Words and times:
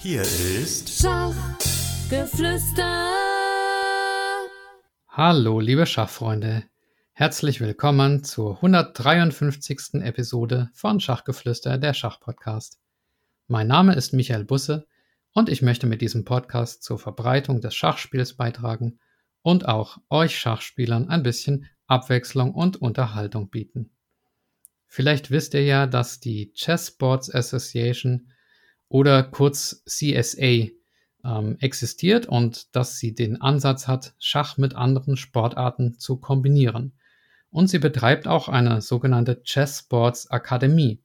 Hier 0.00 0.22
ist 0.22 1.02
Schachgeflüster. 1.02 3.10
Hallo, 5.08 5.58
liebe 5.58 5.86
Schachfreunde. 5.86 6.62
Herzlich 7.10 7.60
willkommen 7.60 8.22
zur 8.22 8.54
153. 8.54 9.94
Episode 9.94 10.70
von 10.72 11.00
Schachgeflüster, 11.00 11.78
der 11.78 11.94
Schachpodcast. 11.94 12.78
Mein 13.48 13.66
Name 13.66 13.96
ist 13.96 14.12
Michael 14.12 14.44
Busse 14.44 14.86
und 15.32 15.48
ich 15.48 15.62
möchte 15.62 15.88
mit 15.88 16.00
diesem 16.00 16.24
Podcast 16.24 16.84
zur 16.84 17.00
Verbreitung 17.00 17.60
des 17.60 17.74
Schachspiels 17.74 18.34
beitragen 18.34 19.00
und 19.42 19.66
auch 19.66 19.98
euch 20.10 20.38
Schachspielern 20.38 21.08
ein 21.08 21.24
bisschen 21.24 21.66
Abwechslung 21.88 22.54
und 22.54 22.76
Unterhaltung 22.76 23.50
bieten. 23.50 23.90
Vielleicht 24.86 25.32
wisst 25.32 25.54
ihr 25.54 25.64
ja, 25.64 25.88
dass 25.88 26.20
die 26.20 26.52
Chess 26.52 26.92
Boards 26.92 27.34
Association 27.34 28.28
oder 28.88 29.22
kurz 29.22 29.84
CSA 29.86 30.68
ähm, 31.24 31.56
existiert 31.60 32.26
und 32.26 32.74
dass 32.74 32.98
sie 32.98 33.14
den 33.14 33.40
Ansatz 33.40 33.86
hat, 33.86 34.14
Schach 34.18 34.56
mit 34.56 34.74
anderen 34.74 35.16
Sportarten 35.16 35.98
zu 35.98 36.18
kombinieren. 36.18 36.92
Und 37.50 37.68
sie 37.68 37.78
betreibt 37.78 38.26
auch 38.26 38.48
eine 38.48 38.80
sogenannte 38.80 39.42
Chess 39.42 39.80
Sports 39.80 40.30
Akademie. 40.30 41.02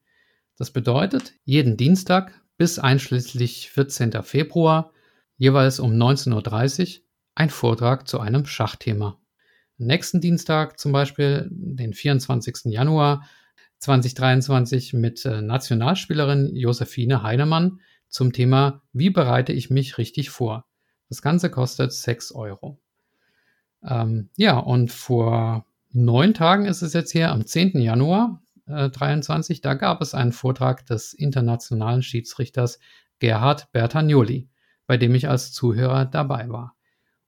Das 0.58 0.72
bedeutet, 0.72 1.34
jeden 1.46 1.78
Dienstag 1.78 2.34
bis 2.58 2.80
einschließlich 2.80 3.70
14. 3.72 4.24
Februar 4.24 4.92
jeweils 5.38 5.80
um 5.80 5.92
19.30 5.92 7.00
Uhr 7.00 7.04
ein 7.36 7.50
Vortrag 7.50 8.08
zu 8.08 8.20
einem 8.20 8.46
Schachthema. 8.46 9.20
Nächsten 9.78 10.22
Dienstag 10.22 10.80
zum 10.80 10.92
Beispiel, 10.92 11.48
den 11.52 11.94
24. 11.94 12.66
Januar, 12.66 13.28
2023 13.84 14.94
mit 14.94 15.26
äh, 15.26 15.42
Nationalspielerin 15.42 16.56
Josephine 16.56 17.22
Heinemann 17.22 17.82
zum 18.08 18.32
Thema 18.32 18.82
Wie 18.94 19.10
bereite 19.10 19.52
ich 19.52 19.70
mich 19.70 19.98
richtig 19.98 20.30
vor? 20.30 20.66
Das 21.10 21.22
Ganze 21.22 21.50
kostet 21.50 21.92
6 21.92 22.32
Euro. 22.32 22.80
Ähm, 23.84 24.30
ja, 24.38 24.58
und 24.58 24.90
vor 24.90 25.66
neun 25.92 26.34
Tagen 26.34 26.66
ist 26.66 26.82
es 26.82 26.94
jetzt 26.94 27.12
hier 27.12 27.30
am 27.30 27.46
10. 27.46 27.82
Januar 27.82 28.42
äh, 28.68 28.90
23, 28.90 29.60
da 29.60 29.74
gab 29.74 30.02
es 30.02 30.14
einen 30.14 30.32
Vortrag 30.32 30.86
des 30.86 31.14
internationalen 31.14 32.04
Schiedsrichters 32.04 32.80
Gerhard 33.20 33.70
Bertagnoli, 33.74 34.50
bei 34.88 34.96
dem 34.96 35.14
ich 35.14 35.28
als 35.28 35.52
Zuhörer 35.52 36.06
dabei 36.06 36.48
war. 36.48 36.78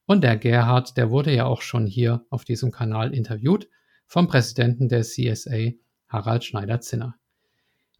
Und 0.05 0.23
der 0.23 0.37
Gerhard, 0.37 0.95
der 0.95 1.09
wurde 1.09 1.35
ja 1.35 1.45
auch 1.45 1.61
schon 1.61 1.85
hier 1.85 2.25
auf 2.29 2.45
diesem 2.45 2.71
Kanal 2.71 3.13
interviewt 3.13 3.67
vom 4.07 4.27
Präsidenten 4.27 4.87
der 4.87 5.01
CSA, 5.01 5.71
Harald 6.15 6.45
Schneider-Zinner. 6.45 7.15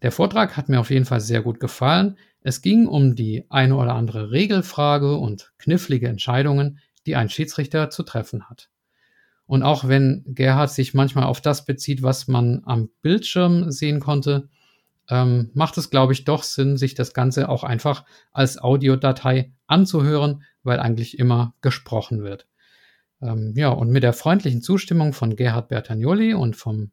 Der 0.02 0.11
Vortrag 0.11 0.55
hat 0.55 0.69
mir 0.69 0.80
auf 0.80 0.89
jeden 0.89 1.05
Fall 1.05 1.19
sehr 1.19 1.41
gut 1.41 1.59
gefallen. 1.59 2.17
Es 2.41 2.61
ging 2.61 2.88
um 2.88 3.16
die 3.16 3.45
eine 3.49 3.75
oder 3.75 3.94
andere 3.94 4.31
Regelfrage 4.31 5.17
und 5.17 5.52
knifflige 5.57 6.07
Entscheidungen, 6.07 6.80
die 7.05 7.16
ein 7.16 7.30
Schiedsrichter 7.30 7.89
zu 7.89 8.03
treffen 8.03 8.49
hat. 8.49 8.69
Und 9.47 9.63
auch 9.63 9.88
wenn 9.88 10.23
Gerhard 10.27 10.72
sich 10.72 10.94
manchmal 10.94 11.25
auf 11.25 11.41
das 11.41 11.66
bezieht, 11.66 12.02
was 12.02 12.27
man 12.27 12.61
am 12.66 12.89
Bildschirm 13.02 13.72
sehen 13.72 13.99
konnte, 13.99 14.50
ähm, 15.09 15.52
macht 15.53 15.77
es, 15.77 15.89
glaube 15.89 16.13
ich, 16.13 16.23
doch 16.23 16.44
Sinn, 16.44 16.77
sich 16.77 16.95
das 16.95 17.13
Ganze 17.13 17.50
auch 17.50 17.63
einfach 17.63 18.05
als 18.31 18.57
Audiodatei 18.57 19.53
anzuhören, 19.67 20.44
weil 20.63 20.79
eigentlich 20.79 21.19
immer 21.19 21.53
gesprochen 21.61 22.23
wird. 22.23 22.47
Ähm, 23.22 23.53
ja, 23.55 23.69
und 23.69 23.91
mit 23.91 24.03
der 24.03 24.13
freundlichen 24.13 24.61
Zustimmung 24.61 25.13
von 25.13 25.35
Gerhard 25.35 25.69
Bertagnoli 25.69 26.33
und 26.33 26.55
vom 26.55 26.91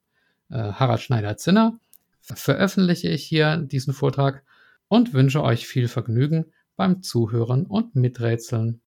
Harald 0.53 1.01
Schneider-Zinner 1.01 1.79
veröffentliche 2.21 3.09
ich 3.09 3.25
hier 3.25 3.57
diesen 3.57 3.95
Vortrag 3.95 4.45
und 4.89 5.15
wünsche 5.15 5.43
euch 5.43 5.67
viel 5.67 5.89
Vergnügen 5.89 6.53
beim 6.77 7.03
Zuhören 7.03 7.65
und 7.65 7.97
Miträtseln. 7.97 8.83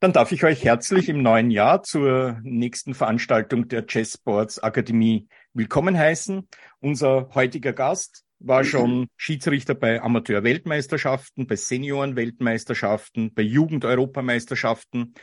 Dann 0.00 0.12
darf 0.12 0.32
ich 0.32 0.44
euch 0.44 0.64
herzlich 0.64 1.08
im 1.08 1.22
neuen 1.22 1.50
Jahr 1.50 1.82
zur 1.82 2.38
nächsten 2.42 2.92
Veranstaltung 2.92 3.68
der 3.68 3.86
Chess 3.86 4.14
Sports 4.14 4.58
Akademie 4.58 5.28
willkommen 5.54 5.96
heißen. 5.96 6.46
Unser 6.80 7.30
heutiger 7.34 7.72
Gast 7.72 8.24
war 8.44 8.64
schon 8.64 9.08
Schiedsrichter 9.16 9.74
bei 9.74 10.02
Amateur-Weltmeisterschaften, 10.02 11.46
bei 11.46 11.56
Senioren-Weltmeisterschaften, 11.56 13.32
bei 13.34 13.42
Jugend-Europameisterschaften, 13.42 15.14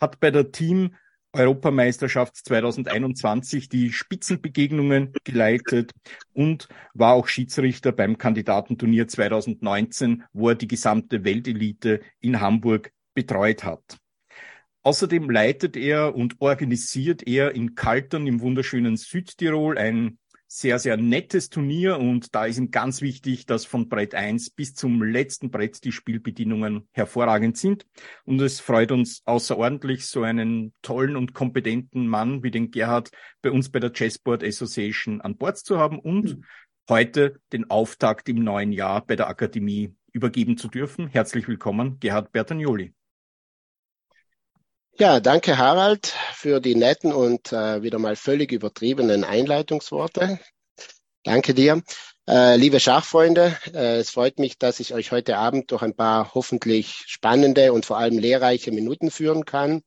hat 0.00 0.20
bei 0.20 0.30
der 0.30 0.52
Team 0.52 0.94
Europameisterschaft 1.32 2.36
2021 2.36 3.68
die 3.68 3.92
Spitzenbegegnungen 3.92 5.12
geleitet 5.24 5.92
und 6.32 6.68
war 6.94 7.12
auch 7.12 7.28
Schiedsrichter 7.28 7.92
beim 7.92 8.16
Kandidatenturnier 8.16 9.08
2019, 9.08 10.24
wo 10.32 10.50
er 10.50 10.54
die 10.54 10.68
gesamte 10.68 11.24
Weltelite 11.24 12.00
in 12.20 12.40
Hamburg 12.40 12.92
betreut 13.14 13.64
hat. 13.64 13.98
Außerdem 14.82 15.28
leitet 15.28 15.76
er 15.76 16.14
und 16.14 16.36
organisiert 16.38 17.26
er 17.26 17.54
in 17.54 17.74
Kaltern 17.74 18.26
im 18.26 18.40
wunderschönen 18.40 18.96
Südtirol 18.96 19.76
ein 19.76 20.18
sehr, 20.50 20.78
sehr 20.78 20.96
nettes 20.96 21.50
Turnier 21.50 21.98
und 21.98 22.34
da 22.34 22.46
ist 22.46 22.56
ihm 22.56 22.70
ganz 22.70 23.02
wichtig, 23.02 23.44
dass 23.44 23.66
von 23.66 23.90
Brett 23.90 24.14
1 24.14 24.50
bis 24.50 24.74
zum 24.74 25.02
letzten 25.02 25.50
Brett 25.50 25.84
die 25.84 25.92
Spielbedienungen 25.92 26.88
hervorragend 26.92 27.58
sind. 27.58 27.86
Und 28.24 28.40
es 28.40 28.58
freut 28.58 28.90
uns 28.90 29.22
außerordentlich, 29.26 30.06
so 30.06 30.22
einen 30.22 30.72
tollen 30.80 31.16
und 31.16 31.34
kompetenten 31.34 32.08
Mann 32.08 32.42
wie 32.42 32.50
den 32.50 32.70
Gerhard 32.70 33.10
bei 33.42 33.50
uns 33.50 33.70
bei 33.70 33.78
der 33.78 33.92
Chessboard 33.92 34.42
Association 34.42 35.20
an 35.20 35.36
Bord 35.36 35.58
zu 35.58 35.78
haben 35.78 35.98
und 35.98 36.38
mhm. 36.38 36.44
heute 36.88 37.40
den 37.52 37.68
Auftakt 37.68 38.30
im 38.30 38.42
neuen 38.42 38.72
Jahr 38.72 39.04
bei 39.04 39.16
der 39.16 39.28
Akademie 39.28 39.94
übergeben 40.12 40.56
zu 40.56 40.68
dürfen. 40.68 41.08
Herzlich 41.08 41.46
willkommen, 41.46 42.00
Gerhard 42.00 42.32
Bertagnoli. 42.32 42.94
Ja, 45.00 45.20
danke 45.20 45.58
Harald 45.58 46.12
für 46.34 46.58
die 46.60 46.74
netten 46.74 47.12
und 47.12 47.52
äh, 47.52 47.82
wieder 47.84 48.00
mal 48.00 48.16
völlig 48.16 48.50
übertriebenen 48.50 49.22
Einleitungsworte. 49.22 50.40
Danke 51.22 51.54
dir. 51.54 51.84
Äh, 52.28 52.56
liebe 52.56 52.80
Schachfreunde, 52.80 53.56
äh, 53.72 53.98
es 53.98 54.10
freut 54.10 54.40
mich, 54.40 54.58
dass 54.58 54.80
ich 54.80 54.94
euch 54.94 55.12
heute 55.12 55.36
Abend 55.36 55.70
durch 55.70 55.82
ein 55.82 55.94
paar 55.94 56.34
hoffentlich 56.34 57.04
spannende 57.06 57.72
und 57.72 57.86
vor 57.86 57.98
allem 57.98 58.18
lehrreiche 58.18 58.72
Minuten 58.72 59.12
führen 59.12 59.44
kann. 59.44 59.82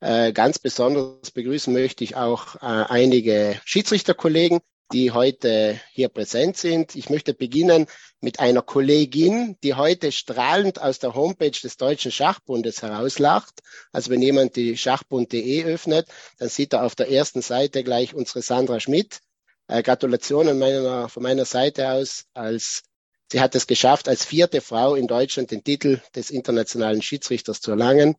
Äh, 0.00 0.32
ganz 0.32 0.58
besonders 0.58 1.30
begrüßen 1.30 1.72
möchte 1.72 2.02
ich 2.02 2.16
auch 2.16 2.56
äh, 2.56 2.58
einige 2.62 3.60
Schiedsrichterkollegen, 3.64 4.58
die 4.92 5.10
heute 5.10 5.80
hier 5.92 6.08
präsent 6.08 6.56
sind. 6.56 6.94
Ich 6.94 7.10
möchte 7.10 7.34
beginnen 7.34 7.86
mit 8.20 8.40
einer 8.40 8.62
Kollegin, 8.62 9.56
die 9.62 9.74
heute 9.74 10.12
strahlend 10.12 10.80
aus 10.80 10.98
der 10.98 11.14
Homepage 11.14 11.50
des 11.50 11.76
Deutschen 11.76 12.12
Schachbundes 12.12 12.82
herauslacht. 12.82 13.60
Also 13.90 14.10
wenn 14.10 14.22
jemand 14.22 14.56
die 14.56 14.76
schachbund.de 14.76 15.64
öffnet, 15.64 16.06
dann 16.38 16.48
sieht 16.48 16.72
er 16.72 16.84
auf 16.84 16.94
der 16.94 17.10
ersten 17.10 17.42
Seite 17.42 17.82
gleich 17.82 18.14
unsere 18.14 18.42
Sandra 18.42 18.80
Schmidt. 18.80 19.20
Äh, 19.68 19.82
Gratulationen 19.82 20.58
meiner, 20.58 21.08
von 21.08 21.22
meiner 21.22 21.44
Seite 21.44 21.90
aus 21.90 22.26
als 22.34 22.82
Sie 23.30 23.40
hat 23.40 23.54
es 23.54 23.66
geschafft, 23.66 24.10
als 24.10 24.26
vierte 24.26 24.60
Frau 24.60 24.94
in 24.94 25.06
Deutschland 25.06 25.50
den 25.50 25.64
Titel 25.64 26.02
des 26.14 26.28
internationalen 26.28 27.00
Schiedsrichters 27.00 27.62
zu 27.62 27.70
erlangen. 27.70 28.14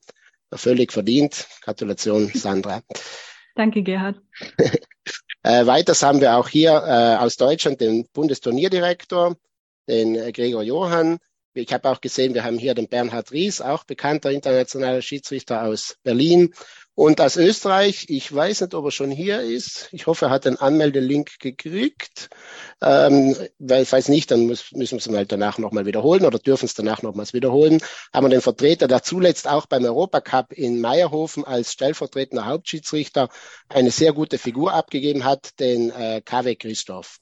Völlig 0.52 0.92
verdient. 0.92 1.46
Gratulation, 1.62 2.32
Sandra. 2.34 2.82
Danke, 3.54 3.84
Gerhard. 3.84 4.20
Äh, 5.44 5.66
weiters 5.66 6.04
haben 6.04 6.22
wir 6.22 6.38
auch 6.38 6.48
hier 6.48 6.72
äh, 6.72 7.24
aus 7.24 7.36
Deutschland 7.36 7.82
den 7.82 8.08
Bundesturnierdirektor, 8.14 9.36
den 9.88 10.16
äh, 10.16 10.32
Gregor 10.32 10.64
Johann. 10.64 11.20
Ich 11.56 11.72
habe 11.72 11.90
auch 11.90 12.02
gesehen, 12.02 12.34
wir 12.34 12.44
haben 12.44 12.58
hier 12.58 12.74
den 12.74 12.88
Bernhard 12.88 13.32
Ries, 13.32 13.62
auch 13.62 13.84
bekannter 13.84 14.32
internationaler 14.32 15.02
Schiedsrichter 15.02 15.64
aus 15.64 15.98
Berlin. 16.04 16.54
Und 16.96 17.22
aus 17.22 17.38
Österreich, 17.38 18.06
ich 18.10 18.34
weiß 18.34 18.62
nicht, 18.62 18.76
ob 18.76 18.86
er 18.86 18.92
schon 18.92 19.10
hier 19.10 19.42
ist. 19.42 19.90
Ich 19.92 20.06
hoffe, 20.06 20.26
er 20.26 20.32
hat 20.32 20.46
den 20.46 20.58
Anmeldelink 20.58 21.40
gekriegt. 21.40 22.30
Ähm, 22.82 23.36
weil, 23.58 23.86
falls 23.86 24.10
nicht, 24.10 24.30
dann 24.30 24.46
muss, 24.46 24.72
müssen 24.74 24.94
wir 24.94 25.00
es 25.00 25.10
mal 25.10 25.26
danach 25.26 25.58
nochmal 25.58 25.88
wiederholen 25.88 26.24
oder 26.26 26.38
dürfen 26.38 26.66
es 26.66 26.76
danach 26.76 27.02
nochmals 27.02 27.34
wiederholen. 27.34 27.82
Haben 28.14 28.26
wir 28.26 28.30
den 28.30 28.42
Vertreter, 28.42 28.88
der 28.88 29.02
zuletzt 29.02 29.48
auch 29.48 29.66
beim 29.66 29.86
Europacup 29.86 30.54
in 30.54 30.82
Meierhofen 30.82 31.44
als 31.44 31.72
stellvertretender 31.72 32.46
Hauptschiedsrichter 32.46 33.30
eine 33.70 33.90
sehr 33.90 34.14
gute 34.14 34.38
Figur 34.38 34.74
abgegeben 34.74 35.24
hat, 35.24 35.60
den 35.60 35.90
äh, 35.90 36.22
KW 36.24 36.56
Christoph. 36.56 37.18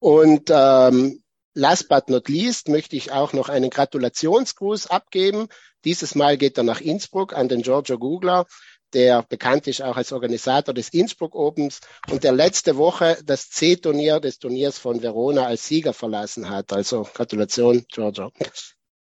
Und 0.00 0.50
ähm, 0.50 1.22
last 1.58 1.88
but 1.88 2.08
not 2.08 2.28
least 2.28 2.68
möchte 2.68 2.96
ich 2.96 3.10
auch 3.10 3.32
noch 3.32 3.48
einen 3.48 3.70
Gratulationsgruß 3.70 4.86
abgeben. 4.86 5.48
Dieses 5.84 6.14
Mal 6.14 6.38
geht 6.38 6.56
er 6.56 6.62
nach 6.62 6.80
Innsbruck 6.80 7.34
an 7.34 7.48
den 7.48 7.62
Giorgio 7.62 7.98
Gugler, 7.98 8.46
der 8.94 9.22
bekannt 9.22 9.66
ist 9.66 9.82
auch 9.82 9.96
als 9.96 10.12
Organisator 10.12 10.72
des 10.72 10.88
Innsbruck 10.90 11.34
Opens 11.34 11.80
und 12.10 12.24
der 12.24 12.32
letzte 12.32 12.76
Woche 12.76 13.18
das 13.24 13.50
C-Turnier 13.50 14.20
des 14.20 14.38
Turniers 14.38 14.78
von 14.78 15.02
Verona 15.02 15.46
als 15.46 15.66
Sieger 15.66 15.92
verlassen 15.92 16.48
hat. 16.48 16.72
Also 16.72 17.06
Gratulation, 17.12 17.84
Giorgio. 17.92 18.30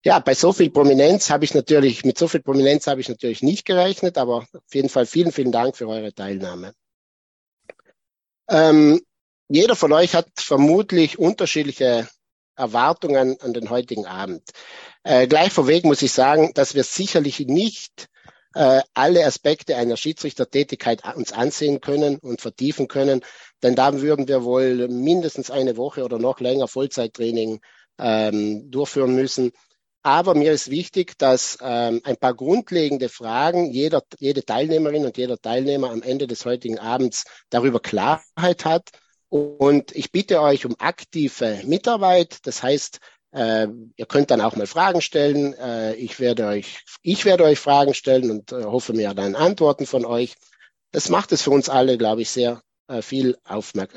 Ja, 0.03 0.19
bei 0.19 0.33
so 0.33 0.51
viel 0.51 0.71
Prominenz 0.71 1.29
habe 1.29 1.45
ich 1.45 1.53
natürlich, 1.53 2.05
mit 2.05 2.17
so 2.17 2.27
viel 2.27 2.41
Prominenz 2.41 2.87
habe 2.87 3.01
ich 3.01 3.09
natürlich 3.09 3.43
nicht 3.43 3.65
gerechnet, 3.65 4.17
aber 4.17 4.37
auf 4.37 4.73
jeden 4.73 4.89
Fall 4.89 5.05
vielen, 5.05 5.31
vielen 5.31 5.51
Dank 5.51 5.77
für 5.77 5.87
eure 5.87 6.13
Teilnahme. 6.13 6.73
Ähm, 8.49 9.01
jeder 9.47 9.75
von 9.75 9.93
euch 9.93 10.15
hat 10.15 10.27
vermutlich 10.35 11.19
unterschiedliche 11.19 12.07
Erwartungen 12.57 13.39
an 13.39 13.53
den 13.53 13.69
heutigen 13.69 14.05
Abend. 14.05 14.43
Äh, 15.03 15.27
gleich 15.27 15.53
vorweg 15.53 15.85
muss 15.85 16.01
ich 16.01 16.11
sagen, 16.11 16.51
dass 16.53 16.75
wir 16.75 16.83
sicherlich 16.83 17.39
nicht 17.39 18.09
äh, 18.53 18.81
alle 18.93 19.25
Aspekte 19.25 19.75
einer 19.75 19.97
Schiedsrichtertätigkeit 19.97 21.01
uns 21.15 21.31
ansehen 21.31 21.79
können 21.79 22.17
und 22.17 22.41
vertiefen 22.41 22.87
können, 22.87 23.21
denn 23.63 23.75
da 23.75 24.01
würden 24.01 24.27
wir 24.27 24.43
wohl 24.43 24.87
mindestens 24.87 25.51
eine 25.51 25.77
Woche 25.77 26.03
oder 26.03 26.19
noch 26.19 26.39
länger 26.39 26.67
Vollzeittraining 26.67 27.59
ähm, 27.99 28.69
durchführen 28.71 29.15
müssen. 29.15 29.51
Aber 30.03 30.35
mir 30.35 30.53
ist 30.53 30.71
wichtig, 30.71 31.17
dass 31.17 31.57
ähm, 31.61 32.01
ein 32.03 32.17
paar 32.17 32.33
grundlegende 32.33 33.09
Fragen 33.09 33.71
jeder, 33.71 34.03
jede 34.19 34.45
Teilnehmerin 34.45 35.05
und 35.05 35.17
jeder 35.17 35.37
Teilnehmer 35.37 35.91
am 35.91 36.01
Ende 36.01 36.27
des 36.27 36.45
heutigen 36.45 36.79
Abends 36.79 37.25
darüber 37.49 37.79
Klarheit 37.79 38.63
hat. 38.63 38.89
Und 39.29 39.95
ich 39.95 40.11
bitte 40.11 40.41
euch 40.41 40.65
um 40.65 40.75
aktive 40.79 41.61
Mitarbeit. 41.65 42.39
Das 42.43 42.63
heißt, 42.63 42.99
äh, 43.31 43.67
ihr 43.95 44.05
könnt 44.05 44.31
dann 44.31 44.41
auch 44.41 44.55
mal 44.55 44.67
Fragen 44.67 45.01
stellen. 45.01 45.53
Äh, 45.53 45.95
ich 45.95 46.19
werde 46.19 46.47
euch, 46.47 46.83
ich 47.01 47.25
werde 47.25 47.43
euch 47.43 47.59
Fragen 47.59 47.93
stellen 47.93 48.31
und 48.31 48.51
äh, 48.51 48.63
hoffe 48.63 48.93
mir 48.93 49.13
dann 49.13 49.35
Antworten 49.35 49.85
von 49.85 50.05
euch. 50.05 50.35
Das 50.91 51.09
macht 51.09 51.31
es 51.31 51.41
für 51.41 51.51
uns 51.51 51.67
alle, 51.69 51.97
glaube 51.97 52.21
ich, 52.21 52.29
sehr 52.29 52.61
äh, 52.87 53.01
viel, 53.01 53.37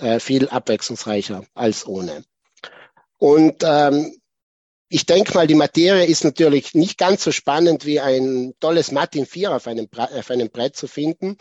äh, 0.01 0.21
viel 0.21 0.49
abwechslungsreicher 0.49 1.45
als 1.55 1.87
ohne. 1.87 2.25
Und 3.19 3.63
ähm, 3.63 4.21
ich 4.89 5.07
denke 5.07 5.35
mal, 5.35 5.47
die 5.47 5.55
Materie 5.55 6.05
ist 6.05 6.25
natürlich 6.25 6.75
nicht 6.75 6.99
ganz 6.99 7.23
so 7.23 7.31
spannend 7.31 7.87
wie 7.87 8.01
ein 8.01 8.55
tolles 8.59 8.91
Martin 8.91 9.25
Vier 9.25 9.55
auf 9.55 9.69
einem, 9.69 9.89
auf 9.95 10.31
einem 10.31 10.51
Brett 10.51 10.75
zu 10.75 10.89
finden. 10.89 11.37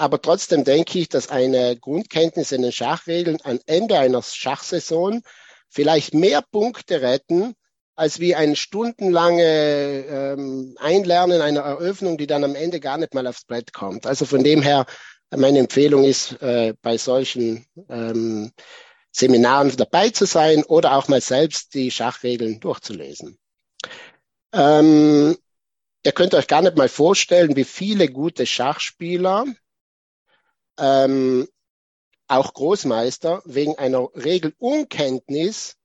Aber 0.00 0.22
trotzdem 0.22 0.64
denke 0.64 0.98
ich, 0.98 1.10
dass 1.10 1.28
eine 1.28 1.76
Grundkenntnis 1.76 2.52
in 2.52 2.62
den 2.62 2.72
Schachregeln 2.72 3.36
am 3.44 3.60
Ende 3.66 3.98
einer 3.98 4.22
Schachsaison 4.22 5.20
vielleicht 5.68 6.14
mehr 6.14 6.40
Punkte 6.40 7.02
retten, 7.02 7.54
als 7.96 8.18
wie 8.18 8.34
ein 8.34 8.56
stundenlange 8.56 9.44
ähm, 9.44 10.74
Einlernen 10.80 11.42
einer 11.42 11.60
Eröffnung, 11.60 12.16
die 12.16 12.26
dann 12.26 12.44
am 12.44 12.54
Ende 12.54 12.80
gar 12.80 12.96
nicht 12.96 13.12
mal 13.12 13.26
aufs 13.26 13.44
Brett 13.44 13.74
kommt. 13.74 14.06
Also 14.06 14.24
von 14.24 14.42
dem 14.42 14.62
her, 14.62 14.86
meine 15.36 15.58
Empfehlung 15.58 16.04
ist, 16.04 16.40
äh, 16.40 16.72
bei 16.80 16.96
solchen 16.96 17.66
ähm, 17.90 18.52
Seminaren 19.12 19.76
dabei 19.76 20.08
zu 20.08 20.24
sein 20.24 20.64
oder 20.64 20.96
auch 20.96 21.08
mal 21.08 21.20
selbst 21.20 21.74
die 21.74 21.90
Schachregeln 21.90 22.58
durchzulesen. 22.58 23.38
Ähm, 24.54 25.36
ihr 26.06 26.12
könnt 26.12 26.32
euch 26.32 26.46
gar 26.46 26.62
nicht 26.62 26.78
mal 26.78 26.88
vorstellen, 26.88 27.54
wie 27.54 27.64
viele 27.64 28.08
gute 28.08 28.46
Schachspieler, 28.46 29.44
ähm, 30.80 31.48
auch 32.26 32.54
Großmeister, 32.54 33.42
wegen 33.44 33.76
einer 33.78 34.08
Regelunkenntnis 34.14 35.76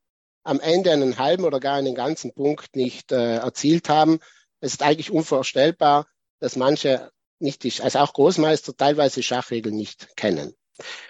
am 0.44 0.60
Ende 0.60 0.92
einen 0.92 1.18
halben 1.18 1.44
oder 1.44 1.60
gar 1.60 1.76
einen 1.76 1.96
ganzen 1.96 2.34
Punkt 2.34 2.76
nicht 2.76 3.12
äh, 3.12 3.38
erzielt 3.38 3.90
haben. 3.90 4.20
Es 4.60 4.74
ist 4.74 4.84
eigentlich 4.84 5.12
unvorstellbar, 5.12 6.08
dass 6.40 6.56
manche 6.56 7.12
nicht, 7.40 7.82
also 7.82 8.00
auch 8.00 8.14
Großmeister 8.14 8.76
teilweise 8.78 9.22
Schachregeln 9.24 9.76
nicht 9.76 10.16
kennen. 10.16 10.56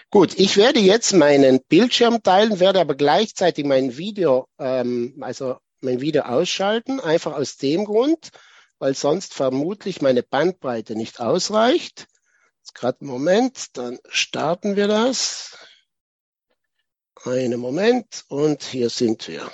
Gut, 0.09 0.37
ich 0.37 0.57
werde 0.57 0.79
jetzt 0.79 1.13
meinen 1.13 1.59
Bildschirm 1.67 2.23
teilen, 2.23 2.59
werde 2.59 2.79
aber 2.79 2.95
gleichzeitig 2.95 3.65
mein 3.65 3.97
Video, 3.97 4.47
ähm, 4.59 5.17
also 5.21 5.57
mein 5.81 6.01
Video 6.01 6.23
ausschalten, 6.23 6.99
einfach 6.99 7.33
aus 7.33 7.57
dem 7.57 7.85
Grund, 7.85 8.29
weil 8.79 8.95
sonst 8.95 9.33
vermutlich 9.33 10.01
meine 10.01 10.23
Bandbreite 10.23 10.95
nicht 10.95 11.19
ausreicht. 11.19 12.07
Jetzt 12.65 12.73
gerade 12.73 13.01
einen 13.01 13.11
Moment, 13.11 13.77
dann 13.77 13.99
starten 14.09 14.75
wir 14.75 14.87
das. 14.87 15.55
Einen 17.23 17.59
Moment 17.59 18.25
und 18.27 18.63
hier 18.63 18.89
sind 18.89 19.27
wir. 19.27 19.51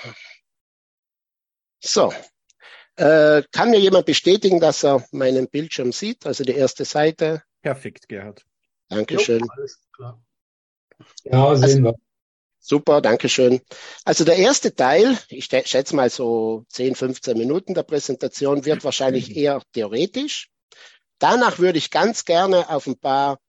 So, 1.82 2.14
äh, 2.96 3.44
kann 3.52 3.72
mir 3.72 3.82
jemand 3.82 4.06
bestätigen, 4.06 4.62
dass 4.62 4.86
er 4.86 5.06
meinen 5.12 5.50
Bildschirm 5.50 5.92
sieht, 5.92 6.26
also 6.26 6.46
die 6.46 6.54
erste 6.54 6.86
Seite? 6.86 7.44
Perfekt, 7.62 8.08
Gerhard. 8.08 8.46
Dankeschön. 8.88 9.42
Jo, 9.42 9.48
alles 9.58 9.82
klar. 9.92 10.24
Ja, 11.26 11.56
sehen 11.58 11.64
also, 11.64 11.84
wir. 11.84 11.96
Super, 12.60 13.02
Dankeschön. 13.02 13.60
Also 14.06 14.24
der 14.24 14.38
erste 14.38 14.74
Teil, 14.74 15.18
ich 15.28 15.48
schätze 15.48 15.98
mal 15.98 16.10
so 16.10 16.64
10, 16.70 16.96
15 16.96 17.38
Minuten 17.38 17.74
der 17.74 17.84
Präsentation, 17.84 18.64
wird 18.64 18.86
wahrscheinlich 18.86 19.36
eher 19.36 19.62
theoretisch. 19.74 20.52
Danach 21.22 21.60
würde 21.60 21.78
ich 21.78 21.92
ganz 21.92 22.26
gerne 22.26 22.68
auf 22.70 22.88
ein 22.88 22.98
paar 22.98 23.40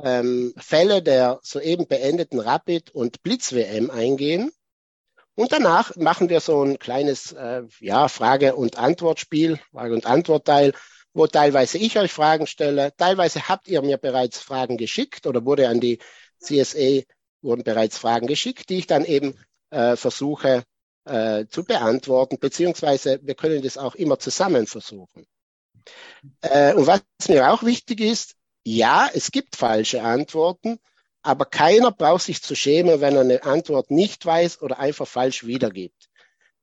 ähm, 0.00 0.54
Fälle 0.56 1.02
der 1.02 1.40
soeben 1.42 1.88
beendeten 1.88 2.38
Rapid- 2.38 2.92
und 2.92 3.24
Blitz-WM 3.24 3.90
eingehen. 3.90 4.52
Und 5.34 5.50
danach 5.50 5.96
machen 5.96 6.28
wir 6.28 6.38
so 6.38 6.62
ein 6.62 6.78
kleines 6.78 7.32
äh, 7.32 7.62
ja, 7.80 8.06
Frage- 8.06 8.54
und 8.54 8.78
Antwortspiel, 8.78 9.58
Frage- 9.72 9.94
und 9.94 10.06
Antwortteil, 10.06 10.74
wo 11.12 11.26
teilweise 11.26 11.78
ich 11.78 11.98
euch 11.98 12.12
Fragen 12.12 12.46
stelle, 12.46 12.92
teilweise 12.96 13.48
habt 13.48 13.66
ihr 13.66 13.82
mir 13.82 13.96
bereits 13.96 14.38
Fragen 14.38 14.76
geschickt 14.76 15.26
oder 15.26 15.44
wurde 15.44 15.68
an 15.68 15.80
die 15.80 15.98
CSA 16.38 17.02
wurden 17.42 17.64
bereits 17.64 17.98
Fragen 17.98 18.28
geschickt, 18.28 18.68
die 18.68 18.78
ich 18.78 18.86
dann 18.86 19.04
eben 19.04 19.34
äh, 19.70 19.96
versuche 19.96 20.62
äh, 21.04 21.46
zu 21.46 21.64
beantworten, 21.64 22.38
beziehungsweise 22.38 23.18
wir 23.24 23.34
können 23.34 23.62
das 23.62 23.76
auch 23.76 23.96
immer 23.96 24.20
zusammen 24.20 24.68
versuchen. 24.68 25.26
Äh, 26.42 26.74
und 26.74 26.86
was 26.86 27.02
mir 27.28 27.50
auch 27.52 27.62
wichtig 27.62 28.00
ist, 28.00 28.34
ja, 28.64 29.08
es 29.12 29.30
gibt 29.30 29.56
falsche 29.56 30.02
Antworten, 30.02 30.78
aber 31.22 31.44
keiner 31.44 31.90
braucht 31.90 32.22
sich 32.22 32.42
zu 32.42 32.54
schämen, 32.54 33.00
wenn 33.00 33.14
er 33.14 33.22
eine 33.22 33.42
Antwort 33.42 33.90
nicht 33.90 34.24
weiß 34.24 34.62
oder 34.62 34.78
einfach 34.78 35.06
falsch 35.06 35.46
wiedergibt. 35.46 36.08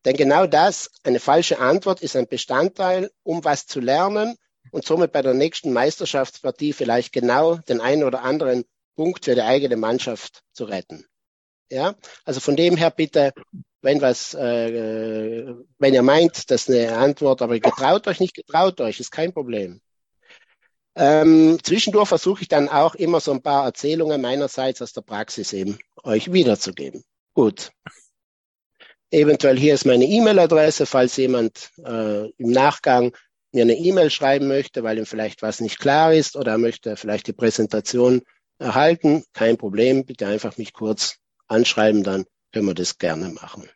Denn 0.05 0.15
genau 0.15 0.45
das, 0.45 0.91
eine 1.03 1.19
falsche 1.19 1.59
Antwort, 1.59 2.01
ist 2.01 2.15
ein 2.15 2.27
Bestandteil, 2.27 3.11
um 3.23 3.43
was 3.43 3.65
zu 3.65 3.79
lernen 3.79 4.35
und 4.71 4.85
somit 4.85 5.11
bei 5.11 5.21
der 5.21 5.33
nächsten 5.33 5.73
Meisterschaftspartie 5.73 6.73
vielleicht 6.73 7.11
genau 7.11 7.57
den 7.57 7.81
einen 7.81 8.03
oder 8.03 8.21
anderen 8.21 8.65
Punkt 8.95 9.25
für 9.25 9.35
die 9.35 9.41
eigene 9.41 9.77
Mannschaft 9.77 10.43
zu 10.53 10.65
retten. 10.65 11.05
Ja, 11.69 11.95
also 12.23 12.39
von 12.39 12.55
dem 12.55 12.77
her 12.77 12.91
bitte, 12.91 13.33
wenn 13.81 14.01
was, 14.01 14.33
äh, 14.33 15.53
wenn 15.79 15.93
ihr 15.93 16.03
meint, 16.03 16.51
dass 16.51 16.69
eine 16.69 16.97
Antwort, 16.97 17.41
aber 17.41 17.59
getraut 17.59 18.07
euch 18.07 18.19
nicht, 18.19 18.35
getraut 18.35 18.81
euch, 18.81 18.99
ist 18.99 19.11
kein 19.11 19.33
Problem. 19.33 19.81
Ähm, 20.95 21.59
zwischendurch 21.61 22.07
versuche 22.07 22.43
ich 22.43 22.47
dann 22.47 22.69
auch 22.69 22.95
immer 22.95 23.19
so 23.19 23.31
ein 23.31 23.41
paar 23.41 23.65
Erzählungen 23.65 24.21
meinerseits 24.21 24.81
aus 24.81 24.93
der 24.93 25.01
Praxis 25.01 25.53
eben 25.53 25.77
euch 26.03 26.31
wiederzugeben. 26.31 27.03
Gut. 27.33 27.71
Eventuell 29.11 29.57
hier 29.57 29.73
ist 29.73 29.85
meine 29.85 30.05
E-Mail-Adresse, 30.05 30.85
falls 30.85 31.17
jemand 31.17 31.71
äh, 31.85 32.29
im 32.29 32.51
Nachgang 32.51 33.15
mir 33.51 33.63
eine 33.63 33.75
E-Mail 33.75 34.09
schreiben 34.09 34.47
möchte, 34.47 34.83
weil 34.83 34.97
ihm 34.97 35.05
vielleicht 35.05 35.41
was 35.41 35.59
nicht 35.59 35.79
klar 35.79 36.13
ist 36.13 36.35
oder 36.35 36.53
er 36.53 36.57
möchte 36.57 36.95
vielleicht 36.95 37.27
die 37.27 37.33
Präsentation 37.33 38.21
erhalten. 38.57 39.23
Kein 39.33 39.57
Problem, 39.57 40.05
bitte 40.05 40.27
einfach 40.27 40.57
mich 40.57 40.73
kurz 40.73 41.17
anschreiben, 41.47 42.03
dann 42.03 42.25
können 42.51 42.67
wir 42.67 42.73
das 42.73 42.97
gerne 42.97 43.29
machen. 43.29 43.69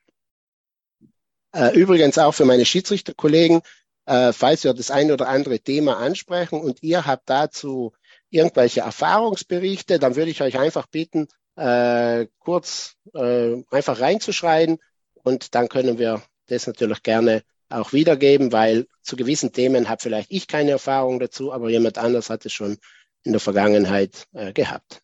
Äh, 1.52 1.76
übrigens 1.76 2.18
auch 2.18 2.34
für 2.34 2.46
meine 2.46 2.66
Schiedsrichterkollegen, 2.66 3.62
äh, 4.06 4.34
falls 4.34 4.64
wir 4.64 4.74
das 4.74 4.92
ein 4.92 5.12
oder 5.12 5.28
andere 5.28 5.60
Thema 5.60 5.98
ansprechen 5.98 6.62
und 6.62 6.84
ihr 6.84 7.06
habt 7.06 7.30
dazu 7.30 7.94
irgendwelche 8.30 8.82
Erfahrungsberichte, 8.82 10.00
dann 10.00 10.16
würde 10.16 10.32
ich 10.32 10.42
euch 10.42 10.60
einfach 10.60 10.88
bitten, 10.88 11.28
äh, 11.56 12.28
kurz 12.40 12.96
einfach 13.12 14.00
reinzuschreiben 14.00 14.78
und 15.24 15.56
dann 15.56 15.68
können 15.68 15.98
wir 15.98 16.22
das 16.46 16.68
natürlich 16.68 17.02
gerne 17.02 17.42
auch 17.68 17.92
wiedergeben, 17.92 18.52
weil 18.52 18.88
zu 19.02 19.16
gewissen 19.16 19.52
Themen 19.52 19.90
habe 19.90 20.02
vielleicht 20.02 20.32
ich 20.32 20.48
keine 20.48 20.72
Erfahrung 20.72 21.20
dazu, 21.20 21.52
aber 21.52 21.70
jemand 21.70 21.98
anders 21.98 22.30
hat 22.30 22.46
es 22.46 22.54
schon 22.54 22.78
in 23.24 23.32
der 23.32 23.42
Vergangenheit 23.42 24.28
gehabt. 24.54 25.02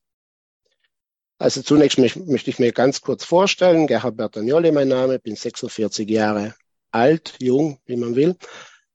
Also 1.37 1.61
zunächst 1.61 1.97
möchte 1.97 2.49
ich 2.49 2.59
mir 2.59 2.71
ganz 2.71 3.01
kurz 3.01 3.25
vorstellen. 3.25 3.87
Gerhard 3.87 4.17
Bertagnoli 4.17 4.71
mein 4.71 4.87
Name, 4.87 5.19
bin 5.19 5.35
46 5.35 6.09
Jahre 6.09 6.55
alt, 6.91 7.35
jung, 7.39 7.79
wie 7.85 7.97
man 7.97 8.15
will. 8.15 8.35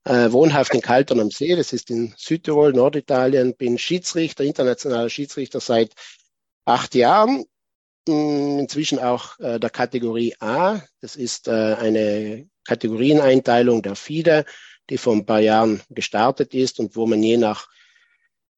Äh, 0.05 0.33
wohnhaft 0.33 0.75
in 0.75 0.81
Kaltern 0.81 1.21
am 1.21 1.31
See, 1.31 1.55
das 1.55 1.75
ist 1.75 1.91
in 1.91 2.15
Südtirol, 2.17 2.73
Norditalien, 2.73 3.55
bin 3.55 3.77
Schiedsrichter, 3.77 4.45
internationaler 4.45 5.11
Schiedsrichter 5.11 5.61
seit 5.61 5.93
acht 6.65 6.95
Jahren, 6.95 7.45
hm, 8.09 8.61
inzwischen 8.61 8.99
auch 8.99 9.39
äh, 9.41 9.61
der 9.61 9.69
Kategorie 9.69 10.35
A. 10.41 10.81
Das 11.03 11.17
ist 11.17 11.49
äh, 11.49 11.51
eine 11.51 12.49
Kategorieneinteilung 12.65 13.83
der 13.83 13.97
FIDE, 13.97 14.47
die 14.89 14.97
vor 14.97 15.13
ein 15.13 15.27
paar 15.27 15.41
Jahren 15.41 15.83
gestartet 15.91 16.55
ist 16.55 16.81
und 16.81 16.97
wo 16.97 17.07
man 17.07 17.23
je 17.23 17.37
nach 17.37 17.69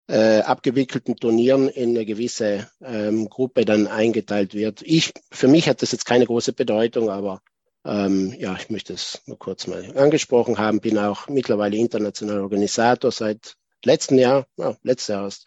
äh, 0.08 0.40
abgewickelten 0.40 1.16
Turnieren 1.16 1.68
in 1.68 1.90
eine 1.90 2.04
gewisse 2.04 2.68
ähm, 2.80 3.28
Gruppe 3.28 3.64
dann 3.64 3.86
eingeteilt 3.86 4.54
wird. 4.54 4.82
Ich, 4.82 5.12
für 5.30 5.48
mich 5.48 5.68
hat 5.68 5.82
das 5.82 5.92
jetzt 5.92 6.06
keine 6.06 6.26
große 6.26 6.52
Bedeutung, 6.52 7.10
aber 7.10 7.40
ähm, 7.84 8.34
ja, 8.38 8.56
ich 8.56 8.70
möchte 8.70 8.92
es 8.92 9.22
nur 9.26 9.38
kurz 9.38 9.66
mal 9.66 9.96
angesprochen 9.96 10.58
haben. 10.58 10.80
Bin 10.80 10.98
auch 10.98 11.28
mittlerweile 11.28 11.76
internationaler 11.76 12.42
Organisator 12.42 13.10
seit 13.10 13.54
letzten 13.84 14.18
Jahr, 14.18 14.46
ja, 14.56 14.76
letztes 14.82 15.08
Jahr 15.08 15.24
erst. 15.24 15.46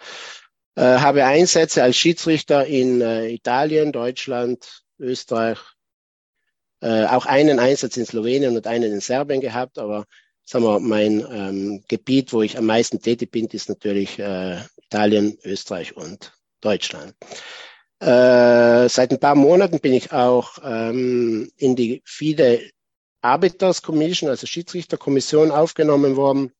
Äh, 0.75 0.99
habe 0.99 1.25
Einsätze 1.25 1.83
als 1.83 1.95
Schiedsrichter 1.95 2.65
in 2.65 2.99
äh, 3.01 3.29
Italien, 3.29 3.93
Deutschland, 3.93 4.83
Österreich, 4.99 5.59
äh, 6.81 7.05
auch 7.05 7.25
einen 7.25 7.59
Einsatz 7.59 7.95
in 7.95 8.05
Slowenien 8.05 8.57
und 8.57 8.67
einen 8.67 8.91
in 8.91 8.99
Serbien 8.99 9.39
gehabt, 9.39 9.79
aber 9.79 10.05
sagen 10.45 10.63
wir, 10.63 10.79
mein 10.79 11.25
ähm, 11.31 11.83
Gebiet, 11.87 12.31
wo 12.31 12.41
ich 12.41 12.57
am 12.57 12.65
meisten 12.65 13.01
tätig 13.01 13.31
bin, 13.31 13.47
ist 13.47 13.69
natürlich 13.69 14.19
äh, 14.19 14.59
Italien, 14.77 15.37
Österreich 15.43 15.97
und 15.97 16.33
Deutschland. 16.61 17.15
Äh, 17.99 18.87
seit 18.89 19.11
ein 19.11 19.19
paar 19.19 19.35
Monaten 19.35 19.79
bin 19.79 19.93
ich 19.93 20.11
auch 20.11 20.59
ähm, 20.63 21.51
in 21.57 21.75
die 21.75 22.01
FIDE 22.05 22.69
Arbiters 23.21 23.81
Commission, 23.81 24.29
also 24.29 24.45
Schiedsrichterkommission 24.45 25.49
aufgenommen 25.49 26.15
worden 26.15 26.51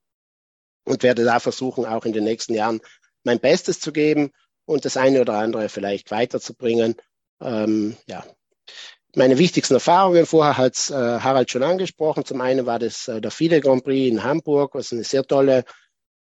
und 0.86 1.04
werde 1.04 1.24
da 1.24 1.40
versuchen, 1.40 1.86
auch 1.86 2.06
in 2.06 2.14
den 2.14 2.24
nächsten 2.24 2.56
Jahren 2.56 2.82
mein 3.24 3.40
Bestes 3.40 3.80
zu 3.80 3.92
geben 3.92 4.32
und 4.66 4.86
das 4.86 4.98
eine 4.98 5.22
oder 5.22 5.34
andere 5.36 5.70
vielleicht 5.70 6.10
weiterzubringen. 6.10 6.96
Ähm, 7.42 7.96
ja. 8.08 8.26
Meine 9.18 9.38
wichtigsten 9.38 9.76
Erfahrungen, 9.76 10.26
vorher 10.26 10.58
hat 10.58 10.90
äh, 10.90 10.94
Harald 10.94 11.50
schon 11.50 11.64
angesprochen. 11.64 12.26
Zum 12.26 12.42
einen 12.42 12.66
war 12.66 12.80
das 12.80 13.08
äh, 13.08 13.22
der 13.22 13.32
FIDE 13.32 13.62
Grand 13.62 13.86
Prix 13.86 14.12
in 14.12 14.24
Hamburg, 14.26 14.76
was 14.76 14.92
eine 14.92 15.06
sehr 15.06 15.24
tolle 15.24 15.64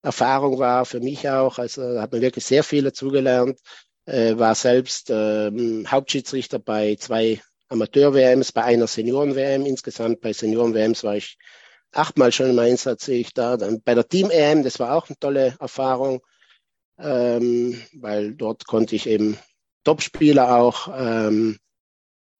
Erfahrung 0.01 0.58
war 0.58 0.86
für 0.86 1.00
mich 1.00 1.29
auch. 1.29 1.60
Also 1.60 2.01
hat 2.01 2.12
man 2.12 2.22
wirklich 2.22 2.46
sehr 2.46 2.63
viel 2.63 2.84
dazugelernt. 2.84 3.60
Äh, 4.05 4.39
war 4.39 4.55
selbst 4.55 5.12
äh, 5.12 5.51
Hauptschiedsrichter 5.86 6.58
bei 6.58 6.96
zwei 6.96 7.39
Amateur-WMs, 7.67 8.53
bei 8.53 8.63
einer 8.63 8.88
Senioren-WM. 8.88 9.67
Insgesamt 9.67 10.22
bei 10.22 10.34
Senioren-WMs 10.34 11.03
war 11.03 11.15
ich 11.15 11.38
achtmal 11.91 12.31
schon 12.31 12.50
im 12.50 12.58
Einsatz, 12.58 13.05
sehe 13.05 13.19
ich 13.19 13.36
da. 13.36 13.58
Dann 13.58 13.84
bei 13.84 13.93
der 13.93 14.08
Team-EM, 14.08 14.63
das 14.63 14.79
war 14.79 14.96
auch 14.96 15.08
eine 15.08 15.19
tolle 15.19 15.55
Erfahrung, 15.60 16.22
ähm, 16.98 17.79
weil 17.93 18.34
dort 18.34 18.65
konnte 18.65 18.96
ich 18.96 19.05
eben 19.05 19.38
Topspieler 19.84 20.58
auch 20.58 20.89
ähm, 20.98 21.60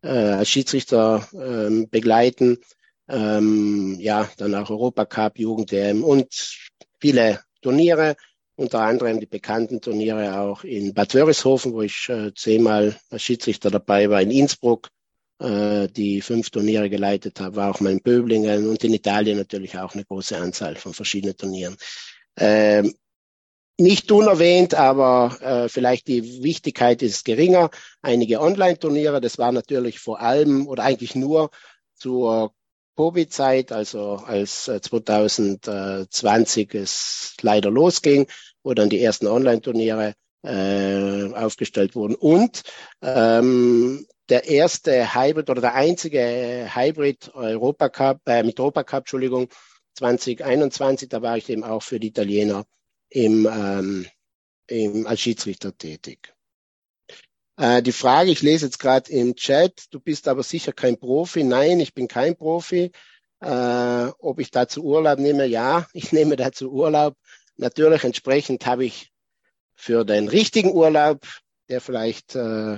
äh, 0.02 0.10
als 0.10 0.50
Schiedsrichter 0.50 1.28
ähm, 1.34 1.90
begleiten. 1.90 2.58
Ähm, 3.08 3.98
ja, 4.00 4.30
dann 4.38 4.56
auch 4.56 4.70
Europacup, 4.70 5.40
Jugend-WM 5.40 6.04
und 6.04 6.28
viele 7.00 7.40
Turniere, 7.62 8.16
unter 8.56 8.82
anderem 8.82 9.20
die 9.20 9.26
bekannten 9.26 9.82
Turniere 9.82 10.40
auch 10.40 10.64
in 10.64 10.94
Bad 10.94 11.14
Wörishofen, 11.16 11.74
wo 11.74 11.82
ich 11.82 12.08
äh, 12.10 12.34
zehnmal 12.36 13.00
als 13.10 13.24
Schiedsrichter 13.24 13.72
dabei 13.72 14.10
war, 14.10 14.22
in 14.22 14.32
Innsbruck, 14.32 14.90
äh, 15.40 15.88
die 15.88 16.22
fünf 16.22 16.50
Turniere 16.50 16.90
geleitet 16.90 17.40
habe, 17.40 17.56
war 17.56 17.72
auch 17.72 17.80
mal 17.80 17.94
in 17.94 18.02
Böblingen 18.02 18.68
und 18.68 18.84
in 18.84 18.94
Italien 18.94 19.38
natürlich 19.38 19.78
auch 19.78 19.94
eine 19.94 20.06
große 20.06 20.38
Anzahl 20.38 20.76
von 20.76 20.94
verschiedenen 20.94 21.38
Turnieren. 21.38 21.78
Ähm, 22.38 22.94
nicht 23.80 24.12
unerwähnt, 24.12 24.76
aber 24.76 25.38
äh, 25.42 25.70
vielleicht 25.70 26.08
die 26.08 26.44
Wichtigkeit 26.44 27.02
ist 27.02 27.26
geringer. 27.26 27.70
Einige 28.02 28.42
Online-Turniere, 28.42 29.22
das 29.22 29.38
war 29.38 29.52
natürlich 29.52 30.00
vor 30.00 30.20
allem 30.20 30.68
oder 30.68 30.84
eigentlich 30.84 31.16
nur 31.16 31.50
zur 31.96 32.54
Covid-Zeit, 32.98 33.72
also 33.72 34.16
als 34.26 34.66
2020 34.66 36.74
äh, 36.74 36.78
es 36.80 37.36
leider 37.42 37.72
losging, 37.72 38.28
wo 38.64 38.74
dann 38.74 38.90
die 38.90 39.02
ersten 39.02 39.28
Online-Turniere 39.28 40.14
äh, 40.44 41.34
aufgestellt 41.34 41.96
wurden. 41.96 42.16
Und 42.16 42.64
ähm, 43.02 44.06
der 44.28 44.48
erste 44.48 45.16
Hybrid 45.16 45.50
oder 45.50 45.62
der 45.62 45.76
einzige 45.76 46.70
Hybrid 46.74 47.32
Europacup, 47.34 48.20
äh, 48.28 48.44
mit 48.44 48.60
Europacup, 48.60 49.00
Entschuldigung, 49.00 49.48
2021, 49.96 51.10
da 51.10 51.22
war 51.22 51.38
ich 51.38 51.50
eben 51.50 51.64
auch 51.64 51.82
für 51.82 52.00
die 52.00 52.10
Italiener 52.10 52.66
im, 53.10 53.48
ähm, 53.52 54.08
im, 54.68 55.08
als 55.08 55.22
Schiedsrichter 55.22 55.78
tätig. 55.78 56.34
Äh, 57.58 57.82
die 57.82 57.92
Frage, 57.92 58.32
ich 58.32 58.42
lese 58.42 58.66
jetzt 58.66 58.80
gerade 58.80 59.12
im 59.12 59.36
Chat, 59.36 59.86
du 59.92 60.00
bist 60.00 60.28
aber 60.28 60.44
sicher 60.44 60.72
kein 60.72 60.98
Profi. 60.98 61.44
Nein, 61.44 61.80
ich 61.80 61.94
bin 61.94 62.08
kein 62.08 62.36
Profi. 62.36 62.92
Äh, 63.42 64.12
ob 64.20 64.40
ich 64.40 64.52
dazu 64.52 64.84
Urlaub 64.84 65.20
nehme? 65.20 65.46
Ja, 65.46 65.88
ich 65.94 66.12
nehme 66.12 66.36
dazu 66.36 66.72
Urlaub. 66.72 67.16
Natürlich 67.58 68.04
entsprechend 68.04 68.66
habe 68.66 68.86
ich 68.86 69.12
für 69.76 70.06
den 70.06 70.28
richtigen 70.28 70.72
Urlaub, 70.72 71.26
der 71.70 71.82
vielleicht 71.82 72.36
äh, 72.36 72.78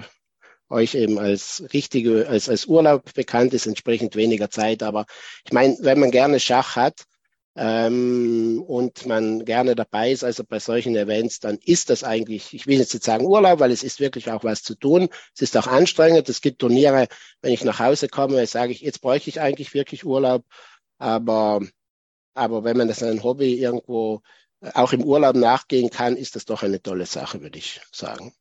euch 0.70 0.96
eben 0.96 1.20
als 1.20 1.64
richtige, 1.74 2.28
als, 2.28 2.50
als 2.50 2.66
Urlaub 2.66 3.14
bekannt 3.14 3.54
ist, 3.54 3.68
entsprechend 3.68 4.16
weniger 4.16 4.50
Zeit. 4.50 4.82
Aber 4.82 5.06
ich 5.46 5.52
meine, 5.52 5.78
wenn 5.82 6.00
man 6.00 6.12
gerne 6.12 6.40
Schach 6.40 6.76
hat, 6.76 7.06
ähm, 7.56 8.64
und 8.66 9.06
man 9.06 9.44
gerne 9.44 9.76
dabei 9.76 10.12
ist, 10.12 10.24
also 10.24 10.44
bei 10.44 10.60
solchen 10.60 10.96
Events, 10.96 11.40
dann 11.40 11.58
ist 11.58 11.90
das 11.90 12.04
eigentlich, 12.04 12.54
ich 12.54 12.66
will 12.66 12.80
jetzt 12.80 12.94
nicht 12.94 13.04
sagen 13.04 13.26
Urlaub, 13.26 13.60
weil 13.60 13.72
es 13.72 13.84
ist 13.84 14.00
wirklich 14.00 14.32
auch 14.32 14.44
was 14.44 14.64
zu 14.64 14.76
tun. 14.76 15.10
Es 15.36 15.42
ist 15.42 15.58
auch 15.58 15.68
anstrengend. 15.68 16.30
Es 16.30 16.42
gibt 16.42 16.60
Turniere, 16.60 17.08
wenn 17.42 17.54
ich 17.54 17.64
nach 17.64 17.80
Hause 17.80 18.08
komme, 18.08 18.46
sage 18.48 18.72
ich, 18.72 18.82
jetzt 18.82 19.02
bräuchte 19.02 19.30
ich 19.30 19.42
eigentlich 19.42 19.74
wirklich 19.74 20.06
Urlaub. 20.06 20.46
Aber, 20.98 21.62
aber 22.34 22.64
wenn 22.64 22.78
man 22.78 22.88
das 22.88 23.04
ein 23.04 23.24
Hobby 23.24 23.56
irgendwo 23.56 24.22
auch 24.74 24.94
im 24.94 25.04
Urlaub 25.04 25.36
nachgehen 25.36 25.90
kann, 25.90 26.16
ist 26.16 26.36
das 26.36 26.46
doch 26.46 26.64
eine 26.64 26.82
tolle 26.82 27.06
Sache, 27.06 27.42
würde 27.42 27.58
ich 27.58 27.82
sagen. 27.92 28.34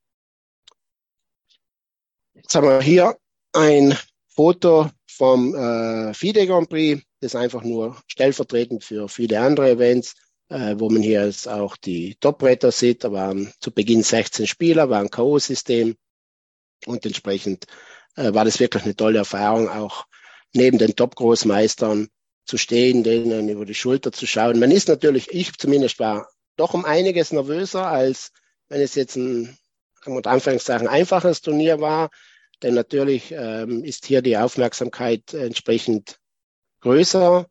Jetzt 2.35 2.55
haben 2.55 2.69
wir 2.69 2.81
hier 2.81 3.19
ein 3.53 3.97
Foto 4.29 4.91
vom 5.21 5.55
äh, 5.55 6.15
FIDE 6.15 6.47
Grand 6.47 6.71
Prix. 6.71 7.03
Das 7.21 7.35
ist 7.35 7.37
einfach 7.37 7.63
nur 7.63 7.95
stellvertretend 8.07 8.83
für 8.83 9.07
viele 9.07 9.39
andere 9.39 9.73
Events, 9.73 10.15
äh, 10.49 10.77
wo 10.79 10.89
man 10.89 11.03
hier 11.03 11.27
jetzt 11.27 11.47
auch 11.47 11.77
die 11.77 12.17
Top-Bretter 12.21 12.73
sieht. 12.73 13.05
Da 13.05 13.13
waren 13.13 13.53
zu 13.61 13.71
Beginn 13.71 14.03
16 14.03 14.47
Spieler, 14.47 14.89
war 14.89 15.01
ein 15.01 15.11
K.O.-System 15.11 15.95
und 16.87 17.05
entsprechend 17.05 17.67
äh, 18.17 18.33
war 18.33 18.47
das 18.47 18.61
wirklich 18.61 18.85
eine 18.85 18.97
tolle 18.97 19.19
Erfahrung, 19.19 19.69
auch 19.69 20.07
neben 20.55 20.79
den 20.79 20.97
Top-Großmeistern 20.97 22.09
zu 22.47 22.57
stehen, 22.57 23.05
denen 23.05 23.51
über 23.51 23.67
die 23.67 23.75
Schulter 23.75 24.13
zu 24.13 24.27
schauen. 24.27 24.59
Man 24.59 24.71
ist 24.71 24.89
natürlich, 24.89 25.31
ich 25.33 25.53
zumindest 25.59 25.99
war 25.99 26.31
doch 26.57 26.73
um 26.73 26.87
einiges 26.87 27.31
nervöser, 27.31 27.87
als 27.87 28.33
wenn 28.71 28.81
es 28.81 28.95
jetzt 28.95 29.17
ein, 29.17 29.59
unter 30.07 30.31
Anführungszeichen, 30.31 30.89
einfaches 30.89 31.43
Turnier 31.43 31.79
war. 31.79 32.09
Denn 32.63 32.75
natürlich 32.75 33.33
ähm, 33.33 33.85
ist 33.85 34.07
hier 34.07 34.23
die 34.23 34.37
Aufmerksamkeit 34.37 35.33
entsprechend 35.33 36.19
größer. 36.81 37.47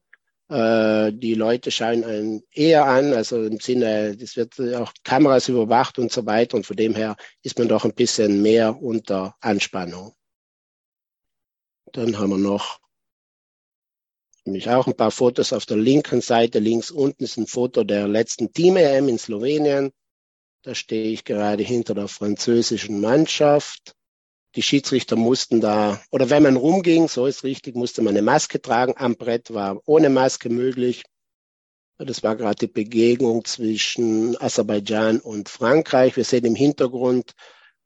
Äh, 0.50 1.14
die 1.14 1.34
Leute 1.34 1.72
schauen 1.72 2.04
einen 2.04 2.44
eher 2.52 2.86
an, 2.86 3.14
also 3.14 3.44
im 3.44 3.60
Sinne, 3.60 4.18
es 4.20 4.36
wird 4.36 4.60
auch 4.76 4.94
Kameras 5.04 5.50
überwacht 5.50 6.00
und 6.00 6.12
so 6.12 6.26
weiter. 6.26 6.58
Und 6.58 6.66
von 6.66 6.78
dem 6.78 6.96
her 6.96 7.16
ist 7.44 7.58
man 7.58 7.68
doch 7.68 7.86
ein 7.86 7.94
bisschen 7.94 8.42
mehr 8.42 8.82
unter 8.82 9.36
Anspannung. 9.40 10.14
Dann 11.92 12.18
haben 12.20 12.30
wir 12.30 12.38
noch 12.38 12.80
nämlich 14.46 14.70
auch 14.70 14.88
ein 14.88 14.96
paar 14.96 15.12
Fotos 15.12 15.54
auf 15.54 15.66
der 15.66 15.78
linken 15.78 16.22
Seite. 16.22 16.60
Links 16.60 16.92
unten 16.92 17.24
ist 17.24 17.38
ein 17.38 17.48
Foto 17.48 17.84
der 17.84 18.08
letzten 18.08 18.52
Team-EM 18.52 19.08
in 19.08 19.20
Slowenien. 19.20 19.92
Da 20.64 20.76
stehe 20.76 21.12
ich 21.12 21.24
gerade 21.24 21.64
hinter 21.64 21.94
der 21.94 22.08
französischen 22.08 23.00
Mannschaft 23.00 23.96
die 24.56 24.64
Schiedsrichter 24.64 25.16
mussten 25.16 25.62
da, 25.62 26.02
oder 26.12 26.30
wenn 26.30 26.44
man 26.44 26.56
rumging, 26.56 27.08
so 27.08 27.26
ist 27.26 27.44
richtig, 27.44 27.76
musste 27.76 28.02
man 28.02 28.14
eine 28.14 28.22
Maske 28.22 28.62
tragen. 28.62 28.94
Am 28.98 29.16
Brett 29.16 29.54
war 29.54 29.80
ohne 29.86 30.10
Maske 30.10 30.50
möglich. 30.50 31.04
Das 31.98 32.24
war 32.24 32.36
gerade 32.36 32.56
die 32.56 32.72
Begegnung 32.72 33.44
zwischen 33.46 34.40
Aserbaidschan 34.42 35.20
und 35.20 35.50
Frankreich. 35.50 36.16
Wir 36.16 36.24
sehen 36.24 36.46
im 36.46 36.56
Hintergrund 36.56 37.34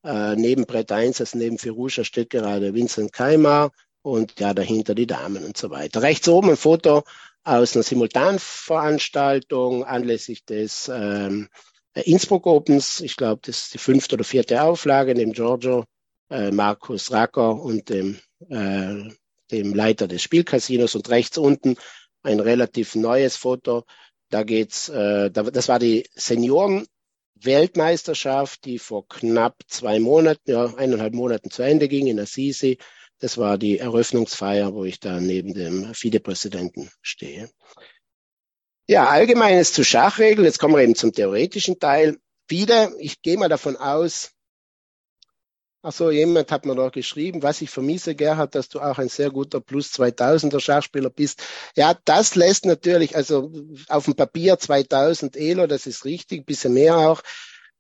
äh, 0.04 0.36
neben 0.36 0.66
Brett 0.66 0.92
1, 0.92 1.20
also 1.20 1.38
neben 1.38 1.58
Firusha 1.58 2.04
steht 2.04 2.30
gerade 2.30 2.74
Vincent 2.74 3.12
Keimar 3.12 3.72
und 4.02 4.40
ja, 4.40 4.54
dahinter 4.54 4.96
die 4.96 5.08
Damen 5.08 5.44
und 5.44 5.58
so 5.58 5.70
weiter. 5.70 6.02
Rechts 6.02 6.30
oben 6.30 6.52
ein 6.52 6.58
Foto 6.58 7.04
aus 7.44 7.76
einer 7.76 7.84
Simultanveranstaltung 7.84 9.84
anlässlich 9.84 10.46
des 10.46 10.90
ähm, 10.94 11.50
Innsbruck 11.96 12.46
Opens. 12.46 13.02
Ich 13.02 13.18
glaube, 13.18 13.42
das 13.44 13.64
ist 13.64 13.74
die 13.74 13.80
fünfte 13.80 14.16
oder 14.16 14.24
vierte 14.24 14.62
Auflage 14.62 15.16
neben 15.16 15.34
Giorgio 15.34 15.86
äh, 16.30 16.52
Markus 16.52 17.12
Racker 17.12 17.62
und 17.62 17.90
dem, 17.90 18.20
äh, 18.50 19.10
dem 19.52 19.74
Leiter 19.74 20.08
des 20.08 20.22
Spielcasinos 20.22 20.96
und 20.96 21.10
rechts 21.10 21.38
unten 21.38 21.76
ein 22.24 22.40
relativ 22.40 22.96
neues 22.96 23.36
Foto. 23.36 23.84
Da 24.30 24.44
geht's, 24.44 24.90
äh, 24.90 25.30
da, 25.30 25.44
das 25.44 25.68
war 25.68 25.80
die 25.80 26.08
Senioren 26.16 26.88
Weltmeisterschaft, 27.36 28.66
die 28.66 28.80
vor 28.80 29.08
knapp 29.08 29.58
zwei 29.68 30.00
Monaten, 30.00 30.52
ja, 30.52 30.66
eineinhalb 30.76 31.14
Monaten 31.14 31.52
zu 31.52 31.62
Ende 31.62 31.88
ging 31.88 32.08
in 32.08 32.20
Assisi. 32.20 32.78
Das 33.20 33.38
war 33.38 33.58
die 33.58 33.80
Eröffnungsfeier, 33.80 34.74
wo 34.74 34.86
ich 34.86 35.00
da 35.00 35.20
neben 35.20 35.54
dem 35.54 35.94
FIDE-Präsidenten 35.94 36.90
stehe. 37.02 37.50
Ja, 38.88 39.08
allgemeines 39.08 39.72
zu 39.72 39.84
Schachregeln. 39.84 40.46
Jetzt 40.46 40.60
kommen 40.60 40.76
wir 40.76 40.84
eben 40.84 40.96
zum 40.96 41.14
theoretischen 41.14 41.80
Teil. 41.80 42.18
FIDE, 42.50 42.94
ich 43.00 43.22
gehe 43.22 43.38
mal 43.38 43.48
davon 43.48 43.78
aus, 43.78 44.33
Ach 45.86 45.92
so, 45.92 46.12
jemand 46.12 46.50
hat 46.50 46.66
mir 46.66 46.76
noch 46.76 46.94
geschrieben, 46.94 47.44
was 47.44 47.60
ich 47.62 47.70
vermisse, 47.70 48.16
Gerhard, 48.16 48.56
dass 48.56 48.70
du 48.70 48.80
auch 48.80 49.00
ein 49.00 49.10
sehr 49.10 49.30
guter 49.30 49.60
Plus 49.60 49.92
2000er 49.92 50.62
Schachspieler 50.62 51.10
bist. 51.10 51.44
Ja, 51.76 51.94
das 52.06 52.36
lässt 52.36 52.66
natürlich, 52.66 53.18
also 53.18 53.52
auf 53.90 54.06
dem 54.06 54.16
Papier 54.16 54.58
2000 54.58 55.36
Elo, 55.36 55.68
das 55.68 55.86
ist 55.86 56.06
richtig, 56.06 56.46
bisschen 56.46 56.74
mehr 56.74 56.98
auch. 56.98 57.22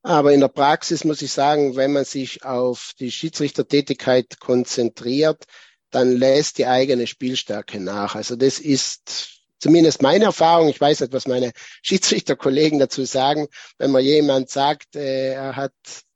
Aber 0.01 0.33
in 0.33 0.41
der 0.41 0.49
Praxis 0.49 1.05
muss 1.05 1.21
ich 1.21 1.31
sagen, 1.31 1.77
wenn 1.77 1.93
man 1.93 2.03
sich 2.03 2.43
auf 2.43 2.91
die 2.99 3.09
Schiedsrichtertätigkeit 3.09 4.37
konzentriert, 4.41 5.45
dann 5.89 6.11
lässt 6.11 6.57
die 6.57 6.65
eigene 6.65 7.07
Spielstärke 7.07 7.79
nach. 7.79 8.15
Also 8.15 8.35
das 8.35 8.59
ist 8.59 9.43
zumindest 9.59 10.01
meine 10.01 10.25
Erfahrung. 10.25 10.67
Ich 10.67 10.81
weiß 10.81 10.99
nicht, 10.99 11.13
was 11.13 11.25
meine 11.25 11.53
Schiedsrichterkollegen 11.81 12.79
dazu 12.79 13.05
sagen. 13.05 13.47
Wenn 13.77 13.91
man 13.91 14.03
jemand 14.03 14.49
sagt, 14.49 14.97
äh, 14.97 15.35
er 15.35 15.55
hat 15.55 15.71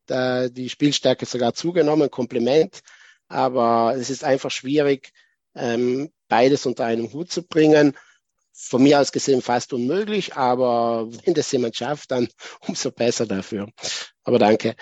die 0.10 0.70
Spielstärke 0.70 1.26
sogar 1.26 1.54
zugenommen, 1.54 2.12
Kompliment. 2.12 2.82
Aber 3.28 3.96
es 3.98 4.10
ist 4.10 4.24
einfach 4.24 4.52
schwierig, 4.52 5.12
ähm, 5.56 6.10
beides 6.28 6.66
unter 6.66 6.86
einen 6.86 7.12
Hut 7.12 7.32
zu 7.32 7.44
bringen. 7.44 7.98
Von 8.54 8.84
mir 8.84 9.00
aus 9.00 9.12
gesehen 9.12 9.42
fast 9.42 9.74
unmöglich, 9.74 10.36
aber 10.36 11.08
wenn 11.26 11.34
das 11.34 11.52
jemand 11.52 11.76
schafft, 11.76 12.12
dann 12.12 12.28
umso 12.68 12.92
besser 12.92 13.28
dafür. 13.28 13.68
Aber 14.24 14.40
danke. 14.40 14.76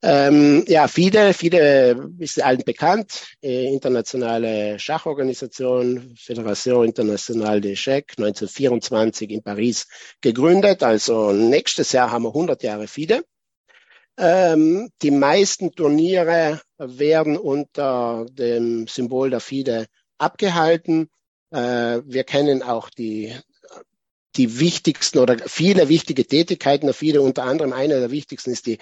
Ähm, 0.00 0.64
ja, 0.68 0.86
FIDE, 0.86 1.34
FIDE 1.34 1.96
ist 2.18 2.40
allen 2.40 2.62
bekannt, 2.64 3.26
äh, 3.42 3.66
internationale 3.66 4.78
Schachorganisation, 4.78 6.14
Fédération 6.16 6.84
Internationale 6.84 7.60
des 7.60 7.80
Chèques, 7.80 8.16
1924 8.16 9.30
in 9.30 9.42
Paris 9.42 9.88
gegründet. 10.20 10.84
Also 10.84 11.32
nächstes 11.32 11.90
Jahr 11.90 12.12
haben 12.12 12.22
wir 12.22 12.28
100 12.28 12.62
Jahre 12.62 12.86
FIDE. 12.86 13.24
Ähm, 14.18 14.90
die 15.00 15.12
meisten 15.12 15.70
Turniere 15.72 16.60
werden 16.76 17.36
unter 17.36 18.26
dem 18.30 18.88
Symbol 18.88 19.30
der 19.30 19.40
FIDE 19.40 19.86
abgehalten. 20.18 21.08
Äh, 21.50 22.00
wir 22.04 22.24
kennen 22.24 22.62
auch 22.62 22.90
die 22.90 23.34
die 24.36 24.60
wichtigsten 24.60 25.18
oder 25.18 25.36
viele 25.46 25.88
wichtige 25.88 26.26
Tätigkeiten 26.26 26.86
der 26.86 26.94
FIDE, 26.94 27.20
unter 27.20 27.44
anderem 27.44 27.72
eine 27.72 27.98
der 27.98 28.10
wichtigsten 28.10 28.50
ist 28.50 28.66
die 28.66 28.78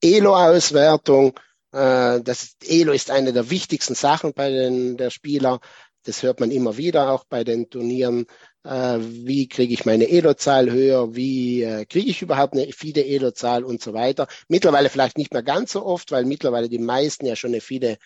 Elo-Auswertung. 0.00 1.38
Äh, 1.72 2.20
das 2.22 2.56
Elo 2.64 2.92
ist 2.92 3.10
eine 3.10 3.32
der 3.32 3.50
wichtigsten 3.50 3.94
Sachen 3.94 4.34
bei 4.34 4.50
den 4.50 4.96
der 4.96 5.10
Spieler. 5.10 5.60
Das 6.04 6.22
hört 6.22 6.40
man 6.40 6.50
immer 6.50 6.76
wieder 6.76 7.10
auch 7.10 7.24
bei 7.24 7.44
den 7.44 7.68
Turnieren. 7.70 8.26
Äh, 8.66 8.98
wie 9.00 9.48
kriege 9.48 9.72
ich 9.72 9.84
meine 9.84 10.08
Elo-Zahl 10.08 10.70
höher? 10.70 11.14
Wie 11.14 11.62
äh, 11.62 11.84
kriege 11.84 12.10
ich 12.10 12.22
überhaupt 12.22 12.54
eine 12.54 12.72
FIDE 12.72 13.04
Elo-Zahl 13.06 13.64
und 13.64 13.80
so 13.80 13.92
weiter? 13.94 14.26
Mittlerweile 14.48 14.90
vielleicht 14.90 15.18
nicht 15.18 15.32
mehr 15.32 15.44
ganz 15.44 15.72
so 15.72 15.84
oft, 15.86 16.10
weil 16.10 16.24
mittlerweile 16.24 16.68
die 16.68 16.80
meisten 16.80 17.26
ja 17.26 17.36
schon 17.36 17.50
eine 17.50 17.60
FIDE 17.60 17.96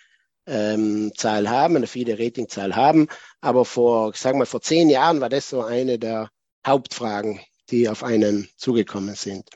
ähm, 0.47 1.13
Zahl 1.17 1.49
haben, 1.49 1.77
eine 1.77 1.87
FIDE 1.87 2.19
Rating-Zahl 2.19 2.77
haben. 2.77 3.09
Aber 3.41 3.65
vor, 3.65 4.11
ich 4.11 4.21
sag 4.21 4.37
mal, 4.37 4.47
vor 4.47 4.61
zehn 4.61 4.91
Jahren 4.91 5.21
war 5.21 5.31
das 5.31 5.49
so 5.49 5.63
eine 5.63 5.99
der 5.99 6.31
Hauptfragen, 6.67 7.41
die 7.71 7.89
auf 7.89 8.05
einen 8.05 8.49
zugekommen 8.57 9.15
sind. 9.15 9.49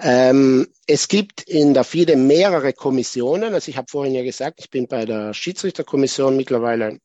Ähm, 0.00 0.68
es 0.86 1.08
gibt 1.08 1.42
in 1.42 1.74
der 1.74 1.84
FIDE 1.84 2.16
mehrere 2.16 2.72
Kommissionen. 2.72 3.52
Also 3.52 3.68
ich 3.68 3.76
habe 3.76 3.88
vorhin 3.90 4.14
ja 4.14 4.22
gesagt, 4.22 4.58
ich 4.60 4.70
bin 4.70 4.88
bei 4.88 5.04
der 5.04 5.34
Schiedsrichterkommission 5.34 6.36
mittlerweile 6.36 6.98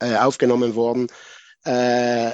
äh, 0.00 0.16
aufgenommen 0.16 0.74
worden. 0.74 1.06
Äh, 1.64 2.32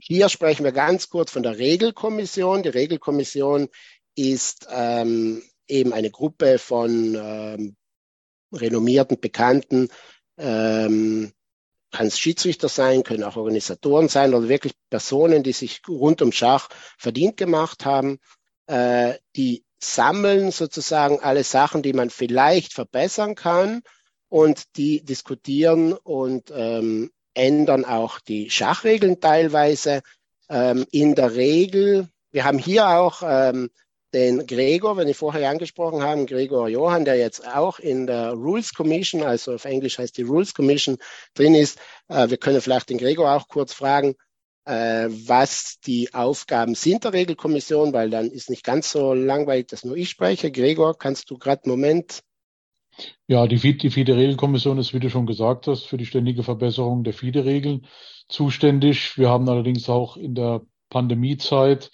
hier 0.00 0.28
sprechen 0.28 0.64
wir 0.64 0.72
ganz 0.72 1.08
kurz 1.08 1.30
von 1.30 1.42
der 1.42 1.58
Regelkommission. 1.58 2.62
Die 2.62 2.68
Regelkommission 2.68 3.68
ist 4.14 4.66
ähm, 4.70 5.42
eben 5.66 5.92
eine 5.92 6.10
Gruppe 6.10 6.58
von 6.58 7.14
ähm, 7.14 7.76
renommierten, 8.52 9.20
bekannten 9.20 9.88
ähm, 10.38 11.32
kann 11.90 12.06
es 12.06 12.18
Schiedsrichter 12.18 12.68
sein, 12.68 13.02
können 13.02 13.24
auch 13.24 13.36
Organisatoren 13.36 14.08
sein 14.08 14.34
oder 14.34 14.48
wirklich 14.48 14.74
Personen, 14.90 15.42
die 15.42 15.52
sich 15.52 15.80
rund 15.88 16.20
um 16.22 16.32
Schach 16.32 16.68
verdient 16.98 17.36
gemacht 17.36 17.84
haben 17.84 18.20
äh, 18.68 19.18
die 19.34 19.64
sammeln 19.82 20.50
sozusagen 20.50 21.20
alle 21.20 21.44
Sachen, 21.44 21.82
die 21.82 21.92
man 21.92 22.10
vielleicht 22.10 22.72
verbessern 22.72 23.34
kann 23.34 23.82
und 24.28 24.76
die 24.76 25.04
diskutieren 25.04 25.92
und 25.92 26.52
ähm, 26.54 27.10
ändern 27.38 27.84
auch 27.84 28.20
die 28.20 28.50
Schachregeln 28.50 29.20
teilweise. 29.20 30.02
Ähm, 30.50 30.86
in 30.90 31.14
der 31.14 31.34
Regel, 31.34 32.08
wir 32.30 32.44
haben 32.44 32.58
hier 32.58 32.88
auch 32.88 33.22
ähm, 33.24 33.70
den 34.14 34.46
Gregor, 34.46 34.96
wenn 34.96 35.08
ich 35.08 35.16
vorher 35.16 35.50
angesprochen 35.50 36.02
habe, 36.02 36.24
Gregor 36.24 36.68
Johann, 36.68 37.04
der 37.04 37.16
jetzt 37.16 37.46
auch 37.46 37.78
in 37.78 38.06
der 38.06 38.32
Rules 38.32 38.74
Commission, 38.74 39.22
also 39.22 39.54
auf 39.54 39.64
Englisch 39.64 39.98
heißt 39.98 40.16
die 40.16 40.22
Rules 40.22 40.54
Commission, 40.54 40.96
drin 41.34 41.54
ist. 41.54 41.78
Äh, 42.08 42.30
wir 42.30 42.38
können 42.38 42.60
vielleicht 42.60 42.90
den 42.90 42.98
Gregor 42.98 43.32
auch 43.32 43.48
kurz 43.48 43.74
fragen, 43.74 44.14
äh, 44.64 45.08
was 45.08 45.78
die 45.86 46.14
Aufgaben 46.14 46.74
sind 46.74 47.04
der 47.04 47.12
Regelkommission, 47.12 47.92
weil 47.92 48.10
dann 48.10 48.30
ist 48.30 48.50
nicht 48.50 48.64
ganz 48.64 48.90
so 48.90 49.14
langweilig, 49.14 49.68
dass 49.68 49.84
nur 49.84 49.96
ich 49.96 50.10
spreche. 50.10 50.50
Gregor, 50.50 50.98
kannst 50.98 51.30
du 51.30 51.38
gerade 51.38 51.64
einen 51.64 51.72
Moment? 51.72 52.22
Ja, 53.26 53.46
die, 53.46 53.58
FIDE-Regelkommission 53.58 54.78
ist, 54.78 54.94
wie 54.94 55.00
du 55.00 55.10
schon 55.10 55.26
gesagt 55.26 55.66
hast, 55.66 55.84
für 55.84 55.96
die 55.96 56.06
ständige 56.06 56.42
Verbesserung 56.42 57.04
der 57.04 57.12
FIDE-Regeln 57.12 57.86
zuständig. 58.28 59.18
Wir 59.18 59.28
haben 59.28 59.48
allerdings 59.48 59.88
auch 59.88 60.16
in 60.16 60.34
der 60.34 60.62
Pandemiezeit 60.90 61.90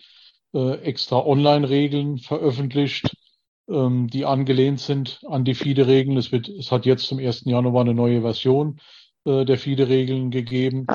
äh, 0.55 0.79
extra 0.83 1.19
Online-Regeln 1.19 2.19
veröffentlicht, 2.19 3.17
ähm, 3.69 4.09
die 4.09 4.25
angelehnt 4.25 4.81
sind 4.81 5.21
an 5.29 5.45
die 5.45 5.55
FIDE-Regeln. 5.55 6.17
Es, 6.17 6.33
wird, 6.33 6.49
es 6.49 6.71
hat 6.71 6.87
jetzt 6.87 7.07
zum 7.07 7.19
1. 7.19 7.43
Januar 7.47 7.83
eine 7.83 7.95
neue 7.95 8.23
Version 8.23 8.81
äh, 9.25 9.45
der 9.45 9.59
FIDE-Regeln 9.59 10.31
gegeben. 10.31 10.87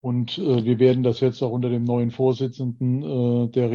Und 0.00 0.38
äh, 0.38 0.64
wir 0.64 0.78
werden 0.78 1.02
das 1.02 1.20
jetzt 1.20 1.42
auch 1.42 1.50
unter 1.50 1.70
dem 1.70 1.84
neuen 1.84 2.10
Vorsitzenden 2.10 3.02
äh, 3.02 3.48
der 3.48 3.70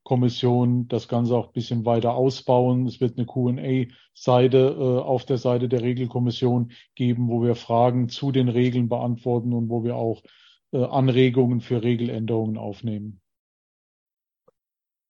Regelkommission 0.00 0.88
das 0.88 1.08
Ganze 1.08 1.34
auch 1.34 1.48
ein 1.48 1.52
bisschen 1.52 1.84
weiter 1.84 2.14
ausbauen. 2.14 2.86
Es 2.86 3.00
wird 3.00 3.16
eine 3.16 3.26
Q&A-Seite 3.26 4.58
äh, 4.58 5.00
auf 5.00 5.24
der 5.24 5.38
Seite 5.38 5.68
der 5.68 5.82
Regelkommission 5.82 6.72
geben, 6.94 7.28
wo 7.28 7.42
wir 7.42 7.54
Fragen 7.54 8.08
zu 8.08 8.32
den 8.32 8.48
Regeln 8.48 8.88
beantworten 8.88 9.52
und 9.52 9.68
wo 9.68 9.84
wir 9.84 9.96
auch 9.96 10.22
äh, 10.72 10.82
Anregungen 10.82 11.60
für 11.60 11.82
Regeländerungen 11.82 12.56
aufnehmen. 12.56 13.20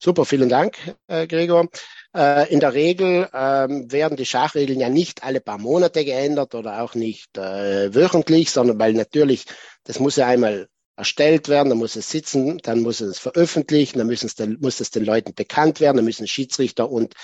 Super, 0.03 0.25
vielen 0.25 0.49
Dank, 0.49 0.97
äh, 1.09 1.27
Gregor. 1.27 1.69
Äh, 2.17 2.51
in 2.51 2.61
der 2.61 2.73
Regel 2.73 3.29
ähm, 3.35 3.93
werden 3.93 4.17
die 4.17 4.25
Schachregeln 4.25 4.81
ja 4.81 4.89
nicht 4.89 5.23
alle 5.23 5.43
paar 5.43 5.59
Monate 5.59 6.07
geändert 6.07 6.55
oder 6.55 6.83
auch 6.83 6.95
nicht 6.95 7.37
äh, 7.37 7.95
wöchentlich, 7.95 8.51
sondern 8.51 8.79
weil 8.79 8.95
natürlich, 8.95 9.45
das 9.85 10.01
muss 10.01 10.17
ja 10.17 10.27
einmal 10.27 10.70
erstellt 11.01 11.49
werden, 11.49 11.71
dann 11.71 11.79
muss 11.79 11.97
es 11.97 12.11
sitzen, 12.11 12.59
dann 12.59 12.81
muss 12.81 13.01
es 13.01 13.19
veröffentlichen, 13.19 13.99
dann 13.99 14.07
müssen 14.07 14.27
es 14.27 14.35
den, 14.35 14.59
muss 14.61 14.81
es 14.81 14.91
den 14.91 15.05
Leuten 15.05 15.35
bekannt 15.35 15.81
werden, 15.81 15.97
dann 15.97 16.05
müssen 16.05 16.27
Schiedsrichter 16.27 16.91
und 16.91 17.15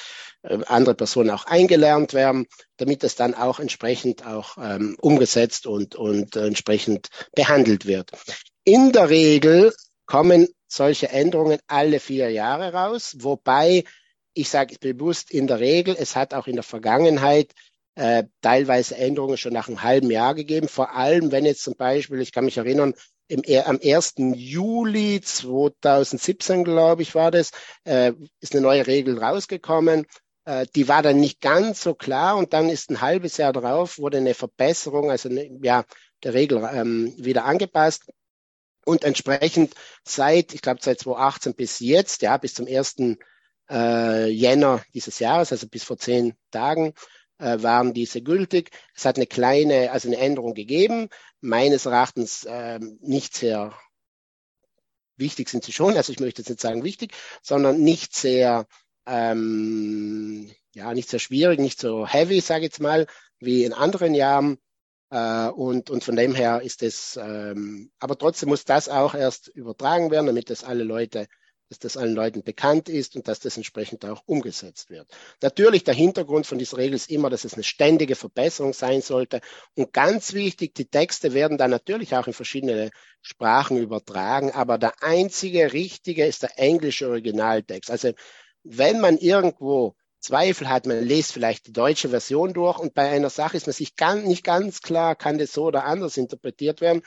äh, 0.43 0.59
andere 0.67 0.95
Personen 0.95 1.31
auch 1.31 1.45
eingelernt 1.45 2.15
werden, 2.15 2.47
damit 2.79 3.05
es 3.05 3.17
dann 3.17 3.35
auch 3.35 3.61
entsprechend 3.61 4.27
auch 4.27 4.57
ähm, 4.57 4.97
umgesetzt 5.01 5.67
und, 5.67 5.95
und 5.95 6.37
äh, 6.37 6.47
entsprechend 6.47 7.11
behandelt 7.35 7.87
wird. 7.87 8.11
In 8.65 8.93
der 8.93 9.11
Regel 9.11 9.75
kommen 10.07 10.49
solche 10.67 11.11
Änderungen 11.11 11.59
alle 11.67 12.01
vier 12.01 12.31
Jahre 12.31 12.73
raus, 12.73 13.17
wobei 13.19 13.85
ich 14.33 14.49
sage 14.49 14.77
bewusst 14.81 15.31
in 15.31 15.47
der 15.47 15.61
Regel, 15.61 15.95
es 15.99 16.17
hat 16.17 16.33
auch 16.33 16.47
in 16.47 16.57
der 16.57 16.63
Vergangenheit 16.63 17.53
äh, 17.95 18.25
teilweise 18.41 18.97
Änderungen 18.97 19.37
schon 19.37 19.53
nach 19.53 19.69
einem 19.69 19.83
halben 19.83 20.11
Jahr 20.11 20.35
gegeben, 20.35 20.69
vor 20.69 20.95
allem 20.95 21.31
wenn 21.31 21.45
jetzt 21.45 21.63
zum 21.63 21.75
Beispiel, 21.75 22.21
ich 22.21 22.33
kann 22.33 22.45
mich 22.47 22.57
erinnern, 22.57 22.95
im, 23.29 23.43
am 23.65 23.79
1. 23.83 24.15
Juli 24.35 25.21
2017, 25.21 26.65
glaube 26.65 27.03
ich, 27.03 27.15
war 27.15 27.31
das, 27.31 27.51
äh, 27.85 28.13
ist 28.41 28.55
eine 28.55 28.63
neue 28.63 28.87
Regel 28.87 29.19
rausgekommen. 29.19 30.07
Äh, 30.45 30.67
die 30.75 30.89
war 30.89 31.03
dann 31.03 31.19
nicht 31.19 31.41
ganz 31.41 31.83
so 31.83 31.95
klar 31.95 32.37
und 32.37 32.53
dann 32.53 32.69
ist 32.69 32.91
ein 32.91 33.01
halbes 33.01 33.37
Jahr 33.37 33.53
drauf, 33.53 33.99
wurde 33.99 34.19
eine 34.19 34.35
Verbesserung, 34.35 35.11
also 35.11 35.29
eine, 35.29 35.49
ja, 35.63 35.85
der 36.23 36.35
Regel 36.35 36.69
ähm, 36.73 37.15
wieder 37.19 37.45
angepasst. 37.45 38.05
Und 38.85 39.03
entsprechend 39.03 39.75
seit, 40.05 40.55
ich 40.55 40.63
glaube, 40.63 40.79
seit 40.81 41.01
2018 41.01 41.55
bis 41.55 41.81
jetzt, 41.81 42.23
ja, 42.23 42.37
bis 42.37 42.55
zum 42.55 42.67
1. 42.69 43.19
Äh, 43.69 44.29
Jänner 44.29 44.85
dieses 44.95 45.19
Jahres, 45.19 45.51
also 45.51 45.67
bis 45.67 45.83
vor 45.83 45.99
zehn 45.99 46.35
Tagen, 46.53 46.95
äh, 47.39 47.63
waren 47.63 47.95
diese 47.95 48.23
gültig. 48.23 48.71
Es 48.95 49.05
hat 49.05 49.17
eine 49.17 49.27
kleine, 49.27 49.93
also 49.93 50.09
eine 50.09 50.19
Änderung 50.19 50.55
gegeben. 50.55 51.09
Meines 51.41 51.87
Erachtens 51.87 52.45
äh, 52.45 52.79
nicht 53.01 53.37
sehr 53.37 53.75
wichtig 55.17 55.49
sind 55.49 55.65
sie 55.65 55.73
schon, 55.73 55.97
also 55.97 56.13
ich 56.13 56.21
möchte 56.21 56.43
jetzt 56.43 56.51
nicht 56.51 56.61
sagen 56.61 56.85
wichtig, 56.85 57.15
sondern 57.43 57.81
nicht 57.83 58.15
sehr, 58.15 58.67
ähm, 59.07 60.51
ja, 60.75 60.93
nicht 60.93 61.09
sehr 61.09 61.21
schwierig, 61.21 61.59
nicht 61.59 61.81
so 61.81 62.07
heavy, 62.07 62.41
sage 62.41 62.61
ich 62.61 62.73
jetzt 62.73 62.81
mal, 62.81 63.07
wie 63.39 63.65
in 63.65 63.73
anderen 63.73 64.15
Jahren. 64.15 64.59
Äh, 65.11 65.49
und, 65.49 65.89
und 65.91 66.05
von 66.05 66.17
dem 66.17 66.35
her 66.35 66.63
ist 66.63 66.83
es, 66.83 67.17
ähm, 67.17 67.91
aber 68.01 68.19
trotzdem 68.19 68.49
muss 68.49 68.65
das 68.65 68.89
auch 68.89 69.15
erst 69.15 69.49
übertragen 69.49 70.11
werden, 70.11 70.27
damit 70.27 70.51
das 70.51 70.65
alle 70.65 70.85
Leute, 70.85 71.29
dass 71.69 71.79
das 71.79 71.97
allen 71.97 72.15
Leuten 72.15 72.43
bekannt 72.43 72.89
ist 72.89 73.17
und 73.17 73.27
dass 73.27 73.41
das 73.41 73.57
entsprechend 73.57 74.05
auch 74.05 74.23
umgesetzt 74.27 74.89
wird. 74.89 75.09
Natürlich 75.43 75.83
der 75.85 75.95
Hintergrund 75.95 76.47
von 76.47 76.59
dieser 76.59 76.77
Regel 76.77 76.95
ist 76.95 77.11
immer, 77.11 77.29
dass 77.29 77.45
es 77.45 77.55
eine 77.55 77.65
ständige 77.65 78.15
Verbesserung 78.15 78.73
sein 78.73 79.03
sollte. 79.03 79.41
Und 79.75 79.93
ganz 79.93 80.33
wichtig, 80.33 80.75
die 80.75 80.89
Texte 80.89 81.35
werden 81.35 81.59
dann 81.59 81.71
natürlich 81.71 82.15
auch 82.15 82.27
in 82.27 82.33
verschiedene 82.33 82.91
Sprachen 83.21 83.77
übertragen, 83.77 84.53
aber 84.53 84.79
der 84.79 85.03
einzige 85.03 85.73
richtige 85.73 86.25
ist 86.25 86.43
der 86.43 86.59
englische 86.59 87.09
Originaltext. 87.09 87.91
Also 87.91 88.13
wenn 88.63 89.01
man 89.01 89.19
irgendwo 89.19 89.97
Zweifel 90.21 90.69
hat, 90.69 90.87
man 90.87 91.05
lest 91.05 91.33
vielleicht 91.33 91.69
die 91.69 91.73
deutsche 91.73 92.09
Version 92.09 92.53
durch 92.53 92.79
und 92.79 92.95
bei 92.95 93.09
einer 93.11 93.31
Sache 93.31 93.57
ist 93.57 93.67
man 93.67 93.75
sich 93.75 93.97
ganz, 93.97 94.27
nicht 94.27 94.45
ganz 94.45 94.81
klar, 94.81 95.15
kann 95.15 95.39
das 95.39 95.53
so 95.53 95.65
oder 95.65 95.85
anders 95.85 96.17
interpretiert 96.17 96.81
werden, 96.81 97.03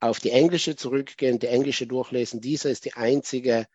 auf 0.00 0.20
die 0.20 0.30
englische 0.30 0.76
zurückgehen, 0.76 1.38
die 1.38 1.46
englische 1.46 1.86
durchlesen. 1.86 2.40
Dieser 2.40 2.70
ist 2.70 2.84
die 2.84 2.94
einzige 2.94 3.66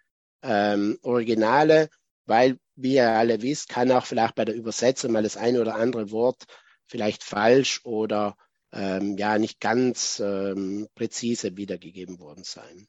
ähm, 0.43 0.99
Originale, 1.01 1.89
weil, 2.25 2.57
wie 2.75 2.95
ihr 2.95 3.09
alle 3.09 3.41
wisst, 3.41 3.69
kann 3.69 3.91
auch 3.91 4.05
vielleicht 4.05 4.35
bei 4.35 4.45
der 4.45 4.55
Übersetzung 4.55 5.11
mal 5.11 5.23
das 5.23 5.37
eine 5.37 5.61
oder 5.61 5.75
andere 5.75 6.11
Wort 6.11 6.43
vielleicht 6.85 7.23
falsch 7.23 7.81
oder 7.83 8.35
ähm, 8.71 9.17
ja 9.17 9.37
nicht 9.37 9.59
ganz 9.59 10.19
ähm, 10.19 10.87
präzise 10.95 11.57
wiedergegeben 11.57 12.19
worden 12.19 12.43
sein. 12.43 12.87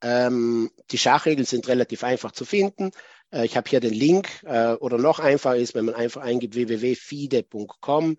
Ähm, 0.00 0.70
die 0.90 0.98
Schachregeln 0.98 1.46
sind 1.46 1.68
relativ 1.68 2.04
einfach 2.04 2.32
zu 2.32 2.44
finden. 2.44 2.90
Äh, 3.30 3.44
ich 3.46 3.56
habe 3.56 3.68
hier 3.68 3.80
den 3.80 3.94
Link 3.94 4.28
äh, 4.44 4.74
oder 4.74 4.98
noch 4.98 5.18
einfacher 5.18 5.56
ist, 5.56 5.74
wenn 5.74 5.86
man 5.86 5.94
einfach 5.94 6.22
eingibt 6.22 6.54
www.fide.com, 6.54 8.16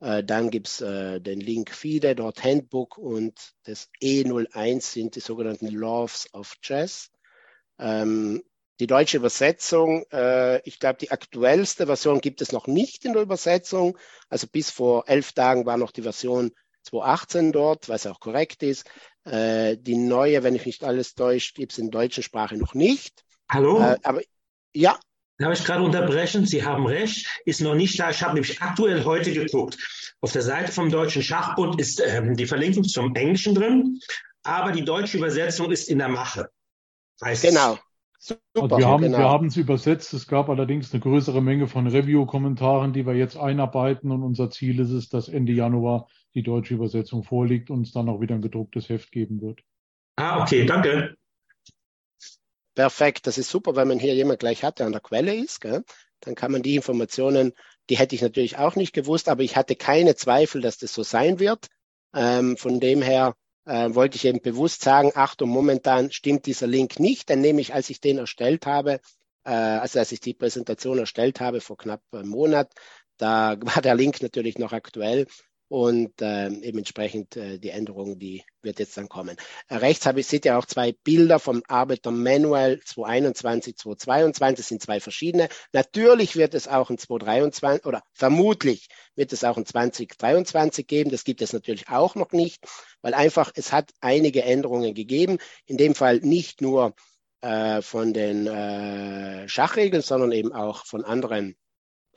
äh, 0.00 0.24
dann 0.24 0.50
gibt's 0.50 0.80
äh, 0.80 1.20
den 1.20 1.40
Link 1.40 1.70
FIDE, 1.70 2.14
dort 2.14 2.42
Handbook 2.42 2.98
und 2.98 3.54
das 3.64 3.88
E01 4.02 4.80
sind 4.80 5.16
die 5.16 5.20
sogenannten 5.20 5.68
Laws 5.68 6.28
of 6.32 6.54
Chess. 6.60 7.10
Ähm, 7.78 8.42
die 8.80 8.86
deutsche 8.86 9.16
Übersetzung, 9.16 10.04
äh, 10.12 10.60
ich 10.62 10.78
glaube, 10.78 10.98
die 11.00 11.10
aktuellste 11.10 11.86
Version 11.86 12.20
gibt 12.20 12.40
es 12.40 12.52
noch 12.52 12.66
nicht 12.66 13.04
in 13.04 13.12
der 13.12 13.22
Übersetzung. 13.22 13.98
Also 14.28 14.46
bis 14.46 14.70
vor 14.70 15.08
elf 15.08 15.32
Tagen 15.32 15.66
war 15.66 15.76
noch 15.76 15.90
die 15.90 16.02
Version 16.02 16.52
218 16.84 17.52
dort, 17.52 17.88
was 17.88 18.06
auch 18.06 18.20
korrekt 18.20 18.62
ist. 18.62 18.88
Äh, 19.24 19.76
die 19.76 19.96
neue, 19.96 20.42
wenn 20.42 20.54
ich 20.54 20.64
nicht 20.64 20.84
alles 20.84 21.14
täuscht, 21.14 21.56
gibt 21.56 21.72
es 21.72 21.78
in 21.78 21.90
deutschen 21.90 22.22
Sprache 22.22 22.56
noch 22.56 22.74
nicht. 22.74 23.24
Hallo? 23.50 23.80
Äh, 23.80 23.98
aber 24.02 24.22
ja. 24.74 24.98
Darf 25.38 25.58
ich 25.58 25.64
gerade 25.64 25.82
unterbrechen? 25.82 26.46
Sie 26.46 26.64
haben 26.64 26.86
recht, 26.86 27.26
ist 27.44 27.60
noch 27.60 27.74
nicht 27.74 27.98
da. 27.98 28.10
Ich 28.10 28.22
habe 28.22 28.34
nämlich 28.34 28.60
aktuell 28.60 29.04
heute 29.04 29.32
geguckt. 29.32 29.76
Auf 30.20 30.32
der 30.32 30.42
Seite 30.42 30.72
vom 30.72 30.90
Deutschen 30.90 31.22
Schachbund 31.22 31.80
ist 31.80 32.00
ähm, 32.00 32.36
die 32.36 32.46
Verlinkung 32.46 32.84
zum 32.84 33.14
Englischen 33.14 33.54
drin, 33.54 34.00
aber 34.42 34.72
die 34.72 34.84
deutsche 34.84 35.16
Übersetzung 35.16 35.70
ist 35.70 35.88
in 35.88 35.98
der 35.98 36.08
Mache. 36.08 36.50
Heißt 37.22 37.42
genau. 37.42 37.78
Super, 38.20 38.40
also 38.62 38.78
wir 38.78 38.88
haben 38.88 39.02
genau. 39.02 39.44
es 39.44 39.56
übersetzt. 39.56 40.12
Es 40.12 40.26
gab 40.26 40.48
allerdings 40.48 40.92
eine 40.92 41.00
größere 41.00 41.40
Menge 41.40 41.68
von 41.68 41.86
Review-Kommentaren, 41.86 42.92
die 42.92 43.06
wir 43.06 43.14
jetzt 43.14 43.36
einarbeiten. 43.36 44.10
Und 44.10 44.22
unser 44.22 44.50
Ziel 44.50 44.80
ist 44.80 44.90
es, 44.90 45.08
dass 45.08 45.28
Ende 45.28 45.52
Januar 45.52 46.08
die 46.34 46.42
deutsche 46.42 46.74
Übersetzung 46.74 47.22
vorliegt 47.22 47.70
und 47.70 47.82
es 47.82 47.92
dann 47.92 48.08
auch 48.08 48.20
wieder 48.20 48.34
ein 48.34 48.42
gedrucktes 48.42 48.88
Heft 48.88 49.12
geben 49.12 49.40
wird. 49.40 49.60
Ah, 50.16 50.42
okay, 50.42 50.66
danke. 50.66 51.14
Perfekt, 52.74 53.26
das 53.26 53.38
ist 53.38 53.50
super, 53.50 53.76
wenn 53.76 53.88
man 53.88 53.98
hier 53.98 54.14
jemand 54.14 54.40
gleich 54.40 54.62
hat, 54.62 54.78
der 54.78 54.86
an 54.86 54.92
der 54.92 55.00
Quelle 55.00 55.34
ist. 55.34 55.60
Gell? 55.60 55.84
Dann 56.20 56.34
kann 56.34 56.52
man 56.52 56.62
die 56.62 56.76
Informationen, 56.76 57.52
die 57.88 57.98
hätte 57.98 58.14
ich 58.14 58.22
natürlich 58.22 58.58
auch 58.58 58.76
nicht 58.76 58.92
gewusst, 58.92 59.28
aber 59.28 59.42
ich 59.42 59.56
hatte 59.56 59.76
keine 59.76 60.16
Zweifel, 60.16 60.60
dass 60.60 60.78
das 60.78 60.92
so 60.92 61.02
sein 61.02 61.38
wird. 61.38 61.68
Ähm, 62.14 62.56
von 62.56 62.80
dem 62.80 63.02
her 63.02 63.34
äh, 63.68 63.94
wollte 63.94 64.16
ich 64.16 64.24
eben 64.24 64.40
bewusst 64.40 64.82
sagen, 64.82 65.12
Achtung, 65.14 65.50
momentan 65.50 66.10
stimmt 66.10 66.46
dieser 66.46 66.66
Link 66.66 66.98
nicht, 66.98 67.28
denn 67.28 67.40
nämlich 67.40 67.74
als 67.74 67.90
ich 67.90 68.00
den 68.00 68.18
erstellt 68.18 68.66
habe, 68.66 69.00
äh, 69.44 69.50
also 69.50 69.98
als 69.98 70.10
ich 70.10 70.20
die 70.20 70.34
Präsentation 70.34 70.98
erstellt 70.98 71.40
habe 71.40 71.60
vor 71.60 71.76
knapp 71.76 72.02
einem 72.12 72.30
Monat, 72.30 72.72
da 73.18 73.56
war 73.60 73.82
der 73.82 73.94
Link 73.94 74.22
natürlich 74.22 74.58
noch 74.58 74.72
aktuell 74.72 75.26
und 75.68 76.20
äh, 76.22 76.48
eben 76.48 76.78
entsprechend 76.78 77.36
äh, 77.36 77.58
die 77.58 77.70
Änderung, 77.70 78.18
die 78.18 78.42
wird 78.62 78.78
jetzt 78.78 78.96
dann 78.96 79.08
kommen. 79.08 79.36
Äh, 79.68 79.76
rechts 79.76 80.06
habe 80.06 80.20
ich, 80.20 80.26
seht 80.26 80.46
ihr 80.46 80.58
auch 80.58 80.64
zwei 80.64 80.92
Bilder 81.04 81.38
vom 81.38 81.62
Arbeiter 81.68 82.10
Manual 82.10 82.80
221, 82.80 83.76
222, 83.76 84.56
das 84.56 84.68
sind 84.68 84.82
zwei 84.82 84.98
verschiedene. 85.00 85.48
Natürlich 85.72 86.36
wird 86.36 86.54
es 86.54 86.68
auch 86.68 86.88
ein 86.88 86.98
223 86.98 87.84
oder 87.84 88.02
vermutlich 88.12 88.88
wird 89.14 89.32
es 89.32 89.44
auch 89.44 89.58
ein 89.58 89.66
2023 89.66 90.86
geben. 90.86 91.10
Das 91.10 91.24
gibt 91.24 91.42
es 91.42 91.52
natürlich 91.52 91.88
auch 91.88 92.14
noch 92.14 92.32
nicht, 92.32 92.64
weil 93.02 93.14
einfach 93.14 93.52
es 93.54 93.72
hat 93.72 93.90
einige 94.00 94.42
Änderungen 94.42 94.94
gegeben. 94.94 95.38
In 95.66 95.76
dem 95.76 95.94
Fall 95.94 96.20
nicht 96.20 96.62
nur 96.62 96.94
äh, 97.42 97.82
von 97.82 98.14
den 98.14 98.46
äh, 98.46 99.48
Schachregeln, 99.48 100.02
sondern 100.02 100.32
eben 100.32 100.52
auch 100.52 100.86
von 100.86 101.04
anderen 101.04 101.56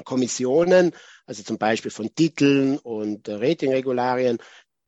Kommissionen, 0.03 0.91
also 1.25 1.43
zum 1.43 1.57
Beispiel 1.57 1.91
von 1.91 2.13
Titeln 2.15 2.77
und 2.77 3.27
äh, 3.27 3.35
Ratingregularien, 3.35 4.39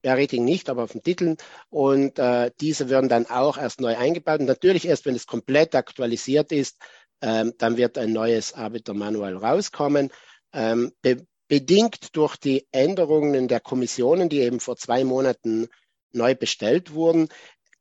ja, 0.04 0.16
Rating 0.16 0.44
nicht, 0.44 0.70
aber 0.70 0.88
von 0.88 1.02
Titeln. 1.02 1.38
Und 1.70 2.20
äh, 2.20 2.52
diese 2.60 2.90
werden 2.90 3.10
dann 3.10 3.26
auch 3.28 3.58
erst 3.58 3.80
neu 3.80 3.96
eingebaut. 3.96 4.42
Und 4.42 4.48
natürlich 4.48 4.86
erst, 4.86 5.06
wenn 5.06 5.16
es 5.16 5.28
komplett 5.28 5.76
aktualisiert 5.76 6.52
ist, 6.52 6.78
ähm, 7.22 7.54
dann 7.58 7.78
wird 7.78 7.98
ein 7.98 8.12
neues 8.12 8.54
Arbeitermanual 8.54 9.38
rauskommen. 9.38 10.12
Ähm, 10.54 10.92
be 11.02 11.26
bedingt 11.50 12.16
durch 12.16 12.38
die 12.38 12.66
Änderungen 12.72 13.48
der 13.48 13.60
Kommissionen, 13.60 14.28
die 14.28 14.40
eben 14.40 14.60
vor 14.60 14.76
zwei 14.76 15.04
Monaten 15.04 15.68
neu 16.12 16.34
bestellt 16.34 16.94
wurden, 16.94 17.28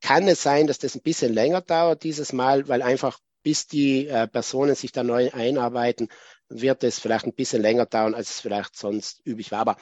kann 0.02 0.28
es 0.28 0.42
sein, 0.42 0.66
dass 0.66 0.78
das 0.78 0.94
ein 0.94 1.00
bisschen 1.00 1.32
länger 1.32 1.62
dauert 1.62 2.02
dieses 2.02 2.32
Mal, 2.32 2.68
weil 2.68 2.82
einfach 2.82 3.18
bis 3.42 3.66
die 3.66 4.08
äh, 4.08 4.26
Personen 4.28 4.74
sich 4.74 4.92
da 4.92 5.02
neu 5.04 5.30
einarbeiten, 5.32 6.08
wird 6.60 6.84
es 6.84 6.98
vielleicht 6.98 7.26
ein 7.26 7.34
bisschen 7.34 7.62
länger 7.62 7.86
dauern, 7.86 8.14
als 8.14 8.30
es 8.30 8.40
vielleicht 8.40 8.76
sonst 8.76 9.20
üblich 9.26 9.50
war. 9.50 9.60
Aber 9.60 9.76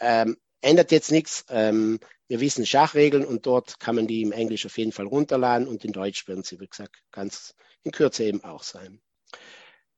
ähm, 0.00 0.36
ändert 0.60 0.92
jetzt 0.92 1.10
nichts. 1.10 1.44
Ähm, 1.48 2.00
wir 2.28 2.40
wissen 2.40 2.66
Schachregeln 2.66 3.24
und 3.24 3.46
dort 3.46 3.80
kann 3.80 3.96
man 3.96 4.06
die 4.06 4.22
im 4.22 4.32
Englisch 4.32 4.66
auf 4.66 4.78
jeden 4.78 4.92
Fall 4.92 5.06
runterladen 5.06 5.66
und 5.66 5.84
in 5.84 5.92
Deutsch 5.92 6.28
werden 6.28 6.44
sie, 6.44 6.60
wie 6.60 6.68
gesagt, 6.68 6.96
ganz 7.10 7.54
in 7.82 7.92
Kürze 7.92 8.24
eben 8.24 8.44
auch 8.44 8.62
sein. 8.62 9.00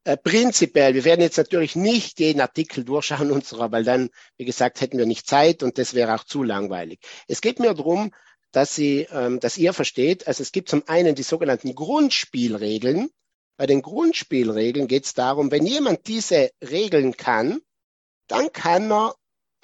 Äh, 0.04 0.16
prinzipiell, 0.16 0.94
wir 0.94 1.04
werden 1.04 1.20
jetzt 1.20 1.36
natürlich 1.36 1.76
nicht 1.76 2.18
jeden 2.18 2.40
Artikel 2.40 2.84
durchschauen 2.84 3.30
unserer, 3.30 3.70
weil 3.70 3.84
dann, 3.84 4.10
wie 4.36 4.44
gesagt, 4.44 4.80
hätten 4.80 4.98
wir 4.98 5.06
nicht 5.06 5.28
Zeit 5.28 5.62
und 5.62 5.78
das 5.78 5.94
wäre 5.94 6.14
auch 6.14 6.24
zu 6.24 6.42
langweilig. 6.42 7.00
Es 7.28 7.40
geht 7.40 7.60
mir 7.60 7.72
darum, 7.74 8.12
dass 8.50 8.74
Sie, 8.74 9.06
ähm, 9.10 9.38
dass 9.40 9.58
ihr 9.58 9.72
versteht, 9.72 10.26
also 10.26 10.42
es 10.42 10.52
gibt 10.52 10.68
zum 10.68 10.82
einen 10.86 11.14
die 11.14 11.22
sogenannten 11.22 11.74
Grundspielregeln, 11.74 13.10
bei 13.62 13.66
den 13.66 13.82
Grundspielregeln 13.82 14.88
geht 14.88 15.04
es 15.04 15.14
darum, 15.14 15.52
wenn 15.52 15.64
jemand 15.64 16.08
diese 16.08 16.50
Regeln 16.60 17.16
kann, 17.16 17.60
dann 18.26 18.52
kann 18.52 18.90
er 18.90 19.14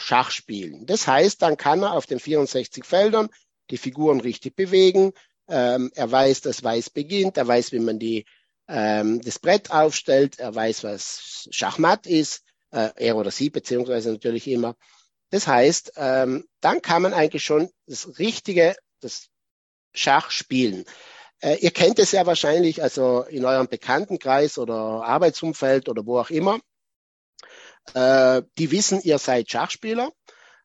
Schach 0.00 0.30
spielen. 0.30 0.86
Das 0.86 1.08
heißt, 1.08 1.42
dann 1.42 1.56
kann 1.56 1.82
er 1.82 1.94
auf 1.94 2.06
den 2.06 2.20
64 2.20 2.84
Feldern 2.84 3.28
die 3.70 3.76
Figuren 3.76 4.20
richtig 4.20 4.54
bewegen. 4.54 5.14
Ähm, 5.48 5.90
er 5.96 6.12
weiß, 6.12 6.42
dass 6.42 6.62
Weiß 6.62 6.90
beginnt. 6.90 7.38
Er 7.38 7.48
weiß, 7.48 7.72
wie 7.72 7.80
man 7.80 7.98
die, 7.98 8.24
ähm, 8.68 9.20
das 9.20 9.40
Brett 9.40 9.72
aufstellt. 9.72 10.38
Er 10.38 10.54
weiß, 10.54 10.84
was 10.84 11.48
Schachmatt 11.50 12.06
ist. 12.06 12.44
Äh, 12.70 12.90
er 12.94 13.16
oder 13.16 13.32
sie, 13.32 13.50
beziehungsweise 13.50 14.12
natürlich 14.12 14.46
immer. 14.46 14.76
Das 15.30 15.48
heißt, 15.48 15.94
ähm, 15.96 16.46
dann 16.60 16.82
kann 16.82 17.02
man 17.02 17.14
eigentlich 17.14 17.42
schon 17.42 17.68
das 17.88 18.20
richtige, 18.20 18.76
das 19.00 19.26
Schach 19.92 20.30
spielen. 20.30 20.84
Äh, 21.40 21.56
ihr 21.56 21.70
kennt 21.70 21.98
es 21.98 22.12
ja 22.12 22.26
wahrscheinlich, 22.26 22.82
also 22.82 23.22
in 23.22 23.44
eurem 23.44 23.68
Bekanntenkreis 23.68 24.58
oder 24.58 24.74
Arbeitsumfeld 24.74 25.88
oder 25.88 26.04
wo 26.04 26.18
auch 26.18 26.30
immer. 26.30 26.60
Äh, 27.94 28.42
die 28.58 28.70
wissen, 28.70 29.00
ihr 29.02 29.18
seid 29.18 29.50
Schachspieler, 29.50 30.10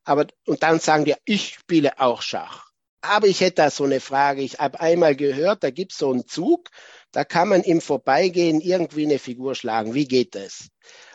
aber 0.04 0.26
und 0.46 0.62
dann 0.62 0.80
sagen 0.80 1.04
die, 1.04 1.14
ich 1.24 1.54
spiele 1.54 1.98
auch 2.00 2.22
Schach. 2.22 2.70
Aber 3.00 3.26
ich 3.26 3.40
hätte 3.40 3.56
da 3.56 3.70
so 3.70 3.84
eine 3.84 4.00
Frage. 4.00 4.42
Ich 4.42 4.58
habe 4.58 4.80
einmal 4.80 5.14
gehört, 5.14 5.62
da 5.62 5.70
gibt 5.70 5.92
es 5.92 5.98
so 5.98 6.10
einen 6.10 6.26
Zug, 6.26 6.70
da 7.12 7.24
kann 7.24 7.48
man 7.48 7.62
im 7.62 7.80
Vorbeigehen 7.80 8.60
irgendwie 8.60 9.04
eine 9.04 9.18
Figur 9.18 9.54
schlagen. 9.54 9.94
Wie 9.94 10.08
geht 10.08 10.34
das? 10.34 10.68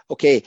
Okay, 0.08 0.43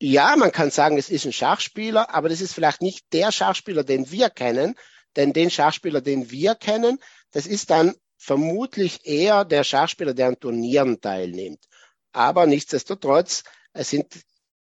ja, 0.00 0.36
man 0.36 0.52
kann 0.52 0.70
sagen, 0.70 0.96
es 0.96 1.10
ist 1.10 1.24
ein 1.26 1.32
Schachspieler, 1.32 2.14
aber 2.14 2.28
das 2.28 2.40
ist 2.40 2.54
vielleicht 2.54 2.82
nicht 2.82 3.12
der 3.12 3.32
Schachspieler, 3.32 3.82
den 3.82 4.10
wir 4.12 4.30
kennen, 4.30 4.76
denn 5.16 5.32
den 5.32 5.50
Schachspieler, 5.50 6.00
den 6.00 6.30
wir 6.30 6.54
kennen, 6.54 6.98
das 7.32 7.46
ist 7.46 7.70
dann 7.70 7.94
vermutlich 8.16 9.06
eher 9.06 9.44
der 9.44 9.64
Schachspieler, 9.64 10.14
der 10.14 10.28
an 10.28 10.40
Turnieren 10.40 11.00
teilnimmt. 11.00 11.64
Aber 12.12 12.46
nichtsdestotrotz, 12.46 13.44
es 13.72 13.90
sind, 13.90 14.06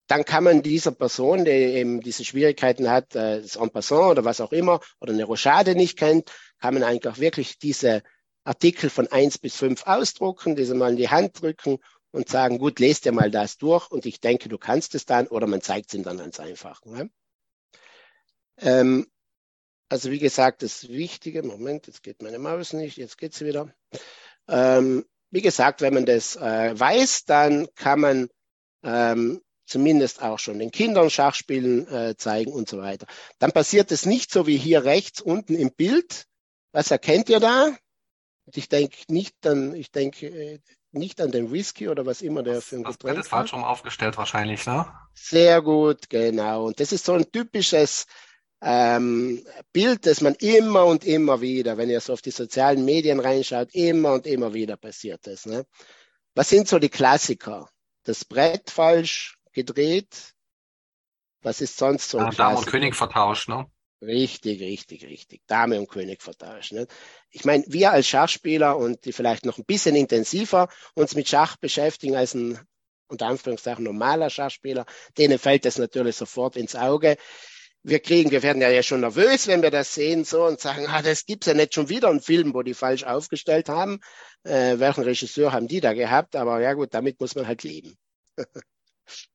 dann 0.08 0.26
kann 0.26 0.44
man 0.44 0.62
dieser 0.62 0.92
Person, 0.92 1.46
die 1.46 1.52
eben 1.52 2.02
diese 2.02 2.24
Schwierigkeiten 2.24 2.90
hat, 2.90 3.16
äh, 3.16 3.42
das 3.42 3.56
En 3.56 3.70
passant 3.70 4.12
oder 4.12 4.26
was 4.26 4.42
auch 4.42 4.52
immer, 4.52 4.80
oder 5.00 5.14
eine 5.14 5.24
Rochade 5.24 5.76
nicht 5.76 5.98
kennt, 5.98 6.32
kann 6.60 6.74
man 6.74 6.84
eigentlich 6.84 7.08
auch 7.08 7.20
wirklich 7.20 7.58
diese 7.58 8.04
Artikel 8.44 8.90
von 8.90 9.08
eins 9.08 9.38
bis 9.38 9.56
fünf 9.56 9.88
ausdrucken, 9.88 10.56
diese 10.56 10.76
mal 10.76 10.92
in 10.92 10.98
die 10.98 11.10
Hand 11.10 11.42
drücken 11.42 11.80
und 12.12 12.30
sagen, 12.30 12.58
gut, 12.58 12.80
lest 12.80 13.06
dir 13.06 13.12
mal 13.12 13.32
das 13.32 13.58
durch 13.58 13.90
und 13.90 14.06
ich 14.06 14.20
denke, 14.20 14.50
du 14.50 14.58
kannst 14.58 14.96
es 14.96 15.06
dann, 15.06 15.28
oder 15.28 15.48
man 15.48 15.62
zeigt 15.62 15.88
es 15.90 15.94
ihm 15.94 16.04
dann 16.04 16.18
ganz 16.18 16.40
einfach. 16.40 16.84
Ne? 16.86 17.10
Ähm, 18.58 19.08
also 19.92 20.10
wie 20.10 20.20
gesagt, 20.20 20.64
das 20.64 20.88
Wichtige, 20.88 21.44
Moment, 21.44 21.86
jetzt 21.88 22.02
geht 22.02 22.22
meine 22.22 22.40
Maus 22.40 22.72
nicht, 22.72 22.96
jetzt 22.96 23.18
geht 23.18 23.34
sie 23.34 23.46
wieder. 23.46 23.74
Ähm, 24.48 25.04
wie 25.32 25.42
gesagt, 25.42 25.82
wenn 25.82 25.94
man 25.94 26.06
das 26.06 26.38
äh, 26.38 26.80
weiß, 26.80 27.26
dann 27.26 27.68
kann 27.76 28.00
man 28.00 28.30
ähm, 28.84 29.42
zumindest 29.66 30.22
auch 30.22 30.40
schon 30.40 30.60
den 30.60 30.72
Kindern 30.72 31.10
Schachspielen 31.10 31.90
äh, 31.90 32.16
zeigen 32.16 32.54
und 32.54 32.70
so 32.70 32.78
weiter. 32.78 33.06
Dann 33.38 33.52
passiert 33.52 33.92
es 33.92 34.06
nicht 34.06 34.32
so 34.32 34.48
wie 34.48 34.56
hier 34.56 34.86
rechts 34.86 35.20
unten 35.20 35.56
im 35.56 35.72
Bild. 35.74 36.26
Was 36.72 36.90
erkennt 36.90 37.28
ihr 37.28 37.42
da? 37.42 37.76
Ich 38.54 38.70
denke 38.70 38.96
nicht, 39.10 39.36
dann, 39.42 39.76
ich 39.76 39.92
denke, 39.92 40.28
äh, 40.28 40.60
nicht 40.94 41.20
an 41.20 41.32
den 41.32 41.52
Whisky 41.52 41.90
oder 41.90 42.06
was 42.06 42.22
immer 42.22 42.44
der 42.44 42.62
für 42.62 42.78
ein 42.78 42.84
das 42.84 42.94
Getränk 42.94 43.16
Brett 43.16 43.26
ist 43.26 43.30
falsch 43.30 43.52
rum 43.52 43.66
aufgestellt 43.66 44.18
wahrscheinlich, 44.18 44.66
ne? 44.66 44.88
Sehr 45.14 45.62
gut, 45.62 46.10
genau. 46.10 46.68
Und 46.68 46.80
das 46.80 46.94
ist 46.94 47.04
so 47.04 47.14
ein 47.14 47.30
typisches 47.30 48.06
ähm, 48.62 49.46
Bild, 49.74 50.06
das 50.06 50.22
man 50.22 50.36
immer 50.36 50.86
und 50.86 51.04
immer 51.04 51.42
wieder, 51.42 51.78
wenn 51.78 51.90
ihr 51.90 52.00
so 52.00 52.14
auf 52.14 52.22
die 52.22 52.32
sozialen 52.32 52.86
Medien 52.86 53.20
reinschaut, 53.20 53.74
immer 53.74 54.14
und 54.14 54.28
immer 54.28 54.54
wieder 54.54 54.78
passiert 54.78 55.26
ist. 55.28 55.48
Ne? 55.48 55.66
Was 56.36 56.50
sind 56.50 56.68
so 56.68 56.80
die 56.80 56.90
Klassiker? 56.90 57.70
Das 58.04 58.26
Brett 58.26 58.70
falsch 58.70 59.38
gedreht. 59.52 60.34
Was 61.42 61.62
ist 61.62 61.78
sonst 61.78 62.10
so? 62.10 62.20
Ja, 62.20 62.30
Dame 62.30 62.58
und 62.58 62.68
König 62.68 62.96
vertauscht, 62.96 63.50
ne? 63.50 63.66
Richtig, 64.02 64.62
richtig, 64.62 65.06
richtig. 65.06 65.42
Dame 65.46 65.80
und 65.80 65.88
König 65.88 66.24
vertauscht. 66.24 66.72
Ne? 66.72 66.88
Ich 67.30 67.46
meine, 67.46 67.64
wir 67.68 67.92
als 67.92 68.08
Schachspieler 68.08 68.78
und 68.78 69.06
die 69.06 69.14
vielleicht 69.14 69.46
noch 69.46 69.60
ein 69.60 69.66
bisschen 69.66 69.96
intensiver 69.96 70.70
uns 70.96 71.14
mit 71.14 71.30
Schach 71.30 71.56
beschäftigen 71.58 72.16
als 72.16 72.34
ein 72.34 72.60
unter 73.12 73.28
Anführungszeichen 73.28 73.84
normaler 73.84 74.30
Schachspieler, 74.30 74.86
denen 75.18 75.38
fällt 75.38 75.66
das 75.66 75.78
natürlich 75.78 76.16
sofort 76.16 76.56
ins 76.56 76.76
Auge. 76.76 77.18
Wir 77.84 78.00
kriegen, 78.00 78.30
wir 78.30 78.44
werden 78.44 78.62
ja 78.62 78.84
schon 78.84 79.02
nervös, 79.02 79.48
wenn 79.48 79.64
wir 79.64 79.72
das 79.72 79.94
sehen 79.96 80.24
so 80.24 80.46
und 80.46 80.60
sagen, 80.60 80.86
ah, 80.88 81.02
das 81.02 81.26
gibt's 81.26 81.48
ja 81.48 81.56
nicht 81.56 81.74
schon 81.74 81.90
wieder 81.90 82.10
einen 82.10 82.22
Film, 82.22 82.54
wo 82.54 82.62
die 82.62 82.76
falsch 82.76 83.04
aufgestellt 83.04 83.70
haben. 83.70 84.00
Äh, 84.44 84.78
welchen 84.78 85.04
Regisseur 85.04 85.52
haben 85.52 85.68
die 85.68 85.82
da 85.82 85.94
gehabt? 85.94 86.36
Aber 86.36 86.62
ja 86.62 86.74
gut, 86.74 86.94
damit 86.94 87.20
muss 87.20 87.34
man 87.34 87.48
halt 87.48 87.64
leben. 87.64 87.98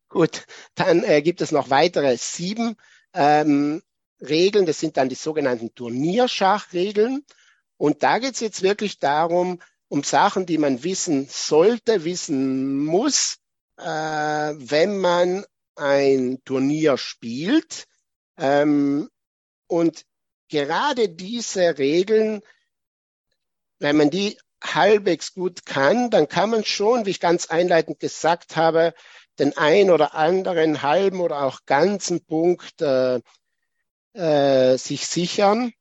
gut, 0.09 0.47
dann 0.77 1.03
äh, 1.03 1.23
gibt 1.23 1.41
es 1.41 1.51
noch 1.51 1.71
weitere 1.71 2.17
sieben 2.17 2.77
ähm, 3.15 3.83
Regeln. 4.21 4.67
Das 4.67 4.79
sind 4.79 4.97
dann 4.97 5.09
die 5.09 5.17
sogenannten 5.17 5.75
Turnierschachregeln. 5.75 7.25
Und 7.77 8.03
da 8.05 8.19
geht's 8.19 8.41
jetzt 8.41 8.63
wirklich 8.63 9.01
darum, 9.01 9.61
um 9.89 10.03
Sachen, 10.03 10.47
die 10.47 10.59
man 10.59 10.83
wissen 10.83 11.27
sollte, 11.29 12.05
wissen 12.05 12.85
muss, 12.85 13.39
äh, 13.77 13.85
wenn 13.85 14.99
man 14.99 15.45
ein 15.75 16.41
Turnier 16.45 16.97
spielt. 16.97 17.87
Ähm, 18.39 19.09
und 19.69 20.05
gerade 20.49 21.09
diese 21.09 21.79
Regeln, 21.79 22.43
wenn 23.79 23.97
man 23.97 24.11
die 24.11 24.39
halbwegs 24.63 25.35
gut 25.35 25.67
kann, 25.67 26.11
dann 26.11 26.29
kann 26.29 26.51
man 26.51 26.65
schon, 26.65 27.07
wie 27.07 27.11
ich 27.11 27.21
ganz 27.21 27.47
einleitend 27.47 28.01
gesagt 28.01 28.57
habe, 28.57 28.95
den 29.39 29.57
ein 29.57 29.91
oder 29.91 30.15
anderen 30.15 30.83
halben 30.83 31.21
oder 31.21 31.43
auch 31.43 31.61
ganzen 31.67 32.25
Punkt 32.25 32.81
äh, 32.81 33.21
äh, 34.15 34.77
sich 34.79 35.07
sichern. 35.07 35.73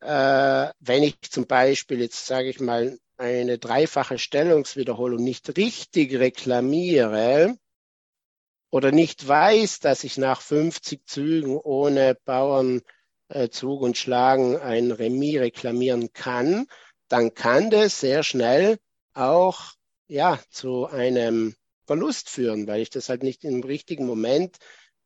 Äh, 0.00 0.68
wenn 0.80 1.02
ich 1.02 1.20
zum 1.22 1.46
Beispiel 1.46 2.00
jetzt 2.00 2.26
sage 2.26 2.48
ich 2.48 2.60
mal 2.60 2.98
eine 3.16 3.58
dreifache 3.58 4.18
Stellungswiederholung 4.18 5.22
nicht 5.22 5.56
richtig 5.56 6.14
reklamiere 6.18 7.56
oder 8.72 8.90
nicht 8.90 9.28
weiß, 9.28 9.80
dass 9.80 10.02
ich 10.02 10.16
nach 10.16 10.40
50 10.40 11.06
Zügen 11.06 11.58
ohne 11.58 12.16
Bauernzug 12.24 12.82
äh, 13.28 13.84
und 13.84 13.98
Schlagen 13.98 14.56
ein 14.56 14.90
Remis 14.90 15.40
reklamieren 15.40 16.14
kann, 16.14 16.66
dann 17.08 17.34
kann 17.34 17.68
das 17.70 18.00
sehr 18.00 18.22
schnell 18.22 18.78
auch 19.12 19.74
ja 20.08 20.40
zu 20.48 20.86
einem 20.86 21.54
Verlust 21.86 22.30
führen, 22.30 22.66
weil 22.66 22.80
ich 22.80 22.88
das 22.88 23.10
halt 23.10 23.22
nicht 23.22 23.44
im 23.44 23.62
richtigen 23.62 24.06
Moment 24.06 24.56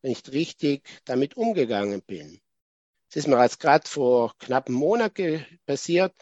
nicht 0.00 0.30
richtig 0.30 0.88
damit 1.04 1.36
umgegangen 1.36 2.02
bin. 2.02 2.40
Es 3.10 3.16
ist 3.16 3.26
mir 3.26 3.42
jetzt 3.42 3.58
gerade 3.58 3.88
vor 3.88 4.34
knapp 4.38 4.68
einem 4.68 4.76
Monat 4.76 5.14
passiert. 5.66 6.14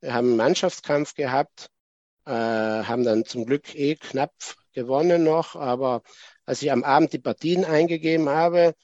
Wir 0.00 0.14
haben 0.14 0.28
einen 0.28 0.36
Mannschaftskampf 0.36 1.14
gehabt, 1.14 1.68
äh, 2.26 2.30
haben 2.30 3.02
dann 3.02 3.24
zum 3.24 3.44
Glück 3.44 3.74
eh 3.74 3.96
knapp 3.96 4.32
gewonnen 4.72 5.24
noch, 5.24 5.56
aber 5.56 6.02
als 6.52 6.60
ich 6.60 6.70
am 6.70 6.84
Abend 6.84 7.14
die 7.14 7.18
Partien 7.18 7.64
eingegeben 7.64 8.28
habe, 8.28 8.74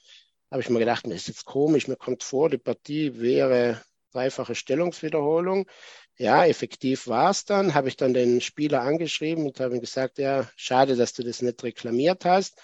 habe 0.50 0.62
ich 0.62 0.70
mir 0.70 0.78
gedacht, 0.78 1.06
mir 1.06 1.14
ist 1.14 1.28
jetzt 1.28 1.44
komisch, 1.44 1.86
mir 1.86 1.96
kommt 1.96 2.22
vor, 2.22 2.48
die 2.48 2.56
Partie 2.56 3.20
wäre 3.20 3.82
dreifache 4.10 4.54
Stellungswiederholung. 4.54 5.68
Ja, 6.16 6.46
effektiv 6.46 7.08
war 7.08 7.30
es 7.30 7.44
dann. 7.44 7.74
Habe 7.74 7.88
ich 7.88 7.98
dann 7.98 8.14
den 8.14 8.40
Spieler 8.40 8.80
angeschrieben 8.80 9.44
und 9.44 9.60
habe 9.60 9.74
ihm 9.74 9.82
gesagt, 9.82 10.16
ja, 10.16 10.48
schade, 10.56 10.96
dass 10.96 11.12
du 11.12 11.22
das 11.22 11.42
nicht 11.42 11.62
reklamiert 11.62 12.24
hast. 12.24 12.58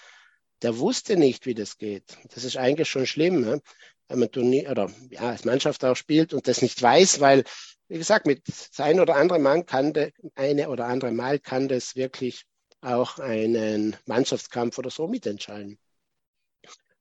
Der 0.63 0.79
wusste 0.79 1.17
nicht, 1.17 1.45
wie 1.45 1.53
das 1.53 1.77
geht. 1.77 2.17
Das 2.33 2.43
ist 2.43 2.57
eigentlich 2.57 2.89
schon 2.89 3.05
schlimm, 3.05 3.41
ne? 3.41 3.61
wenn 4.07 4.17
man 4.17 4.31
Turnier 4.31 4.71
oder 4.71 4.89
ja, 5.11 5.29
als 5.29 5.45
Mannschaft 5.45 5.85
auch 5.85 5.95
spielt 5.95 6.33
und 6.33 6.47
das 6.47 6.63
nicht 6.63 6.81
weiß, 6.81 7.19
weil 7.19 7.43
wie 7.89 7.99
gesagt, 7.99 8.25
mit 8.25 8.41
ein 8.79 8.99
oder 8.99 9.17
andere 9.17 9.37
Mann 9.37 9.67
kann 9.67 9.93
de, 9.93 10.13
eine 10.33 10.67
oder 10.69 10.87
andere 10.87 11.11
Mal 11.11 11.37
kann 11.37 11.67
das 11.67 11.95
wirklich 11.95 12.45
auch 12.85 13.19
einen 13.19 13.95
Mannschaftskampf 14.05 14.77
oder 14.77 14.89
so 14.89 15.07
mitentscheiden. 15.07 15.77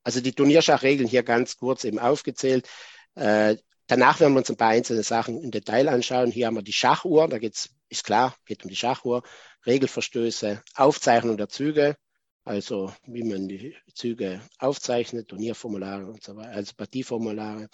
Also 0.02 0.20
die 0.20 0.32
Turnierschachregeln 0.32 1.08
hier 1.08 1.22
ganz 1.22 1.56
kurz 1.56 1.84
eben 1.84 1.98
aufgezählt. 1.98 2.68
Äh, 3.14 3.56
danach 3.86 4.20
werden 4.20 4.34
wir 4.34 4.38
uns 4.38 4.50
ein 4.50 4.56
paar 4.56 4.70
einzelne 4.70 5.02
Sachen 5.02 5.42
im 5.42 5.50
Detail 5.50 5.88
anschauen. 5.88 6.30
Hier 6.30 6.46
haben 6.46 6.56
wir 6.56 6.62
die 6.62 6.72
Schachuhr, 6.72 7.28
da 7.28 7.38
geht's, 7.38 7.70
ist 7.88 8.04
klar, 8.04 8.36
geht 8.44 8.64
um 8.64 8.70
die 8.70 8.76
Schachuhr, 8.76 9.22
Regelverstöße, 9.66 10.62
Aufzeichnung 10.74 11.36
der 11.36 11.48
Züge, 11.48 11.96
also 12.44 12.92
wie 13.06 13.24
man 13.24 13.48
die 13.48 13.74
Züge 13.94 14.42
aufzeichnet, 14.58 15.28
Turnierformulare 15.28 16.06
und 16.06 16.22
so 16.22 16.36
weiter, 16.36 16.50
also 16.50 16.72
Partieformulare, 16.76 17.68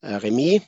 äh, 0.00 0.14
Remis, 0.14 0.62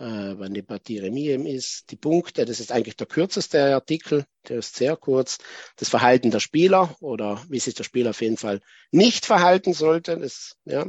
äh, 0.00 0.38
wann 0.38 0.54
die 0.54 0.62
Partie 0.62 0.98
Remis 0.98 1.46
ist. 1.46 1.90
Die 1.90 1.96
Punkte, 1.96 2.46
das 2.46 2.58
ist 2.58 2.72
eigentlich 2.72 2.96
der 2.96 3.06
kürzeste 3.06 3.74
Artikel, 3.74 4.24
der 4.48 4.58
ist 4.58 4.74
sehr 4.74 4.96
kurz. 4.96 5.38
Das 5.76 5.90
Verhalten 5.90 6.30
der 6.30 6.40
Spieler 6.40 6.96
oder 7.00 7.44
wie 7.48 7.60
sich 7.60 7.74
der 7.74 7.84
Spieler 7.84 8.10
auf 8.10 8.22
jeden 8.22 8.38
Fall 8.38 8.62
nicht 8.90 9.26
verhalten 9.26 9.74
sollte. 9.74 10.18
Das, 10.18 10.56
ja. 10.64 10.86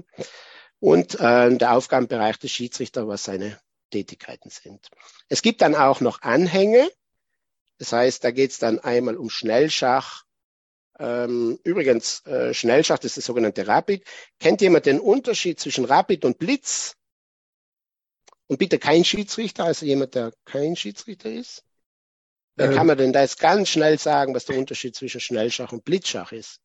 Und 0.79 1.19
äh, 1.19 1.55
der 1.55 1.73
Aufgabenbereich 1.73 2.39
des 2.39 2.51
Schiedsrichters, 2.51 3.05
was 3.05 3.25
seine 3.25 3.59
Tätigkeiten 3.91 4.49
sind. 4.49 4.87
Es 5.27 5.41
gibt 5.41 5.61
dann 5.61 5.75
auch 5.75 5.99
noch 5.99 6.21
Anhänge. 6.21 6.89
Das 7.77 7.91
heißt, 7.91 8.23
da 8.23 8.31
geht 8.31 8.51
es 8.51 8.59
dann 8.59 8.79
einmal 8.79 9.17
um 9.17 9.29
Schnellschach. 9.29 10.23
Ähm, 10.97 11.59
übrigens, 11.63 12.25
äh, 12.25 12.53
Schnellschach, 12.53 12.99
das 12.99 13.11
ist 13.11 13.17
das 13.17 13.25
sogenannte 13.25 13.67
Rapid. 13.67 14.05
Kennt 14.39 14.61
jemand 14.61 14.85
den 14.85 14.99
Unterschied 14.99 15.59
zwischen 15.59 15.83
Rapid 15.83 16.23
und 16.23 16.37
Blitz? 16.37 16.95
Und 18.51 18.57
bitte 18.57 18.79
kein 18.79 19.05
Schiedsrichter, 19.05 19.63
also 19.63 19.85
jemand, 19.85 20.13
der 20.13 20.33
kein 20.43 20.75
Schiedsrichter 20.75 21.31
ist. 21.31 21.63
Wer 22.57 22.69
ähm, 22.69 22.75
kann 22.75 22.85
man 22.85 22.97
denn 22.97 23.13
da 23.13 23.21
jetzt 23.21 23.39
ganz 23.39 23.69
schnell 23.69 23.97
sagen, 23.97 24.35
was 24.35 24.43
der 24.43 24.57
Unterschied 24.57 24.93
zwischen 24.93 25.21
Schnellschach 25.21 25.71
und 25.71 25.85
Blitzschach 25.85 26.33
ist? 26.33 26.59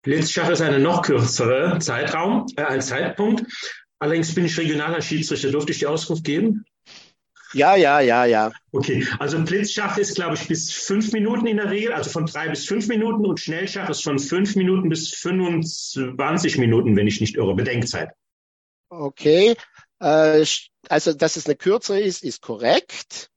Blitzschach 0.00 0.48
ist 0.48 0.62
eine 0.62 0.78
noch 0.78 1.02
kürzere 1.02 1.78
Zeitraum, 1.78 2.46
äh, 2.56 2.62
ein 2.62 2.80
Zeitpunkt. 2.80 3.44
Allerdings 3.98 4.34
bin 4.34 4.46
ich 4.46 4.56
regionaler 4.56 5.02
Schiedsrichter. 5.02 5.50
Durfte 5.50 5.72
ich 5.72 5.78
die 5.80 5.86
Auskunft 5.86 6.24
geben? 6.24 6.64
Ja, 7.52 7.76
ja, 7.76 8.00
ja, 8.00 8.24
ja. 8.24 8.50
Okay, 8.72 9.06
also 9.18 9.38
Blitzschach 9.44 9.98
ist, 9.98 10.14
glaube 10.14 10.36
ich, 10.36 10.48
bis 10.48 10.72
fünf 10.72 11.12
Minuten 11.12 11.46
in 11.46 11.58
der 11.58 11.70
Regel, 11.70 11.92
also 11.92 12.08
von 12.08 12.24
drei 12.24 12.48
bis 12.48 12.64
fünf 12.64 12.88
Minuten 12.88 13.26
und 13.26 13.40
Schnellschach 13.40 13.90
ist 13.90 14.02
von 14.02 14.18
fünf 14.18 14.56
Minuten 14.56 14.88
bis 14.88 15.10
25 15.10 16.56
Minuten, 16.56 16.96
wenn 16.96 17.06
ich 17.06 17.20
nicht 17.20 17.36
irre, 17.36 17.54
Bedenkzeit. 17.54 18.12
Okay, 18.88 19.54
also, 19.98 21.12
dass 21.14 21.36
es 21.36 21.46
eine 21.46 21.56
kürzere 21.56 22.00
ist, 22.00 22.22
ist 22.22 22.42
korrekt. 22.42 23.30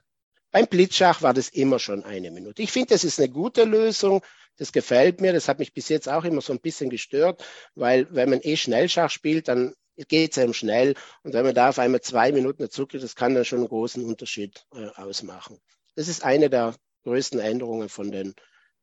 Beim 0.51 0.67
Blitzschach 0.67 1.23
war 1.23 1.33
das 1.33 1.49
immer 1.49 1.79
schon 1.79 2.05
eine 2.05 2.31
Minute. 2.31 2.63
Ich 2.63 2.71
finde, 2.71 2.89
das 2.91 3.03
ist 3.03 3.19
eine 3.19 3.31
gute 3.31 3.65
Lösung. 3.65 4.23
Das 4.57 4.73
gefällt 4.73 5.21
mir. 5.21 5.33
Das 5.33 5.49
hat 5.49 5.59
mich 5.59 5.75
bis 5.75 5.89
jetzt 5.89 6.09
auch 6.09 6.25
immer 6.25 6.41
so 6.41 6.53
ein 6.53 6.61
bisschen 6.61 6.91
gestört, 6.91 7.45
weil 7.75 8.07
wenn 8.11 8.31
man 8.31 8.41
eh 8.43 8.57
Schnellschach 8.57 9.11
spielt, 9.11 9.49
dann 9.49 9.75
geht 10.09 10.33
es 10.33 10.39
einem 10.39 10.55
schnell. 10.55 10.95
Und 11.23 11.33
wenn 11.33 11.45
man 11.45 11.55
da 11.55 11.71
auf 11.71 11.79
einmal 11.79 12.01
zwei 12.01 12.33
Minuten 12.33 12.63
dazu 12.63 12.87
kriegt, 12.87 13.05
das 13.05 13.17
kann 13.17 13.35
dann 13.35 13.45
schon 13.45 13.61
einen 13.61 13.69
großen 13.69 14.05
Unterschied 14.05 14.65
äh, 14.75 14.89
ausmachen. 14.95 15.59
Das 15.97 16.09
ist 16.09 16.25
eine 16.25 16.51
der 16.51 16.75
größten 17.05 17.41
Änderungen 17.41 17.89
von 17.89 18.11
den, 18.11 18.35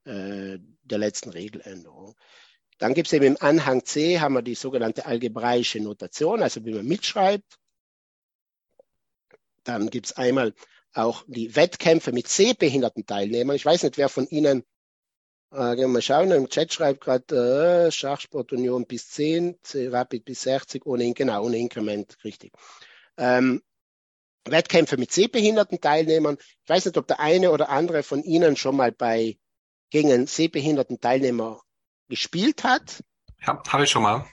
äh, 0.05 0.57
der 0.83 0.97
letzten 0.97 1.29
Regeländerung. 1.29 2.15
Dann 2.77 2.93
gibt 2.93 3.07
es 3.07 3.13
eben 3.13 3.25
im 3.25 3.37
Anhang 3.39 3.85
C 3.85 4.19
haben 4.19 4.33
wir 4.33 4.41
die 4.41 4.55
sogenannte 4.55 5.05
algebraische 5.05 5.79
Notation, 5.79 6.41
also 6.41 6.65
wie 6.65 6.73
man 6.73 6.85
mitschreibt. 6.85 7.59
Dann 9.63 9.89
gibt 9.89 10.07
es 10.07 10.13
einmal 10.13 10.53
auch 10.93 11.23
die 11.27 11.55
Wettkämpfe 11.55 12.11
mit 12.11 12.27
sehbehinderten 12.27 13.05
Teilnehmern. 13.05 13.55
Ich 13.55 13.65
weiß 13.65 13.83
nicht, 13.83 13.97
wer 13.97 14.09
von 14.09 14.27
Ihnen, 14.27 14.63
äh, 15.51 15.75
gehen 15.75 15.79
wir 15.79 15.87
mal 15.87 16.01
schauen, 16.01 16.31
im 16.31 16.49
Chat 16.49 16.73
schreibt 16.73 17.01
gerade 17.01 17.87
äh, 17.87 17.91
Schachsportunion 17.91 18.85
bis 18.85 19.09
10, 19.09 19.57
Rapid 19.73 20.25
bis 20.25 20.43
60, 20.43 20.85
ohne, 20.85 21.13
genau, 21.13 21.45
ohne 21.45 21.57
Inkrement, 21.57 22.17
richtig. 22.23 22.53
Ähm, 23.17 23.61
Wettkämpfe 24.45 24.97
mit 24.97 25.11
sehbehinderten 25.11 25.79
Teilnehmern. 25.79 26.37
Ich 26.63 26.69
weiß 26.69 26.85
nicht, 26.85 26.97
ob 26.97 27.07
der 27.07 27.19
eine 27.19 27.51
oder 27.51 27.69
andere 27.69 28.01
von 28.01 28.23
Ihnen 28.23 28.55
schon 28.55 28.75
mal 28.75 28.91
bei 28.91 29.37
gegen 29.91 30.11
einen 30.11 30.27
sehbehinderten 30.27 30.99
Teilnehmer 30.99 31.61
gespielt 32.07 32.63
hat. 32.63 33.03
Ja, 33.45 33.61
habe 33.67 33.83
ich 33.83 33.89
schon 33.89 34.03
mal. 34.03 34.25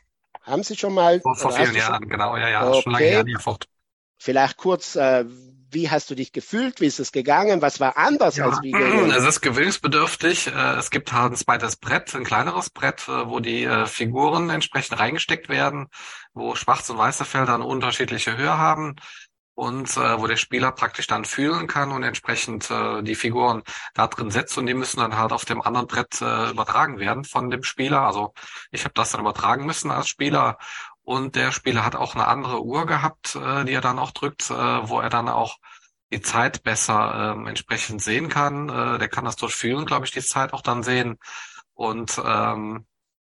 Haben 0.42 0.62
Sie 0.62 0.76
schon 0.76 0.94
mal? 0.94 1.20
Vor, 1.20 1.36
vor 1.36 1.52
vielen 1.52 1.74
Jahren, 1.74 2.08
genau, 2.08 2.36
ja, 2.36 2.48
ja, 2.48 2.68
okay. 2.68 2.82
schon 2.82 2.92
lange 2.92 3.04
her, 3.04 3.24
fort. 3.38 3.68
Vielleicht 4.16 4.56
kurz, 4.56 4.96
äh, 4.96 5.24
wie 5.70 5.90
hast 5.90 6.10
du 6.10 6.14
dich 6.14 6.32
gefühlt? 6.32 6.80
Wie 6.80 6.86
ist 6.86 7.00
es 7.00 7.12
gegangen? 7.12 7.62
Was 7.62 7.80
war 7.80 7.96
anders 7.96 8.36
ja, 8.36 8.46
als 8.46 8.60
wie 8.62 8.72
gegen? 8.72 9.10
Es 9.10 9.24
ist 9.24 9.40
gewöhnungsbedürftig. 9.40 10.48
Äh, 10.48 10.76
es 10.76 10.90
gibt 10.90 11.12
halt 11.12 11.32
ein 11.32 11.36
zweites 11.36 11.76
Brett, 11.76 12.14
ein 12.14 12.24
kleineres 12.24 12.70
Brett, 12.70 13.08
äh, 13.08 13.28
wo 13.28 13.40
die 13.40 13.64
äh, 13.64 13.86
Figuren 13.86 14.50
entsprechend 14.50 14.98
reingesteckt 14.98 15.48
werden, 15.48 15.88
wo 16.32 16.54
schwarze 16.54 16.92
und 16.92 16.98
weiße 16.98 17.24
Felder 17.24 17.54
eine 17.54 17.64
unterschiedliche 17.64 18.36
Höhe 18.36 18.56
haben 18.56 18.96
und 19.58 19.96
äh, 19.96 20.20
wo 20.20 20.28
der 20.28 20.36
Spieler 20.36 20.70
praktisch 20.70 21.08
dann 21.08 21.24
fühlen 21.24 21.66
kann 21.66 21.90
und 21.90 22.04
entsprechend 22.04 22.70
äh, 22.70 23.02
die 23.02 23.16
Figuren 23.16 23.64
da 23.92 24.06
drin 24.06 24.30
setzt 24.30 24.56
und 24.56 24.66
die 24.66 24.74
müssen 24.74 25.00
dann 25.00 25.18
halt 25.18 25.32
auf 25.32 25.44
dem 25.44 25.60
anderen 25.62 25.88
Brett 25.88 26.22
äh, 26.22 26.50
übertragen 26.50 27.00
werden 27.00 27.24
von 27.24 27.50
dem 27.50 27.64
Spieler. 27.64 28.02
Also 28.02 28.34
ich 28.70 28.84
habe 28.84 28.94
das 28.94 29.10
dann 29.10 29.20
übertragen 29.20 29.66
müssen 29.66 29.90
als 29.90 30.08
Spieler 30.08 30.58
und 31.08 31.36
der 31.36 31.52
Spieler 31.52 31.86
hat 31.86 31.96
auch 31.96 32.14
eine 32.14 32.26
andere 32.26 32.62
Uhr 32.62 32.84
gehabt, 32.84 33.34
äh, 33.34 33.64
die 33.64 33.72
er 33.72 33.80
dann 33.80 33.98
auch 33.98 34.10
drückt, 34.10 34.50
äh, 34.50 34.54
wo 34.54 35.00
er 35.00 35.08
dann 35.08 35.30
auch 35.30 35.56
die 36.12 36.20
Zeit 36.20 36.62
besser 36.62 37.34
äh, 37.34 37.48
entsprechend 37.48 38.02
sehen 38.02 38.28
kann. 38.28 38.68
Äh, 38.68 38.98
der 38.98 39.08
kann 39.08 39.24
das 39.24 39.36
durchführen, 39.36 39.86
glaube 39.86 40.04
ich, 40.04 40.12
die 40.12 40.20
Zeit 40.20 40.52
auch 40.52 40.60
dann 40.60 40.82
sehen. 40.82 41.18
Und 41.72 42.20
ähm, 42.22 42.86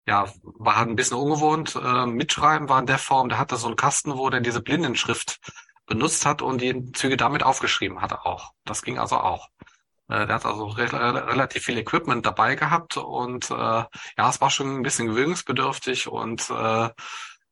ja, 0.06 0.26
war 0.42 0.76
halt 0.76 0.88
ein 0.88 0.94
bisschen 0.94 1.16
ungewohnt. 1.16 1.74
Äh, 1.74 2.06
mitschreiben 2.06 2.68
war 2.68 2.78
in 2.78 2.86
der 2.86 2.98
Form, 2.98 3.28
der 3.28 3.38
hatte 3.38 3.56
so 3.56 3.66
einen 3.66 3.76
Kasten, 3.76 4.16
wo 4.16 4.30
der 4.30 4.40
diese 4.40 4.62
Blindenschrift 4.62 5.40
benutzt 5.86 6.26
hat 6.26 6.42
und 6.42 6.60
die 6.60 6.92
Züge 6.92 7.16
damit 7.16 7.42
aufgeschrieben 7.42 8.02
hatte 8.02 8.24
auch. 8.24 8.52
Das 8.64 8.82
ging 8.82 9.00
also 9.00 9.16
auch. 9.16 9.48
Äh, 10.08 10.26
der 10.26 10.36
hat 10.36 10.46
also 10.46 10.66
re 10.66 10.92
relativ 10.92 11.64
viel 11.64 11.78
Equipment 11.78 12.24
dabei 12.24 12.54
gehabt 12.54 12.98
und 12.98 13.50
äh, 13.50 13.54
ja, 13.54 14.28
es 14.28 14.40
war 14.40 14.50
schon 14.50 14.76
ein 14.78 14.82
bisschen 14.84 15.08
gewöhnungsbedürftig 15.08 16.06
und 16.06 16.48
äh, 16.50 16.90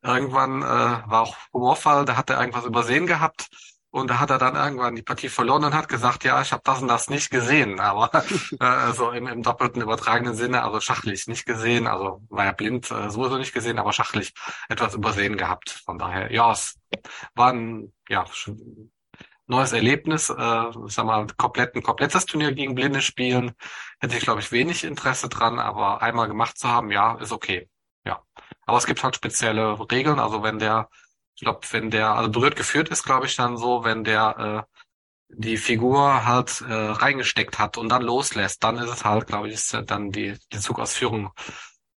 Irgendwann 0.03 0.63
äh, 0.63 0.67
war 0.67 1.23
auch 1.23 1.37
Humorfall, 1.53 2.05
da 2.05 2.17
hat 2.17 2.31
er 2.31 2.41
irgendwas 2.41 2.65
übersehen 2.65 3.07
gehabt 3.07 3.49
und 3.91 4.09
da 4.11 4.19
hat 4.19 4.31
er 4.31 4.39
dann 4.39 4.57
irgendwann 4.57 4.97
die 4.97 5.03
Partie 5.03 5.29
verloren 5.29 5.65
und 5.65 5.75
hat 5.75 5.89
gesagt, 5.89 6.25
ja, 6.25 6.41
ich 6.41 6.53
habe 6.53 6.63
das 6.65 6.81
und 6.81 6.89
das 6.89 7.11
nicht 7.11 7.31
gesehen, 7.31 7.79
aber 7.79 8.11
äh, 8.61 8.93
so 8.93 9.11
im, 9.11 9.27
im 9.27 9.43
doppelten 9.43 9.83
übertragenen 9.83 10.35
Sinne, 10.35 10.63
also 10.65 10.81
schachlich 10.81 11.27
nicht 11.27 11.45
gesehen, 11.45 11.87
also 11.87 12.23
war 12.31 12.47
ja 12.47 12.53
blind 12.53 12.91
äh, 12.91 13.11
sowieso 13.11 13.37
nicht 13.39 13.53
gesehen, 13.53 13.79
aber 13.79 13.93
schachlich 13.93 14.33
etwas 14.69 14.95
übersehen 14.95 15.37
gehabt. 15.37 15.71
Von 15.85 15.99
daher, 15.99 16.33
ja, 16.33 16.53
es 16.53 16.79
war 17.35 17.53
ein 17.53 17.93
ja, 18.09 18.25
neues 19.47 19.73
Erlebnis. 19.73 20.31
Äh, 20.31 20.69
ich 20.87 20.95
sag 20.95 21.05
mal, 21.07 21.27
komplett, 21.37 21.75
ein 21.77 21.83
komplettes 21.83 22.27
Turnier 22.27 22.53
gegen 22.53 22.75
Blinde 22.75 23.03
spielen, 23.03 23.53
hätte 24.01 24.17
ich, 24.17 24.23
glaube 24.23 24.41
ich, 24.41 24.53
wenig 24.53 24.85
Interesse 24.85 25.29
dran, 25.29 25.59
aber 25.59 26.03
einmal 26.03 26.29
gemacht 26.29 26.59
zu 26.59 26.69
haben, 26.69 26.91
ja, 26.91 27.17
ist 27.17 27.33
okay. 27.33 27.69
Aber 28.67 28.79
es 28.79 28.87
gibt 28.87 29.03
halt 29.03 29.17
spezielle 29.17 29.79
Regeln. 29.91 30.19
Also 30.19 30.43
wenn 30.43 30.59
der, 30.59 30.89
ich 31.35 31.43
glaube, 31.43 31.61
wenn 31.71 31.91
der, 31.91 32.11
also 32.11 32.31
berührt 32.31 32.57
geführt 32.57 32.89
ist, 32.89 33.05
glaube 33.05 33.27
ich, 33.27 33.37
dann 33.37 33.57
so, 33.57 33.85
wenn 33.85 34.05
der 34.05 34.67
äh, 34.69 34.79
die 35.35 35.57
Figur 35.57 36.27
halt 36.27 36.61
äh, 36.63 36.73
reingesteckt 36.73 37.59
hat 37.59 37.79
und 37.79 37.89
dann 37.89 38.03
loslässt, 38.03 38.63
dann 38.63 38.77
ist 38.77 38.91
es 38.91 39.05
halt, 39.05 39.27
glaube 39.27 39.49
ich, 39.49 39.55
ist 39.55 39.77
dann 39.87 40.13
die, 40.13 40.37
die 40.53 40.61
Zugausführung 40.61 41.33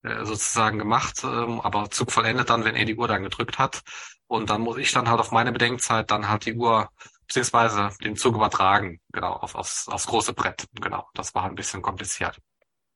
äh, 0.03 0.23
sozusagen 0.23 0.79
gemacht, 0.79 1.23
ähm, 1.23 1.59
aber 1.61 1.89
Zug 1.91 2.11
vollendet 2.11 2.49
dann, 2.49 2.63
wenn 2.63 2.75
er 2.75 2.85
die 2.85 2.95
Uhr 2.95 3.07
dann 3.07 3.23
gedrückt 3.23 3.59
hat. 3.59 3.81
Und 4.27 4.49
dann 4.49 4.61
muss 4.61 4.77
ich 4.77 4.91
dann 4.91 5.09
halt 5.09 5.19
auf 5.19 5.31
meine 5.31 5.51
Bedenkzeit 5.51 6.09
dann 6.11 6.29
halt 6.29 6.45
die 6.45 6.53
Uhr 6.53 6.89
beziehungsweise 7.27 7.89
den 8.03 8.15
Zug 8.15 8.35
übertragen, 8.35 9.01
genau, 9.11 9.33
auf, 9.33 9.55
aufs, 9.55 9.87
aufs 9.87 10.07
große 10.07 10.33
Brett. 10.33 10.65
Genau, 10.79 11.07
das 11.13 11.33
war 11.35 11.45
ein 11.45 11.55
bisschen 11.55 11.81
kompliziert. 11.81 12.39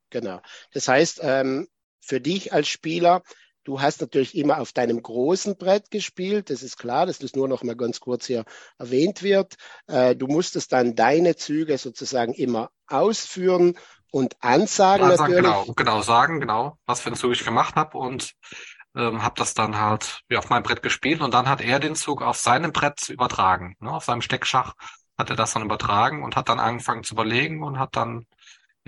Genau. 0.09 0.41
Das 0.71 0.87
heißt, 0.87 1.19
ähm, 1.23 1.67
für 1.99 2.21
dich 2.21 2.53
als 2.53 2.67
Spieler, 2.67 3.23
du 3.69 3.79
hast 3.79 4.01
natürlich 4.01 4.35
immer 4.35 4.59
auf 4.59 4.73
deinem 4.73 5.01
großen 5.01 5.55
Brett 5.55 5.91
gespielt, 5.91 6.49
das 6.49 6.63
ist 6.63 6.77
klar, 6.77 7.05
dass 7.05 7.19
das 7.19 7.35
nur 7.35 7.47
noch 7.47 7.61
mal 7.61 7.75
ganz 7.75 7.99
kurz 7.99 8.25
hier 8.25 8.43
erwähnt 8.79 9.21
wird. 9.21 9.57
Äh, 9.85 10.15
du 10.15 10.25
musstest 10.25 10.73
dann 10.73 10.95
deine 10.95 11.35
Züge 11.35 11.77
sozusagen 11.77 12.33
immer 12.33 12.71
ausführen 12.87 13.77
und 14.11 14.35
ansagen 14.41 15.07
ja, 15.07 15.15
natürlich. 15.15 15.43
Genau, 15.43 15.65
genau, 15.75 16.01
sagen, 16.01 16.39
genau, 16.39 16.79
was 16.87 17.01
für 17.01 17.07
einen 17.07 17.15
Zug 17.15 17.33
ich 17.33 17.45
gemacht 17.45 17.75
habe 17.75 17.95
und 17.95 18.33
ähm, 18.95 19.21
habe 19.21 19.35
das 19.37 19.53
dann 19.53 19.79
halt 19.79 20.21
ja, 20.31 20.39
auf 20.39 20.49
meinem 20.49 20.63
Brett 20.63 20.81
gespielt 20.81 21.21
und 21.21 21.35
dann 21.35 21.47
hat 21.47 21.61
er 21.61 21.77
den 21.79 21.95
Zug 21.95 22.23
auf 22.23 22.37
seinem 22.37 22.71
Brett 22.71 23.07
übertragen. 23.09 23.75
Ne? 23.79 23.91
Auf 23.91 24.05
seinem 24.05 24.23
Steckschach 24.23 24.73
hat 25.15 25.29
er 25.29 25.35
das 25.35 25.53
dann 25.53 25.63
übertragen 25.63 26.23
und 26.23 26.35
hat 26.35 26.49
dann 26.49 26.59
angefangen 26.59 27.03
zu 27.03 27.13
überlegen 27.13 27.61
und 27.61 27.77
hat 27.77 27.95
dann 27.95 28.25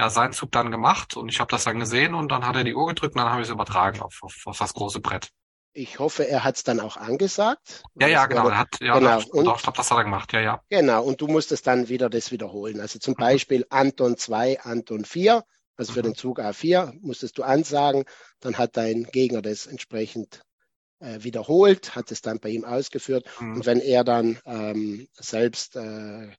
ja 0.02 0.10
seinen 0.10 0.34
Zug 0.34 0.52
dann 0.52 0.72
gemacht 0.72 1.16
und 1.16 1.30
ich 1.30 1.40
habe 1.40 1.52
das 1.52 1.64
dann 1.64 1.80
gesehen 1.80 2.16
und 2.16 2.32
dann 2.32 2.46
hat 2.46 2.56
er 2.56 2.64
die 2.64 2.74
Uhr 2.74 2.88
gedrückt 2.88 3.16
und 3.16 3.22
dann 3.22 3.30
habe 3.30 3.42
ich 3.42 3.48
es 3.48 3.54
übertragen 3.54 4.02
auf, 4.02 4.18
auf, 4.22 4.36
auf 4.46 4.58
das 4.58 4.74
große 4.74 5.00
Brett. 5.00 5.30
Ich 5.74 6.00
hoffe, 6.00 6.28
er 6.28 6.44
hat 6.44 6.58
es 6.58 6.64
dann 6.64 6.82
auch 6.82 6.98
angesagt. 6.98 7.84
Ja, 7.96 8.08
ja, 8.08 8.26
genau. 8.26 8.50
Er 8.50 8.58
hat, 8.58 8.82
ja, 8.82 8.98
genau. 8.98 9.22
Und, 9.30 9.46
doch, 9.46 9.58
ich 9.58 9.64
glaube, 9.64 9.78
das 9.78 9.90
hat 9.90 10.00
er 10.00 10.04
gemacht, 10.04 10.34
ja, 10.34 10.42
ja. 10.42 10.62
Genau, 10.70 11.04
und 11.04 11.22
du 11.22 11.28
musstest 11.28 11.66
dann 11.68 11.88
wieder 11.88 12.10
das 12.10 12.32
wiederholen. 12.32 12.82
Also 12.82 13.00
zum 13.00 13.14
Beispiel 13.14 13.66
Anton 13.70 14.18
2, 14.18 14.62
Anton 14.62 15.06
4, 15.06 15.44
also 15.78 15.94
für 15.94 16.02
den 16.02 16.16
Zug 16.16 16.40
A4 16.40 16.94
musstest 17.02 17.38
du 17.38 17.44
ansagen, 17.44 18.04
dann 18.42 18.58
hat 18.58 18.76
dein 18.76 19.04
Gegner 19.04 19.42
das 19.42 19.68
entsprechend 19.68 20.42
äh, 21.00 21.24
wiederholt, 21.24 21.96
hat 21.96 22.12
es 22.12 22.22
dann 22.22 22.40
bei 22.40 22.50
ihm 22.50 22.66
ausgeführt. 22.66 23.26
Mhm. 23.40 23.56
Und 23.56 23.66
wenn 23.66 23.80
er 23.80 24.04
dann 24.04 24.40
ähm, 24.46 25.08
selbst 25.14 25.76
äh, 25.78 26.32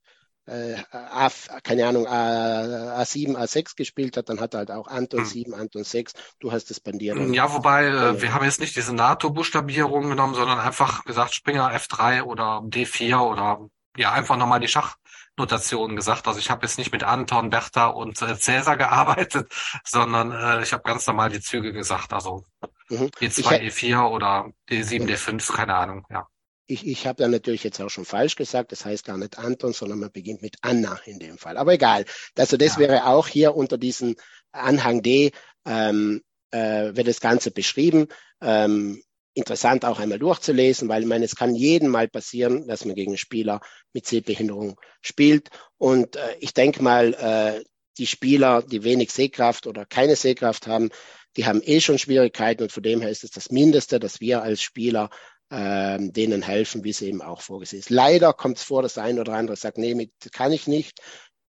äh, 0.47 0.74
A, 0.90 1.30
keine 1.62 1.86
Ahnung, 1.86 2.07
A, 2.07 3.01
A7, 3.01 3.36
A6 3.36 3.76
gespielt 3.76 4.16
hat, 4.16 4.28
dann 4.28 4.40
hat 4.40 4.55
er 4.55 4.59
halt 4.59 4.70
auch 4.70 4.88
Anton 4.88 5.20
hm. 5.20 5.26
7, 5.26 5.55
Anton 5.55 5.84
6. 5.84 6.12
Du 6.40 6.53
hast 6.53 6.70
es 6.70 6.80
bandiert. 6.80 7.18
Ja, 7.32 7.53
wobei, 7.53 7.86
äh, 7.86 8.20
wir 8.20 8.34
haben 8.34 8.45
jetzt 8.45 8.61
nicht 8.61 8.76
diese 8.76 8.95
NATO-Buchstabierung 8.95 10.09
genommen, 10.09 10.34
sondern 10.34 10.59
einfach 10.59 11.05
gesagt 11.05 11.34
Springer 11.34 11.72
F3 11.72 12.22
oder 12.22 12.59
D4 12.64 13.18
oder 13.18 13.68
ja, 13.97 14.12
einfach 14.12 14.36
nochmal 14.36 14.61
die 14.61 14.68
Schachnotation 14.68 15.97
gesagt. 15.97 16.26
Also 16.26 16.40
ich 16.40 16.51
habe 16.51 16.66
jetzt 16.66 16.78
nicht 16.78 16.93
mit 16.93 17.05
Anton, 17.05 17.51
Bertha 17.51 17.86
und 17.86 18.20
äh, 18.22 18.36
Cäsar 18.38 18.76
gearbeitet, 18.76 19.53
sondern 19.84 20.32
äh, 20.32 20.62
ich 20.62 20.72
habe 20.72 20.82
ganz 20.82 21.07
normal 21.07 21.30
die 21.30 21.40
Züge 21.40 21.72
gesagt. 21.72 22.12
Also 22.12 22.45
mhm. 22.88 23.11
E2, 23.20 23.61
E4 23.68 24.09
oder 24.09 24.51
D7, 24.68 25.07
D5, 25.07 25.53
keine 25.53 25.74
Ahnung, 25.74 26.07
ja 26.11 26.26
ich, 26.66 26.86
ich 26.86 27.06
habe 27.06 27.22
da 27.22 27.28
natürlich 27.28 27.64
jetzt 27.64 27.80
auch 27.80 27.90
schon 27.90 28.04
falsch 28.04 28.36
gesagt, 28.36 28.72
das 28.72 28.84
heißt 28.84 29.04
gar 29.04 29.18
nicht 29.18 29.38
Anton, 29.38 29.72
sondern 29.72 29.98
man 29.98 30.12
beginnt 30.12 30.42
mit 30.42 30.56
Anna 30.62 30.98
in 31.04 31.18
dem 31.18 31.38
Fall. 31.38 31.56
Aber 31.56 31.72
egal. 31.74 32.04
Also 32.36 32.56
das 32.56 32.74
ja. 32.74 32.80
wäre 32.80 33.06
auch 33.06 33.28
hier 33.28 33.54
unter 33.54 33.78
diesem 33.78 34.16
Anhang 34.52 35.02
D, 35.02 35.32
ähm, 35.66 36.22
äh, 36.50 36.94
wird 36.94 37.08
das 37.08 37.20
Ganze 37.20 37.50
beschrieben. 37.50 38.08
ähm, 38.40 39.02
interessant 39.34 39.84
auch 39.84 39.98
einmal 39.98 40.18
durchzulesen, 40.18 40.88
weil 40.88 41.02
ich 41.02 41.08
meine, 41.08 41.24
es 41.24 41.36
kann 41.36 41.54
jedem 41.54 41.88
mal 41.88 42.08
passieren, 42.08 42.66
dass 42.68 42.84
man 42.84 42.94
gegen 42.94 43.16
Spieler 43.16 43.60
mit 43.92 44.06
Sehbehinderung 44.06 44.78
spielt. 45.00 45.48
Und 45.78 46.16
äh, 46.16 46.36
ich 46.40 46.52
denke 46.52 46.82
mal, 46.82 47.14
äh, 47.14 47.64
die 47.98 48.06
Spieler, 48.06 48.62
die 48.62 48.84
wenig 48.84 49.10
Sehkraft 49.10 49.66
oder 49.66 49.86
keine 49.86 50.16
Sehkraft 50.16 50.66
haben, 50.66 50.90
die 51.36 51.46
haben 51.46 51.62
eh 51.64 51.80
schon 51.80 51.98
Schwierigkeiten 51.98 52.62
und 52.62 52.72
von 52.72 52.82
dem 52.82 53.00
her 53.00 53.10
ist 53.10 53.24
es 53.24 53.30
das 53.30 53.50
Mindeste, 53.50 53.98
dass 53.98 54.20
wir 54.20 54.42
als 54.42 54.60
Spieler 54.60 55.08
ähm, 55.53 56.14
denen 56.14 56.40
helfen, 56.40 56.82
wie 56.82 56.90
es 56.90 57.03
eben 57.03 57.20
auch 57.20 57.42
vorgesehen 57.42 57.80
ist. 57.80 57.90
Leider 57.90 58.32
kommt 58.32 58.57
es 58.57 58.64
vor, 58.64 58.80
dass 58.80 58.94
der 58.94 59.05
eine 59.05 59.20
oder 59.20 59.34
andere 59.34 59.57
sagt, 59.57 59.76
nee, 59.76 59.94
mit 59.94 60.11
kann 60.32 60.50
ich 60.50 60.66
nicht. 60.66 60.98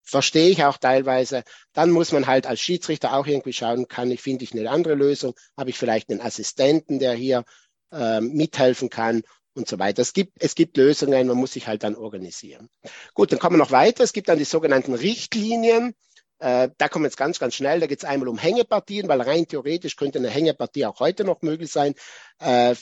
Verstehe 0.02 0.50
ich 0.50 0.66
auch 0.66 0.78
teilweise. 0.78 1.44
Dann 1.72 1.90
muss 1.90 2.12
man 2.12 2.28
halt 2.28 2.46
als 2.46 2.60
Schiedsrichter 2.60 3.14
auch 3.14 3.26
irgendwie 3.26 3.54
schauen, 3.54 3.88
kann 3.88 4.12
ich, 4.12 4.22
finde 4.22 4.44
ich 4.44 4.52
eine 4.52 4.70
andere 4.70 4.96
Lösung? 4.96 5.34
Habe 5.58 5.70
ich 5.70 5.78
vielleicht 5.78 6.10
einen 6.10 6.20
Assistenten, 6.20 7.00
der 7.00 7.14
hier 7.14 7.46
äh, 7.94 8.20
mithelfen 8.20 8.90
kann 8.90 9.24
und 9.54 9.70
so 9.70 9.80
weiter. 9.80 10.02
Es 10.02 10.12
gibt, 10.12 10.34
es 10.38 10.56
gibt 10.56 10.76
Lösungen, 10.76 11.26
man 11.28 11.38
muss 11.38 11.54
sich 11.54 11.68
halt 11.68 11.84
dann 11.84 11.96
organisieren. 11.96 12.70
Gut, 13.14 13.32
dann 13.32 13.40
kommen 13.40 13.56
wir 13.56 13.64
noch 13.64 13.72
weiter. 13.72 14.04
Es 14.04 14.12
gibt 14.12 14.28
dann 14.28 14.38
die 14.38 14.44
sogenannten 14.44 14.96
Richtlinien. 14.96 15.96
Äh, 16.40 16.68
da 16.78 16.90
kommen 16.90 17.06
wir 17.06 17.08
jetzt 17.08 17.18
ganz, 17.18 17.40
ganz 17.40 17.56
schnell. 17.56 17.80
Da 17.80 17.88
geht 17.88 18.00
es 18.00 18.06
einmal 18.06 18.28
um 18.28 18.38
Hängepartien, 18.38 19.08
weil 19.08 19.22
rein 19.22 19.48
theoretisch 19.48 19.96
könnte 19.96 20.20
eine 20.20 20.30
Hängepartie 20.30 20.86
auch 20.86 21.00
heute 21.00 21.24
noch 21.24 21.42
möglich 21.42 21.72
sein. 21.72 21.96
Äh, 22.40 22.76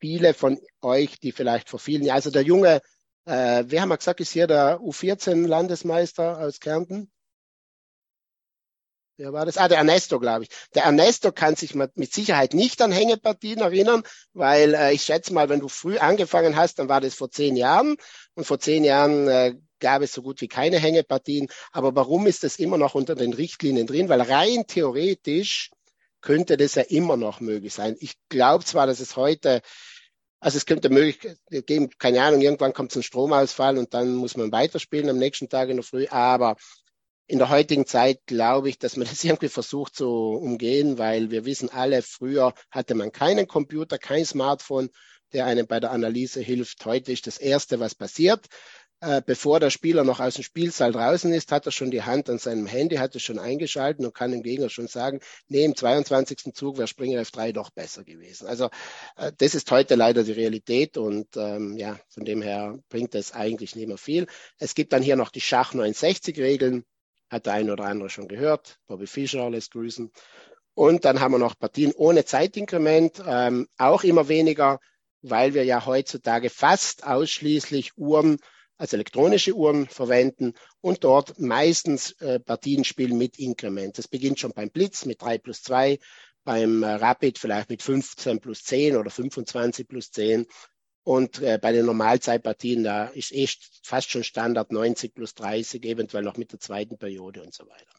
viele 0.00 0.34
von 0.34 0.58
euch, 0.82 1.18
die 1.20 1.32
vielleicht 1.32 1.68
vor 1.68 1.78
vielen 1.78 2.02
Jahren, 2.02 2.16
also 2.16 2.30
der 2.30 2.42
junge, 2.42 2.80
äh, 3.26 3.64
wer 3.66 3.82
haben 3.82 3.88
wir 3.90 3.98
gesagt, 3.98 4.20
ist 4.20 4.32
hier 4.32 4.46
der 4.46 4.80
U14-Landesmeister 4.80 6.38
aus 6.38 6.60
Kärnten? 6.60 7.10
Wer 9.18 9.32
war 9.32 9.44
das? 9.44 9.58
Ah, 9.58 9.66
der 9.66 9.78
Ernesto, 9.78 10.20
glaube 10.20 10.44
ich. 10.44 10.50
Der 10.74 10.84
Ernesto 10.84 11.32
kann 11.32 11.56
sich 11.56 11.74
mit 11.74 12.14
Sicherheit 12.14 12.54
nicht 12.54 12.80
an 12.80 12.92
Hängepartien 12.92 13.58
erinnern, 13.58 14.04
weil 14.32 14.74
äh, 14.74 14.92
ich 14.92 15.02
schätze 15.02 15.34
mal, 15.34 15.48
wenn 15.48 15.58
du 15.58 15.66
früh 15.66 15.98
angefangen 15.98 16.54
hast, 16.54 16.78
dann 16.78 16.88
war 16.88 17.00
das 17.00 17.16
vor 17.16 17.28
zehn 17.28 17.56
Jahren. 17.56 17.96
Und 18.34 18.44
vor 18.44 18.60
zehn 18.60 18.84
Jahren 18.84 19.26
äh, 19.26 19.54
gab 19.80 20.02
es 20.02 20.12
so 20.12 20.22
gut 20.22 20.40
wie 20.40 20.46
keine 20.46 20.78
Hängepartien. 20.78 21.48
Aber 21.72 21.96
warum 21.96 22.28
ist 22.28 22.44
das 22.44 22.60
immer 22.60 22.78
noch 22.78 22.94
unter 22.94 23.16
den 23.16 23.32
Richtlinien 23.32 23.88
drin? 23.88 24.08
Weil 24.08 24.20
rein 24.22 24.68
theoretisch 24.68 25.70
könnte 26.20 26.56
das 26.56 26.74
ja 26.74 26.82
immer 26.82 27.16
noch 27.16 27.40
möglich 27.40 27.74
sein. 27.74 27.96
Ich 28.00 28.14
glaube 28.28 28.64
zwar, 28.64 28.86
dass 28.86 29.00
es 29.00 29.16
heute, 29.16 29.62
also 30.40 30.56
es 30.56 30.66
könnte 30.66 30.90
möglich 30.90 31.18
geben, 31.50 31.90
keine 31.98 32.22
Ahnung, 32.22 32.40
irgendwann 32.40 32.72
kommt 32.72 32.94
ein 32.94 33.02
Stromausfall 33.02 33.78
und 33.78 33.94
dann 33.94 34.14
muss 34.14 34.36
man 34.36 34.52
weiterspielen 34.52 35.08
am 35.10 35.18
nächsten 35.18 35.48
Tag 35.48 35.68
in 35.68 35.76
der 35.76 35.84
Früh, 35.84 36.06
aber 36.08 36.56
in 37.28 37.38
der 37.38 37.50
heutigen 37.50 37.86
Zeit 37.86 38.20
glaube 38.26 38.68
ich, 38.68 38.78
dass 38.78 38.96
man 38.96 39.06
das 39.08 39.22
irgendwie 39.22 39.48
versucht 39.48 39.94
zu 39.94 40.08
umgehen, 40.08 40.98
weil 40.98 41.30
wir 41.30 41.44
wissen 41.44 41.68
alle, 41.68 42.02
früher 42.02 42.54
hatte 42.70 42.94
man 42.94 43.12
keinen 43.12 43.46
Computer, 43.46 43.98
kein 43.98 44.24
Smartphone, 44.24 44.90
der 45.32 45.44
einem 45.44 45.66
bei 45.66 45.78
der 45.78 45.90
Analyse 45.90 46.40
hilft. 46.40 46.84
Heute 46.86 47.12
ist 47.12 47.26
das 47.26 47.38
Erste, 47.38 47.80
was 47.80 47.94
passiert. 47.94 48.46
Äh, 49.00 49.22
bevor 49.24 49.60
der 49.60 49.70
Spieler 49.70 50.02
noch 50.02 50.18
aus 50.18 50.34
dem 50.34 50.42
Spielsaal 50.42 50.90
draußen 50.90 51.32
ist, 51.32 51.52
hat 51.52 51.66
er 51.66 51.72
schon 51.72 51.92
die 51.92 52.02
Hand 52.02 52.28
an 52.28 52.38
seinem 52.38 52.66
Handy, 52.66 52.96
hat 52.96 53.14
es 53.14 53.22
schon 53.22 53.38
eingeschaltet 53.38 54.04
und 54.04 54.12
kann 54.12 54.32
dem 54.32 54.42
Gegner 54.42 54.70
schon 54.70 54.88
sagen, 54.88 55.20
nee, 55.46 55.64
im 55.64 55.76
22. 55.76 56.52
Zug 56.52 56.78
wäre 56.78 56.88
Springer 56.88 57.22
F3 57.22 57.52
doch 57.52 57.70
besser 57.70 58.02
gewesen. 58.02 58.48
Also 58.48 58.70
äh, 59.16 59.30
das 59.38 59.54
ist 59.54 59.70
heute 59.70 59.94
leider 59.94 60.24
die 60.24 60.32
Realität 60.32 60.96
und 60.96 61.28
ähm, 61.36 61.76
ja, 61.76 62.00
von 62.08 62.24
dem 62.24 62.42
her 62.42 62.76
bringt 62.88 63.14
es 63.14 63.32
eigentlich 63.32 63.76
nicht 63.76 63.86
mehr 63.86 63.98
viel. 63.98 64.26
Es 64.58 64.74
gibt 64.74 64.92
dann 64.92 65.02
hier 65.02 65.14
noch 65.14 65.30
die 65.30 65.40
Schach 65.40 65.74
69 65.74 66.36
Regeln, 66.38 66.84
hat 67.30 67.46
der 67.46 67.52
eine 67.52 67.72
oder 67.72 67.84
andere 67.84 68.10
schon 68.10 68.26
gehört. 68.26 68.78
Bobby 68.88 69.06
Fischer 69.06 69.48
lässt 69.48 69.70
grüßen. 69.70 70.10
Und 70.74 71.04
dann 71.04 71.20
haben 71.20 71.32
wir 71.32 71.38
noch 71.38 71.56
Partien 71.56 71.92
ohne 71.92 72.24
Zeitinkrement, 72.24 73.22
ähm, 73.24 73.68
auch 73.78 74.02
immer 74.02 74.26
weniger, 74.26 74.80
weil 75.22 75.54
wir 75.54 75.64
ja 75.64 75.86
heutzutage 75.86 76.50
fast 76.50 77.06
ausschließlich 77.06 77.96
Uhren 77.96 78.38
also 78.78 78.96
elektronische 78.96 79.54
Uhren 79.54 79.86
verwenden 79.88 80.54
und 80.80 81.04
dort 81.04 81.38
meistens 81.38 82.12
äh, 82.20 82.38
Partien 82.38 82.84
spielen 82.84 83.18
mit 83.18 83.38
Inkrement. 83.38 83.98
Das 83.98 84.08
beginnt 84.08 84.38
schon 84.38 84.52
beim 84.52 84.70
Blitz 84.70 85.04
mit 85.04 85.20
3 85.20 85.38
plus 85.38 85.62
2, 85.62 85.98
beim 86.44 86.82
äh, 86.82 86.94
Rapid 86.94 87.38
vielleicht 87.38 87.68
mit 87.68 87.82
15 87.82 88.40
plus 88.40 88.62
10 88.62 88.96
oder 88.96 89.10
25 89.10 89.86
plus 89.86 90.10
10. 90.12 90.46
Und 91.02 91.40
äh, 91.40 91.58
bei 91.60 91.72
den 91.72 91.86
Normalzeitpartien, 91.86 92.84
da 92.84 93.06
ist 93.06 93.32
echt 93.32 93.80
fast 93.82 94.10
schon 94.10 94.24
Standard 94.24 94.70
90 94.72 95.14
plus 95.14 95.34
30, 95.34 95.84
eventuell 95.84 96.22
noch 96.22 96.36
mit 96.36 96.52
der 96.52 96.60
zweiten 96.60 96.98
Periode 96.98 97.42
und 97.42 97.54
so 97.54 97.66
weiter. 97.66 97.98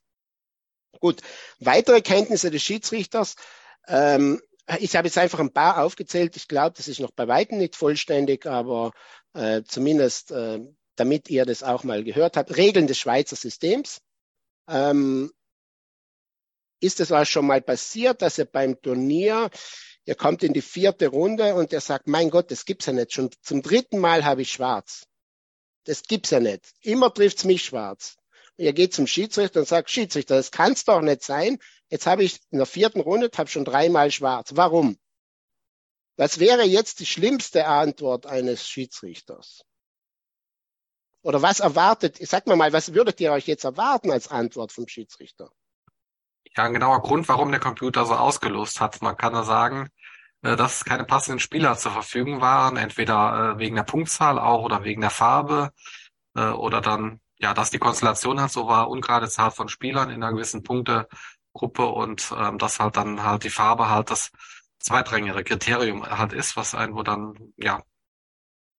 Gut, 0.99 1.21
weitere 1.59 2.01
Kenntnisse 2.01 2.51
des 2.51 2.63
Schiedsrichters. 2.63 3.35
Ähm, 3.87 4.41
ich 4.79 4.95
habe 4.95 5.07
jetzt 5.07 5.17
einfach 5.17 5.39
ein 5.39 5.51
paar 5.51 5.83
aufgezählt. 5.83 6.35
Ich 6.35 6.47
glaube, 6.47 6.75
das 6.77 6.87
ist 6.87 6.99
noch 6.99 7.11
bei 7.11 7.27
weitem 7.27 7.57
nicht 7.57 7.75
vollständig, 7.75 8.45
aber 8.45 8.91
äh, 9.33 9.63
zumindest 9.63 10.31
äh, 10.31 10.59
damit 10.99 11.29
ihr 11.29 11.45
das 11.45 11.63
auch 11.63 11.83
mal 11.83 12.03
gehört 12.03 12.37
habt. 12.37 12.55
Regeln 12.57 12.87
des 12.87 12.97
Schweizer 12.97 13.35
Systems. 13.35 14.01
Ähm, 14.67 15.31
ist 16.81 16.99
es 16.99 17.11
euch 17.11 17.29
schon 17.29 17.47
mal 17.47 17.61
passiert, 17.61 18.21
dass 18.21 18.37
ihr 18.37 18.45
beim 18.45 18.81
Turnier, 18.81 19.49
ihr 20.05 20.15
kommt 20.15 20.43
in 20.43 20.53
die 20.53 20.61
vierte 20.61 21.07
Runde 21.07 21.55
und 21.55 21.73
ihr 21.73 21.81
sagt, 21.81 22.07
mein 22.07 22.29
Gott, 22.29 22.51
das 22.51 22.65
gibt's 22.65 22.85
ja 22.85 22.93
nicht. 22.93 23.13
Schon 23.13 23.29
zum 23.41 23.61
dritten 23.61 23.99
Mal 23.99 24.23
habe 24.23 24.41
ich 24.41 24.51
schwarz. 24.51 25.05
Das 25.85 26.03
gibt's 26.03 26.29
ja 26.29 26.39
nicht. 26.39 26.73
Immer 26.81 27.13
trifft's 27.13 27.43
mich 27.43 27.63
schwarz. 27.63 28.17
Und 28.57 28.65
ihr 28.65 28.73
geht 28.73 28.93
zum 28.93 29.07
Schiedsrichter 29.07 29.61
und 29.61 29.67
sagt, 29.67 29.89
Schiedsrichter, 29.89 30.35
das 30.35 30.51
kann's 30.51 30.85
doch 30.85 31.01
nicht 31.01 31.23
sein. 31.23 31.57
Jetzt 31.89 32.05
habe 32.05 32.23
ich 32.23 32.39
in 32.51 32.59
der 32.59 32.67
vierten 32.67 33.01
Runde, 33.01 33.29
habe 33.35 33.49
schon 33.49 33.65
dreimal 33.65 34.11
schwarz. 34.11 34.51
Warum? 34.53 34.97
Was 36.19 36.37
wäre 36.37 36.63
jetzt 36.63 36.99
die 36.99 37.05
schlimmste 37.05 37.65
Antwort 37.65 38.25
eines 38.25 38.67
Schiedsrichters? 38.67 39.63
Oder 41.21 41.41
was 41.41 41.61
erwartet, 41.61 42.17
sag 42.19 42.45
mal 42.45 42.57
mal, 42.57 42.73
was 42.73 42.93
würdet 42.93 43.21
ihr 43.21 43.31
euch 43.31 43.47
jetzt 43.47 43.63
erwarten 43.63 44.11
als 44.11 44.27
Antwort 44.27 44.73
vom 44.73 44.85
Schiedsrichter? 44.89 45.49
Ja, 46.57 46.65
ein 46.65 46.73
genauer 46.73 47.03
Grund, 47.03 47.29
warum 47.29 47.51
der 47.51 47.61
Computer 47.61 48.05
so 48.05 48.15
ausgelost 48.15 48.81
hat. 48.81 49.01
Man 49.01 49.15
kann 49.15 49.31
da 49.31 49.43
sagen, 49.43 49.87
äh, 50.41 50.57
dass 50.57 50.83
keine 50.83 51.05
passenden 51.05 51.39
Spieler 51.39 51.77
zur 51.77 51.93
Verfügung 51.93 52.41
waren, 52.41 52.75
entweder 52.75 53.53
äh, 53.55 53.59
wegen 53.59 53.77
der 53.77 53.83
Punktzahl 53.83 54.39
auch 54.39 54.63
oder 54.63 54.83
wegen 54.83 54.99
der 54.99 55.11
Farbe 55.11 55.71
äh, 56.35 56.49
oder 56.49 56.81
dann, 56.81 57.21
ja, 57.37 57.53
dass 57.53 57.69
die 57.69 57.79
Konstellation 57.79 58.41
halt 58.41 58.51
so 58.51 58.67
war, 58.67 58.89
ungerade 58.89 59.29
Zahl 59.29 59.51
von 59.51 59.69
Spielern 59.69 60.09
in 60.09 60.21
einer 60.21 60.33
gewissen 60.33 60.63
Punktegruppe 60.63 61.85
und 61.85 62.33
ähm, 62.37 62.57
dass 62.57 62.81
halt 62.81 62.97
dann 62.97 63.23
halt 63.23 63.45
die 63.45 63.49
Farbe 63.49 63.89
halt 63.89 64.11
das 64.11 64.31
zweitrangigere 64.79 65.43
Kriterium 65.43 66.05
halt 66.05 66.33
ist, 66.33 66.55
was 66.55 66.73
wo 66.73 67.03
dann, 67.03 67.53
ja, 67.57 67.81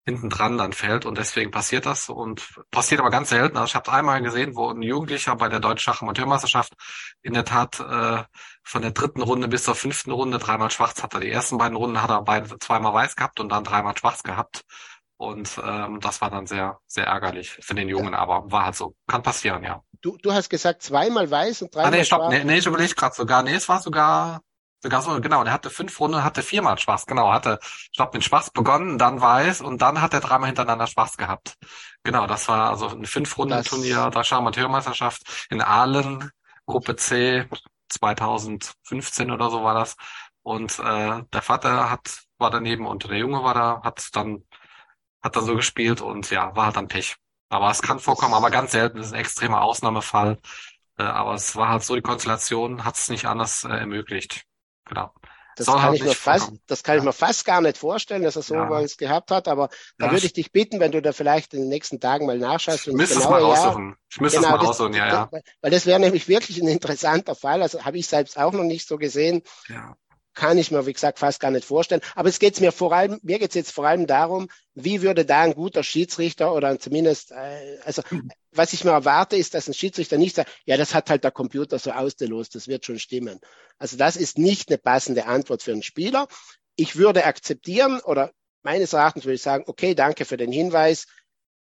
hinten 0.06 0.30
dran 0.30 0.56
dann 0.58 0.72
fällt 0.72 1.04
und 1.04 1.18
deswegen 1.18 1.50
passiert 1.50 1.86
das 1.86 2.08
und 2.08 2.54
passiert 2.70 3.00
aber 3.00 3.10
ganz 3.10 3.28
selten. 3.28 3.56
Also 3.56 3.66
ich 3.66 3.74
habe 3.74 3.92
einmal 3.92 4.22
gesehen, 4.22 4.56
wo 4.56 4.70
ein 4.70 4.82
Jugendlicher 4.82 5.36
bei 5.36 5.48
der 5.48 5.60
Deutschen 5.60 5.92
Schachamateurmeisterschaft 5.92 6.72
in 7.22 7.34
der 7.34 7.44
Tat 7.44 7.80
äh, 7.80 8.24
von 8.62 8.82
der 8.82 8.92
dritten 8.92 9.22
Runde 9.22 9.48
bis 9.48 9.64
zur 9.64 9.74
fünften 9.74 10.10
Runde 10.10 10.38
dreimal 10.38 10.70
schwarz 10.70 11.02
hatte. 11.02 11.20
Die 11.20 11.30
ersten 11.30 11.58
beiden 11.58 11.76
Runden 11.76 12.02
hat 12.02 12.10
er 12.10 12.22
beide 12.22 12.58
zweimal 12.58 12.94
weiß 12.94 13.14
gehabt 13.14 13.40
und 13.40 13.50
dann 13.50 13.64
dreimal 13.64 13.96
schwarz 13.96 14.22
gehabt. 14.22 14.62
Und 15.18 15.60
ähm, 15.62 16.00
das 16.00 16.22
war 16.22 16.30
dann 16.30 16.46
sehr, 16.46 16.78
sehr 16.86 17.06
ärgerlich 17.06 17.50
für 17.50 17.74
den 17.74 17.88
Jungen, 17.88 18.14
aber 18.14 18.50
war 18.50 18.64
halt 18.64 18.76
so. 18.76 18.94
Kann 19.06 19.22
passieren, 19.22 19.62
ja. 19.62 19.82
Du, 20.00 20.16
du 20.16 20.32
hast 20.32 20.48
gesagt 20.48 20.82
zweimal 20.82 21.30
weiß 21.30 21.60
und 21.60 21.74
dreimal 21.74 21.92
ah, 21.92 21.96
nee, 21.96 22.04
stopp, 22.04 22.20
schwarz. 22.20 22.32
Nee, 22.32 22.44
nee, 22.44 22.58
ich 22.58 22.66
überlege 22.66 22.94
gerade 22.94 23.14
sogar. 23.14 23.42
Nee, 23.42 23.54
es 23.54 23.68
war 23.68 23.80
sogar 23.80 24.40
Genau, 24.82 25.44
der 25.44 25.52
hatte 25.52 25.68
fünf 25.70 25.98
Runden, 26.00 26.24
hatte 26.24 26.42
viermal 26.42 26.78
Spaß, 26.78 27.04
genau, 27.06 27.32
hatte, 27.32 27.58
ich 27.62 27.92
glaube, 27.92 28.16
mit 28.16 28.24
Spaß 28.24 28.50
begonnen, 28.52 28.96
dann 28.98 29.20
weiß 29.20 29.60
und 29.60 29.82
dann 29.82 30.00
hat 30.00 30.14
er 30.14 30.20
dreimal 30.20 30.46
hintereinander 30.48 30.86
Spaß 30.86 31.16
gehabt. 31.18 31.56
Genau, 32.02 32.26
das 32.26 32.48
war 32.48 32.70
also 32.70 32.88
ein 32.88 33.04
Fünf-Runden-Turnier 33.04 34.10
der 34.10 34.24
Schamateurmeisterschaft 34.24 35.46
in 35.50 35.60
Aalen, 35.60 36.30
Gruppe 36.66 36.96
C, 36.96 37.46
2015 37.90 39.30
oder 39.30 39.50
so 39.50 39.62
war 39.62 39.74
das. 39.74 39.96
Und 40.42 40.78
äh, 40.78 41.22
der 41.32 41.42
Vater 41.42 41.90
hat 41.90 42.22
war 42.38 42.50
daneben 42.50 42.86
und 42.86 43.04
der 43.10 43.18
Junge 43.18 43.42
war 43.44 43.52
da, 43.54 43.82
hat 43.84 44.08
dann 44.14 44.44
hat 45.22 45.36
dann 45.36 45.44
so 45.46 45.56
gespielt 45.56 46.00
und 46.00 46.30
ja, 46.30 46.54
war 46.56 46.66
halt 46.66 46.76
dann 46.76 46.88
Pech. 46.88 47.16
Aber 47.50 47.70
es 47.70 47.82
kann 47.82 47.98
vorkommen, 48.00 48.34
aber 48.34 48.50
ganz 48.50 48.72
selten, 48.72 48.98
das 48.98 49.08
ist 49.08 49.12
ein 49.14 49.20
extremer 49.20 49.62
Ausnahmefall. 49.62 50.38
Äh, 50.98 51.02
aber 51.04 51.34
es 51.34 51.56
war 51.56 51.68
halt 51.70 51.82
so, 51.84 51.94
die 51.96 52.02
Konstellation 52.02 52.84
hat 52.84 52.96
es 52.98 53.08
nicht 53.10 53.26
anders 53.26 53.64
äh, 53.64 53.68
ermöglicht. 53.70 54.44
Genau. 54.90 55.10
Das 55.56 55.66
kann, 55.66 55.82
halt 55.82 55.96
ich 55.96 56.04
mir 56.04 56.14
fast, 56.14 56.52
das 56.68 56.82
kann 56.82 56.94
ja. 56.94 56.98
ich 57.00 57.04
mir 57.04 57.12
fast 57.12 57.44
gar 57.44 57.60
nicht 57.60 57.76
vorstellen, 57.76 58.22
dass 58.22 58.36
er 58.36 58.42
so 58.42 58.54
ja. 58.54 58.70
was 58.70 58.96
gehabt 58.96 59.30
hat, 59.30 59.46
aber 59.46 59.68
da 59.98 60.06
ja. 60.06 60.12
würde 60.12 60.24
ich 60.24 60.32
dich 60.32 60.52
bitten, 60.52 60.80
wenn 60.80 60.92
du 60.92 61.02
da 61.02 61.12
vielleicht 61.12 61.52
in 61.52 61.60
den 61.60 61.68
nächsten 61.68 62.00
Tagen 62.00 62.26
mal 62.26 62.38
nachschaust. 62.38 62.86
Ich 62.86 62.94
müsste 62.94 63.18
es 63.18 63.28
mal 63.28 63.42
raussuchen. 63.42 63.96
Ich 64.08 64.20
müsste 64.20 64.38
genau, 64.38 64.54
es 64.54 64.60
mal 64.60 64.66
raussuchen, 64.66 64.94
ja, 64.94 65.08
ja. 65.08 65.30
Weil 65.60 65.70
das 65.70 65.84
wäre 65.86 66.00
nämlich 66.00 66.28
wirklich 66.28 66.62
ein 66.62 66.68
interessanter 66.68 67.34
Fall. 67.34 67.62
Also 67.62 67.84
habe 67.84 67.98
ich 67.98 68.06
selbst 68.06 68.38
auch 68.38 68.52
noch 68.52 68.64
nicht 68.64 68.88
so 68.88 68.96
gesehen. 68.96 69.42
Ja. 69.68 69.96
Kann 70.40 70.56
ich 70.56 70.70
mir, 70.70 70.86
wie 70.86 70.94
gesagt, 70.94 71.18
fast 71.18 71.38
gar 71.38 71.50
nicht 71.50 71.66
vorstellen. 71.66 72.00
Aber 72.14 72.30
es 72.30 72.38
geht 72.38 72.62
mir 72.62 72.72
vor 72.72 72.94
allem, 72.94 73.20
mir 73.22 73.38
geht 73.38 73.50
es 73.50 73.54
jetzt 73.54 73.72
vor 73.72 73.86
allem 73.86 74.06
darum, 74.06 74.48
wie 74.72 75.02
würde 75.02 75.26
da 75.26 75.42
ein 75.42 75.52
guter 75.52 75.82
Schiedsrichter 75.82 76.54
oder 76.54 76.78
zumindest, 76.78 77.32
äh, 77.32 77.76
also 77.84 78.00
was 78.50 78.72
ich 78.72 78.82
mir 78.82 78.92
erwarte, 78.92 79.36
ist, 79.36 79.52
dass 79.52 79.68
ein 79.68 79.74
Schiedsrichter 79.74 80.16
nicht 80.16 80.36
sagt, 80.36 80.50
ja, 80.64 80.78
das 80.78 80.94
hat 80.94 81.10
halt 81.10 81.24
der 81.24 81.30
Computer 81.30 81.78
so 81.78 81.90
ausgelost, 81.90 82.54
das 82.54 82.68
wird 82.68 82.86
schon 82.86 82.98
stimmen. 82.98 83.38
Also 83.76 83.98
das 83.98 84.16
ist 84.16 84.38
nicht 84.38 84.70
eine 84.70 84.78
passende 84.78 85.26
Antwort 85.26 85.62
für 85.62 85.72
einen 85.72 85.82
Spieler. 85.82 86.26
Ich 86.74 86.96
würde 86.96 87.26
akzeptieren 87.26 88.00
oder 88.00 88.32
meines 88.62 88.94
Erachtens 88.94 89.26
würde 89.26 89.34
ich 89.34 89.42
sagen, 89.42 89.64
okay, 89.66 89.94
danke 89.94 90.24
für 90.24 90.38
den 90.38 90.52
Hinweis 90.52 91.06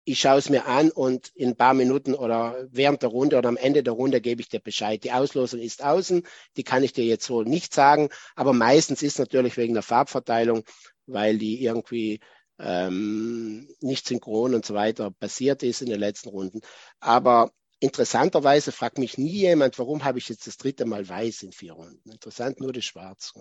ich 0.09 0.19
schaue 0.19 0.39
es 0.39 0.49
mir 0.49 0.65
an 0.65 0.89
und 0.89 1.29
in 1.35 1.49
ein 1.49 1.55
paar 1.55 1.75
Minuten 1.75 2.15
oder 2.15 2.67
während 2.71 3.03
der 3.03 3.09
Runde 3.09 3.37
oder 3.37 3.49
am 3.49 3.57
Ende 3.57 3.83
der 3.83 3.93
Runde 3.93 4.21
gebe 4.21 4.41
ich 4.41 4.49
dir 4.49 4.59
Bescheid. 4.59 5.03
Die 5.03 5.11
Auslosung 5.11 5.59
ist 5.59 5.83
außen, 5.83 6.23
die 6.57 6.63
kann 6.63 6.83
ich 6.83 6.93
dir 6.93 7.05
jetzt 7.05 7.25
so 7.25 7.43
nicht 7.43 7.73
sagen, 7.73 8.09
aber 8.35 8.53
meistens 8.53 9.03
ist 9.03 9.19
natürlich 9.19 9.55
wegen 9.57 9.75
der 9.75 9.83
Farbverteilung, 9.83 10.63
weil 11.05 11.37
die 11.37 11.63
irgendwie 11.63 12.19
ähm, 12.57 13.67
nicht 13.81 14.07
synchron 14.07 14.55
und 14.55 14.65
so 14.65 14.73
weiter 14.73 15.11
passiert 15.11 15.61
ist 15.61 15.81
in 15.81 15.89
den 15.89 15.99
letzten 15.99 16.29
Runden. 16.29 16.61
Aber 16.99 17.51
interessanterweise 17.79 18.71
fragt 18.71 18.97
mich 18.97 19.17
nie 19.19 19.29
jemand, 19.29 19.77
warum 19.77 20.03
habe 20.03 20.17
ich 20.17 20.27
jetzt 20.27 20.47
das 20.47 20.57
dritte 20.57 20.85
Mal 20.85 21.07
weiß 21.07 21.43
in 21.43 21.51
vier 21.51 21.73
Runden. 21.73 22.09
Interessant 22.09 22.59
nur 22.59 22.73
das 22.73 22.85
Schwarz. 22.85 23.33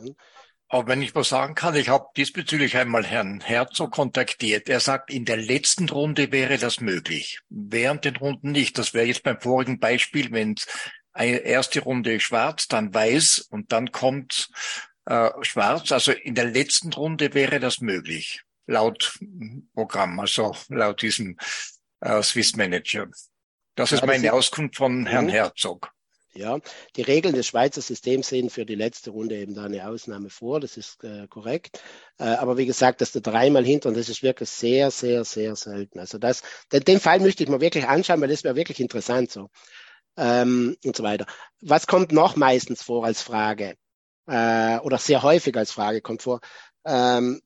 Aber 0.71 0.89
wenn 0.89 1.01
ich 1.01 1.15
was 1.15 1.31
sagen 1.31 1.55
kann, 1.55 1.75
ich 1.77 1.89
habe 1.89 2.09
diesbezüglich 2.17 2.77
einmal 2.77 3.05
Herrn 3.05 3.41
Herzog 3.41 3.91
kontaktiert. 3.93 4.69
Er 4.69 4.81
sagt, 4.81 5.11
in 5.11 5.25
der 5.25 5.39
letzten 5.39 5.89
Runde 5.89 6.31
wäre 6.31 6.59
das 6.59 6.81
möglich. 6.81 7.41
Während 7.49 8.05
den 8.05 8.17
Runden 8.17 8.53
nicht. 8.53 8.77
Das 8.77 8.93
wäre 8.93 9.07
jetzt 9.07 9.23
beim 9.23 9.41
vorigen 9.41 9.79
Beispiel, 9.79 10.31
wenn 10.31 10.57
eine 11.13 11.39
erste 11.39 11.81
Runde 11.81 12.21
schwarz, 12.21 12.69
dann 12.69 12.93
weiß 12.93 13.49
und 13.51 13.73
dann 13.73 13.93
kommt 13.93 14.51
äh, 15.07 15.31
schwarz. 15.41 15.91
Also 15.91 16.13
in 16.13 16.35
der 16.35 16.47
letzten 16.47 16.93
Runde 16.93 17.33
wäre 17.33 17.61
das 17.61 17.81
möglich. 17.81 18.43
Laut 18.67 19.19
Programm, 19.73 20.21
also 20.21 20.55
laut 20.69 21.01
diesem 21.01 21.39
äh, 22.01 22.23
Swiss 22.23 22.57
Manager. 22.57 23.09
Das 23.75 23.93
ist 23.93 24.05
meine 24.05 24.33
Auskunft 24.35 24.77
von 24.77 25.07
Herrn 25.07 25.27
mhm. 25.27 25.31
Herzog. 25.31 25.93
Ja, 26.39 26.61
die 26.95 27.03
Regeln 27.03 27.35
des 27.35 27.49
Schweizer 27.49 27.81
Systems 27.81 28.29
sehen 28.29 28.49
für 28.49 28.65
die 28.65 28.77
letzte 28.77 29.11
Runde 29.11 29.37
eben 29.37 29.55
da 29.55 29.65
eine 29.65 29.89
Ausnahme 29.89 30.31
vor, 30.31 30.61
das 30.61 30.77
ist 30.77 31.03
äh, 31.03 31.27
korrekt. 31.27 31.83
Äh, 32.19 32.25
aber 32.25 32.57
wie 32.57 32.67
gesagt, 32.67 33.01
dass 33.01 33.11
du 33.11 33.21
dreimal 33.21 33.65
hinter 33.65 33.89
und 33.89 33.97
das 33.97 34.09
ist 34.09 34.23
wirklich 34.23 34.49
sehr, 34.49 34.93
sehr, 34.93 35.25
sehr 35.25 35.57
selten. 35.57 35.99
Also 35.99 36.19
das, 36.19 36.43
den, 36.73 36.85
den 36.85 37.01
Fall 37.01 37.19
möchte 37.19 37.43
ich 37.43 37.49
mir 37.49 37.61
wirklich 37.61 37.89
anschauen, 37.89 38.21
weil 38.21 38.29
das 38.29 38.45
wäre 38.45 38.55
wirklich 38.55 38.79
interessant 38.79 39.33
so. 39.33 39.49
Ähm, 40.17 40.77
und 40.85 40.97
so 40.97 41.03
weiter. 41.03 41.27
Was 41.61 41.89
kommt 41.89 42.13
noch 42.13 42.37
meistens 42.37 42.83
vor 42.83 43.05
als 43.05 43.21
Frage? 43.21 43.75
Äh, 44.29 44.79
oder 44.79 44.99
sehr 44.99 45.23
häufig 45.23 45.57
als 45.57 45.73
Frage 45.73 46.01
kommt 46.03 46.23
vor. 46.23 46.41
Ähm, 46.87 47.41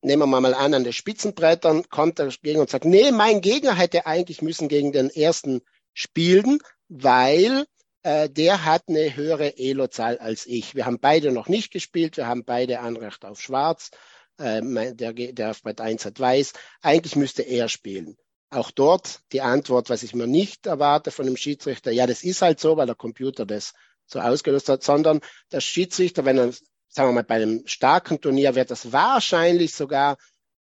nehmen 0.00 0.22
wir 0.22 0.40
mal 0.40 0.54
an, 0.54 0.72
an 0.72 0.84
den 0.84 0.92
Spitzenbrettern 0.94 1.90
kommt 1.90 2.18
der 2.18 2.28
Gegner 2.28 2.62
und 2.62 2.70
sagt, 2.70 2.86
nee, 2.86 3.10
mein 3.10 3.42
Gegner 3.42 3.74
hätte 3.74 4.06
eigentlich 4.06 4.40
müssen 4.40 4.68
gegen 4.68 4.92
den 4.92 5.10
ersten 5.10 5.60
spielen, 5.92 6.58
weil 6.88 7.66
äh, 8.04 8.28
der 8.28 8.64
hat 8.64 8.84
eine 8.88 9.16
höhere 9.16 9.56
Elo-Zahl 9.58 10.18
als 10.18 10.46
ich. 10.46 10.74
Wir 10.74 10.86
haben 10.86 11.00
beide 11.00 11.32
noch 11.32 11.48
nicht 11.48 11.72
gespielt, 11.72 12.16
wir 12.16 12.26
haben 12.26 12.44
beide 12.44 12.80
Anrecht 12.80 13.24
auf 13.24 13.40
Schwarz. 13.40 13.90
Äh, 14.38 14.94
der, 14.94 15.12
der 15.12 15.50
auf 15.50 15.62
Brett 15.62 15.80
1 15.80 16.04
hat 16.04 16.20
Weiß. 16.20 16.52
Eigentlich 16.82 17.16
müsste 17.16 17.42
er 17.42 17.68
spielen. 17.68 18.16
Auch 18.50 18.70
dort 18.70 19.20
die 19.32 19.40
Antwort, 19.40 19.90
was 19.90 20.02
ich 20.02 20.14
mir 20.14 20.26
nicht 20.26 20.66
erwarte 20.66 21.10
von 21.10 21.24
dem 21.24 21.36
Schiedsrichter, 21.36 21.90
ja, 21.90 22.06
das 22.06 22.22
ist 22.22 22.42
halt 22.42 22.60
so, 22.60 22.76
weil 22.76 22.86
der 22.86 22.94
Computer 22.94 23.46
das 23.46 23.72
so 24.06 24.20
ausgelöst 24.20 24.68
hat, 24.68 24.82
sondern 24.82 25.20
der 25.50 25.60
Schiedsrichter, 25.60 26.24
wenn 26.24 26.38
er, 26.38 26.52
sagen 26.88 27.08
wir 27.08 27.12
mal, 27.12 27.24
bei 27.24 27.36
einem 27.36 27.66
starken 27.66 28.20
Turnier 28.20 28.54
wird 28.54 28.70
das 28.70 28.92
wahrscheinlich 28.92 29.74
sogar 29.74 30.18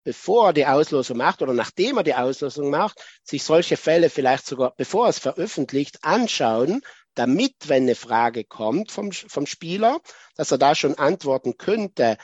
bevor 0.07 0.47
er 0.47 0.53
die 0.53 0.65
Auslosung 0.65 1.17
macht 1.17 1.41
oder 1.41 1.51
nachdem 1.51 1.97
er 1.97 2.03
die 2.03 2.15
Auslosung 2.15 2.69
macht, 2.69 3.03
sich 3.23 3.43
solche 3.43 3.75
Fälle 3.75 4.09
vielleicht 4.09 4.45
sogar, 4.47 4.73
bevor 4.77 5.07
er 5.07 5.09
es 5.09 5.19
veröffentlicht, 5.19 6.01
anschauen, 6.01 6.81
damit, 7.17 7.55
wenn 7.67 7.83
eine 7.83 7.95
Frage 7.95 8.43
kommt 8.43 8.91
vom, 8.91 9.11
vom 9.11 9.45
Spieler, 9.45 9.99
dass 10.35 10.51
er 10.51 10.57
da 10.57 10.75
schon 10.75 10.95
antworten 10.95 11.57
könnte. 11.57 12.17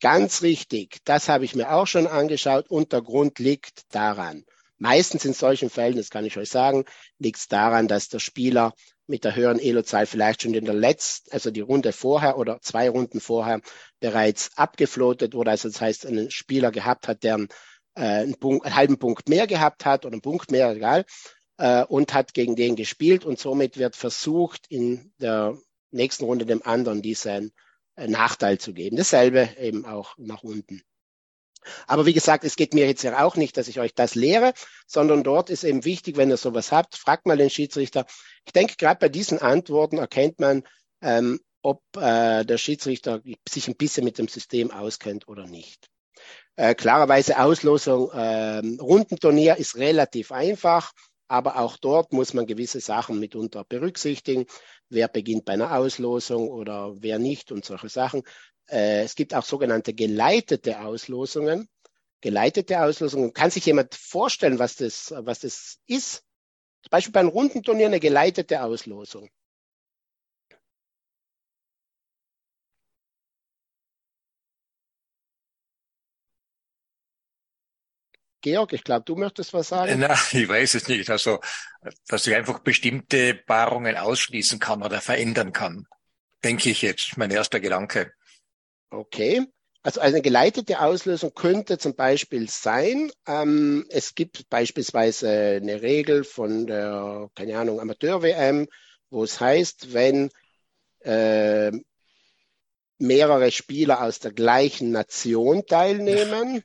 Ganz 0.00 0.42
richtig, 0.42 0.98
das 1.04 1.28
habe 1.28 1.44
ich 1.44 1.54
mir 1.54 1.72
auch 1.72 1.86
schon 1.86 2.06
angeschaut 2.06 2.68
und 2.68 2.92
der 2.92 3.02
Grund 3.02 3.38
liegt 3.38 3.94
daran. 3.94 4.44
Meistens 4.78 5.24
in 5.24 5.32
solchen 5.32 5.70
Fällen, 5.70 5.96
das 5.96 6.10
kann 6.10 6.24
ich 6.24 6.36
euch 6.36 6.50
sagen, 6.50 6.84
liegt 7.18 7.38
es 7.38 7.46
daran, 7.46 7.86
dass 7.86 8.08
der 8.08 8.18
Spieler 8.18 8.74
mit 9.06 9.22
der 9.22 9.36
höheren 9.36 9.60
Elo-Zahl 9.60 10.06
vielleicht 10.06 10.42
schon 10.42 10.54
in 10.54 10.64
der 10.64 10.74
letzten, 10.74 11.30
also 11.30 11.52
die 11.52 11.60
Runde 11.60 11.92
vorher 11.92 12.36
oder 12.36 12.60
zwei 12.60 12.90
Runden 12.90 13.20
vorher 13.20 13.60
bereits 14.00 14.50
abgeflotet 14.56 15.34
wurde. 15.34 15.52
Also 15.52 15.68
das 15.68 15.80
heißt, 15.80 16.06
einen 16.06 16.32
Spieler 16.32 16.72
gehabt 16.72 17.06
hat, 17.06 17.22
der 17.22 17.46
äh, 17.94 18.00
einen, 18.00 18.34
Punkt, 18.34 18.66
einen 18.66 18.74
halben 18.74 18.98
Punkt 18.98 19.28
mehr 19.28 19.46
gehabt 19.46 19.84
hat 19.84 20.04
oder 20.04 20.14
einen 20.14 20.22
Punkt 20.22 20.50
mehr, 20.50 20.70
egal 20.70 21.04
äh, 21.62 21.84
und 21.84 22.12
hat 22.12 22.34
gegen 22.34 22.56
den 22.56 22.74
gespielt 22.74 23.24
und 23.24 23.38
somit 23.38 23.78
wird 23.78 23.94
versucht, 23.94 24.66
in 24.68 25.12
der 25.18 25.56
nächsten 25.92 26.24
Runde 26.24 26.44
dem 26.44 26.62
anderen 26.64 27.02
diesen 27.02 27.52
äh, 27.94 28.08
Nachteil 28.08 28.58
zu 28.58 28.74
geben. 28.74 28.96
Dasselbe 28.96 29.48
eben 29.60 29.86
auch 29.86 30.18
nach 30.18 30.42
unten. 30.42 30.82
Aber 31.86 32.04
wie 32.04 32.12
gesagt, 32.12 32.42
es 32.42 32.56
geht 32.56 32.74
mir 32.74 32.88
jetzt 32.88 33.04
ja 33.04 33.22
auch 33.24 33.36
nicht, 33.36 33.56
dass 33.56 33.68
ich 33.68 33.78
euch 33.78 33.94
das 33.94 34.16
lehre, 34.16 34.54
sondern 34.88 35.22
dort 35.22 35.50
ist 35.50 35.62
eben 35.62 35.84
wichtig, 35.84 36.16
wenn 36.16 36.30
ihr 36.30 36.36
sowas 36.36 36.72
habt, 36.72 36.96
fragt 36.96 37.26
mal 37.26 37.36
den 37.36 37.50
Schiedsrichter. 37.50 38.06
Ich 38.44 38.52
denke, 38.52 38.74
gerade 38.76 38.98
bei 38.98 39.08
diesen 39.08 39.38
Antworten 39.38 39.98
erkennt 39.98 40.40
man, 40.40 40.64
ähm, 41.00 41.38
ob 41.62 41.80
äh, 41.96 42.42
der 42.44 42.58
Schiedsrichter 42.58 43.22
sich 43.48 43.68
ein 43.68 43.76
bisschen 43.76 44.02
mit 44.04 44.18
dem 44.18 44.26
System 44.26 44.72
auskennt 44.72 45.28
oder 45.28 45.46
nicht. 45.46 45.88
Äh, 46.56 46.74
klarerweise 46.74 47.38
Auslosung 47.38 48.10
äh, 48.10 48.58
Rundenturnier 48.80 49.58
ist 49.58 49.76
relativ 49.76 50.32
einfach. 50.32 50.90
Aber 51.32 51.58
auch 51.58 51.78
dort 51.78 52.12
muss 52.12 52.34
man 52.34 52.44
gewisse 52.44 52.80
Sachen 52.80 53.18
mitunter 53.18 53.64
berücksichtigen. 53.64 54.44
Wer 54.90 55.08
beginnt 55.08 55.46
bei 55.46 55.54
einer 55.54 55.74
Auslosung 55.74 56.50
oder 56.50 56.92
wer 57.00 57.18
nicht 57.18 57.50
und 57.52 57.64
solche 57.64 57.88
Sachen. 57.88 58.22
Äh, 58.68 59.04
es 59.04 59.14
gibt 59.14 59.32
auch 59.32 59.42
sogenannte 59.42 59.94
geleitete 59.94 60.80
Auslosungen. 60.80 61.70
Geleitete 62.20 62.82
Auslosungen. 62.82 63.32
Kann 63.32 63.50
sich 63.50 63.64
jemand 63.64 63.94
vorstellen, 63.94 64.58
was 64.58 64.76
das, 64.76 65.14
was 65.20 65.38
das 65.38 65.78
ist? 65.86 66.16
Zum 66.82 66.90
Beispiel 66.90 67.12
bei 67.12 67.20
einem 67.20 67.30
Rundenturnier 67.30 67.86
eine 67.86 67.98
geleitete 67.98 68.62
Auslosung. 68.62 69.30
Georg, 78.42 78.72
ich 78.72 78.84
glaube, 78.84 79.04
du 79.06 79.16
möchtest 79.16 79.54
was 79.54 79.68
sagen. 79.68 79.98
Na, 79.98 80.12
ich 80.32 80.48
weiß 80.48 80.74
es 80.74 80.88
nicht. 80.88 81.08
Also, 81.08 81.40
dass 82.08 82.26
ich 82.26 82.34
einfach 82.34 82.58
bestimmte 82.58 83.34
Paarungen 83.34 83.96
ausschließen 83.96 84.58
kann 84.58 84.82
oder 84.82 85.00
verändern 85.00 85.52
kann, 85.52 85.86
denke 86.44 86.70
ich 86.70 86.82
jetzt, 86.82 87.16
mein 87.16 87.30
erster 87.30 87.60
Gedanke. 87.60 88.12
Okay. 88.90 89.46
Also 89.84 90.00
eine 90.00 90.22
geleitete 90.22 90.80
Auslösung 90.80 91.34
könnte 91.34 91.76
zum 91.76 91.96
Beispiel 91.96 92.48
sein, 92.48 93.10
ähm, 93.26 93.84
es 93.88 94.14
gibt 94.14 94.48
beispielsweise 94.48 95.58
eine 95.60 95.82
Regel 95.82 96.22
von 96.22 96.68
der, 96.68 97.28
keine 97.34 97.58
Ahnung, 97.58 97.80
Amateur-WM, 97.80 98.68
wo 99.10 99.24
es 99.24 99.40
heißt, 99.40 99.92
wenn 99.92 100.30
äh, 101.00 101.72
mehrere 102.98 103.50
Spieler 103.50 104.02
aus 104.02 104.20
der 104.20 104.32
gleichen 104.32 104.92
Nation 104.92 105.66
teilnehmen, 105.66 106.62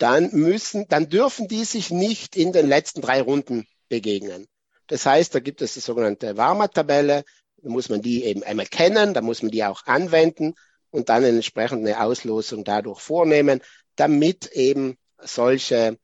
dann 0.00 0.30
müssen, 0.32 0.88
dann 0.88 1.08
dürfen 1.08 1.46
die 1.46 1.64
sich 1.64 1.90
nicht 1.90 2.34
in 2.34 2.52
den 2.52 2.66
letzten 2.66 3.02
drei 3.02 3.20
Runden 3.20 3.66
begegnen. 3.88 4.46
Das 4.86 5.04
heißt, 5.06 5.34
da 5.34 5.40
gibt 5.40 5.62
es 5.62 5.74
die 5.74 5.80
sogenannte 5.80 6.36
Warmer-Tabelle, 6.36 7.24
da 7.58 7.68
muss 7.68 7.90
man 7.90 8.00
die 8.00 8.24
eben 8.24 8.42
einmal 8.42 8.66
kennen, 8.66 9.12
da 9.14 9.20
muss 9.20 9.42
man 9.42 9.50
die 9.50 9.62
auch 9.62 9.86
anwenden 9.86 10.54
und 10.90 11.10
dann 11.10 11.24
eine 11.24 11.36
entsprechende 11.36 12.00
Auslosung 12.00 12.64
dadurch 12.64 13.00
vornehmen, 13.00 13.60
damit 13.94 14.50
eben 14.52 14.96
solche 15.18 15.98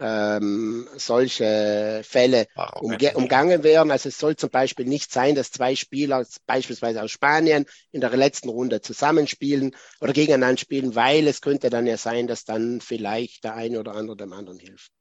ähm, 0.00 0.88
solche 0.96 2.02
Fälle 2.04 2.46
umge 2.80 3.14
umgangen 3.14 3.62
werden. 3.64 3.90
Also 3.90 4.08
es 4.08 4.18
soll 4.18 4.36
zum 4.36 4.50
Beispiel 4.50 4.86
nicht 4.86 5.12
sein, 5.12 5.34
dass 5.34 5.50
zwei 5.50 5.74
Spieler 5.74 6.24
beispielsweise 6.46 7.02
aus 7.02 7.10
Spanien 7.10 7.66
in 7.90 8.00
der 8.00 8.16
letzten 8.16 8.48
Runde 8.48 8.80
zusammenspielen 8.80 9.74
oder 10.00 10.12
gegeneinander 10.12 10.58
spielen, 10.58 10.94
weil 10.94 11.26
es 11.26 11.40
könnte 11.40 11.70
dann 11.70 11.86
ja 11.86 11.96
sein, 11.96 12.26
dass 12.26 12.44
dann 12.44 12.80
vielleicht 12.80 13.44
der 13.44 13.54
eine 13.54 13.80
oder 13.80 13.94
andere 13.94 14.16
dem 14.16 14.32
anderen 14.32 14.58
hilft. 14.58 14.92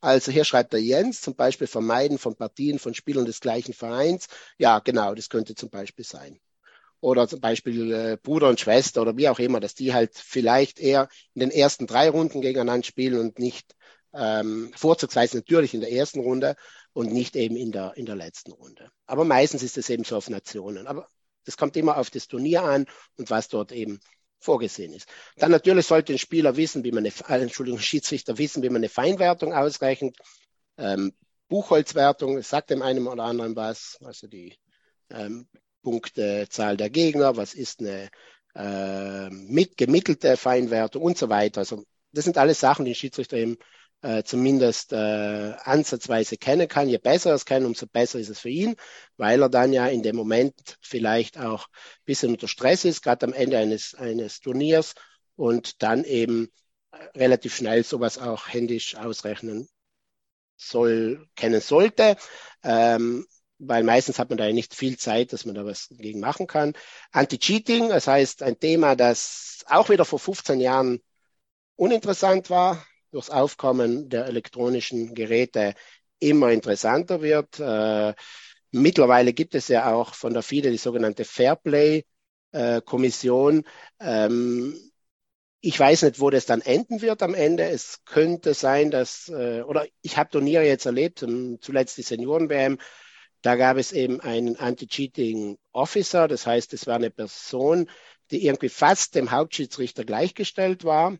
Also 0.00 0.32
hier 0.32 0.44
schreibt 0.44 0.72
der 0.72 0.82
Jens 0.82 1.20
zum 1.20 1.36
Beispiel 1.36 1.68
vermeiden 1.68 2.18
von 2.18 2.34
Partien 2.34 2.80
von 2.80 2.92
Spielern 2.92 3.24
des 3.24 3.40
gleichen 3.40 3.72
Vereins. 3.72 4.26
Ja, 4.58 4.80
genau, 4.80 5.14
das 5.14 5.28
könnte 5.28 5.54
zum 5.54 5.70
Beispiel 5.70 6.04
sein. 6.04 6.40
Oder 7.00 7.28
zum 7.28 7.40
Beispiel 7.40 7.92
äh, 7.92 8.18
Bruder 8.20 8.48
und 8.48 8.58
Schwester 8.58 9.02
oder 9.02 9.16
wie 9.16 9.28
auch 9.28 9.38
immer, 9.38 9.60
dass 9.60 9.74
die 9.74 9.94
halt 9.94 10.12
vielleicht 10.14 10.80
eher 10.80 11.08
in 11.34 11.40
den 11.40 11.50
ersten 11.52 11.86
drei 11.86 12.10
Runden 12.10 12.40
gegeneinander 12.40 12.84
spielen 12.84 13.20
und 13.20 13.38
nicht 13.38 13.76
ähm, 14.14 14.72
vorzugsweise 14.74 15.38
natürlich 15.38 15.74
in 15.74 15.80
der 15.80 15.92
ersten 15.92 16.20
Runde 16.20 16.56
und 16.92 17.12
nicht 17.12 17.36
eben 17.36 17.56
in 17.56 17.72
der, 17.72 17.96
in 17.96 18.06
der 18.06 18.16
letzten 18.16 18.52
Runde. 18.52 18.90
Aber 19.06 19.24
meistens 19.24 19.62
ist 19.62 19.78
es 19.78 19.90
eben 19.90 20.04
so 20.04 20.16
auf 20.16 20.28
Nationen. 20.28 20.86
Aber 20.86 21.08
das 21.44 21.56
kommt 21.56 21.76
immer 21.76 21.96
auf 21.96 22.10
das 22.10 22.28
Turnier 22.28 22.62
an 22.62 22.86
und 23.16 23.30
was 23.30 23.48
dort 23.48 23.72
eben 23.72 24.00
vorgesehen 24.38 24.92
ist. 24.92 25.08
Dann 25.36 25.50
natürlich 25.50 25.86
sollte 25.86 26.12
ein 26.12 26.18
Spieler 26.18 26.56
wissen, 26.56 26.84
wie 26.84 26.92
man 26.92 27.06
eine, 27.06 27.12
äh, 27.28 27.42
Entschuldigung, 27.42 27.80
Schiedsrichter 27.80 28.38
wissen, 28.38 28.62
wie 28.62 28.68
man 28.68 28.78
eine 28.78 28.88
Feinwertung 28.88 29.52
ausrechnet. 29.52 30.16
Ähm, 30.76 31.12
Buchholzwertung, 31.48 32.38
es 32.38 32.48
sagt 32.48 32.70
dem 32.70 32.82
einen 32.82 33.06
oder 33.06 33.24
anderen 33.24 33.56
was, 33.56 33.98
also 34.02 34.26
die 34.26 34.56
ähm, 35.10 35.46
Punktezahl 35.82 36.76
der 36.76 36.90
Gegner, 36.90 37.36
was 37.36 37.54
ist 37.54 37.80
eine 37.80 38.10
äh, 38.54 39.30
mit 39.30 39.76
gemittelte 39.76 40.36
Feinwertung 40.36 41.02
und 41.02 41.18
so 41.18 41.28
weiter. 41.28 41.60
Also 41.60 41.84
das 42.12 42.24
sind 42.24 42.38
alles 42.38 42.60
Sachen, 42.60 42.84
die 42.84 42.92
ein 42.92 42.96
Schiedsrichter 42.96 43.36
eben 43.36 43.58
äh, 44.02 44.24
zumindest 44.24 44.92
äh, 44.92 45.54
ansatzweise 45.64 46.36
kennen 46.36 46.68
kann. 46.68 46.88
Je 46.88 46.98
besser 46.98 47.30
er 47.30 47.36
es 47.36 47.44
kann, 47.44 47.64
umso 47.64 47.86
besser 47.86 48.18
ist 48.18 48.28
es 48.28 48.40
für 48.40 48.48
ihn, 48.50 48.76
weil 49.16 49.40
er 49.42 49.48
dann 49.48 49.72
ja 49.72 49.86
in 49.86 50.02
dem 50.02 50.16
Moment 50.16 50.54
vielleicht 50.80 51.38
auch 51.38 51.66
ein 51.68 52.04
bisschen 52.04 52.32
unter 52.32 52.48
Stress 52.48 52.84
ist, 52.84 53.02
gerade 53.02 53.26
am 53.26 53.32
Ende 53.32 53.58
eines, 53.58 53.94
eines 53.94 54.40
Turniers 54.40 54.94
und 55.36 55.82
dann 55.82 56.04
eben 56.04 56.48
äh, 56.92 57.18
relativ 57.18 57.56
schnell 57.56 57.84
sowas 57.84 58.18
auch 58.18 58.48
händisch 58.48 58.96
ausrechnen 58.96 59.68
soll, 60.56 61.26
kennen 61.36 61.60
sollte. 61.60 62.16
Ähm, 62.62 63.26
weil 63.64 63.84
meistens 63.84 64.18
hat 64.18 64.28
man 64.28 64.38
da 64.38 64.50
nicht 64.52 64.74
viel 64.74 64.98
Zeit, 64.98 65.32
dass 65.32 65.44
man 65.44 65.54
da 65.54 65.64
was 65.64 65.86
dagegen 65.88 66.18
machen 66.18 66.48
kann. 66.48 66.72
Anti-Cheating, 67.12 67.90
das 67.90 68.08
heißt 68.08 68.42
ein 68.42 68.58
Thema, 68.58 68.96
das 68.96 69.64
auch 69.68 69.88
wieder 69.88 70.04
vor 70.04 70.18
15 70.18 70.58
Jahren 70.58 71.00
uninteressant 71.76 72.50
war, 72.50 72.84
durchs 73.12 73.30
Aufkommen 73.30 74.08
der 74.08 74.26
elektronischen 74.26 75.14
Geräte 75.14 75.74
immer 76.18 76.50
interessanter 76.50 77.22
wird. 77.22 77.60
Äh, 77.60 78.14
mittlerweile 78.70 79.32
gibt 79.32 79.54
es 79.54 79.68
ja 79.68 79.94
auch 79.94 80.14
von 80.14 80.32
der 80.32 80.42
FIDE 80.42 80.70
die 80.70 80.78
sogenannte 80.78 81.24
Fairplay-Kommission. 81.24 83.64
Äh, 83.98 84.26
ähm, 84.26 84.78
ich 85.60 85.78
weiß 85.78 86.02
nicht, 86.02 86.20
wo 86.20 86.30
das 86.30 86.46
dann 86.46 86.60
enden 86.60 87.02
wird 87.02 87.22
am 87.22 87.34
Ende. 87.34 87.64
Es 87.64 88.04
könnte 88.04 88.54
sein, 88.54 88.90
dass, 88.90 89.28
äh, 89.28 89.62
oder 89.62 89.86
ich 90.00 90.16
habe 90.16 90.30
Turniere 90.30 90.66
jetzt 90.66 90.86
erlebt, 90.86 91.24
zuletzt 91.60 91.98
die 91.98 92.02
Senioren-WM, 92.02 92.78
da 93.42 93.56
gab 93.56 93.76
es 93.76 93.92
eben 93.92 94.20
einen 94.20 94.56
Anti-Cheating 94.56 95.58
Officer, 95.72 96.28
das 96.28 96.46
heißt, 96.46 96.72
es 96.74 96.86
war 96.86 96.96
eine 96.96 97.10
Person, 97.10 97.88
die 98.30 98.46
irgendwie 98.46 98.68
fast 98.68 99.14
dem 99.14 99.30
Hauptschiedsrichter 99.30 100.04
gleichgestellt 100.04 100.84
war 100.84 101.18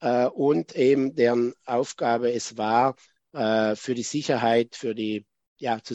äh, 0.00 0.26
und 0.26 0.76
eben 0.76 1.14
deren 1.14 1.54
Aufgabe 1.64 2.32
es 2.32 2.56
war, 2.56 2.96
äh, 3.32 3.76
für 3.76 3.94
die 3.94 4.02
Sicherheit, 4.02 4.76
für 4.76 4.94
die, 4.94 5.26
ja, 5.58 5.82
zu, 5.82 5.94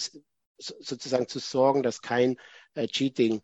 sozusagen 0.57 1.27
zu 1.27 1.39
sorgen, 1.39 1.83
dass 1.83 2.01
kein 2.01 2.37
äh, 2.75 2.87
Cheating 2.87 3.41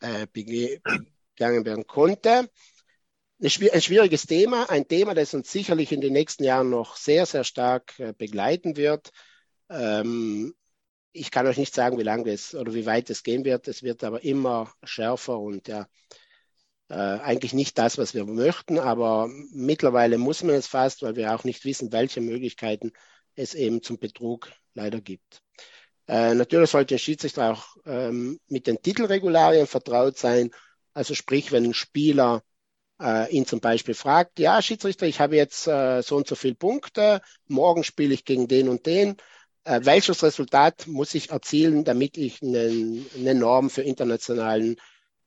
äh, 0.00 0.26
begangen 0.26 1.64
werden 1.64 1.86
konnte. 1.86 2.50
Ein 3.42 3.50
schwieriges 3.50 4.26
Thema, 4.26 4.68
ein 4.68 4.86
Thema, 4.86 5.14
das 5.14 5.32
uns 5.32 5.50
sicherlich 5.50 5.92
in 5.92 6.02
den 6.02 6.12
nächsten 6.12 6.44
Jahren 6.44 6.68
noch 6.68 6.96
sehr, 6.96 7.24
sehr 7.24 7.44
stark 7.44 7.98
äh, 7.98 8.12
begleiten 8.12 8.76
wird. 8.76 9.10
Ähm, 9.70 10.54
ich 11.12 11.30
kann 11.30 11.46
euch 11.46 11.56
nicht 11.56 11.74
sagen, 11.74 11.98
wie 11.98 12.02
lange 12.02 12.30
es 12.30 12.54
oder 12.54 12.74
wie 12.74 12.86
weit 12.86 13.08
es 13.08 13.22
gehen 13.22 13.44
wird. 13.44 13.66
Es 13.66 13.82
wird 13.82 14.04
aber 14.04 14.22
immer 14.22 14.72
schärfer 14.84 15.38
und 15.38 15.68
ja, 15.68 15.86
äh, 16.90 16.94
eigentlich 16.94 17.52
nicht 17.54 17.78
das, 17.78 17.98
was 17.98 18.14
wir 18.14 18.26
möchten, 18.26 18.78
aber 18.78 19.28
mittlerweile 19.52 20.18
muss 20.18 20.42
man 20.42 20.56
es 20.56 20.66
fast, 20.66 21.02
weil 21.02 21.16
wir 21.16 21.34
auch 21.34 21.44
nicht 21.44 21.64
wissen, 21.64 21.92
welche 21.92 22.20
Möglichkeiten 22.20 22.92
es 23.36 23.54
eben 23.54 23.82
zum 23.82 23.98
Betrug 23.98 24.50
leider 24.74 25.00
gibt. 25.00 25.40
Äh, 26.08 26.34
natürlich 26.34 26.70
sollte 26.70 26.96
ein 26.96 26.98
Schiedsrichter 26.98 27.52
auch 27.52 27.76
ähm, 27.86 28.40
mit 28.48 28.66
den 28.66 28.82
Titelregularien 28.82 29.68
vertraut 29.68 30.18
sein. 30.18 30.50
Also 30.92 31.14
sprich, 31.14 31.52
wenn 31.52 31.64
ein 31.64 31.74
Spieler 31.74 32.42
äh, 33.00 33.30
ihn 33.32 33.46
zum 33.46 33.60
Beispiel 33.60 33.94
fragt, 33.94 34.40
ja, 34.40 34.60
Schiedsrichter, 34.60 35.06
ich 35.06 35.20
habe 35.20 35.36
jetzt 35.36 35.68
äh, 35.68 36.02
so 36.02 36.16
und 36.16 36.26
so 36.26 36.34
viele 36.34 36.56
Punkte, 36.56 37.20
morgen 37.46 37.84
spiele 37.84 38.14
ich 38.14 38.24
gegen 38.24 38.48
den 38.48 38.68
und 38.68 38.86
den. 38.86 39.16
Äh, 39.62 39.82
welches 39.84 40.24
Resultat 40.24 40.88
muss 40.88 41.14
ich 41.14 41.30
erzielen, 41.30 41.84
damit 41.84 42.16
ich 42.16 42.42
eine, 42.42 43.04
eine 43.16 43.34
Norm 43.36 43.70
für 43.70 43.82
internationalen 43.82 44.76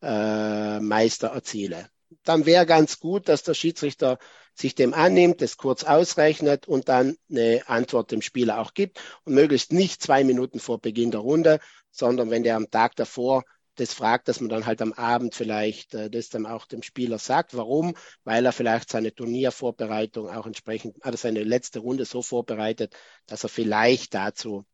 äh, 0.04 0.80
Meister 0.80 1.30
erziele. 1.30 1.90
Dann 2.24 2.46
wäre 2.46 2.66
ganz 2.66 3.00
gut, 3.00 3.28
dass 3.28 3.44
der 3.44 3.54
Schiedsrichter 3.54 4.20
sich 4.54 4.76
dem 4.76 4.94
annimmt, 4.94 5.42
das 5.42 5.58
kurz 5.58 5.84
ausrechnet 5.84 6.68
und 6.68 6.90
dann 6.90 7.18
eine 7.30 7.64
Antwort 7.68 8.12
dem 8.12 8.22
Spieler 8.22 8.60
auch 8.60 8.74
gibt 8.74 9.00
und 9.24 9.34
möglichst 9.34 9.74
nicht 9.74 10.02
zwei 10.02 10.24
Minuten 10.24 10.60
vor 10.60 10.80
Beginn 10.80 11.12
der 11.12 11.22
Runde, 11.22 11.60
sondern 11.90 12.30
wenn 12.30 12.44
der 12.44 12.56
am 12.56 12.70
Tag 12.70 12.96
davor 12.96 13.44
das 13.76 13.94
fragt, 13.94 14.28
dass 14.28 14.40
man 14.40 14.50
dann 14.50 14.66
halt 14.66 14.82
am 14.82 14.94
Abend 14.94 15.34
vielleicht 15.34 15.96
äh, 15.96 16.10
das 16.10 16.30
dann 16.30 16.46
auch 16.46 16.66
dem 16.68 16.84
Spieler 16.84 17.18
sagt. 17.18 17.56
Warum? 17.58 17.96
Weil 18.24 18.46
er 18.46 18.52
vielleicht 18.52 18.90
seine 18.92 19.14
Turniervorbereitung 19.14 20.30
auch 20.30 20.46
entsprechend, 20.46 21.04
also 21.04 21.18
seine 21.18 21.44
letzte 21.44 21.80
Runde 21.80 22.06
so 22.06 22.22
vorbereitet, 22.22 22.96
dass 23.26 23.44
er 23.44 23.50
vielleicht 23.50 24.14
dazu 24.14 24.66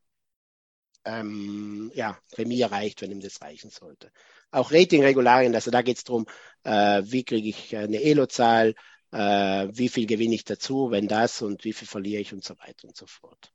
ähm, 1.18 1.92
ja, 1.96 2.18
Remis 2.38 2.62
erreicht, 2.62 3.02
wenn 3.02 3.12
ihm 3.12 3.22
das 3.22 3.42
reichen 3.42 3.70
sollte 3.70 4.12
auch 4.52 4.72
Ratingregularien, 4.72 5.54
also 5.56 5.72
da 5.72 5.82
geht 5.82 5.98
es 5.98 6.04
darum, 6.04 6.26
äh, 6.64 7.02
wie 7.06 7.24
kriege 7.24 7.50
ich 7.50 7.76
eine 7.76 8.02
Elo-Zahl, 8.02 8.76
äh, 9.12 9.68
wie 9.72 9.90
viel 9.90 10.06
gewinne 10.06 10.36
ich 10.36 10.44
dazu, 10.44 10.92
wenn 10.92 11.08
das 11.08 11.42
und 11.42 11.64
wie 11.64 11.74
viel 11.74 11.88
verliere 11.88 12.22
ich 12.22 12.34
und 12.34 12.44
so 12.44 12.56
weiter 12.60 12.88
und 12.88 12.96
so 12.96 13.06
fort. 13.06 13.52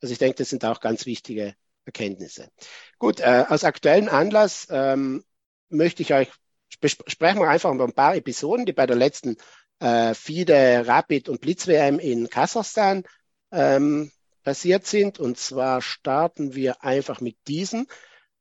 Also 0.00 0.12
ich 0.12 0.18
denke, 0.18 0.36
das 0.36 0.50
sind 0.50 0.64
auch 0.64 0.80
ganz 0.80 1.06
wichtige 1.06 1.54
Erkenntnisse. 1.84 2.50
Gut, 2.98 3.20
äh, 3.20 3.44
aus 3.48 3.64
aktuellem 3.64 4.08
Anlass 4.08 4.66
ähm, 4.70 5.24
möchte 5.68 6.02
ich 6.02 6.12
euch 6.14 6.28
sprechen 7.06 7.38
wir 7.38 7.48
einfach 7.48 7.72
über 7.72 7.84
ein 7.84 7.92
paar 7.92 8.16
Episoden, 8.16 8.66
die 8.66 8.72
bei 8.72 8.84
der 8.86 8.96
letzten 8.96 9.36
äh, 9.78 10.12
FIDE, 10.12 10.82
Rapid 10.84 11.28
und 11.28 11.40
Blitz-WM 11.40 12.00
in 12.00 12.28
Kasachstan 12.28 13.04
ähm, 13.52 14.10
passiert 14.44 14.86
sind. 14.86 15.18
Und 15.18 15.38
zwar 15.38 15.82
starten 15.82 16.54
wir 16.54 16.84
einfach 16.84 17.20
mit 17.20 17.36
diesen. 17.48 17.88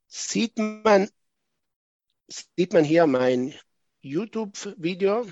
Sieht 0.08 0.58
man 0.58 1.10
sieht 2.28 2.74
man 2.74 2.84
hier 2.84 3.08
mein 3.08 3.54
YouTube-Video. 4.02 5.26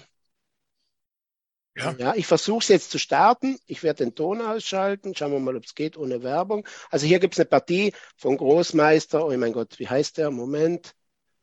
Ja. 1.76 1.96
ja, 1.98 2.14
ich 2.16 2.28
versuche 2.28 2.60
es 2.60 2.68
jetzt 2.68 2.92
zu 2.92 3.00
starten. 3.00 3.58
Ich 3.66 3.82
werde 3.82 4.04
den 4.04 4.16
Ton 4.16 4.42
ausschalten. 4.42 5.16
Schauen 5.16 5.32
wir 5.32 5.40
mal, 5.40 5.56
ob 5.56 5.64
es 5.64 5.74
geht 5.74 5.98
ohne 5.98 6.22
Werbung. 6.22 6.68
Also 6.90 7.06
hier 7.06 7.20
gibt 7.20 7.34
es 7.36 7.40
eine 7.40 7.48
Partie 7.48 7.94
von 8.18 8.38
Großmeister, 8.38 9.26
oh 9.26 9.36
mein 9.38 9.54
Gott, 9.54 9.80
wie 9.80 9.88
heißt 9.88 10.18
der? 10.18 10.32
Moment. 10.32 10.94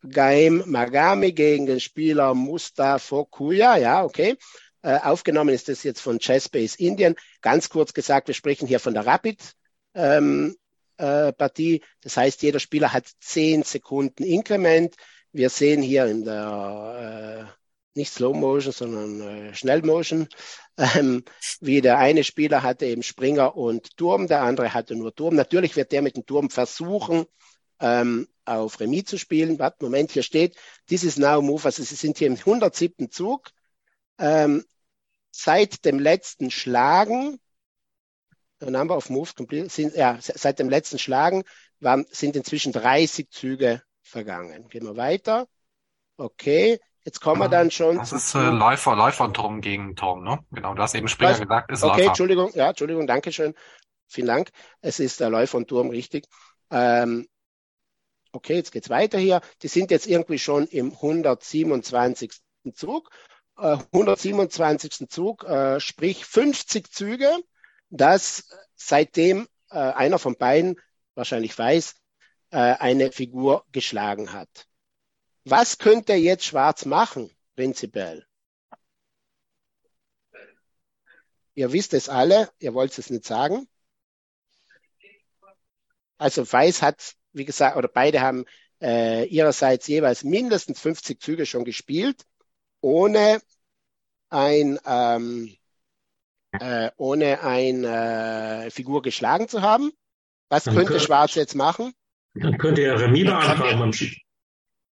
Gaim 0.09 0.63
Magami 0.67 1.33
gegen 1.33 1.67
den 1.67 1.81
Spieler 1.81 2.35
Mustafa 2.35 3.25
Kuya. 3.25 3.79
Ja, 3.79 4.05
okay. 4.05 4.37
Äh, 4.89 5.01
aufgenommen 5.03 5.51
ist 5.51 5.69
das 5.69 5.83
jetzt 5.83 6.01
von 6.01 6.19
Chessbase 6.19 6.79
Indien. 6.79 7.15
Ganz 7.43 7.69
kurz 7.69 7.93
gesagt, 7.93 8.27
wir 8.27 8.35
sprechen 8.35 8.67
hier 8.67 8.81
von 8.81 8.95
der 8.95 9.05
Rapid 9.05 9.39
ähm, 9.93 10.57
äh, 10.97 11.31
Partie. 11.35 11.83
Das 12.01 12.17
heißt, 12.17 12.41
jeder 12.41 12.59
Spieler 12.59 12.95
hat 12.95 13.07
10 13.21 13.65
Sekunden 13.65 14.25
Inkrement. 14.25 14.95
Wir 15.31 15.51
sehen 15.51 15.83
hier 15.83 16.07
in 16.07 16.25
der 16.25 17.51
äh, 17.53 17.99
nicht 17.99 18.15
Slow 18.15 18.35
Motion, 18.35 18.73
sondern 18.73 19.21
äh, 19.21 19.55
Schnell 19.55 19.83
Motion, 19.83 20.27
ähm, 20.79 21.23
wie 21.61 21.83
der 21.83 21.99
eine 21.99 22.25
Spieler 22.25 22.63
hatte 22.63 22.87
eben 22.87 23.03
Springer 23.03 23.59
und 23.59 23.95
Turm, 23.99 24.27
der 24.27 24.41
andere 24.41 24.73
hatte 24.73 24.97
nur 24.97 25.15
Turm. 25.15 25.35
Natürlich 25.35 25.77
wird 25.77 25.93
der 25.93 26.01
mit 26.01 26.17
dem 26.17 26.25
Turm 26.25 26.49
versuchen, 26.49 27.27
ähm, 27.79 28.27
auf 28.47 28.81
Remis 28.81 29.05
zu 29.05 29.19
spielen. 29.19 29.59
Warte, 29.59 29.85
Moment, 29.85 30.13
hier 30.13 30.23
steht, 30.23 30.57
this 30.89 31.05
is 31.05 31.19
now 31.19 31.43
move, 31.43 31.67
also 31.67 31.83
sie 31.83 31.95
sind 31.95 32.17
hier 32.17 32.29
im 32.29 32.37
107. 32.37 33.11
Zug. 33.11 33.51
Ähm, 34.19 34.65
seit 35.39 35.85
dem 35.85 36.01
letzten 36.01 36.51
Schlagen, 36.51 37.39
the 38.59 38.71
number 38.71 38.97
of 38.97 39.09
moves 39.09 39.35
complete, 39.35 39.71
sind, 39.71 39.95
ja, 39.95 40.19
seit 40.21 40.59
dem 40.59 40.69
letzten 40.69 40.99
Schlagen 40.99 41.45
waren, 41.79 42.07
sind 42.11 42.35
inzwischen 42.35 42.73
30 42.73 43.31
Züge 43.31 43.83
vergangen. 44.03 44.69
Gehen 44.69 44.85
wir 44.85 44.97
weiter. 44.97 45.47
Okay, 46.17 46.81
jetzt 47.05 47.21
kommen 47.21 47.41
wir 47.41 47.49
dann 47.49 47.71
schon. 47.71 47.99
Das 47.99 48.13
ist 48.13 48.35
äh, 48.35 48.51
Läufer, 48.51 48.97
Läufer 48.97 49.33
Turm 49.33 49.61
gegen 49.61 49.95
Turm, 49.95 50.25
ne? 50.25 50.41
Genau, 50.51 50.75
du 50.75 50.83
hast 50.83 50.97
eben 50.97 51.07
Springer 51.07 51.33
Was? 51.33 51.41
gesagt, 51.41 51.71
ist 51.71 51.85
okay, 51.85 51.87
Läufer. 51.87 51.99
Okay, 51.99 52.09
Entschuldigung, 52.09 52.53
ja, 52.55 52.69
Entschuldigung, 52.71 53.07
danke 53.07 53.31
schön. 53.31 53.55
Vielen 54.09 54.27
Dank. 54.27 54.51
Es 54.81 54.99
ist 54.99 55.21
der 55.21 55.31
Läufer 55.31 55.59
und 55.59 55.69
Turm, 55.69 55.91
richtig. 55.91 56.27
Ähm, 56.73 57.29
okay, 58.33 58.57
jetzt 58.57 58.73
geht's 58.73 58.91
weiter 58.91 59.19
hier. 59.19 59.41
Die 59.63 59.69
sind 59.69 59.93
jetzt 59.93 60.09
irgendwie 60.09 60.41
schon 60.41 60.67
im 60.67 60.93
127. 60.93 62.33
Zug. 62.75 63.09
Äh, 63.59 63.79
127. 63.93 65.09
Zug, 65.09 65.45
äh, 65.45 65.81
sprich 65.81 66.25
50 66.25 66.93
Züge, 66.93 67.37
dass 67.91 68.49
seitdem 68.77 69.49
äh, 69.71 69.79
einer 69.79 70.19
von 70.19 70.37
beiden 70.37 70.81
wahrscheinlich 71.15 71.59
weiß, 71.59 71.95
äh, 72.51 72.57
eine 72.57 73.11
Figur 73.11 73.65
geschlagen 73.73 74.33
hat. 74.33 74.69
Was 75.45 75.79
könnte 75.79 76.15
jetzt 76.15 76.45
Schwarz 76.45 76.85
machen, 76.85 77.31
prinzipiell? 77.57 78.25
Ihr 81.55 81.73
wisst 81.73 81.95
es 81.95 82.09
alle, 82.09 82.51
ihr 82.61 82.75
wollt 82.75 82.97
es 82.97 83.11
nicht 83.11 83.25
sagen. 83.25 83.69
Also 86.17 86.51
Weiß 86.51 86.83
hat, 86.83 87.15
wie 87.33 87.45
gesagt, 87.45 87.77
oder 87.77 87.89
beide 87.89 88.21
haben 88.21 88.45
äh, 88.81 89.25
ihrerseits 89.27 89.89
jeweils 89.89 90.23
mindestens 90.23 90.79
50 90.81 91.21
Züge 91.21 91.47
schon 91.47 91.65
gespielt, 91.65 92.25
ohne 92.89 93.41
ein, 94.31 94.79
ähm, 94.87 95.55
äh, 96.53 96.91
ohne 96.97 97.41
ein 97.43 97.85
äh, 97.85 98.71
Figur 98.71 99.03
geschlagen 99.03 99.49
zu 99.49 99.61
haben. 99.63 99.93
Was 100.49 100.65
könnte 100.65 100.85
könnte- 100.85 101.01
Schwarz 101.01 101.35
jetzt 101.35 101.55
machen? 101.55 101.93
Dann 102.35 102.57
könnte 102.57 102.83
er 102.83 102.99
Remis 103.01 103.25
beantragen 103.25 103.79
beim 103.79 103.91
Schi- 103.91 104.23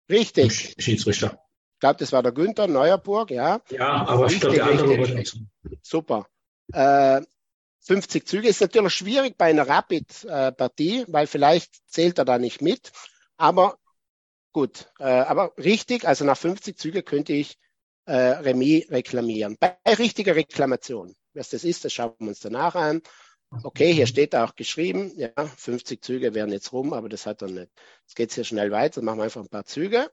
beim 0.09 0.16
Richtig. 0.16 0.53
Sch- 0.53 0.80
Schiedsrichter. 0.82 1.38
Ich 1.74 1.80
glaube, 1.80 1.99
das 1.99 2.12
war 2.12 2.22
der 2.22 2.32
Günther 2.32 2.68
Neuerburg, 2.68 3.30
ja. 3.30 3.61
Ja, 3.70 4.07
aber 4.07 4.26
ich 4.26 4.40
glaube, 4.40 4.57
der 4.57 4.66
Richtig, 4.68 4.80
andere 4.80 4.99
richtig. 5.18 5.40
wird 5.62 5.78
Super. 5.84 6.26
Äh, 6.72 7.20
50 7.80 8.26
Züge 8.26 8.49
ist 8.49 8.61
natürlich 8.61 8.95
schwierig 8.95 9.36
bei 9.36 9.47
einer 9.47 9.68
Rapid-Partie, 9.68 11.05
weil 11.09 11.26
vielleicht 11.26 11.74
zählt 11.90 12.18
er 12.18 12.24
da 12.24 12.38
nicht 12.38 12.62
mit. 12.62 12.93
Aber 13.36 13.76
gut, 14.53 14.86
äh, 15.01 15.05
aber 15.05 15.53
richtig, 15.59 16.07
also 16.07 16.24
nach 16.24 16.36
50 16.38 16.78
Züge 16.78 17.03
könnte 17.03 17.32
ich 17.32 17.59
äh, 18.07 18.14
Remis 18.14 18.90
reklamieren. 18.90 19.57
Bei 19.59 19.76
richtiger 19.86 20.34
Reklamation. 20.34 21.14
Was 21.34 21.50
das 21.50 21.64
ist, 21.64 21.84
das 21.84 21.92
schauen 21.92 22.14
wir 22.18 22.28
uns 22.28 22.40
danach 22.40 22.74
an. 22.74 23.03
Okay, 23.62 23.92
hier 23.92 24.07
steht 24.07 24.34
auch 24.34 24.55
geschrieben, 24.55 25.12
ja, 25.16 25.30
50 25.36 26.03
Züge 26.03 26.34
wären 26.34 26.50
jetzt 26.50 26.72
rum, 26.72 26.94
aber 26.94 27.09
das 27.11 27.26
hat 27.26 27.42
er 27.42 27.48
nicht. 27.48 27.70
Jetzt 28.03 28.16
geht's 28.16 28.34
hier 28.34 28.44
schnell 28.44 28.70
weiter, 28.70 29.03
machen 29.03 29.18
wir 29.18 29.24
einfach 29.24 29.42
ein 29.42 29.48
paar 29.48 29.66
Züge. 29.66 30.11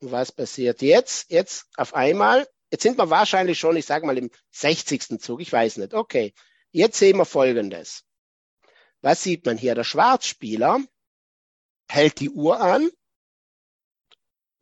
Und 0.00 0.12
was 0.12 0.32
passiert 0.32 0.80
jetzt? 0.80 1.30
Jetzt 1.30 1.66
auf 1.76 1.94
einmal, 1.94 2.48
jetzt 2.70 2.82
sind 2.82 2.96
wir 2.96 3.10
wahrscheinlich 3.10 3.58
schon, 3.58 3.76
ich 3.76 3.84
sage 3.84 4.06
mal, 4.06 4.16
im 4.16 4.30
60. 4.52 5.20
Zug, 5.20 5.42
ich 5.42 5.52
weiß 5.52 5.76
nicht. 5.76 5.92
Okay, 5.92 6.32
jetzt 6.70 6.98
sehen 6.98 7.18
wir 7.18 7.26
Folgendes. 7.26 8.04
Was 9.02 9.22
sieht 9.22 9.44
man 9.44 9.58
hier? 9.58 9.74
Der 9.74 9.84
Schwarzspieler 9.84 10.80
hält 11.90 12.18
die 12.20 12.30
Uhr 12.30 12.60
an, 12.60 12.90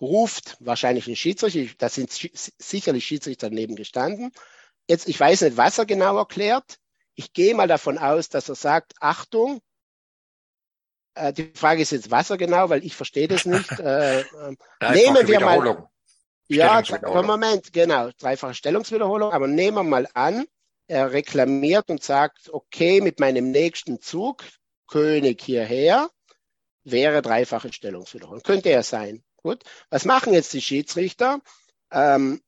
ruft 0.00 0.56
wahrscheinlich 0.60 1.06
einen 1.06 1.16
Schiedsrichter, 1.16 1.74
da 1.78 1.88
sind 1.88 2.10
sicherlich 2.58 3.04
Schiedsrichter 3.06 3.48
daneben 3.48 3.76
gestanden. 3.76 4.32
Jetzt, 4.88 5.08
ich 5.08 5.18
weiß 5.18 5.42
nicht, 5.42 5.56
was 5.56 5.78
er 5.78 5.86
genau 5.86 6.16
erklärt. 6.16 6.78
Ich 7.14 7.32
gehe 7.32 7.54
mal 7.54 7.68
davon 7.68 7.98
aus, 7.98 8.28
dass 8.28 8.48
er 8.48 8.54
sagt, 8.54 8.94
Achtung, 9.00 9.60
äh, 11.14 11.32
die 11.32 11.50
Frage 11.54 11.82
ist 11.82 11.92
jetzt, 11.92 12.10
was 12.10 12.30
er 12.30 12.36
genau, 12.36 12.68
weil 12.68 12.84
ich 12.84 12.94
verstehe 12.94 13.28
das 13.28 13.46
nicht. 13.46 13.70
Äh, 13.80 14.20
ähm, 14.20 14.56
nehmen 14.92 15.26
wir 15.26 15.40
mal, 15.40 15.86
ja. 16.48 16.82
Moment, 17.22 17.72
genau, 17.72 18.10
dreifache 18.18 18.54
Stellungswiederholung, 18.54 19.32
aber 19.32 19.48
nehmen 19.48 19.78
wir 19.78 19.82
mal 19.82 20.08
an, 20.14 20.46
er 20.86 21.12
reklamiert 21.12 21.90
und 21.90 22.02
sagt, 22.02 22.50
okay, 22.52 23.00
mit 23.00 23.18
meinem 23.18 23.50
nächsten 23.50 24.00
Zug, 24.00 24.44
König 24.86 25.42
hierher, 25.42 26.08
wäre 26.84 27.22
dreifache 27.22 27.72
Stellungswiederholung. 27.72 28.42
Könnte 28.42 28.68
er 28.68 28.84
sein. 28.84 29.24
Gut. 29.36 29.62
Was 29.90 30.04
machen 30.04 30.32
jetzt 30.32 30.52
die 30.52 30.60
Schiedsrichter? 30.60 31.40
Ähm, 31.90 32.40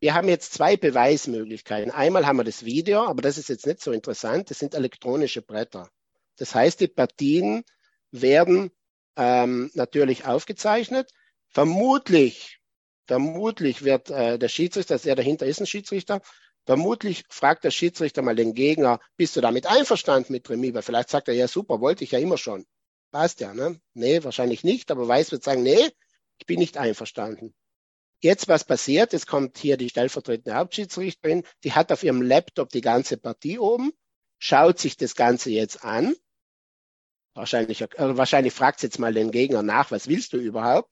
wir 0.00 0.14
haben 0.14 0.28
jetzt 0.28 0.52
zwei 0.52 0.76
Beweismöglichkeiten. 0.76 1.90
Einmal 1.90 2.26
haben 2.26 2.36
wir 2.36 2.44
das 2.44 2.64
Video, 2.64 3.04
aber 3.04 3.22
das 3.22 3.38
ist 3.38 3.48
jetzt 3.48 3.66
nicht 3.66 3.80
so 3.80 3.90
interessant. 3.92 4.50
Das 4.50 4.58
sind 4.58 4.74
elektronische 4.74 5.42
Bretter. 5.42 5.88
Das 6.36 6.54
heißt, 6.54 6.80
die 6.80 6.88
Partien 6.88 7.64
werden 8.10 8.70
ähm, 9.16 9.70
natürlich 9.74 10.26
aufgezeichnet. 10.26 11.10
Vermutlich, 11.48 12.58
vermutlich 13.06 13.82
wird 13.84 14.10
äh, 14.10 14.38
der 14.38 14.48
Schiedsrichter, 14.48 14.98
der 14.98 15.16
dahinter 15.16 15.46
ist 15.46 15.60
ein 15.60 15.66
Schiedsrichter, 15.66 16.20
vermutlich 16.66 17.24
fragt 17.28 17.64
der 17.64 17.70
Schiedsrichter 17.70 18.22
mal 18.22 18.36
den 18.36 18.54
Gegner, 18.54 19.00
bist 19.16 19.36
du 19.36 19.40
damit 19.40 19.66
einverstanden 19.66 20.32
mit 20.32 20.50
Remis? 20.50 20.74
Weil 20.74 20.82
vielleicht 20.82 21.10
sagt 21.10 21.28
er, 21.28 21.34
ja 21.34 21.48
super, 21.48 21.80
wollte 21.80 22.04
ich 22.04 22.10
ja 22.10 22.18
immer 22.18 22.38
schon. 22.38 22.66
Passt 23.14 23.38
ja, 23.38 23.54
ne? 23.54 23.80
Nee, 23.92 24.24
wahrscheinlich 24.24 24.64
nicht, 24.64 24.90
aber 24.90 25.06
Weiß 25.06 25.30
wird 25.30 25.44
sagen, 25.44 25.62
nee, 25.62 25.88
ich 26.36 26.46
bin 26.46 26.58
nicht 26.58 26.78
einverstanden. 26.78 27.54
Jetzt, 28.20 28.48
was 28.48 28.64
passiert? 28.64 29.12
Jetzt 29.12 29.28
kommt 29.28 29.56
hier 29.56 29.76
die 29.76 29.88
stellvertretende 29.88 30.58
Hauptschiedsrichterin, 30.58 31.44
die 31.62 31.70
hat 31.74 31.92
auf 31.92 32.02
ihrem 32.02 32.22
Laptop 32.22 32.70
die 32.70 32.80
ganze 32.80 33.16
Partie 33.16 33.60
oben, 33.60 33.92
schaut 34.40 34.80
sich 34.80 34.96
das 34.96 35.14
Ganze 35.14 35.50
jetzt 35.50 35.84
an. 35.84 36.16
Wahrscheinlich, 37.34 37.82
äh, 37.82 37.88
wahrscheinlich 38.16 38.52
fragt 38.52 38.82
jetzt 38.82 38.98
mal 38.98 39.14
den 39.14 39.30
Gegner 39.30 39.62
nach, 39.62 39.92
was 39.92 40.08
willst 40.08 40.32
du 40.32 40.38
überhaupt? 40.38 40.90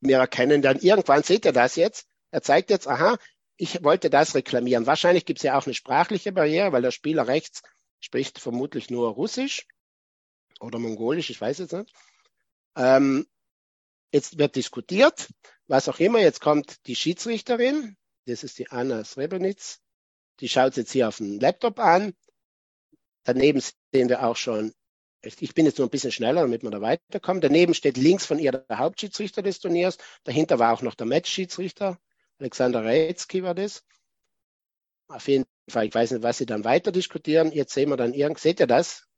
Wir 0.00 0.16
erkennen 0.16 0.62
dann 0.62 0.78
irgendwann, 0.78 1.24
seht 1.24 1.44
ihr 1.44 1.52
das 1.52 1.76
jetzt? 1.76 2.06
Er 2.30 2.40
zeigt 2.40 2.70
jetzt, 2.70 2.88
aha, 2.88 3.18
ich 3.58 3.84
wollte 3.84 4.08
das 4.08 4.34
reklamieren. 4.34 4.86
Wahrscheinlich 4.86 5.26
gibt 5.26 5.40
es 5.40 5.42
ja 5.42 5.58
auch 5.58 5.66
eine 5.66 5.74
sprachliche 5.74 6.32
Barriere, 6.32 6.72
weil 6.72 6.80
der 6.80 6.90
Spieler 6.90 7.28
rechts 7.28 7.60
spricht 8.00 8.38
vermutlich 8.38 8.88
nur 8.88 9.10
Russisch 9.10 9.66
oder 10.60 10.78
Mongolisch, 10.78 11.30
ich 11.30 11.40
weiß 11.40 11.58
jetzt 11.58 11.72
nicht. 11.72 11.92
Ähm, 12.76 13.26
jetzt 14.12 14.38
wird 14.38 14.56
diskutiert, 14.56 15.28
was 15.66 15.88
auch 15.88 15.98
immer. 15.98 16.20
Jetzt 16.20 16.40
kommt 16.40 16.86
die 16.86 16.96
Schiedsrichterin, 16.96 17.96
das 18.26 18.44
ist 18.44 18.58
die 18.58 18.70
Anna 18.70 19.04
Srebrenitz, 19.04 19.80
die 20.40 20.48
schaut 20.48 20.76
jetzt 20.76 20.92
hier 20.92 21.08
auf 21.08 21.18
dem 21.18 21.38
Laptop 21.40 21.78
an. 21.78 22.14
Daneben 23.24 23.60
sehen 23.92 24.08
wir 24.08 24.24
auch 24.24 24.36
schon, 24.36 24.72
ich 25.22 25.54
bin 25.54 25.66
jetzt 25.66 25.78
nur 25.78 25.88
ein 25.88 25.90
bisschen 25.90 26.12
schneller, 26.12 26.42
damit 26.42 26.62
wir 26.62 26.70
da 26.70 26.80
weiterkommen. 26.80 27.40
Daneben 27.40 27.74
steht 27.74 27.96
links 27.96 28.26
von 28.26 28.38
ihr 28.38 28.52
der 28.52 28.78
Hauptschiedsrichter 28.78 29.42
des 29.42 29.58
Turniers. 29.58 29.98
Dahinter 30.24 30.58
war 30.58 30.72
auch 30.72 30.82
noch 30.82 30.94
der 30.94 31.06
Matchschiedsrichter. 31.06 31.98
Alexander 32.38 32.84
Retzky 32.84 33.42
war 33.42 33.54
das. 33.54 33.82
Auf 35.08 35.26
jeden 35.28 35.46
Fall, 35.68 35.86
ich 35.86 35.94
weiß 35.94 36.12
nicht, 36.12 36.22
was 36.22 36.38
sie 36.38 36.46
dann 36.46 36.64
weiter 36.64 36.92
diskutieren. 36.92 37.50
Jetzt 37.50 37.74
sehen 37.74 37.88
wir 37.88 37.96
dann 37.96 38.14
irgend, 38.14 38.38
seht 38.38 38.60
ihr 38.60 38.66
das? 38.66 39.08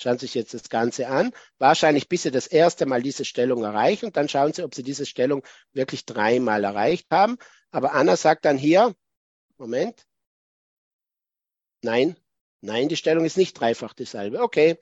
Schauen 0.00 0.18
sich 0.18 0.34
jetzt 0.34 0.54
das 0.54 0.68
Ganze 0.68 1.08
an. 1.08 1.32
Wahrscheinlich 1.58 2.08
bis 2.08 2.22
sie 2.22 2.30
das 2.30 2.46
erste 2.46 2.86
Mal 2.86 3.02
diese 3.02 3.24
Stellung 3.24 3.64
erreichen 3.64 4.06
und 4.06 4.16
dann 4.16 4.28
schauen 4.28 4.52
sie, 4.52 4.62
ob 4.62 4.74
sie 4.74 4.84
diese 4.84 5.04
Stellung 5.06 5.42
wirklich 5.72 6.06
dreimal 6.06 6.62
erreicht 6.62 7.08
haben. 7.10 7.36
Aber 7.72 7.92
Anna 7.92 8.16
sagt 8.16 8.44
dann 8.44 8.56
hier, 8.56 8.94
Moment. 9.58 10.06
Nein, 11.82 12.16
nein, 12.60 12.88
die 12.88 12.96
Stellung 12.96 13.24
ist 13.24 13.36
nicht 13.36 13.54
dreifach 13.54 13.92
dieselbe. 13.92 14.40
Okay. 14.40 14.78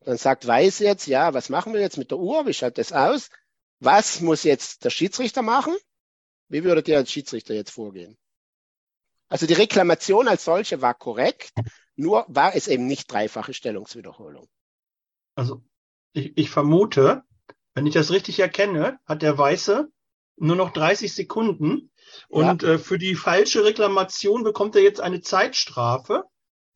Dann 0.00 0.18
sagt 0.18 0.46
Weiß 0.46 0.80
jetzt, 0.80 1.06
ja, 1.06 1.32
was 1.32 1.48
machen 1.48 1.72
wir 1.72 1.80
jetzt 1.80 1.96
mit 1.96 2.10
der 2.10 2.18
Uhr? 2.18 2.46
Wie 2.46 2.54
schaut 2.54 2.76
das 2.76 2.92
aus? 2.92 3.30
Was 3.80 4.20
muss 4.20 4.44
jetzt 4.44 4.84
der 4.84 4.90
Schiedsrichter 4.90 5.42
machen? 5.42 5.74
Wie 6.48 6.64
würdet 6.64 6.86
ihr 6.88 6.98
als 6.98 7.10
Schiedsrichter 7.10 7.54
jetzt 7.54 7.70
vorgehen? 7.70 8.18
Also 9.28 9.46
die 9.46 9.54
Reklamation 9.54 10.28
als 10.28 10.44
solche 10.44 10.82
war 10.82 10.92
korrekt, 10.92 11.52
nur 12.02 12.26
war 12.28 12.54
es 12.54 12.68
eben 12.68 12.86
nicht 12.86 13.10
dreifache 13.10 13.54
Stellungswiederholung. 13.54 14.48
Also 15.34 15.62
ich, 16.12 16.36
ich 16.36 16.50
vermute, 16.50 17.22
wenn 17.74 17.86
ich 17.86 17.94
das 17.94 18.10
richtig 18.10 18.40
erkenne, 18.40 18.98
hat 19.06 19.22
der 19.22 19.38
Weiße 19.38 19.88
nur 20.36 20.56
noch 20.56 20.72
30 20.72 21.14
Sekunden 21.14 21.90
und 22.28 22.62
äh, 22.64 22.78
für 22.78 22.98
die 22.98 23.14
falsche 23.14 23.64
Reklamation 23.64 24.42
bekommt 24.42 24.74
er 24.76 24.82
jetzt 24.82 25.00
eine 25.00 25.20
Zeitstrafe, 25.20 26.24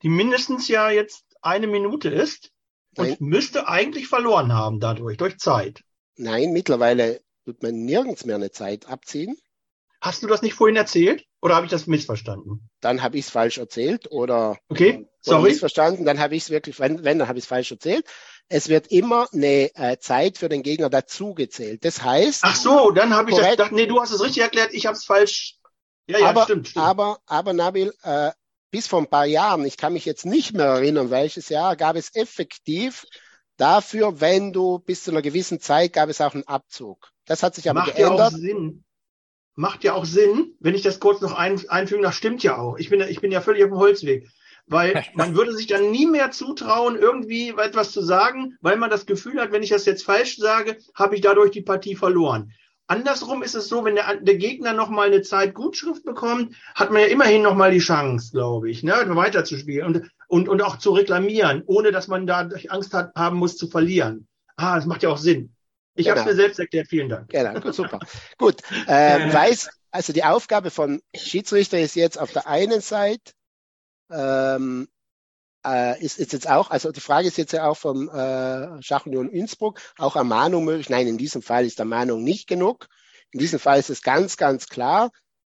die 0.03 0.09
mindestens 0.09 0.69
ja 0.69 0.91
jetzt 0.91 1.25
eine 1.43 1.67
Minute 1.67 2.09
ist 2.09 2.53
und 2.97 3.09
Nein. 3.09 3.17
müsste 3.21 3.69
eigentlich 3.69 4.09
verloren 4.09 4.53
haben 4.53 4.81
dadurch, 4.81 5.17
durch 5.17 5.39
Zeit. 5.39 5.83
Nein, 6.17 6.53
mittlerweile 6.53 7.21
tut 7.45 7.63
man 7.63 7.85
nirgends 7.85 8.25
mehr 8.25 8.37
eine 8.37 8.51
Zeit 8.51 8.87
abziehen. 8.87 9.37
Hast 10.01 10.23
du 10.23 10.27
das 10.27 10.43
nicht 10.43 10.55
vorhin 10.55 10.77
erzählt 10.77 11.27
oder 11.47 11.55
habe 11.55 11.67
ich 11.67 11.71
das 11.71 11.87
missverstanden? 11.87 12.69
Dann 12.81 13.03
habe 13.03 13.19
ich 13.19 13.27
es 13.27 13.31
falsch 13.31 13.59
erzählt 13.59 14.11
oder, 14.11 14.59
Okay, 14.69 14.97
oder 14.97 15.09
sorry. 15.21 15.51
missverstanden. 15.51 16.05
Dann 16.05 16.19
habe 16.19 16.35
ich 16.35 16.43
es 16.43 16.51
wirklich, 16.51 16.81
wenn, 16.81 17.05
wenn 17.05 17.21
dann 17.21 17.29
habe 17.29 17.39
ich 17.39 17.45
es 17.45 17.49
falsch 17.49 17.71
erzählt. 17.71 18.05
Es 18.49 18.69
wird 18.69 18.89
immer 18.89 19.29
eine 19.33 19.71
äh, 19.77 19.99
Zeit 19.99 20.39
für 20.39 20.49
den 20.49 20.65
Gegner 20.65 20.91
dazugezählt. 20.91 21.85
Das 21.85 22.03
heißt, 22.03 22.41
Ach 22.43 22.57
so, 22.57 22.91
dann 22.91 23.15
habe 23.15 23.31
ich 23.31 23.37
das 23.37 23.49
gedacht, 23.51 23.71
nee, 23.71 23.87
du 23.87 24.01
hast 24.01 24.11
es 24.11 24.21
richtig 24.21 24.43
erklärt, 24.43 24.75
ich 24.75 24.87
habe 24.87 24.97
es 24.97 25.05
falsch. 25.05 25.59
Ja, 26.09 26.19
ja, 26.19 26.27
aber, 26.31 26.43
stimmt, 26.43 26.69
stimmt. 26.69 26.85
aber, 26.85 27.21
aber 27.27 27.53
Nabil, 27.53 27.93
äh, 28.03 28.33
bis 28.73 28.89
vor 28.89 29.01
ein 29.01 29.09
paar 29.09 29.27
Jahren, 29.27 29.65
ich 29.65 29.77
kann 29.77 29.93
mich 29.93 30.05
jetzt 30.05 30.27
nicht 30.27 30.53
mehr 30.53 30.67
erinnern, 30.67 31.11
welches 31.11 31.49
Jahr, 31.49 31.77
gab 31.77 31.95
es 31.95 32.13
effektiv 32.15 33.07
dafür, 33.57 34.21
wenn 34.21 34.53
du 34.53 34.81
bis 34.81 35.05
zu 35.05 35.13
einer 35.13 35.23
gewissen 35.23 35.61
Zeit 35.61 35.93
gab 35.93 36.09
es 36.09 36.21
auch 36.21 36.35
einen 36.35 36.47
Abzug. 36.49 37.13
Das 37.25 37.45
hat 37.45 37.55
sich 37.55 37.71
aber 37.71 37.81
Macht 37.81 37.99
ja 37.99 38.09
auch 38.09 38.17
geändert. 38.17 38.33
Sinn. 38.33 38.85
Macht 39.57 39.85
ja 39.85 39.95
auch 39.95 40.05
Sinn, 40.05 40.55
wenn 40.61 40.75
ich 40.75 40.83
das 40.83 41.01
kurz 41.01 41.21
noch 41.23 41.33
ein, 41.33 41.61
einfügen, 41.69 42.03
das 42.03 42.15
stimmt 42.15 42.43
ja 42.43 42.59
auch. 42.59 42.79
Ich 42.79 42.91
bin, 42.91 43.01
ich 43.01 43.21
bin 43.21 43.33
ja 43.33 43.41
völlig 43.41 43.65
auf 43.65 43.71
dem 43.71 43.79
Holzweg. 43.79 44.29
Weil 44.67 45.03
man 45.15 45.35
würde 45.35 45.55
sich 45.55 45.67
dann 45.67 45.91
nie 45.91 46.07
mehr 46.07 46.31
zutrauen, 46.31 46.97
irgendwie 46.97 47.55
etwas 47.57 47.91
zu 47.93 48.03
sagen, 48.03 48.57
weil 48.61 48.77
man 48.77 48.91
das 48.91 49.07
Gefühl 49.07 49.41
hat, 49.41 49.53
wenn 49.53 49.63
ich 49.63 49.71
das 49.71 49.87
jetzt 49.87 50.05
falsch 50.05 50.37
sage, 50.37 50.77
habe 50.95 51.15
ich 51.15 51.23
dadurch 51.23 51.51
die 51.51 51.63
Partie 51.63 51.97
verloren. 51.97 52.53
Andersrum 52.89 53.43
ist 53.43 53.55
es 53.55 53.69
so, 53.69 53.85
wenn 53.85 53.97
der, 53.97 54.17
der 54.21 54.37
Gegner 54.37 54.73
nochmal 54.73 55.09
eine 55.09 55.23
Zeit 55.23 55.55
Gutschrift 55.55 56.05
bekommt, 56.05 56.55
hat 56.75 56.93
man 56.93 57.03
ja 57.03 57.09
immerhin 57.09 57.43
nochmal 57.43 57.73
die 57.73 57.79
Chance, 57.79 58.31
glaube 58.31 58.71
ich, 58.71 58.85
ne, 58.85 58.95
weiterzuspielen 59.09 59.87
und, 59.87 60.11
und, 60.29 60.49
und 60.49 60.63
auch 60.63 60.77
zu 60.79 60.93
reklamieren, 60.93 61.65
ohne 61.67 61.91
dass 61.91 62.07
man 62.07 62.29
da 62.29 62.49
Angst 62.69 62.95
hat, 62.95 63.13
haben 63.17 63.39
muss 63.39 63.57
zu 63.57 63.67
verlieren. 63.67 64.29
Ah, 64.57 64.77
das 64.77 64.87
macht 64.87 65.03
ja 65.03 65.09
auch 65.09 65.19
Sinn. 65.19 65.56
Ich 65.97 66.09
habe 66.09 66.21
es 66.21 66.25
Genau. 66.25 66.35
mir 66.35 66.43
selbst 66.43 66.59
erklärt, 66.59 66.89
vielen 66.89 67.09
Dank. 67.09 67.29
Genau, 67.31 67.61
gut, 67.61 67.75
super. 67.75 67.99
Gut, 68.39 68.63
äh, 68.87 69.33
weiß, 69.33 69.69
also 69.91 70.13
die 70.13 70.25
Aufgabe 70.25 70.71
von 70.71 71.01
Schiedsrichter 71.15 71.79
ist 71.79 71.97
jetzt 71.97 72.19
auf 72.19 72.33
der 72.33 72.47
einen 72.47 72.81
Seite 72.81 73.33
ähm, 74.11 74.89
äh, 75.67 76.03
ist, 76.03 76.19
ist 76.19 76.33
jetzt 76.33 76.49
auch, 76.49 76.71
also 76.71 76.93
die 76.93 77.01
Frage 77.01 77.27
ist 77.27 77.39
jetzt 77.39 77.53
ja 77.53 77.67
auch 77.67 77.77
vom 77.77 78.09
äh, 78.09 78.83
Schachunion 78.83 79.31
Innsbruck, 79.31 79.81
auch 79.99 80.17
Ermahnung 80.17 80.65
möglich? 80.65 80.91
Nein, 80.91 81.07
in 81.09 81.19
diesem 81.19 81.43
Fall 81.43 81.65
ist 81.65 81.81
Ermahnung 81.81 82.23
nicht 82.23 82.47
genug. 82.47 82.87
In 83.33 83.41
diesem 83.41 83.59
Fall 83.59 83.79
ist 83.79 83.91
es 83.91 84.03
ganz, 84.03 84.37
ganz 84.37 84.69
klar. 84.69 85.11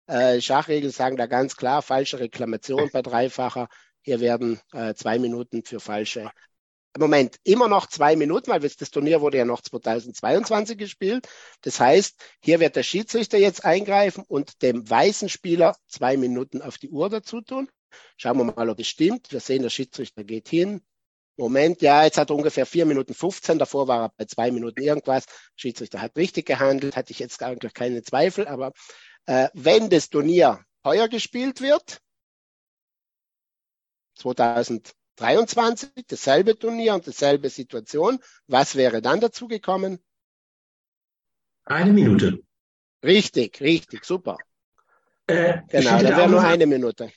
Äh, 0.07 0.41
Schachregeln 0.41 0.93
sagen 0.93 1.17
da 1.17 1.27
ganz 1.27 1.57
klar, 1.57 1.81
falsche 1.81 2.21
Reklamation 2.21 2.91
bei 2.93 3.01
dreifacher. 3.03 3.69
Hier 4.03 4.21
werden 4.21 4.61
äh, 4.73 4.95
zwei 4.95 5.19
Minuten 5.19 5.65
für 5.65 5.81
falsche 5.81 6.31
Moment, 6.99 7.37
immer 7.45 7.69
noch 7.69 7.87
zwei 7.87 8.17
Minuten, 8.17 8.51
weil 8.51 8.61
das 8.61 8.91
Turnier 8.91 9.23
wurde 9.23 9.39
ja 9.39 9.47
noch 9.47 9.63
2022 9.63 10.77
gespielt. 10.77 11.27
Das 11.63 11.81
heißt, 11.81 12.23
hier 12.41 12.61
wird 12.61 12.77
der 12.77 12.83
Schiedsrichter 12.83 13.39
jetzt 13.39 13.65
eingreifen 13.65 14.25
und 14.29 14.61
dem 14.63 14.89
weißen 14.89 15.31
Spieler 15.31 15.75
zwei 15.89 16.19
Minuten 16.19 16.61
auf 16.61 16.77
die 16.77 16.91
Uhr 16.91 17.09
dazu 17.09 17.41
tun. 17.41 17.69
Schauen 18.17 18.37
wir 18.39 18.45
mal, 18.45 18.69
ob 18.69 18.79
es 18.79 18.89
stimmt. 18.89 19.33
Wir 19.33 19.41
sehen, 19.41 19.63
der 19.63 19.71
Schiedsrichter 19.71 20.25
geht 20.25 20.49
hin. 20.49 20.83
Moment, 21.37 21.81
ja, 21.81 22.05
jetzt 22.05 22.19
hat 22.19 22.31
er 22.31 22.37
ungefähr 22.37 22.67
vier 22.67 22.85
Minuten 22.85 23.15
15, 23.15 23.59
davor 23.59 23.89
war 23.89 24.03
er 24.03 24.13
bei 24.17 24.27
zwei 24.27 24.51
Minuten 24.51 24.83
irgendwas. 24.83 25.25
Schiedsrichter 25.57 26.03
hat 26.03 26.15
richtig 26.17 26.47
gehandelt, 26.47 26.95
hatte 26.95 27.13
ich 27.13 27.19
jetzt 27.19 27.43
eigentlich 27.43 27.73
keine 27.73 28.03
Zweifel, 28.03 28.47
aber 28.47 28.73
äh, 29.25 29.49
wenn 29.55 29.89
das 29.89 30.11
Turnier 30.11 30.63
heuer 30.85 31.09
gespielt 31.09 31.63
wird, 31.63 32.01
2000 34.17 34.93
23, 35.17 35.91
dasselbe 36.09 36.59
Turnier 36.59 36.95
und 36.95 37.07
dasselbe 37.07 37.49
Situation. 37.49 38.19
Was 38.47 38.77
wäre 38.77 39.03
dann 39.03 39.21
dazu 39.21 39.49
gekommen? 39.49 39.99
Eine 41.65 41.93
Minute. 41.93 42.43
Richtig, 43.05 43.61
richtig, 43.61 44.05
super. 44.05 44.39
Äh, 45.27 45.61
genau, 45.69 46.03
da 46.03 46.17
wäre 46.17 46.29
nur 46.29 46.43
eine 46.43 46.67
Minute. 46.67 47.13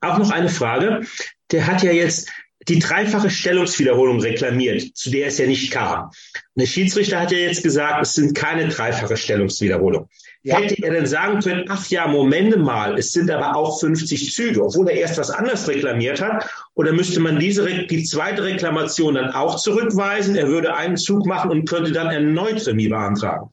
Auch 0.00 0.18
noch 0.18 0.30
eine 0.30 0.48
Frage. 0.48 1.06
Der 1.50 1.66
hat 1.66 1.82
ja 1.82 1.92
jetzt 1.92 2.30
die 2.68 2.78
dreifache 2.78 3.30
Stellungswiederholung 3.30 4.20
reklamiert, 4.20 4.96
zu 4.96 5.10
der 5.10 5.28
es 5.28 5.38
ja 5.38 5.46
nicht 5.46 5.70
kam. 5.70 6.10
Der 6.54 6.66
Schiedsrichter 6.66 7.20
hat 7.20 7.32
ja 7.32 7.38
jetzt 7.38 7.62
gesagt, 7.62 8.02
es 8.02 8.12
sind 8.12 8.34
keine 8.34 8.68
dreifache 8.68 9.16
Stellungswiederholung. 9.16 10.08
Ja. 10.44 10.58
Hätte 10.58 10.82
er 10.82 10.92
denn 10.92 11.06
sagen 11.06 11.40
können, 11.40 11.66
ach 11.68 11.86
ja, 11.88 12.06
Momente 12.08 12.58
mal, 12.58 12.98
es 12.98 13.12
sind 13.12 13.30
aber 13.30 13.56
auch 13.56 13.78
50 13.78 14.32
Züge, 14.32 14.64
obwohl 14.64 14.88
er 14.88 14.96
erst 14.96 15.18
was 15.18 15.30
anderes 15.30 15.68
reklamiert 15.68 16.20
hat? 16.20 16.48
Oder 16.74 16.92
müsste 16.92 17.20
man 17.20 17.38
diese, 17.38 17.86
die 17.86 18.04
zweite 18.04 18.42
Reklamation 18.42 19.14
dann 19.14 19.30
auch 19.30 19.56
zurückweisen? 19.56 20.34
Er 20.34 20.48
würde 20.48 20.74
einen 20.74 20.96
Zug 20.96 21.26
machen 21.26 21.50
und 21.50 21.68
könnte 21.68 21.92
dann 21.92 22.08
erneut 22.08 22.66
Remis 22.66 22.88
beantragen. 22.88 23.50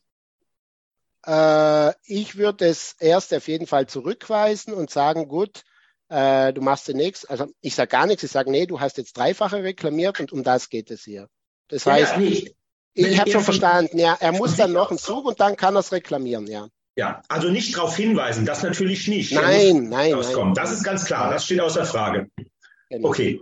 Äh, 1.26 1.94
ich 2.06 2.38
würde 2.38 2.66
es 2.66 2.96
erst 3.00 3.34
auf 3.36 3.48
jeden 3.48 3.68
Fall 3.68 3.86
zurückweisen 3.86 4.74
und 4.74 4.90
sagen, 4.90 5.28
gut, 5.28 5.64
äh, 6.10 6.54
du 6.54 6.62
machst 6.62 6.86
zunächst, 6.86 7.30
also 7.30 7.48
ich 7.62 7.76
sage 7.76 7.90
gar 7.90 8.06
nichts, 8.06 8.24
ich 8.24 8.32
sage, 8.32 8.52
nee, 8.52 8.66
du 8.66 8.80
hast 8.80 8.98
jetzt 8.98 9.16
dreifache 9.16 9.64
reklamiert 9.64 10.20
und 10.20 10.32
um 10.32 10.44
das 10.44 10.70
geht 10.70 10.92
es 10.92 11.04
hier. 11.04 11.30
Das 11.68 11.86
heißt, 11.86 12.18
ja, 12.18 12.22
ich, 12.22 12.56
ich 12.94 13.20
habe 13.20 13.32
schon 13.32 13.44
verstanden, 13.44 14.00
ja, 14.00 14.18
er 14.20 14.32
muss 14.32 14.56
dann 14.56 14.74
noch 14.74 14.90
einen 14.90 15.00
Zug 15.00 15.26
und 15.26 15.40
dann 15.40 15.56
kann 15.56 15.76
er 15.76 15.80
es 15.80 15.92
reklamieren, 15.92 16.48
ja. 16.48 16.68
Ja, 16.96 17.22
also 17.30 17.50
nicht 17.50 17.78
darauf 17.78 17.96
hinweisen, 17.96 18.46
das 18.46 18.64
natürlich 18.64 19.08
nicht. 19.08 19.32
Nein, 19.32 19.88
nein, 19.88 20.12
nein. 20.12 20.54
Das 20.54 20.72
ist 20.72 20.84
ganz 20.84 21.06
klar, 21.06 21.32
das 21.32 21.46
steht 21.46 21.62
außer 21.62 21.86
Frage. 21.86 22.30
Genau. 22.90 23.08
Okay. 23.08 23.42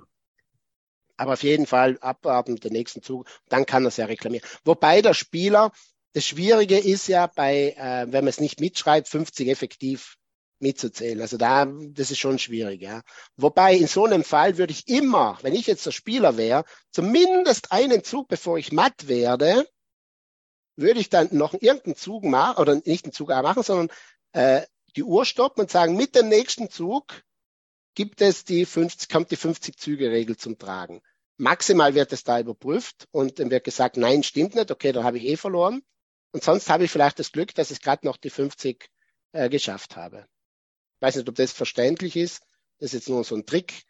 Aber 1.15 1.33
auf 1.33 1.41
jeden 1.41 1.65
Fall 1.65 1.97
abwarten 1.99 2.57
dem 2.57 2.73
nächsten 2.73 3.01
Zug, 3.01 3.27
dann 3.49 3.65
kann 3.65 3.83
er 3.85 3.87
es 3.87 3.97
ja 3.97 4.05
reklamieren. 4.05 4.47
Wobei 4.63 5.01
der 5.01 5.15
Spieler, 5.15 5.71
das 6.13 6.25
Schwierige 6.25 6.77
ist 6.77 7.07
ja 7.07 7.25
bei, 7.27 7.73
äh, 7.77 8.05
wenn 8.11 8.25
man 8.25 8.27
es 8.27 8.39
nicht 8.39 8.59
mitschreibt, 8.59 9.07
50 9.07 9.47
effektiv 9.47 10.17
mitzuzählen. 10.59 11.21
Also 11.21 11.37
da, 11.37 11.65
das 11.65 12.11
ist 12.11 12.19
schon 12.19 12.39
schwierig, 12.39 12.81
ja. 12.81 13.01
Wobei 13.35 13.75
in 13.75 13.87
so 13.87 14.05
einem 14.05 14.23
Fall 14.23 14.57
würde 14.57 14.73
ich 14.73 14.87
immer, 14.87 15.37
wenn 15.41 15.53
ich 15.53 15.67
jetzt 15.67 15.85
der 15.85 15.91
Spieler 15.91 16.37
wäre, 16.37 16.65
zumindest 16.91 17.71
einen 17.71 18.03
Zug, 18.03 18.27
bevor 18.27 18.57
ich 18.57 18.71
matt 18.71 19.07
werde, 19.07 19.67
würde 20.75 20.99
ich 20.99 21.09
dann 21.09 21.29
noch 21.31 21.53
irgendeinen 21.53 21.95
Zug 21.95 22.23
machen, 22.23 22.61
oder 22.61 22.75
nicht 22.85 23.05
einen 23.05 23.13
Zug 23.13 23.29
machen, 23.29 23.63
sondern 23.63 23.89
äh, 24.33 24.65
die 24.95 25.03
Uhr 25.03 25.25
stoppen 25.25 25.61
und 25.61 25.71
sagen, 25.71 25.95
mit 25.95 26.15
dem 26.15 26.29
nächsten 26.29 26.69
Zug 26.69 27.23
gibt 27.95 28.21
es 28.21 28.45
die 28.45 28.65
50, 28.65 29.09
kommt 29.09 29.31
die 29.31 29.37
50-Züge-Regel 29.37 30.37
zum 30.37 30.57
Tragen. 30.57 31.01
Maximal 31.37 31.93
wird 31.93 32.13
es 32.13 32.23
da 32.23 32.39
überprüft 32.39 33.07
und 33.11 33.39
dann 33.39 33.51
wird 33.51 33.63
gesagt, 33.63 33.97
nein, 33.97 34.23
stimmt 34.23 34.55
nicht, 34.55 34.71
okay, 34.71 34.91
dann 34.91 35.03
habe 35.03 35.17
ich 35.17 35.25
eh 35.25 35.37
verloren. 35.37 35.81
Und 36.31 36.43
sonst 36.43 36.69
habe 36.69 36.83
ich 36.83 36.91
vielleicht 36.91 37.19
das 37.19 37.31
Glück, 37.31 37.53
dass 37.55 37.71
ich 37.71 37.81
gerade 37.81 38.05
noch 38.05 38.17
die 38.17 38.29
50 38.29 38.89
äh, 39.31 39.49
geschafft 39.49 39.95
habe. 39.95 40.27
Ich 40.97 41.01
weiß 41.01 41.15
nicht, 41.15 41.29
ob 41.29 41.35
das 41.35 41.51
verständlich 41.51 42.15
ist. 42.15 42.41
Das 42.79 42.87
ist 42.87 42.93
jetzt 42.93 43.09
nur 43.09 43.23
so 43.23 43.35
ein 43.35 43.45
Trick, 43.45 43.83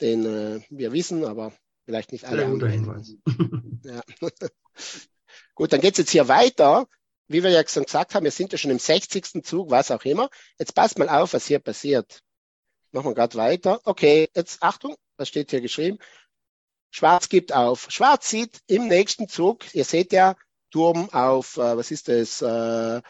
den 0.00 0.26
äh, 0.26 0.60
wir 0.70 0.92
wissen, 0.92 1.24
aber 1.24 1.52
vielleicht 1.84 2.10
nicht 2.12 2.24
alle. 2.24 2.42
Sehr 2.42 2.50
guter 2.50 2.68
Hinweis. 2.68 3.14
ja. 3.84 4.00
Gut, 5.54 5.72
dann 5.72 5.80
geht's 5.80 5.98
jetzt 5.98 6.10
hier 6.10 6.28
weiter. 6.28 6.86
Wie 7.28 7.42
wir 7.42 7.50
ja 7.50 7.66
schon 7.66 7.84
gesagt 7.84 8.14
haben, 8.14 8.24
wir 8.24 8.30
sind 8.30 8.52
ja 8.52 8.58
schon 8.58 8.70
im 8.70 8.78
60. 8.78 9.44
Zug, 9.44 9.70
was 9.70 9.90
auch 9.90 10.04
immer. 10.04 10.30
Jetzt 10.58 10.74
passt 10.74 10.98
mal 10.98 11.08
auf, 11.08 11.32
was 11.32 11.46
hier 11.46 11.58
passiert. 11.58 12.22
Machen 12.90 13.10
wir 13.10 13.14
gerade 13.14 13.36
weiter. 13.36 13.80
Okay, 13.84 14.28
jetzt 14.34 14.62
Achtung, 14.62 14.96
was 15.16 15.28
steht 15.28 15.50
hier 15.50 15.60
geschrieben? 15.60 15.98
Schwarz 16.90 17.28
gibt 17.28 17.52
auf. 17.52 17.86
Schwarz 17.90 18.30
sieht 18.30 18.60
im 18.66 18.88
nächsten 18.88 19.28
Zug, 19.28 19.74
ihr 19.74 19.84
seht 19.84 20.12
ja, 20.12 20.36
Turm 20.70 21.10
auf, 21.10 21.56
äh, 21.56 21.76
was 21.76 21.90
ist 21.90 22.08
das? 22.08 22.42
Äh, 22.42 23.02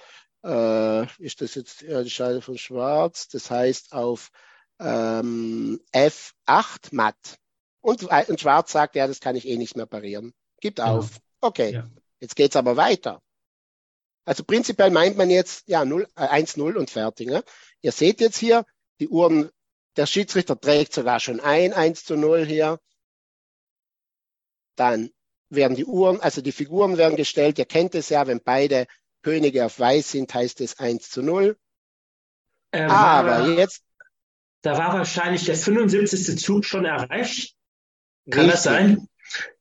äh, 0.44 1.06
ist 1.22 1.40
das 1.40 1.54
jetzt 1.54 1.82
ja, 1.82 2.02
die 2.02 2.10
Scheide 2.10 2.40
von 2.40 2.58
Schwarz? 2.58 3.28
Das 3.28 3.50
heißt 3.50 3.92
auf 3.92 4.30
ähm, 4.78 5.80
F8 5.92 6.88
matt. 6.92 7.38
Und, 7.80 8.04
und 8.04 8.40
Schwarz 8.40 8.72
sagt, 8.72 8.96
ja, 8.96 9.06
das 9.06 9.20
kann 9.20 9.36
ich 9.36 9.46
eh 9.46 9.56
nicht 9.56 9.76
mehr 9.76 9.86
parieren. 9.86 10.34
Gibt 10.60 10.78
genau. 10.78 10.98
auf. 10.98 11.18
Okay. 11.40 11.72
Ja. 11.72 11.88
Jetzt 12.20 12.36
geht's 12.36 12.56
aber 12.56 12.76
weiter. 12.76 13.22
Also 14.24 14.44
prinzipiell 14.44 14.90
meint 14.90 15.16
man 15.16 15.30
jetzt 15.30 15.68
ja 15.68 15.84
0, 15.84 16.06
äh, 16.16 16.42
1-0 16.42 16.74
und 16.74 16.90
fertig. 16.90 17.28
Ne? 17.28 17.42
Ihr 17.80 17.92
seht 17.92 18.20
jetzt 18.20 18.38
hier, 18.38 18.66
die 19.00 19.08
Uhren, 19.08 19.50
der 19.96 20.06
Schiedsrichter 20.06 20.60
trägt 20.60 20.92
sogar 20.92 21.20
schon 21.20 21.40
ein, 21.40 21.72
1 21.72 22.04
zu 22.04 22.16
0 22.16 22.44
hier. 22.44 22.78
Dann 24.76 25.10
werden 25.48 25.76
die 25.76 25.86
Uhren, 25.86 26.20
also 26.20 26.42
die 26.42 26.52
Figuren 26.52 26.98
werden 26.98 27.16
gestellt. 27.16 27.58
Ihr 27.58 27.64
kennt 27.64 27.94
es 27.94 28.10
ja, 28.10 28.26
wenn 28.26 28.42
beide 28.42 28.86
Könige 29.22 29.66
auf 29.66 29.78
Weiß 29.78 30.12
sind, 30.12 30.32
heißt 30.32 30.60
es 30.60 30.78
1 30.78 31.10
zu 31.10 31.22
0. 31.22 31.56
Ähm, 32.72 32.90
Aber 32.90 33.48
jetzt. 33.48 33.82
Da 34.62 34.76
war 34.76 34.92
wahrscheinlich 34.92 35.44
der 35.44 35.56
75. 35.56 36.38
Zug 36.38 36.64
schon 36.64 36.84
erreicht. 36.84 37.54
Kann 38.30 38.46
richtig. 38.46 38.52
das 38.52 38.62
sein? 38.62 39.08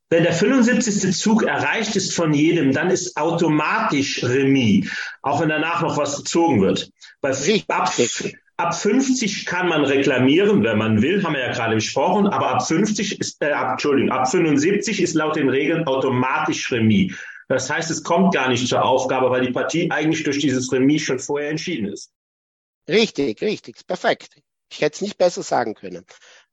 Wenn 0.09 0.23
der 0.23 0.33
75. 0.33 1.15
Zug 1.15 1.43
erreicht 1.43 1.95
ist 1.95 2.13
von 2.15 2.33
jedem, 2.33 2.71
dann 2.71 2.89
ist 2.89 3.17
automatisch 3.17 4.23
Remis, 4.23 4.89
auch 5.21 5.41
wenn 5.41 5.49
danach 5.49 5.81
noch 5.81 5.97
was 5.97 6.17
gezogen 6.17 6.61
wird. 6.61 6.89
Bei, 7.19 7.31
ab, 7.67 7.93
ab 8.55 8.75
50 8.75 9.45
kann 9.45 9.67
man 9.67 9.83
reklamieren, 9.83 10.63
wenn 10.63 10.77
man 10.77 11.01
will, 11.01 11.23
haben 11.23 11.33
wir 11.33 11.41
ja 11.41 11.51
gerade 11.51 11.75
besprochen, 11.75 12.27
aber 12.27 12.51
ab 12.51 12.65
50 12.65 13.19
ist, 13.19 13.41
äh, 13.41 13.51
ab, 13.51 13.71
Entschuldigung, 13.73 14.11
ab 14.11 14.29
75 14.29 15.01
ist 15.01 15.13
laut 15.13 15.35
den 15.35 15.49
Regeln 15.49 15.85
automatisch 15.85 16.71
Remis. 16.71 17.13
Das 17.47 17.69
heißt, 17.69 17.89
es 17.91 18.03
kommt 18.03 18.33
gar 18.33 18.49
nicht 18.49 18.67
zur 18.67 18.83
Aufgabe, 18.83 19.29
weil 19.29 19.45
die 19.45 19.53
Partie 19.53 19.89
eigentlich 19.91 20.23
durch 20.23 20.39
dieses 20.39 20.71
Remis 20.71 21.03
schon 21.03 21.19
vorher 21.19 21.49
entschieden 21.49 21.87
ist. 21.87 22.11
Richtig, 22.89 23.41
richtig, 23.41 23.87
perfekt. 23.87 24.41
Ich 24.69 24.81
hätte 24.81 24.95
es 24.95 25.01
nicht 25.01 25.17
besser 25.17 25.43
sagen 25.43 25.73
können. 25.73 26.05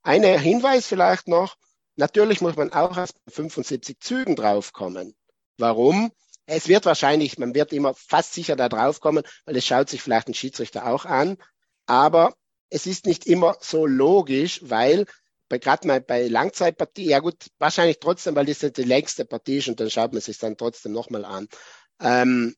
Ein 0.02 0.22
Hinweis 0.22 0.86
vielleicht 0.86 1.26
noch, 1.26 1.56
Natürlich 1.96 2.40
muss 2.40 2.56
man 2.56 2.72
auch 2.72 2.96
bei 2.96 3.06
75 3.28 4.00
Zügen 4.00 4.34
draufkommen. 4.34 5.14
Warum? 5.58 6.10
Es 6.46 6.68
wird 6.68 6.84
wahrscheinlich, 6.84 7.38
man 7.38 7.54
wird 7.54 7.72
immer 7.72 7.94
fast 7.94 8.34
sicher 8.34 8.56
da 8.56 8.68
draufkommen, 8.68 9.24
weil 9.44 9.56
es 9.56 9.64
schaut 9.64 9.88
sich 9.88 10.02
vielleicht 10.02 10.28
ein 10.28 10.34
Schiedsrichter 10.34 10.86
auch 10.86 11.04
an. 11.04 11.36
Aber 11.86 12.34
es 12.68 12.86
ist 12.86 13.06
nicht 13.06 13.26
immer 13.26 13.56
so 13.60 13.86
logisch, 13.86 14.60
weil 14.62 15.06
bei 15.48 15.58
gerade 15.58 15.86
mal 15.86 16.00
bei 16.00 16.26
Langzeitpartie, 16.28 17.06
ja 17.06 17.18
gut, 17.20 17.50
wahrscheinlich 17.58 17.98
trotzdem, 18.00 18.34
weil 18.34 18.46
das 18.46 18.62
nicht 18.62 18.76
die 18.76 18.84
längste 18.84 19.24
Partie 19.24 19.58
ist 19.58 19.68
und 19.68 19.80
dann 19.80 19.90
schaut 19.90 20.12
man 20.12 20.22
sich 20.22 20.38
dann 20.38 20.56
trotzdem 20.56 20.92
nochmal 20.92 21.24
an. 21.24 21.48
Ähm, 22.00 22.54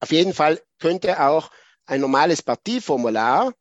auf 0.00 0.12
jeden 0.12 0.34
Fall 0.34 0.60
könnte 0.78 1.22
auch 1.22 1.50
ein 1.86 2.00
normales 2.00 2.42
Partieformular 2.42 3.52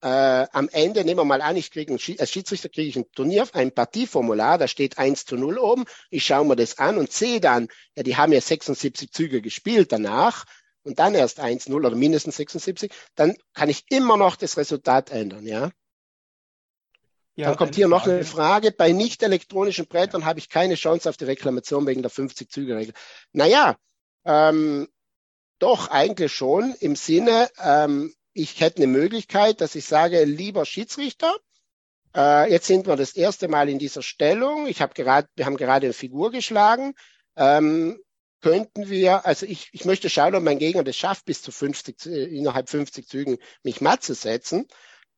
äh, 0.00 0.46
am 0.52 0.68
Ende, 0.68 1.04
nehmen 1.04 1.20
wir 1.20 1.24
mal 1.24 1.42
an, 1.42 1.56
ich 1.56 1.70
kriege 1.70 1.92
als 1.92 2.30
Schiedsrichter 2.30 2.68
kriege 2.68 2.88
ich 2.88 2.96
ein 2.96 3.10
Turnier, 3.12 3.48
ein 3.52 3.72
Partieformular, 3.72 4.58
da 4.58 4.68
steht 4.68 4.98
1 4.98 5.24
zu 5.24 5.36
0 5.36 5.58
oben. 5.58 5.84
Ich 6.10 6.24
schaue 6.24 6.46
mir 6.46 6.56
das 6.56 6.78
an 6.78 6.98
und 6.98 7.12
sehe 7.12 7.40
dann, 7.40 7.68
ja, 7.96 8.02
die 8.04 8.16
haben 8.16 8.32
ja 8.32 8.40
76 8.40 9.10
Züge 9.10 9.42
gespielt 9.42 9.92
danach 9.92 10.44
und 10.84 10.98
dann 10.98 11.14
erst 11.14 11.40
1-0 11.40 11.74
oder 11.74 11.94
mindestens 11.94 12.36
76, 12.36 12.92
dann 13.14 13.36
kann 13.54 13.68
ich 13.68 13.84
immer 13.90 14.16
noch 14.16 14.36
das 14.36 14.56
Resultat 14.56 15.10
ändern, 15.10 15.46
ja. 15.46 15.70
Ja 17.38 17.48
dann 17.48 17.56
kommt 17.56 17.74
hier 17.74 17.88
noch 17.88 18.06
eine 18.06 18.24
Frage. 18.24 18.72
Bei 18.72 18.92
nicht 18.92 19.22
elektronischen 19.22 19.86
Brettern 19.86 20.24
habe 20.24 20.38
ich 20.38 20.48
keine 20.48 20.74
Chance 20.74 21.08
auf 21.08 21.16
die 21.16 21.24
Reklamation 21.24 21.86
wegen 21.86 22.02
der 22.02 22.10
50-Züge-Regel. 22.10 22.94
Naja, 23.32 23.76
ähm, 24.24 24.88
doch, 25.58 25.88
eigentlich 25.88 26.32
schon 26.32 26.74
im 26.80 26.96
Sinne, 26.96 27.48
ähm, 27.62 28.14
ich 28.32 28.60
hätte 28.60 28.78
eine 28.78 28.86
Möglichkeit, 28.86 29.60
dass 29.60 29.74
ich 29.74 29.84
sage, 29.84 30.24
lieber 30.24 30.64
Schiedsrichter, 30.64 31.34
äh, 32.14 32.50
jetzt 32.50 32.66
sind 32.66 32.86
wir 32.86 32.96
das 32.96 33.12
erste 33.12 33.48
Mal 33.48 33.68
in 33.68 33.78
dieser 33.78 34.02
Stellung. 34.02 34.66
Ich 34.66 34.80
habe 34.80 34.94
gerade, 34.94 35.28
wir 35.36 35.46
haben 35.46 35.56
gerade 35.56 35.86
eine 35.86 35.92
Figur 35.92 36.30
geschlagen. 36.30 36.94
Ähm, 37.36 38.00
könnten 38.40 38.88
wir, 38.88 39.26
also 39.26 39.46
ich, 39.46 39.68
ich 39.72 39.84
möchte 39.84 40.08
schauen, 40.10 40.34
ob 40.34 40.42
mein 40.42 40.58
Gegner 40.58 40.84
das 40.84 40.96
schafft, 40.96 41.24
bis 41.24 41.42
zu 41.42 41.50
50, 41.50 42.06
äh, 42.06 42.24
innerhalb 42.24 42.68
50 42.68 43.08
Zügen 43.08 43.38
mich 43.62 43.80
matt 43.80 44.02
zu 44.02 44.14
setzen. 44.14 44.66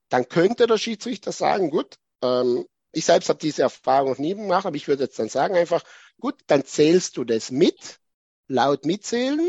Dann 0.08 0.28
könnte 0.28 0.66
der 0.66 0.78
Schiedsrichter 0.78 1.32
sagen, 1.32 1.70
gut, 1.70 1.96
ähm, 2.22 2.66
ich 2.92 3.04
selbst 3.04 3.28
habe 3.28 3.38
diese 3.38 3.62
Erfahrung 3.62 4.10
noch 4.10 4.18
nie 4.18 4.34
gemacht, 4.34 4.66
aber 4.66 4.76
ich 4.76 4.88
würde 4.88 5.04
jetzt 5.04 5.18
dann 5.18 5.28
sagen 5.28 5.54
einfach, 5.56 5.82
gut, 6.18 6.34
dann 6.46 6.64
zählst 6.64 7.16
du 7.16 7.24
das 7.24 7.50
mit, 7.50 8.00
laut 8.48 8.84
mitzählen. 8.84 9.48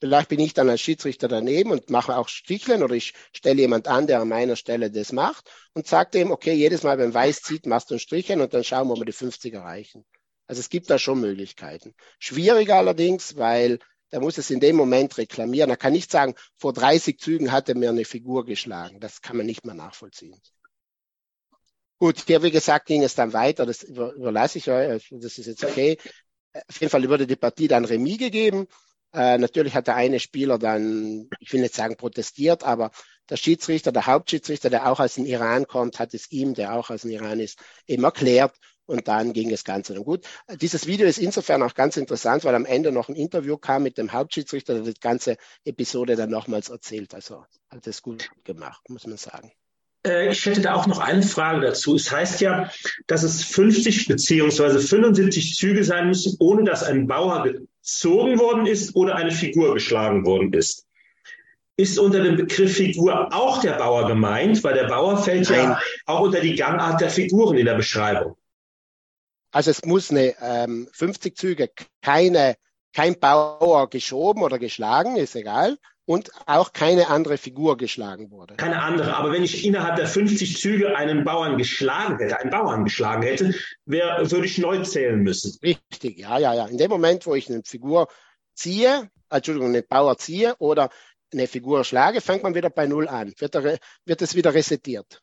Vielleicht 0.00 0.30
bin 0.30 0.40
ich 0.40 0.54
dann 0.54 0.68
als 0.68 0.80
Schiedsrichter 0.80 1.28
daneben 1.28 1.70
und 1.70 1.90
mache 1.90 2.16
auch 2.16 2.28
Sticheln 2.28 2.82
oder 2.82 2.94
ich 2.94 3.14
stelle 3.32 3.60
jemand 3.60 3.86
an, 3.86 4.08
der 4.08 4.20
an 4.20 4.28
meiner 4.28 4.56
Stelle 4.56 4.90
das 4.90 5.12
macht 5.12 5.48
und 5.74 5.86
sage 5.86 6.10
dem, 6.10 6.32
okay, 6.32 6.54
jedes 6.54 6.82
Mal, 6.82 6.98
wenn 6.98 7.14
Weiß 7.14 7.42
zieht, 7.42 7.66
machst 7.66 7.90
du 7.90 7.94
ein 7.94 8.00
Stricheln 8.00 8.40
und 8.40 8.52
dann 8.52 8.64
schauen 8.64 8.88
wir, 8.88 8.94
ob 8.94 9.00
wir 9.00 9.04
die 9.04 9.12
50 9.12 9.54
erreichen. 9.54 10.04
Also 10.48 10.58
es 10.58 10.70
gibt 10.70 10.90
da 10.90 10.98
schon 10.98 11.20
Möglichkeiten. 11.20 11.94
Schwieriger 12.18 12.76
allerdings, 12.76 13.36
weil 13.36 13.78
der 14.10 14.20
muss 14.20 14.38
es 14.38 14.50
in 14.50 14.60
dem 14.60 14.76
Moment 14.76 15.16
reklamieren. 15.18 15.70
Er 15.70 15.76
kann 15.76 15.92
nicht 15.92 16.10
sagen, 16.10 16.34
vor 16.56 16.72
30 16.72 17.18
Zügen 17.18 17.52
hat 17.52 17.68
er 17.68 17.76
mir 17.76 17.90
eine 17.90 18.04
Figur 18.04 18.44
geschlagen. 18.44 18.98
Das 18.98 19.22
kann 19.22 19.36
man 19.36 19.46
nicht 19.46 19.64
mehr 19.64 19.74
nachvollziehen. 19.74 20.40
Gut, 22.02 22.24
hier, 22.26 22.42
wie 22.42 22.50
gesagt, 22.50 22.86
ging 22.86 23.04
es 23.04 23.14
dann 23.14 23.32
weiter. 23.32 23.64
Das 23.64 23.84
überlasse 23.84 24.58
ich 24.58 24.68
euch. 24.68 25.06
Das 25.12 25.38
ist 25.38 25.46
jetzt 25.46 25.62
okay. 25.62 25.98
Auf 26.52 26.80
jeden 26.80 26.90
Fall 26.90 27.08
wurde 27.08 27.28
die 27.28 27.36
Partie 27.36 27.68
dann 27.68 27.84
Remis 27.84 28.18
gegeben. 28.18 28.66
Äh, 29.14 29.38
natürlich 29.38 29.76
hat 29.76 29.86
der 29.86 29.94
eine 29.94 30.18
Spieler 30.18 30.58
dann, 30.58 31.28
ich 31.38 31.52
will 31.52 31.60
nicht 31.60 31.76
sagen 31.76 31.96
protestiert, 31.96 32.64
aber 32.64 32.90
der 33.30 33.36
Schiedsrichter, 33.36 33.92
der 33.92 34.06
Hauptschiedsrichter, 34.06 34.68
der 34.68 34.90
auch 34.90 34.98
aus 34.98 35.14
dem 35.14 35.26
Iran 35.26 35.68
kommt, 35.68 36.00
hat 36.00 36.12
es 36.12 36.28
ihm, 36.32 36.54
der 36.54 36.74
auch 36.74 36.90
aus 36.90 37.02
dem 37.02 37.12
Iran 37.12 37.38
ist, 37.38 37.60
eben 37.86 38.02
erklärt. 38.02 38.56
Und 38.84 39.06
dann 39.06 39.32
ging 39.32 39.48
das 39.50 39.62
Ganze 39.62 39.94
dann 39.94 40.02
gut. 40.02 40.26
Dieses 40.60 40.88
Video 40.88 41.06
ist 41.06 41.18
insofern 41.18 41.62
auch 41.62 41.74
ganz 41.74 41.96
interessant, 41.96 42.42
weil 42.42 42.56
am 42.56 42.64
Ende 42.64 42.90
noch 42.90 43.10
ein 43.10 43.14
Interview 43.14 43.58
kam 43.58 43.84
mit 43.84 43.96
dem 43.96 44.10
Hauptschiedsrichter, 44.10 44.74
der 44.74 44.92
die 44.92 44.98
ganze 44.98 45.36
Episode 45.64 46.16
dann 46.16 46.30
nochmals 46.30 46.68
erzählt. 46.68 47.14
Also 47.14 47.44
hat 47.70 47.86
das 47.86 48.02
gut 48.02 48.28
gemacht, 48.42 48.82
muss 48.88 49.06
man 49.06 49.18
sagen. 49.18 49.52
Äh, 50.06 50.30
ich 50.30 50.44
hätte 50.46 50.60
da 50.60 50.74
auch 50.74 50.86
noch 50.86 50.98
eine 50.98 51.22
Frage 51.22 51.60
dazu. 51.60 51.94
Es 51.94 52.10
heißt 52.10 52.40
ja, 52.40 52.70
dass 53.06 53.22
es 53.22 53.44
50 53.44 54.08
beziehungsweise 54.08 54.80
75 54.80 55.54
Züge 55.56 55.84
sein 55.84 56.08
müssen, 56.08 56.36
ohne 56.40 56.64
dass 56.64 56.82
ein 56.82 57.06
Bauer 57.06 57.44
gezogen 57.44 58.38
worden 58.38 58.66
ist 58.66 58.96
oder 58.96 59.16
eine 59.16 59.32
Figur 59.32 59.74
geschlagen 59.74 60.24
worden 60.24 60.52
ist. 60.52 60.86
Ist 61.76 61.98
unter 61.98 62.22
dem 62.22 62.36
Begriff 62.36 62.76
Figur 62.76 63.32
auch 63.34 63.60
der 63.60 63.72
Bauer 63.72 64.06
gemeint? 64.06 64.62
Weil 64.62 64.74
der 64.74 64.88
Bauer 64.88 65.16
fällt 65.16 65.48
Nein. 65.48 65.58
ja 65.58 65.80
auch 66.06 66.20
unter 66.20 66.40
die 66.40 66.54
Gangart 66.54 67.00
der 67.00 67.10
Figuren 67.10 67.56
in 67.56 67.64
der 67.64 67.74
Beschreibung. 67.74 68.36
Also 69.52 69.70
es 69.70 69.84
muss 69.84 70.10
eine 70.10 70.34
ähm, 70.40 70.88
50 70.92 71.36
Züge 71.36 71.70
keine, 72.02 72.56
kein 72.94 73.18
Bauer 73.18 73.88
geschoben 73.88 74.42
oder 74.42 74.58
geschlagen, 74.58 75.16
ist 75.16 75.34
egal 75.34 75.78
und 76.04 76.30
auch 76.46 76.72
keine 76.72 77.08
andere 77.08 77.38
Figur 77.38 77.76
geschlagen 77.76 78.30
wurde. 78.30 78.56
Keine 78.56 78.82
andere, 78.82 79.16
aber 79.16 79.32
wenn 79.32 79.42
ich 79.42 79.64
innerhalb 79.64 79.96
der 79.96 80.06
50 80.06 80.58
Züge 80.58 80.96
einen 80.96 81.24
Bauern 81.24 81.58
geschlagen 81.58 82.18
hätte, 82.18 82.38
einen 82.38 82.50
Bauern 82.50 82.84
geschlagen 82.84 83.22
hätte, 83.22 83.54
wär, 83.84 84.30
würde 84.30 84.46
ich 84.46 84.58
neu 84.58 84.82
zählen 84.82 85.22
müssen. 85.22 85.58
Richtig, 85.62 86.18
ja, 86.18 86.38
ja, 86.38 86.54
ja. 86.54 86.66
In 86.66 86.78
dem 86.78 86.90
Moment, 86.90 87.26
wo 87.26 87.34
ich 87.34 87.48
eine 87.48 87.62
Figur 87.64 88.08
ziehe, 88.54 89.08
Entschuldigung, 89.30 89.68
einen 89.68 89.86
Bauer 89.88 90.18
ziehe 90.18 90.56
oder 90.58 90.90
eine 91.32 91.46
Figur 91.46 91.84
schlage, 91.84 92.20
fängt 92.20 92.42
man 92.42 92.54
wieder 92.54 92.70
bei 92.70 92.86
Null 92.86 93.08
an, 93.08 93.32
wird, 93.38 93.54
er, 93.54 93.78
wird 94.04 94.22
es 94.22 94.34
wieder 94.34 94.52
resettiert. 94.52 95.22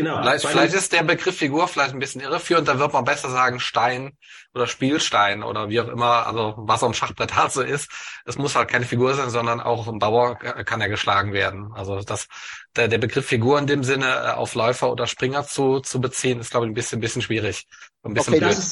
Genau. 0.00 0.22
Vielleicht, 0.22 0.46
vielleicht 0.46 0.74
ist 0.74 0.92
der 0.94 1.02
Begriff 1.02 1.36
Figur 1.36 1.68
vielleicht 1.68 1.92
ein 1.92 1.98
bisschen 1.98 2.22
irreführend, 2.22 2.66
da 2.66 2.78
wird 2.78 2.94
man 2.94 3.04
besser 3.04 3.28
sagen 3.28 3.60
Stein 3.60 4.16
oder 4.54 4.66
Spielstein 4.66 5.42
oder 5.42 5.68
wie 5.68 5.78
auch 5.78 5.88
immer, 5.88 6.26
also 6.26 6.54
was 6.56 6.82
am 6.82 6.94
Schachbrett 6.94 7.34
halt 7.36 7.52
so 7.52 7.60
ist. 7.60 7.90
Es 8.24 8.38
muss 8.38 8.54
halt 8.56 8.68
keine 8.68 8.86
Figur 8.86 9.14
sein, 9.14 9.28
sondern 9.28 9.60
auch 9.60 9.86
ein 9.88 9.98
Bauer 9.98 10.36
kann 10.36 10.80
ja 10.80 10.86
geschlagen 10.86 11.34
werden. 11.34 11.72
Also 11.74 12.00
das, 12.00 12.28
der, 12.76 12.88
der 12.88 12.96
Begriff 12.96 13.26
Figur 13.26 13.58
in 13.58 13.66
dem 13.66 13.84
Sinne 13.84 14.06
äh, 14.06 14.30
auf 14.30 14.54
Läufer 14.54 14.90
oder 14.90 15.06
Springer 15.06 15.46
zu, 15.46 15.80
zu 15.80 16.00
beziehen, 16.00 16.40
ist 16.40 16.50
glaube 16.50 16.64
ich 16.64 16.70
ein 16.70 16.74
bisschen, 16.74 16.98
ein 16.98 17.02
bisschen 17.02 17.22
schwierig. 17.22 17.66
Ein 18.02 18.14
bisschen 18.14 18.34
okay, 18.34 18.40
das, 18.40 18.70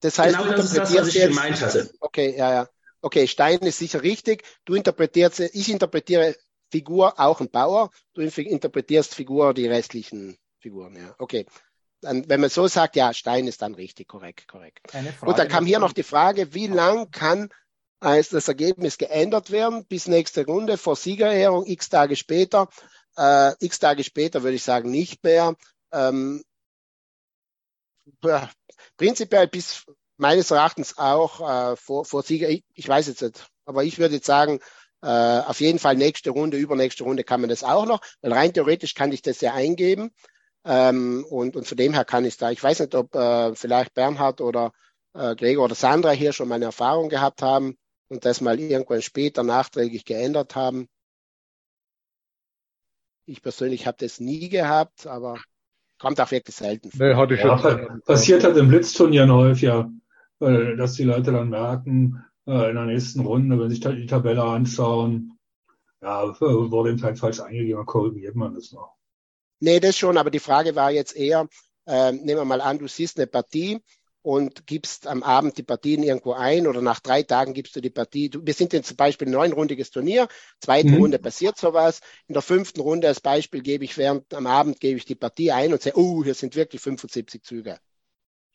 das 0.00 0.18
heißt, 0.18 0.36
genau 0.36 0.52
das 0.52 0.66
ist 0.66 0.76
das, 0.76 0.94
was 0.94 1.14
ich 1.14 1.22
gemeint 1.22 1.62
hatte. 1.62 1.90
Okay, 2.00 2.34
ja, 2.36 2.52
ja. 2.52 2.68
Okay, 3.00 3.26
Stein 3.26 3.60
ist 3.60 3.78
sicher 3.78 4.02
richtig. 4.02 4.44
Du 4.66 4.74
interpretierst, 4.74 5.40
ich 5.40 5.70
interpretiere 5.70 6.36
Figur 6.70 7.18
auch 7.18 7.40
ein 7.40 7.50
Bauer. 7.50 7.90
Du 8.12 8.20
interpretierst 8.20 9.14
Figur 9.14 9.54
die 9.54 9.66
restlichen 9.66 10.36
Figuren, 10.62 10.96
ja. 10.96 11.14
Okay. 11.18 11.46
Dann, 12.00 12.28
wenn 12.28 12.40
man 12.40 12.50
so 12.50 12.66
sagt, 12.66 12.96
ja, 12.96 13.12
Stein 13.12 13.46
ist 13.46 13.62
dann 13.62 13.74
richtig, 13.74 14.08
korrekt, 14.08 14.48
korrekt. 14.48 14.80
Und 15.20 15.38
dann 15.38 15.48
kam 15.48 15.66
hier 15.66 15.78
noch 15.78 15.92
die 15.92 16.02
Frage, 16.02 16.52
wie 16.54 16.66
lang 16.66 17.10
kann 17.10 17.48
als 18.00 18.30
das 18.30 18.48
Ergebnis 18.48 18.98
geändert 18.98 19.52
werden 19.52 19.84
bis 19.86 20.08
nächste 20.08 20.44
Runde 20.44 20.76
vor 20.76 20.96
Siegerehrung, 20.96 21.64
x 21.66 21.88
Tage 21.88 22.16
später. 22.16 22.68
Äh, 23.16 23.52
x 23.64 23.78
Tage 23.78 24.02
später 24.02 24.42
würde 24.42 24.56
ich 24.56 24.64
sagen 24.64 24.90
nicht 24.90 25.22
mehr. 25.22 25.54
Ähm, 25.92 26.42
prinzipiell 28.96 29.46
bis 29.46 29.84
meines 30.16 30.50
Erachtens 30.50 30.98
auch 30.98 31.72
äh, 31.72 31.76
vor, 31.76 32.04
vor 32.04 32.22
Sieger, 32.22 32.48
ich, 32.48 32.64
ich 32.74 32.88
weiß 32.88 33.06
jetzt 33.06 33.22
nicht, 33.22 33.46
aber 33.64 33.84
ich 33.84 33.98
würde 33.98 34.16
jetzt 34.16 34.26
sagen, 34.26 34.58
äh, 35.02 35.06
auf 35.06 35.60
jeden 35.60 35.78
Fall 35.78 35.96
nächste 35.96 36.30
Runde, 36.30 36.56
übernächste 36.56 37.04
Runde 37.04 37.24
kann 37.24 37.40
man 37.40 37.50
das 37.50 37.64
auch 37.64 37.86
noch, 37.86 38.00
weil 38.20 38.32
rein 38.32 38.52
theoretisch 38.52 38.94
kann 38.94 39.12
ich 39.12 39.22
das 39.22 39.40
ja 39.40 39.54
eingeben. 39.54 40.12
Ähm, 40.64 41.24
und, 41.28 41.56
und 41.56 41.66
von 41.66 41.76
dem 41.76 41.92
her 41.92 42.04
kann 42.04 42.24
ich 42.24 42.36
da, 42.36 42.50
ich 42.50 42.62
weiß 42.62 42.80
nicht, 42.80 42.94
ob 42.94 43.14
äh, 43.14 43.54
vielleicht 43.54 43.94
Bernhard 43.94 44.40
oder 44.40 44.72
äh, 45.14 45.34
Gregor 45.34 45.64
oder 45.64 45.74
Sandra 45.74 46.10
hier 46.10 46.32
schon 46.32 46.48
mal 46.48 46.56
eine 46.56 46.66
Erfahrung 46.66 47.08
gehabt 47.08 47.42
haben 47.42 47.76
und 48.08 48.24
das 48.24 48.40
mal 48.40 48.60
irgendwann 48.60 49.02
später 49.02 49.42
nachträglich 49.42 50.04
geändert 50.04 50.54
haben. 50.54 50.88
Ich 53.26 53.42
persönlich 53.42 53.86
habe 53.86 53.96
das 54.00 54.20
nie 54.20 54.48
gehabt, 54.48 55.06
aber 55.06 55.40
kommt 55.98 56.20
auch 56.20 56.30
wirklich 56.30 56.54
selten 56.54 56.90
vor. 56.90 57.06
Nee, 57.06 57.14
hatte 57.14 57.34
ich 57.34 57.42
ja, 57.42 57.58
schon. 57.58 58.02
Passiert 58.02 58.44
halt 58.44 58.56
im 58.56 58.68
Blitzturnieren 58.68 59.32
häufiger, 59.32 59.90
äh, 60.40 60.76
dass 60.76 60.94
die 60.94 61.04
Leute 61.04 61.32
dann 61.32 61.50
merken, 61.50 62.24
äh, 62.46 62.70
in 62.70 62.76
der 62.76 62.86
nächsten 62.86 63.20
Runde, 63.20 63.58
wenn 63.58 63.70
sich 63.70 63.80
die 63.80 64.06
Tabelle 64.06 64.42
anschauen, 64.42 65.38
ja, 66.00 66.40
wurde 66.40 66.90
eben 66.90 67.02
halt 67.02 67.18
falsch 67.18 67.40
eingegeben, 67.40 67.86
korrigiert 67.86 68.34
man 68.34 68.54
das 68.54 68.72
noch. 68.72 68.96
Nee, 69.62 69.78
das 69.78 69.96
schon, 69.96 70.18
aber 70.18 70.32
die 70.32 70.40
Frage 70.40 70.74
war 70.74 70.90
jetzt 70.90 71.14
eher, 71.14 71.48
äh, 71.86 72.10
nehmen 72.10 72.40
wir 72.40 72.44
mal 72.44 72.60
an, 72.60 72.80
du 72.80 72.88
siehst 72.88 73.16
eine 73.16 73.28
Partie 73.28 73.78
und 74.20 74.66
gibst 74.66 75.06
am 75.06 75.22
Abend 75.22 75.56
die 75.56 75.62
Partien 75.62 76.02
irgendwo 76.02 76.32
ein 76.32 76.66
oder 76.66 76.82
nach 76.82 76.98
drei 76.98 77.22
Tagen 77.22 77.54
gibst 77.54 77.76
du 77.76 77.80
die 77.80 77.88
Partie. 77.88 78.28
Du, 78.28 78.44
wir 78.44 78.54
sind 78.54 78.72
jetzt 78.72 78.88
zum 78.88 78.96
Beispiel 78.96 79.28
ein 79.28 79.32
neunrundiges 79.32 79.92
Turnier, 79.92 80.26
zweite 80.58 80.88
mhm. 80.88 80.96
Runde 80.96 81.20
passiert 81.20 81.58
sowas. 81.58 82.00
In 82.26 82.32
der 82.32 82.42
fünften 82.42 82.80
Runde 82.80 83.06
als 83.06 83.20
Beispiel 83.20 83.62
gebe 83.62 83.84
ich 83.84 83.96
während 83.96 84.34
am 84.34 84.48
Abend 84.48 84.80
gebe 84.80 84.96
ich 84.96 85.04
die 85.04 85.14
Partie 85.14 85.52
ein 85.52 85.72
und 85.72 85.80
sage, 85.80 85.96
oh, 85.96 86.24
hier 86.24 86.34
sind 86.34 86.56
wirklich 86.56 86.82
75 86.82 87.44
Züge. 87.44 87.78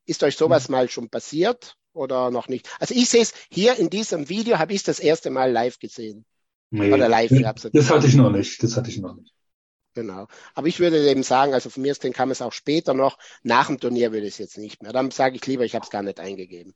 Ist 0.06 0.24
euch 0.24 0.36
sowas 0.36 0.68
mhm. 0.68 0.74
mal 0.74 0.90
schon 0.90 1.08
passiert 1.08 1.78
oder 1.94 2.32
noch 2.32 2.50
nicht? 2.50 2.70
Also 2.82 2.94
ich 2.94 3.08
sehe 3.08 3.22
es 3.22 3.32
hier 3.50 3.80
in 3.80 3.90
diesem 3.90 4.28
Video, 4.28 4.60
habe 4.60 4.74
ich 4.74 4.84
das 4.84 5.00
erste 5.00 5.30
Mal 5.30 5.54
live 5.54 5.80
gesehen. 5.80 6.26
Nee, 6.70 6.92
oder 6.92 7.08
live. 7.08 7.32
Das 7.72 7.90
hatte 7.90 8.08
ich 8.08 8.16
noch 8.16 8.30
nicht. 8.30 8.62
Das 8.62 8.76
hatte 8.76 8.90
ich 8.90 8.98
noch 8.98 9.16
nicht. 9.16 9.37
Genau. 9.98 10.28
Aber 10.54 10.68
ich 10.68 10.80
würde 10.80 11.10
eben 11.10 11.24
sagen, 11.24 11.56
also 11.56 11.72
von 11.72 11.82
mir 11.82 11.92
aus 11.92 12.00
kann 12.00 12.14
man 12.28 12.30
es 12.30 12.44
auch 12.44 12.54
später 12.54 12.94
noch, 12.94 13.18
nach 13.42 13.66
dem 13.66 13.80
Turnier 13.80 14.12
würde 14.12 14.28
ich 14.28 14.34
es 14.34 14.38
jetzt 14.38 14.60
nicht 14.60 14.84
mehr. 14.84 14.94
Dann 14.94 15.10
sage 15.10 15.36
ich 15.36 15.48
lieber, 15.48 15.66
ich 15.66 15.74
habe 15.74 15.86
es 15.86 15.90
gar 15.90 16.04
nicht 16.04 16.20
eingegeben. 16.20 16.76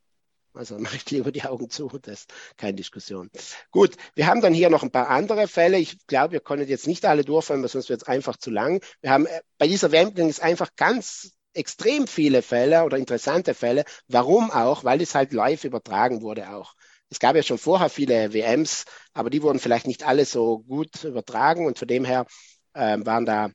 Also 0.55 0.80
mache 0.80 0.95
ich 0.95 1.07
lieber 1.11 1.32
die 1.32 1.43
Augen 1.43 1.69
zu, 1.69 1.88
das 2.01 2.22
ist 2.22 2.34
keine 2.57 2.74
Diskussion. 2.74 3.30
Gut, 3.69 3.95
wir 4.15 4.26
haben 4.26 4.41
dann 4.41 4.55
hier 4.55 4.72
noch 4.72 4.82
ein 4.82 4.89
paar 4.89 5.09
andere 5.09 5.47
Fälle. 5.47 5.78
Ich 5.78 6.07
glaube, 6.07 6.32
wir 6.32 6.39
können 6.39 6.67
jetzt 6.67 6.88
nicht 6.88 7.05
alle 7.05 7.24
durchführen, 7.24 7.61
weil 7.61 7.69
sonst 7.69 7.89
wird 7.89 8.01
es 8.01 8.07
einfach 8.07 8.38
zu 8.38 8.49
lang. 8.49 8.84
Wir 9.01 9.11
haben 9.11 9.28
äh, 9.28 9.41
bei 9.59 9.67
dieser 9.67 9.91
WM 9.91 10.09
ist 10.28 10.41
einfach 10.41 10.76
ganz 10.76 11.34
extrem 11.53 12.07
viele 12.07 12.41
Fälle 12.41 12.86
oder 12.86 12.97
interessante 12.97 13.53
Fälle. 13.53 13.84
Warum 14.07 14.49
auch? 14.49 14.84
Weil 14.84 14.99
es 14.99 15.13
halt 15.13 15.32
live 15.32 15.63
übertragen 15.63 16.24
wurde 16.24 16.49
auch. 16.49 16.74
Es 17.11 17.19
gab 17.19 17.36
ja 17.36 17.43
schon 17.43 17.59
vorher 17.59 17.89
viele 17.89 18.34
WMs, 18.34 18.86
aber 19.13 19.30
die 19.30 19.43
wurden 19.43 19.59
vielleicht 19.59 19.86
nicht 19.86 20.07
alle 20.07 20.26
so 20.26 20.59
gut 20.63 21.03
übertragen 21.03 21.67
und 21.67 21.78
von 21.78 21.88
dem 21.88 22.03
her 22.03 22.26
waren 22.74 23.26
da 23.26 23.51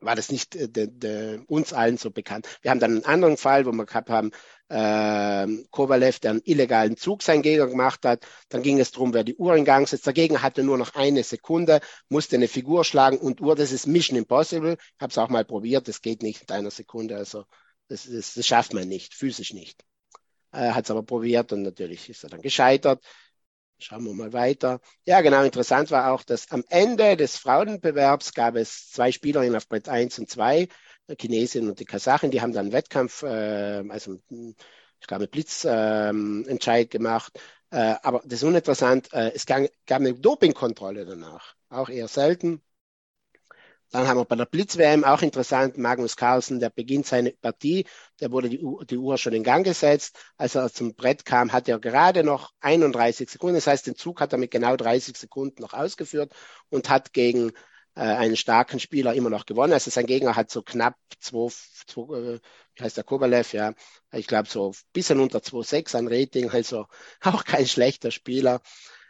war 0.00 0.14
das 0.14 0.30
nicht 0.30 0.54
äh, 0.56 0.68
de, 0.68 0.88
de, 0.88 1.40
uns 1.46 1.72
allen 1.72 1.98
so 1.98 2.10
bekannt. 2.10 2.46
Wir 2.62 2.70
haben 2.70 2.80
dann 2.80 2.92
einen 2.92 3.04
anderen 3.04 3.36
Fall, 3.36 3.66
wo 3.66 3.72
wir 3.72 3.86
gehabt 3.86 4.10
haben, 4.10 4.30
äh, 4.68 5.64
Kovalev, 5.70 6.18
der 6.20 6.32
einen 6.32 6.42
illegalen 6.44 6.96
Zug 6.96 7.22
sein 7.22 7.42
Gegner 7.42 7.66
gemacht 7.66 8.04
hat. 8.04 8.26
Dann 8.48 8.62
ging 8.62 8.80
es 8.80 8.92
darum, 8.92 9.14
wer 9.14 9.24
die 9.24 9.36
Uhr 9.36 9.54
in 9.56 9.64
Gang 9.64 9.88
setzt. 9.88 10.06
Der 10.06 10.12
Gegner 10.12 10.42
hatte 10.42 10.62
nur 10.62 10.78
noch 10.78 10.94
eine 10.94 11.22
Sekunde, 11.22 11.80
musste 12.08 12.36
eine 12.36 12.48
Figur 12.48 12.84
schlagen 12.84 13.18
und 13.18 13.40
Uhr, 13.40 13.54
das 13.54 13.72
ist 13.72 13.86
Mission 13.86 14.18
Impossible. 14.18 14.76
Ich 14.80 15.00
habe 15.00 15.10
es 15.10 15.18
auch 15.18 15.28
mal 15.28 15.44
probiert, 15.44 15.88
das 15.88 16.02
geht 16.02 16.22
nicht 16.22 16.42
in 16.42 16.54
einer 16.54 16.70
Sekunde. 16.70 17.16
Also 17.16 17.44
das, 17.88 18.08
das, 18.10 18.34
das 18.34 18.46
schafft 18.46 18.74
man 18.74 18.88
nicht, 18.88 19.14
physisch 19.14 19.52
nicht. 19.52 19.84
Äh, 20.52 20.70
hat 20.70 20.84
es 20.84 20.90
aber 20.90 21.02
probiert 21.02 21.52
und 21.52 21.62
natürlich 21.62 22.08
ist 22.08 22.24
er 22.24 22.30
dann 22.30 22.42
gescheitert. 22.42 23.02
Schauen 23.78 24.04
wir 24.04 24.14
mal 24.14 24.32
weiter. 24.32 24.80
Ja, 25.04 25.20
genau, 25.20 25.42
interessant 25.42 25.90
war 25.90 26.10
auch, 26.12 26.22
dass 26.22 26.50
am 26.50 26.64
Ende 26.70 27.16
des 27.16 27.36
Frauenbewerbs 27.36 28.32
gab 28.32 28.56
es 28.56 28.90
zwei 28.90 29.12
Spielerinnen 29.12 29.54
auf 29.54 29.68
Brett 29.68 29.88
1 29.88 30.18
und 30.18 30.30
2. 30.30 30.68
Chinesien 31.20 31.68
und 31.68 31.78
die 31.78 31.84
Kasachen, 31.84 32.30
die 32.30 32.40
haben 32.40 32.52
dann 32.52 32.72
Wettkampf, 32.72 33.22
äh, 33.22 33.84
also 33.88 34.18
ich 34.30 35.06
glaube, 35.06 35.28
Blitzentscheid 35.28 36.86
äh, 36.86 36.88
gemacht. 36.88 37.38
Äh, 37.70 37.96
aber 38.02 38.22
das 38.24 38.40
ist 38.40 38.44
uninteressant. 38.44 39.12
Äh, 39.12 39.32
es 39.34 39.46
gab 39.46 39.68
eine 39.88 40.14
Dopingkontrolle 40.14 41.04
danach, 41.04 41.54
auch 41.68 41.88
eher 41.90 42.08
selten. 42.08 42.62
Dann 43.92 44.08
haben 44.08 44.18
wir 44.18 44.24
bei 44.24 44.36
der 44.36 44.46
Blitz-WM 44.46 45.04
auch 45.04 45.22
interessant, 45.22 45.78
Magnus 45.78 46.16
Carlsen, 46.16 46.58
der 46.58 46.70
beginnt 46.70 47.06
seine 47.06 47.30
Partie, 47.30 47.86
der 48.20 48.32
wurde 48.32 48.48
die, 48.48 48.60
Uhr, 48.60 48.84
die 48.84 48.96
Uhr 48.96 49.16
schon 49.16 49.32
in 49.32 49.44
Gang 49.44 49.64
gesetzt. 49.64 50.18
Als 50.36 50.56
er 50.56 50.72
zum 50.72 50.94
Brett 50.94 51.24
kam, 51.24 51.52
hat 51.52 51.68
er 51.68 51.78
gerade 51.78 52.24
noch 52.24 52.50
31 52.60 53.30
Sekunden. 53.30 53.54
Das 53.54 53.66
heißt, 53.68 53.86
den 53.86 53.94
Zug 53.94 54.20
hat 54.20 54.32
er 54.32 54.38
mit 54.38 54.50
genau 54.50 54.76
30 54.76 55.16
Sekunden 55.16 55.62
noch 55.62 55.72
ausgeführt 55.72 56.32
und 56.68 56.88
hat 56.88 57.12
gegen 57.12 57.52
äh, 57.94 58.00
einen 58.00 58.36
starken 58.36 58.80
Spieler 58.80 59.14
immer 59.14 59.30
noch 59.30 59.46
gewonnen. 59.46 59.72
Also 59.72 59.90
sein 59.90 60.06
Gegner 60.06 60.34
hat 60.34 60.50
so 60.50 60.62
knapp 60.62 60.96
2, 61.20 61.54
2 61.86 62.00
äh, 62.02 62.40
wie 62.74 62.82
heißt 62.82 62.96
der 62.96 63.04
Kovalev, 63.04 63.52
ja, 63.54 63.72
ich 64.12 64.26
glaube 64.26 64.48
so 64.48 64.74
bisschen 64.92 65.20
unter 65.20 65.38
2,6 65.38 65.96
an 65.96 66.08
Rating, 66.08 66.50
also 66.50 66.86
auch 67.22 67.44
kein 67.44 67.66
schlechter 67.66 68.10
Spieler. 68.10 68.60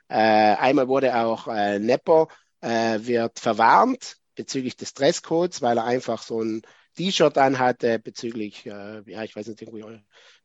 Äh, 0.09 0.17
einmal 0.17 0.89
wurde 0.89 1.17
auch 1.17 1.49
äh, 1.49 1.79
Nepo 1.79 2.29
äh, 2.61 3.01
wird 3.01 3.41
verwarnt 3.41 4.19
bezüglich 4.37 4.77
des 4.77 4.95
Dresscodes, 4.95 5.63
weil 5.63 5.79
er 5.79 5.85
einfach 5.85 6.23
so 6.23 6.41
ein 6.43 6.63
T-Shirt 6.97 7.37
anhatte 7.39 7.99
bezüglich, 7.99 8.67
äh, 8.67 9.03
ja, 9.11 9.23
ich 9.25 9.35
weiß 9.35 9.49
nicht, 9.49 9.63
irgendwie 9.63 10.01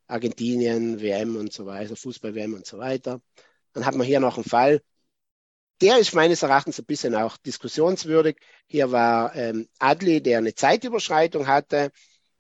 Argentinien, 0.08 1.00
WM 1.02 1.36
und 1.38 1.54
so 1.54 1.66
weiter, 1.66 1.96
Fußball-WM 1.96 2.54
und 2.54 2.66
so 2.66 2.78
weiter. 2.78 3.22
Dann 3.74 3.86
hat 3.86 3.96
man 3.96 4.06
hier 4.06 4.20
noch 4.20 4.36
einen 4.36 4.44
Fall. 4.44 4.82
Der 5.82 5.98
ist 5.98 6.14
meines 6.14 6.44
Erachtens 6.44 6.80
ein 6.80 6.86
bisschen 6.86 7.16
auch 7.16 7.38
diskussionswürdig. 7.38 8.38
Hier 8.68 8.92
war 8.92 9.36
ähm, 9.36 9.68
Adli, 9.80 10.22
der 10.22 10.40
eine 10.40 10.54
Zeitüberschreitung 10.54 11.48
hatte, 11.48 11.92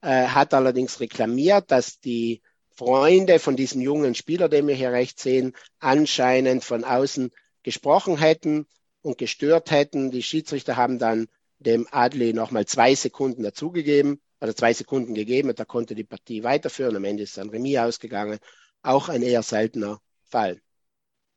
äh, 0.02 0.26
hat 0.28 0.54
allerdings 0.54 1.00
reklamiert, 1.00 1.72
dass 1.72 2.00
die 2.00 2.42
Freunde 2.70 3.40
von 3.40 3.56
diesem 3.56 3.82
jungen 3.82 4.16
Spieler, 4.16 4.50
den 4.50 4.68
wir 4.68 4.76
hier 4.76 4.92
rechts 4.92 5.24
sehen, 5.24 5.54
anscheinend 5.80 6.64
von 6.64 6.84
außen 6.84 7.32
gesprochen 7.64 8.18
hätten 8.18 8.68
und 9.02 9.18
gestört 9.18 9.72
hätten. 9.72 10.12
Die 10.12 10.24
Schiedsrichter 10.24 10.76
haben 10.76 11.00
dann 11.00 11.28
dem 11.62 11.88
Adli 11.92 12.34
nochmal 12.34 12.66
zwei 12.66 12.96
Sekunden 12.96 13.44
dazugegeben, 13.44 14.22
oder 14.42 14.56
zwei 14.56 14.74
Sekunden 14.74 15.14
gegeben 15.14 15.50
und 15.50 15.60
da 15.60 15.66
konnte 15.66 15.96
die 15.96 16.04
Partie 16.04 16.44
weiterführen. 16.44 16.96
Am 16.96 17.06
Ende 17.06 17.24
ist 17.24 17.38
dann 17.38 17.50
Remis 17.50 17.78
ausgegangen. 17.78 18.40
Auch 18.82 19.08
ein 19.08 19.22
eher 19.22 19.44
seltener 19.44 20.02
Fall. 20.24 20.60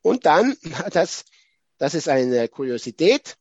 Und 0.01 0.27
dann, 0.27 0.57
das, 0.91 1.25
das 1.79 1.95
ist 1.95 2.09
eine 2.09 2.49
Kuriosität, 2.49 3.37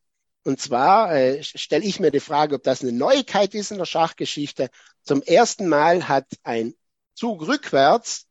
und 0.45 0.59
zwar 0.59 1.15
äh, 1.15 1.41
stelle 1.41 1.85
ich 1.85 2.01
mir 2.01 2.11
die 2.11 2.19
Frage, 2.19 2.55
ob 2.55 2.63
das 2.63 2.81
eine 2.81 2.91
Neuigkeit 2.91 3.55
ist 3.55 3.71
in 3.71 3.77
der 3.77 3.85
Schachgeschichte. 3.85 4.69
Zum 5.01 5.21
ersten 5.21 5.69
Mal 5.69 6.09
hat 6.09 6.27
ein 6.43 6.75
Zug 7.13 7.47
rückwärts 7.47 8.27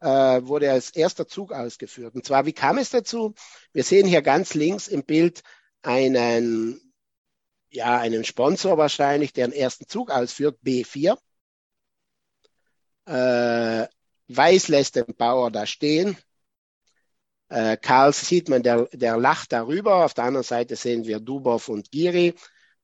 äh, 0.00 0.08
wurde 0.08 0.72
als 0.72 0.90
erster 0.90 1.28
Zug 1.28 1.52
ausgeführt. 1.52 2.16
Und 2.16 2.24
zwar, 2.26 2.46
wie 2.46 2.52
kam 2.52 2.78
es 2.78 2.90
dazu? 2.90 3.34
Wir 3.72 3.84
sehen 3.84 4.08
hier 4.08 4.22
ganz 4.22 4.54
links 4.54 4.88
im 4.88 5.04
Bild 5.04 5.42
einen 5.82 6.80
ja, 7.70 7.98
einen 7.98 8.24
Sponsor 8.24 8.78
wahrscheinlich, 8.78 9.32
der 9.32 9.48
den 9.48 9.58
ersten 9.58 9.86
Zug 9.88 10.10
ausführt, 10.10 10.58
B4. 10.64 11.16
Äh, 13.06 13.86
Weiß 14.28 14.68
lässt 14.68 14.96
den 14.96 15.14
Bauer 15.16 15.50
da 15.50 15.66
stehen. 15.66 16.16
Äh, 17.48 17.76
Karls 17.76 18.26
sieht 18.26 18.48
man, 18.48 18.62
der, 18.62 18.88
der 18.92 19.16
lacht 19.16 19.52
darüber. 19.52 20.04
Auf 20.04 20.14
der 20.14 20.24
anderen 20.24 20.44
Seite 20.44 20.74
sehen 20.76 21.06
wir 21.06 21.20
Dubov 21.20 21.68
und 21.68 21.92
Giri. 21.92 22.34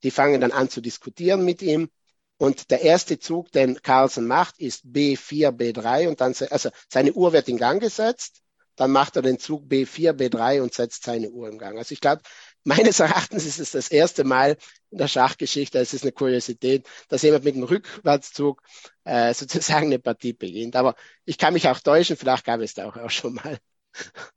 Die 0.02 0.10
fangen 0.10 0.40
dann 0.40 0.52
an 0.52 0.68
zu 0.68 0.80
diskutieren 0.80 1.44
mit 1.44 1.62
ihm. 1.62 1.90
Und 2.36 2.70
der 2.70 2.82
erste 2.82 3.18
Zug, 3.18 3.52
den 3.52 3.82
Carlsen 3.82 4.26
macht, 4.26 4.58
ist 4.58 4.84
B4, 4.84 5.50
B3 5.50 6.08
und 6.08 6.20
dann, 6.20 6.34
also 6.50 6.70
seine 6.88 7.12
Uhr 7.12 7.32
wird 7.32 7.48
in 7.48 7.56
Gang 7.56 7.80
gesetzt. 7.80 8.41
Dann 8.76 8.90
macht 8.90 9.16
er 9.16 9.22
den 9.22 9.38
Zug 9.38 9.64
B4, 9.64 10.12
B3 10.12 10.62
und 10.62 10.74
setzt 10.74 11.04
seine 11.04 11.30
Uhr 11.30 11.48
in 11.48 11.58
Gang. 11.58 11.78
Also 11.78 11.92
ich 11.92 12.00
glaube, 12.00 12.22
meines 12.64 13.00
Erachtens 13.00 13.44
ist 13.44 13.58
es 13.58 13.72
das 13.72 13.88
erste 13.88 14.24
Mal 14.24 14.56
in 14.90 14.98
der 14.98 15.08
Schachgeschichte, 15.08 15.78
es 15.78 15.94
ist 15.94 16.02
eine 16.02 16.12
Kuriosität, 16.12 16.86
dass 17.08 17.22
jemand 17.22 17.44
mit 17.44 17.54
einem 17.54 17.64
Rückwärtszug 17.64 18.62
äh, 19.04 19.34
sozusagen 19.34 19.86
eine 19.86 19.98
Partie 19.98 20.32
beginnt. 20.32 20.76
Aber 20.76 20.94
ich 21.24 21.38
kann 21.38 21.54
mich 21.54 21.68
auch 21.68 21.80
täuschen, 21.80 22.16
vielleicht 22.16 22.44
gab 22.44 22.60
es 22.60 22.74
da 22.74 22.88
auch, 22.88 23.10
schon 23.10 23.34
mal. 23.34 23.58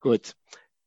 Gut. 0.00 0.34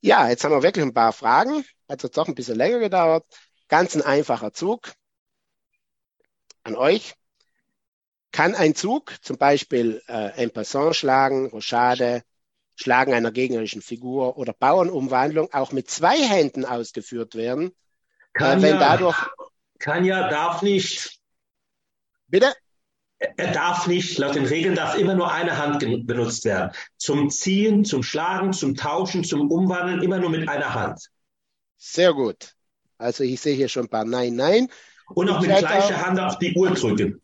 Ja, 0.02 0.30
jetzt 0.30 0.44
haben 0.44 0.52
wir 0.52 0.64
wirklich 0.64 0.86
ein 0.86 0.94
paar 0.94 1.14
Fragen. 1.14 1.66
Hat 1.90 2.04
jetzt 2.04 2.18
doch 2.18 2.28
ein 2.28 2.36
bisschen 2.36 2.58
länger 2.58 2.80
gedauert. 2.80 3.26
Ganz 3.68 3.96
ein 3.96 4.02
einfacher 4.04 4.54
Zug. 4.54 4.94
An 6.64 6.76
euch. 6.76 7.16
Kann 8.32 8.54
ein 8.54 8.76
Zug 8.76 9.16
zum 9.22 9.38
Beispiel 9.38 10.02
äh, 10.08 10.44
en 10.44 10.52
passant 10.52 10.96
schlagen, 10.96 11.48
Rochade, 11.48 12.24
Schlagen 12.76 13.14
einer 13.14 13.32
gegnerischen 13.32 13.82
Figur 13.82 14.38
oder 14.38 14.54
Bauernumwandlung 14.54 15.54
auch 15.54 15.72
mit 15.72 15.90
zwei 15.90 16.18
Händen 16.18 16.66
ausgeführt 16.66 17.36
werden. 17.36 17.72
Kann, 18.34 18.60
äh, 18.60 18.64
wenn 18.64 18.76
ja, 18.76 18.80
dadurch, 18.80 19.18
kann 19.80 20.06
ja, 20.06 20.30
darf 20.30 20.62
nicht. 20.62 21.20
Bitte? 22.28 22.54
Er 23.18 23.54
darf 23.54 23.88
nicht, 23.88 24.18
laut 24.18 24.36
den 24.36 24.46
Regeln 24.46 24.76
darf 24.76 24.98
immer 24.98 25.16
nur 25.16 25.32
eine 25.32 25.58
Hand 25.58 25.80
benutzt 25.80 26.44
werden. 26.44 26.72
Zum 26.98 27.30
Ziehen, 27.30 27.86
zum 27.86 28.04
Schlagen, 28.04 28.52
zum 28.52 28.76
Tauschen, 28.76 29.24
zum 29.24 29.50
Umwandeln 29.50 30.04
immer 30.04 30.20
nur 30.20 30.30
mit 30.30 30.50
einer 30.50 30.74
Hand. 30.74 31.10
Sehr 31.78 32.14
gut. 32.14 32.56
Also 32.98 33.24
ich 33.24 33.40
sehe 33.40 33.56
hier 33.56 33.70
schon 33.70 33.86
ein 33.86 33.90
paar 33.90 34.06
Nein, 34.06 34.36
Nein. 34.36 34.68
Und 35.14 35.30
auch 35.30 35.40
mit 35.40 35.56
gleicher 35.56 36.06
Hand 36.06 36.20
auf 36.20 36.40
die 36.40 36.56
Uhr 36.56 36.72
drücken. 36.72 37.22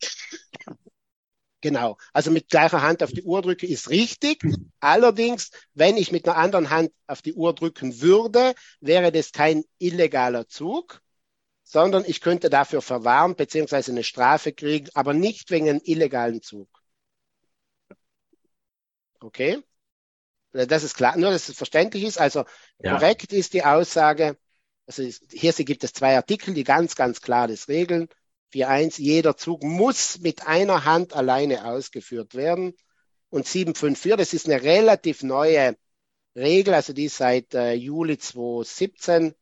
Genau. 1.62 1.97
Also 2.12 2.32
mit 2.32 2.49
gleicher 2.49 2.82
Hand 2.82 3.03
auf 3.03 3.12
die 3.12 3.24
Uhr 3.24 3.41
drücke 3.41 3.68
ist 3.68 3.89
richtig. 3.89 4.43
Allerdings, 4.80 5.51
wenn 5.74 5.95
ich 5.95 6.12
mit 6.12 6.28
einer 6.28 6.38
anderen 6.38 6.72
Hand 6.72 6.91
auf 7.05 7.22
die 7.22 7.34
Uhr 7.34 7.53
drücken 7.53 8.01
würde, 8.01 8.55
wäre 8.80 9.12
das 9.12 9.32
kein 9.32 9.64
illegaler 9.78 10.47
Zug, 10.47 11.01
sondern 11.64 12.03
ich 12.05 12.20
könnte 12.20 12.49
dafür 12.49 12.82
verwarnt 12.82 13.38
bzw. 13.38 13.91
eine 13.91 14.03
Strafe 14.03 14.53
kriegen, 14.53 14.89
aber 14.95 15.14
nicht 15.14 15.51
wegen 15.51 15.70
einem 15.70 15.82
illegalen 15.84 16.41
Zug. 16.41 16.68
Okay? 19.20 19.64
Das 20.51 20.84
ist 20.84 20.95
klar, 20.95 21.16
nur 21.16 21.32
dass 21.32 21.47
es 21.47 21.55
verständlich 21.55 22.03
ist. 22.03 22.20
Also 22.20 22.43
ja. 22.80 22.95
korrekt 22.95 23.32
ist 23.32 23.53
die 23.53 23.64
Aussage, 23.64 24.36
also 24.88 25.03
hier 25.32 25.53
gibt 25.53 25.84
es 25.84 25.93
zwei 25.93 26.16
Artikel, 26.16 26.53
die 26.55 26.64
ganz, 26.64 26.95
ganz 26.95 27.22
klar 27.22 27.47
das 27.47 27.68
regeln. 27.70 28.09
4.1, 28.54 29.02
jeder 29.02 29.38
Zug 29.38 29.64
muss 29.64 30.20
mit 30.20 30.47
einer 30.47 30.86
Hand 30.86 31.14
alleine 31.14 31.66
ausgeführt 31.66 32.36
werden. 32.36 32.76
Und 33.30 33.47
7.5.4, 33.47 34.16
das 34.18 34.34
ist 34.34 34.47
eine 34.47 34.62
relativ 34.62 35.24
neue 35.24 35.78
Regel, 36.36 36.74
also 36.74 36.93
die 36.93 37.08
seit 37.08 37.54
äh, 37.54 37.74
Juli 37.74 38.18
2017 38.18 39.34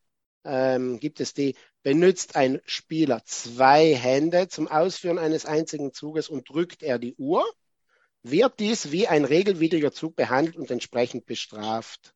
ähm, 0.45 0.99
gibt 0.99 1.19
es 1.19 1.33
die, 1.33 1.55
benutzt 1.83 2.35
ein 2.35 2.61
Spieler 2.65 3.23
zwei 3.25 3.95
Hände 3.95 4.47
zum 4.47 4.67
Ausführen 4.67 5.17
eines 5.17 5.45
einzigen 5.45 5.93
Zuges 5.93 6.29
und 6.29 6.49
drückt 6.49 6.83
er 6.83 6.99
die 6.99 7.15
Uhr, 7.15 7.45
wird 8.23 8.59
dies 8.59 8.91
wie 8.91 9.07
ein 9.07 9.25
regelwidriger 9.25 9.91
Zug 9.91 10.15
behandelt 10.15 10.57
und 10.57 10.71
entsprechend 10.71 11.25
bestraft. 11.25 12.13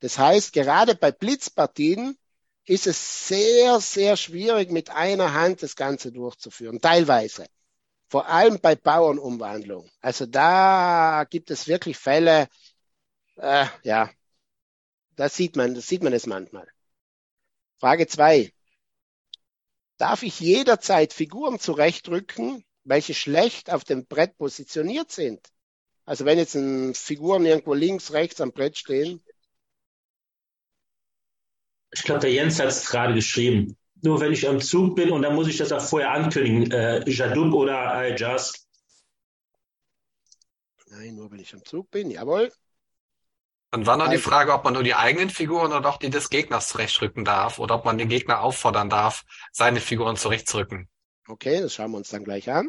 Das 0.00 0.18
heißt, 0.18 0.52
gerade 0.52 0.94
bei 0.94 1.10
Blitzpartien 1.10 2.16
ist 2.66 2.86
es 2.86 3.28
sehr, 3.28 3.80
sehr 3.80 4.16
schwierig, 4.16 4.70
mit 4.70 4.90
einer 4.90 5.32
Hand 5.32 5.62
das 5.62 5.76
Ganze 5.76 6.12
durchzuführen, 6.12 6.80
teilweise. 6.80 7.46
Vor 8.08 8.28
allem 8.28 8.60
bei 8.60 8.74
Bauernumwandlung. 8.76 9.88
Also 10.00 10.26
da 10.26 11.24
gibt 11.28 11.50
es 11.50 11.68
wirklich 11.68 11.96
Fälle, 11.96 12.48
äh, 13.36 13.66
ja, 13.82 14.10
da 15.16 15.28
sieht 15.28 15.56
man, 15.56 15.74
das 15.74 15.88
sieht 15.88 16.02
man 16.02 16.12
es 16.12 16.26
manchmal. 16.26 16.68
Frage 17.78 18.06
zwei: 18.06 18.52
Darf 19.96 20.22
ich 20.22 20.40
jederzeit 20.40 21.12
Figuren 21.12 21.58
zurechtrücken, 21.58 22.64
welche 22.84 23.14
schlecht 23.14 23.70
auf 23.70 23.84
dem 23.84 24.06
Brett 24.06 24.36
positioniert 24.38 25.10
sind? 25.10 25.46
Also 26.04 26.24
wenn 26.24 26.38
jetzt 26.38 26.56
Figuren 26.98 27.44
irgendwo 27.46 27.74
links, 27.74 28.12
rechts 28.12 28.40
am 28.40 28.52
Brett 28.52 28.76
stehen, 28.78 29.22
ich 31.96 32.02
glaube, 32.02 32.20
der 32.20 32.32
Jens 32.32 32.60
hat 32.60 32.68
es 32.68 32.86
gerade 32.86 33.14
geschrieben. 33.14 33.76
Nur 34.02 34.20
wenn 34.20 34.32
ich 34.32 34.46
am 34.46 34.60
Zug 34.60 34.94
bin 34.94 35.10
und 35.10 35.22
dann 35.22 35.34
muss 35.34 35.48
ich 35.48 35.56
das 35.56 35.72
auch 35.72 35.80
vorher 35.80 36.12
ankündigen. 36.12 36.70
Äh, 36.70 37.08
Jadub 37.08 37.54
oder 37.54 37.90
Al-Jas. 37.90 38.66
Nein, 40.90 41.16
nur 41.16 41.30
wenn 41.30 41.40
ich 41.40 41.54
am 41.54 41.64
Zug 41.64 41.90
bin, 41.90 42.10
jawohl. 42.10 42.52
Dann 43.70 43.86
war 43.86 43.96
noch 43.96 44.10
die 44.10 44.18
Frage, 44.18 44.52
ob 44.52 44.64
man 44.64 44.74
nur 44.74 44.82
die 44.82 44.94
eigenen 44.94 45.30
Figuren 45.30 45.72
oder 45.72 45.88
auch 45.88 45.96
die 45.96 46.10
des 46.10 46.28
Gegners 46.28 46.68
zurechtrücken 46.68 47.24
darf 47.24 47.58
oder 47.58 47.76
ob 47.76 47.84
man 47.84 47.98
den 47.98 48.08
Gegner 48.08 48.40
auffordern 48.40 48.90
darf, 48.90 49.24
seine 49.50 49.80
Figuren 49.80 50.16
zurechtzurücken. 50.16 50.88
Okay, 51.26 51.60
das 51.60 51.74
schauen 51.74 51.90
wir 51.90 51.96
uns 51.96 52.10
dann 52.10 52.24
gleich 52.24 52.50
an. 52.50 52.68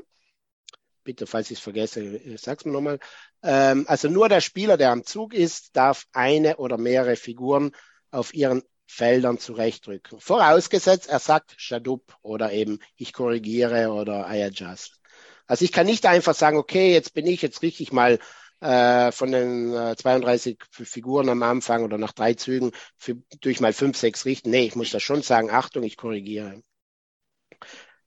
Bitte, 1.03 1.27
falls 1.27 1.51
ich 1.51 1.57
es 1.57 1.63
vergesse, 1.63 2.01
äh, 2.01 2.37
sag's 2.37 2.65
mir 2.65 2.71
nochmal. 2.71 2.99
Ähm, 3.43 3.85
also 3.87 4.09
nur 4.09 4.29
der 4.29 4.41
Spieler, 4.41 4.77
der 4.77 4.91
am 4.91 5.03
Zug 5.03 5.33
ist, 5.33 5.75
darf 5.75 6.05
eine 6.13 6.57
oder 6.57 6.77
mehrere 6.77 7.17
Figuren 7.17 7.71
auf 8.09 8.33
ihren 8.33 8.63
Feldern 8.87 9.37
zurechtrücken. 9.37 10.19
Vorausgesetzt, 10.19 11.07
er 11.09 11.19
sagt 11.19 11.55
Shadup 11.57 12.17
oder 12.21 12.51
eben 12.51 12.79
ich 12.95 13.13
korrigiere 13.13 13.91
oder 13.91 14.27
I 14.33 14.43
adjust. 14.43 14.99
Also 15.45 15.65
ich 15.65 15.71
kann 15.71 15.85
nicht 15.85 16.05
einfach 16.05 16.33
sagen, 16.35 16.57
okay, 16.57 16.91
jetzt 16.93 17.13
bin 17.13 17.27
ich, 17.27 17.41
jetzt 17.41 17.61
richtig 17.61 17.91
mal 17.91 18.19
äh, 18.61 19.11
von 19.11 19.31
den 19.31 19.73
äh, 19.73 19.95
32 19.95 20.57
Figuren 20.71 21.29
am 21.29 21.43
Anfang 21.43 21.83
oder 21.83 21.97
nach 21.97 22.13
drei 22.13 22.33
Zügen 22.33 22.71
für, 22.97 23.15
durch 23.41 23.59
mal 23.59 23.73
fünf, 23.73 23.97
sechs 23.97 24.25
richten. 24.25 24.49
Nee, 24.49 24.65
ich 24.65 24.75
muss 24.75 24.89
da 24.91 24.99
schon 24.99 25.21
sagen, 25.21 25.51
Achtung, 25.51 25.83
ich 25.83 25.97
korrigiere. 25.97 26.61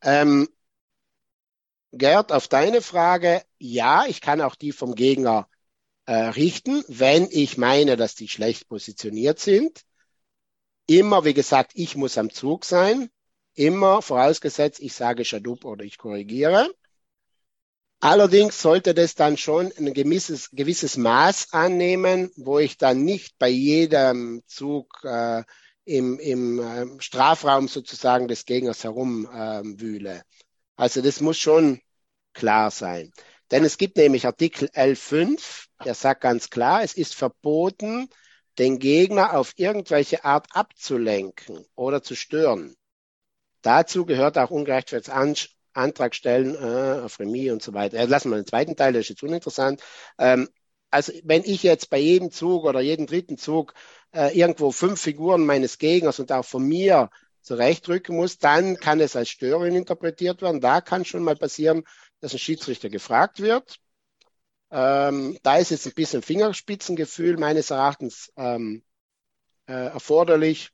Ähm, 0.03 0.49
Gerd, 1.93 2.33
auf 2.33 2.47
deine 2.49 2.83
Frage, 2.83 3.43
ja, 3.59 4.07
ich 4.07 4.21
kann 4.21 4.41
auch 4.41 4.55
die 4.55 4.73
vom 4.73 4.95
Gegner 4.95 5.49
äh, 6.07 6.15
richten, 6.15 6.85
wenn 6.89 7.29
ich 7.31 7.59
meine, 7.59 7.97
dass 7.97 8.15
die 8.15 8.29
schlecht 8.29 8.69
positioniert 8.69 9.41
sind. 9.41 9.83
Immer, 10.91 11.25
wie 11.25 11.35
gesagt, 11.35 11.71
ich 11.77 11.95
muss 11.95 12.19
am 12.19 12.31
Zug 12.31 12.65
sein. 12.65 13.11
Immer 13.55 14.03
vorausgesetzt, 14.03 14.81
ich 14.81 14.93
sage 14.93 15.25
Shadup 15.25 15.65
oder 15.65 15.85
ich 15.85 15.99
korrigiere. 15.99 16.69
Allerdings 18.01 18.61
sollte 18.61 18.93
das 18.93 19.15
dann 19.15 19.37
schon 19.37 19.71
ein 19.79 19.95
gewisses, 19.95 20.51
gewisses 20.51 20.97
Maß 20.97 21.53
annehmen, 21.53 22.33
wo 22.35 22.59
ich 22.59 22.77
dann 22.77 23.05
nicht 23.05 23.39
bei 23.39 23.49
jedem 23.49 24.43
Zug 24.49 25.05
äh, 25.05 25.45
im, 25.85 26.19
im 26.19 26.59
äh, 26.59 27.01
Strafraum 27.01 27.69
sozusagen 27.69 28.27
des 28.27 28.45
Gegners 28.45 28.83
herumwühle. 28.83 30.15
Äh, 30.15 30.23
also 30.75 31.03
das 31.03 31.21
muss 31.21 31.39
schon 31.39 31.81
klar 32.33 32.73
sein. 32.73 33.13
Denn 33.53 33.65
es 33.65 33.79
gibt 33.79 33.97
nämlich 33.97 34.27
Artikel 34.27 34.69
L5, 34.75 35.67
der 35.85 35.95
sagt 35.95 36.23
ganz 36.23 36.51
klar, 36.51 36.83
es 36.83 36.95
ist 36.95 37.15
verboten, 37.15 38.11
den 38.59 38.79
Gegner 38.79 39.37
auf 39.37 39.53
irgendwelche 39.57 40.25
Art 40.25 40.47
abzulenken 40.53 41.65
oder 41.75 42.03
zu 42.03 42.15
stören. 42.15 42.77
Dazu 43.63 44.07
gehört 44.07 44.39
auch 44.39 44.51
ungerechtfertigtes 44.51 45.15
Antrag 45.73 46.15
stellen 46.15 46.55
äh, 46.55 47.01
auf 47.03 47.19
Remis 47.21 47.53
und 47.53 47.63
so 47.63 47.75
weiter. 47.75 47.99
Äh, 47.99 48.07
lassen 48.07 48.31
wir 48.31 48.37
den 48.37 48.47
zweiten 48.47 48.77
Teil, 48.77 48.93
das 48.93 49.03
ist 49.03 49.11
jetzt 49.11 49.23
uninteressant. 49.23 49.83
Ähm, 50.19 50.49
also 50.91 51.13
wenn 51.25 51.45
ich 51.45 51.63
jetzt 51.63 51.91
bei 51.91 51.99
jedem 51.99 52.31
Zug 52.31 52.65
oder 52.65 52.81
jedem 52.81 53.07
dritten 53.07 53.39
Zug 53.39 53.75
äh, 54.13 54.37
irgendwo 54.37 54.73
fünf 54.73 55.01
Figuren 55.01 55.47
meines 55.47 55.79
Gegners 55.79 56.19
und 56.19 56.33
auch 56.33 56.45
von 56.45 56.67
mir 56.67 57.11
zurechtrücken 57.43 58.17
muss, 58.17 58.39
dann 58.39 58.77
kann 58.77 59.01
es 59.01 59.17
als 59.17 59.29
Störung 59.31 59.75
interpretiert 59.75 60.43
werden. 60.43 60.61
Da 60.61 60.81
kann 60.81 61.05
schon 61.05 61.23
mal 61.23 61.37
passieren, 61.37 61.85
dass 62.21 62.33
ein 62.33 62.39
Schiedsrichter 62.39 62.89
gefragt 62.89 63.41
wird. 63.41 63.79
Ähm, 64.71 65.39
da 65.43 65.57
ist 65.57 65.71
jetzt 65.71 65.87
ein 65.87 65.95
bisschen 65.95 66.23
Fingerspitzengefühl 66.23 67.37
meines 67.37 67.71
Erachtens 67.71 68.33
ähm, 68.37 68.83
äh, 69.67 69.73
erforderlich. 69.73 70.71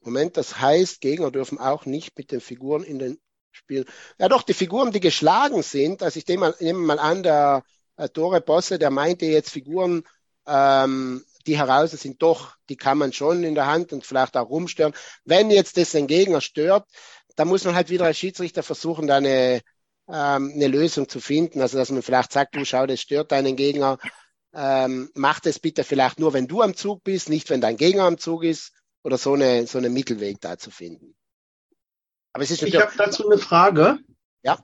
Moment, 0.00 0.36
das 0.36 0.60
heißt, 0.60 1.00
Gegner 1.00 1.30
dürfen 1.30 1.58
auch 1.58 1.86
nicht 1.86 2.16
mit 2.18 2.30
den 2.30 2.40
Figuren 2.40 2.82
in 2.82 2.98
den 2.98 3.18
Spielen. 3.52 3.84
Ja 4.18 4.28
doch, 4.28 4.42
die 4.42 4.54
Figuren, 4.54 4.92
die 4.92 5.00
geschlagen 5.00 5.62
sind, 5.62 6.02
also 6.02 6.18
ich 6.18 6.26
nehme 6.26 6.54
mal, 6.74 6.98
an, 6.98 7.22
der 7.22 7.62
äh, 7.96 8.08
Tore 8.08 8.40
Bosse, 8.40 8.78
der 8.78 8.90
meinte 8.90 9.26
jetzt 9.26 9.50
Figuren, 9.50 10.02
ähm, 10.46 11.24
die 11.46 11.56
heraus 11.56 11.92
sind, 11.92 12.20
doch, 12.22 12.56
die 12.68 12.76
kann 12.76 12.98
man 12.98 13.12
schon 13.12 13.44
in 13.44 13.54
der 13.54 13.66
Hand 13.66 13.92
und 13.92 14.04
vielleicht 14.04 14.36
auch 14.36 14.48
rumstören. 14.48 14.94
Wenn 15.24 15.50
jetzt 15.50 15.76
das 15.76 15.92
den 15.92 16.06
Gegner 16.06 16.40
stört, 16.40 16.88
dann 17.36 17.48
muss 17.48 17.64
man 17.64 17.74
halt 17.74 17.90
wieder 17.90 18.06
als 18.06 18.18
Schiedsrichter 18.18 18.62
versuchen, 18.62 19.06
da 19.06 19.16
eine, 19.16 19.60
ähm, 20.08 20.52
eine 20.54 20.68
Lösung 20.68 21.08
zu 21.08 21.20
finden. 21.20 21.60
Also 21.60 21.78
dass 21.78 21.90
man 21.90 22.02
vielleicht 22.02 22.32
sagt, 22.32 22.56
du 22.56 22.64
schau, 22.64 22.86
das 22.86 23.00
stört 23.00 23.32
deinen 23.32 23.56
Gegner, 23.56 23.98
ähm, 24.52 25.10
mach 25.14 25.40
das 25.40 25.58
bitte 25.58 25.84
vielleicht 25.84 26.20
nur, 26.20 26.32
wenn 26.32 26.46
du 26.46 26.62
am 26.62 26.76
Zug 26.76 27.02
bist, 27.02 27.28
nicht 27.28 27.50
wenn 27.50 27.60
dein 27.60 27.76
Gegner 27.76 28.04
am 28.04 28.18
Zug 28.18 28.44
ist 28.44 28.72
oder 29.02 29.18
so 29.18 29.34
eine 29.34 29.66
so 29.66 29.78
einen 29.78 29.92
Mittelweg 29.92 30.40
da 30.40 30.58
zu 30.58 30.70
finden. 30.70 31.14
Aber 32.32 32.44
es 32.44 32.50
ist 32.50 32.62
ich 32.62 32.76
habe 32.76 32.92
dazu 32.96 33.28
eine 33.28 33.38
Frage. 33.38 33.98
Ja. 34.42 34.58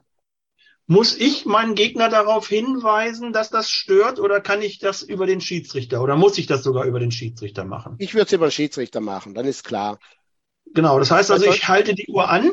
Muss 0.87 1.15
ich 1.15 1.45
meinen 1.45 1.75
Gegner 1.75 2.09
darauf 2.09 2.47
hinweisen, 2.47 3.31
dass 3.31 3.49
das 3.49 3.69
stört, 3.69 4.19
oder 4.19 4.41
kann 4.41 4.61
ich 4.61 4.79
das 4.79 5.01
über 5.01 5.25
den 5.25 5.39
Schiedsrichter 5.39 6.01
oder 6.01 6.17
muss 6.17 6.37
ich 6.37 6.47
das 6.47 6.63
sogar 6.63 6.85
über 6.85 6.99
den 6.99 7.11
Schiedsrichter 7.11 7.63
machen? 7.63 7.95
Ich 7.99 8.13
würde 8.13 8.25
es 8.25 8.33
über 8.33 8.47
den 8.47 8.51
Schiedsrichter 8.51 8.99
machen, 8.99 9.33
dann 9.33 9.45
ist 9.45 9.63
klar. 9.63 9.99
Genau, 10.73 10.99
das 10.99 11.11
heißt 11.11 11.31
also, 11.31 11.45
ich 11.45 11.67
halte 11.67 11.95
die 11.95 12.07
Uhr 12.07 12.29
an 12.29 12.51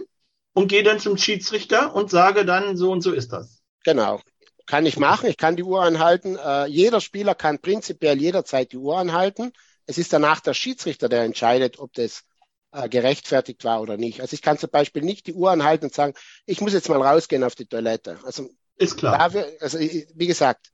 und 0.58 0.66
gehe 0.66 0.82
dann 0.82 0.98
zum 0.98 1.16
Schiedsrichter 1.16 1.94
und 1.94 2.10
sage 2.10 2.44
dann, 2.44 2.76
so 2.76 2.90
und 2.90 3.00
so 3.00 3.12
ist 3.12 3.32
das. 3.32 3.62
Genau. 3.84 4.20
Kann 4.66 4.86
ich 4.86 4.98
machen, 4.98 5.30
ich 5.30 5.36
kann 5.36 5.54
die 5.54 5.62
Uhr 5.62 5.82
anhalten. 5.82 6.36
Äh, 6.36 6.66
jeder 6.66 7.00
Spieler 7.00 7.36
kann 7.36 7.60
prinzipiell 7.60 8.20
jederzeit 8.20 8.72
die 8.72 8.76
Uhr 8.76 8.98
anhalten. 8.98 9.52
Es 9.86 9.98
ist 9.98 10.12
danach 10.12 10.40
der 10.40 10.54
Schiedsrichter, 10.54 11.08
der 11.08 11.22
entscheidet, 11.22 11.78
ob 11.78 11.92
das 11.92 12.24
äh, 12.72 12.88
gerechtfertigt 12.88 13.62
war 13.62 13.80
oder 13.80 13.96
nicht. 13.96 14.20
Also 14.20 14.34
ich 14.34 14.42
kann 14.42 14.58
zum 14.58 14.70
Beispiel 14.70 15.02
nicht 15.02 15.28
die 15.28 15.32
Uhr 15.32 15.52
anhalten 15.52 15.86
und 15.86 15.94
sagen, 15.94 16.14
ich 16.44 16.60
muss 16.60 16.72
jetzt 16.72 16.88
mal 16.88 17.00
rausgehen 17.00 17.44
auf 17.44 17.54
die 17.54 17.66
Toilette. 17.66 18.18
Also 18.24 18.50
ist 18.76 18.96
klar. 18.96 19.16
Dafür, 19.16 19.46
also 19.60 19.78
wie 19.78 20.26
gesagt, 20.26 20.72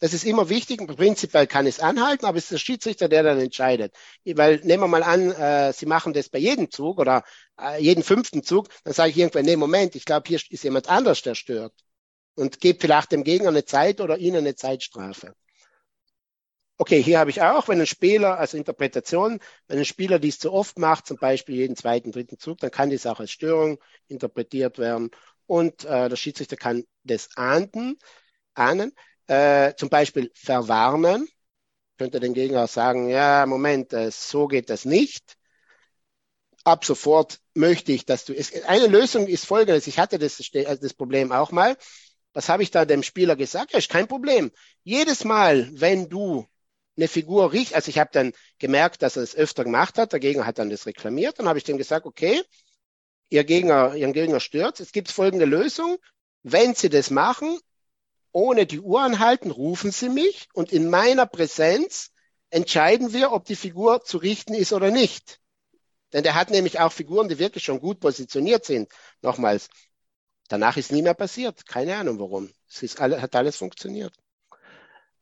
das 0.00 0.12
ist 0.12 0.24
immer 0.24 0.48
wichtig. 0.48 0.86
Prinzipiell 0.86 1.46
kann 1.46 1.66
es 1.66 1.80
anhalten, 1.80 2.26
aber 2.26 2.38
es 2.38 2.44
ist 2.44 2.52
der 2.52 2.58
Schiedsrichter, 2.58 3.08
der 3.08 3.22
dann 3.22 3.40
entscheidet. 3.40 3.94
Weil 4.24 4.60
nehmen 4.62 4.84
wir 4.84 4.88
mal 4.88 5.02
an, 5.02 5.30
äh, 5.32 5.72
Sie 5.72 5.86
machen 5.86 6.12
das 6.12 6.28
bei 6.28 6.38
jedem 6.38 6.70
Zug 6.70 6.98
oder 6.98 7.24
äh, 7.60 7.82
jeden 7.82 8.02
fünften 8.02 8.42
Zug, 8.42 8.68
dann 8.84 8.94
sage 8.94 9.10
ich 9.10 9.18
irgendwann, 9.18 9.44
nee, 9.44 9.56
Moment, 9.56 9.96
ich 9.96 10.04
glaube, 10.04 10.28
hier 10.28 10.38
ist 10.50 10.64
jemand 10.64 10.88
anders, 10.88 11.22
der 11.22 11.34
stört. 11.34 11.74
Und 12.34 12.60
gebe 12.60 12.78
vielleicht 12.80 13.12
dem 13.12 13.24
Gegner 13.24 13.48
eine 13.48 13.64
Zeit 13.64 14.00
oder 14.00 14.18
Ihnen 14.18 14.38
eine 14.38 14.54
Zeitstrafe. 14.54 15.34
Okay, 16.80 17.02
hier 17.02 17.18
habe 17.18 17.30
ich 17.30 17.42
auch, 17.42 17.66
wenn 17.66 17.80
ein 17.80 17.86
Spieler, 17.86 18.38
also 18.38 18.56
Interpretation, 18.56 19.40
wenn 19.66 19.78
ein 19.78 19.84
Spieler 19.84 20.20
dies 20.20 20.38
zu 20.38 20.52
oft 20.52 20.78
macht, 20.78 21.08
zum 21.08 21.16
Beispiel 21.16 21.56
jeden 21.56 21.74
zweiten, 21.74 22.12
dritten 22.12 22.38
Zug, 22.38 22.58
dann 22.58 22.70
kann 22.70 22.88
dies 22.90 23.04
auch 23.04 23.18
als 23.18 23.32
Störung 23.32 23.78
interpretiert 24.06 24.78
werden. 24.78 25.10
Und 25.46 25.84
äh, 25.84 26.08
der 26.08 26.14
Schiedsrichter 26.14 26.56
kann 26.56 26.84
das 27.02 27.30
ahnden, 27.36 27.98
ahnen, 28.54 28.92
äh, 29.28 29.74
zum 29.76 29.88
Beispiel 29.88 30.30
verwarnen, 30.34 31.28
könnte 31.98 32.20
den 32.20 32.34
Gegner 32.34 32.66
sagen, 32.66 33.08
ja, 33.08 33.46
Moment, 33.46 33.92
äh, 33.92 34.10
so 34.10 34.48
geht 34.48 34.70
das 34.70 34.84
nicht. 34.84 35.36
Ab 36.64 36.84
sofort 36.84 37.40
möchte 37.54 37.92
ich, 37.92 38.04
dass 38.04 38.24
du 38.24 38.34
es. 38.34 38.52
Eine 38.64 38.88
Lösung 38.88 39.26
ist 39.26 39.46
folgendes. 39.46 39.86
Ich 39.86 39.98
hatte 39.98 40.18
das, 40.18 40.42
also 40.54 40.82
das 40.82 40.94
Problem 40.94 41.32
auch 41.32 41.52
mal. 41.52 41.76
Was 42.32 42.48
habe 42.48 42.62
ich 42.62 42.70
da 42.70 42.84
dem 42.84 43.02
Spieler 43.02 43.36
gesagt? 43.36 43.72
Ja, 43.72 43.78
ist 43.78 43.90
kein 43.90 44.08
Problem. 44.08 44.50
Jedes 44.82 45.24
Mal, 45.24 45.68
wenn 45.72 46.08
du 46.08 46.46
eine 46.96 47.08
Figur 47.08 47.52
riecht, 47.52 47.74
also 47.74 47.88
ich 47.88 47.98
habe 47.98 48.10
dann 48.12 48.32
gemerkt, 48.58 49.02
dass 49.02 49.16
er 49.16 49.22
es 49.22 49.34
öfter 49.34 49.64
gemacht 49.64 49.98
hat, 49.98 50.12
der 50.12 50.20
Gegner 50.20 50.46
hat 50.46 50.58
dann 50.58 50.68
das 50.68 50.84
reklamiert, 50.86 51.38
dann 51.38 51.48
habe 51.48 51.58
ich 51.58 51.64
dem 51.64 51.78
gesagt, 51.78 52.06
okay, 52.06 52.42
ihr 53.30 53.44
Gegner, 53.44 53.94
ihren 53.94 54.12
Gegner 54.12 54.40
stört, 54.40 54.80
es 54.80 54.92
gibt 54.92 55.10
folgende 55.10 55.44
Lösung, 55.44 55.96
wenn 56.42 56.74
sie 56.74 56.88
das 56.88 57.10
machen, 57.10 57.58
ohne 58.38 58.66
die 58.66 58.80
Uhr 58.80 59.00
anhalten, 59.02 59.50
rufen 59.50 59.90
sie 59.90 60.08
mich 60.08 60.48
und 60.52 60.72
in 60.72 60.88
meiner 60.88 61.26
Präsenz 61.26 62.12
entscheiden 62.50 63.12
wir, 63.12 63.32
ob 63.32 63.44
die 63.44 63.56
Figur 63.56 64.04
zu 64.04 64.18
richten 64.18 64.54
ist 64.54 64.72
oder 64.72 64.92
nicht. 64.92 65.40
Denn 66.12 66.22
der 66.22 66.36
hat 66.36 66.50
nämlich 66.50 66.78
auch 66.78 66.92
Figuren, 66.92 67.28
die 67.28 67.40
wirklich 67.40 67.64
schon 67.64 67.80
gut 67.80 67.98
positioniert 67.98 68.64
sind. 68.64 68.90
Nochmals, 69.22 69.68
danach 70.48 70.76
ist 70.76 70.92
nie 70.92 71.02
mehr 71.02 71.14
passiert. 71.14 71.66
Keine 71.66 71.96
Ahnung 71.96 72.20
warum. 72.20 72.50
Es 72.68 72.82
ist 72.82 73.00
alle, 73.00 73.20
hat 73.20 73.34
alles 73.34 73.56
funktioniert. 73.56 74.14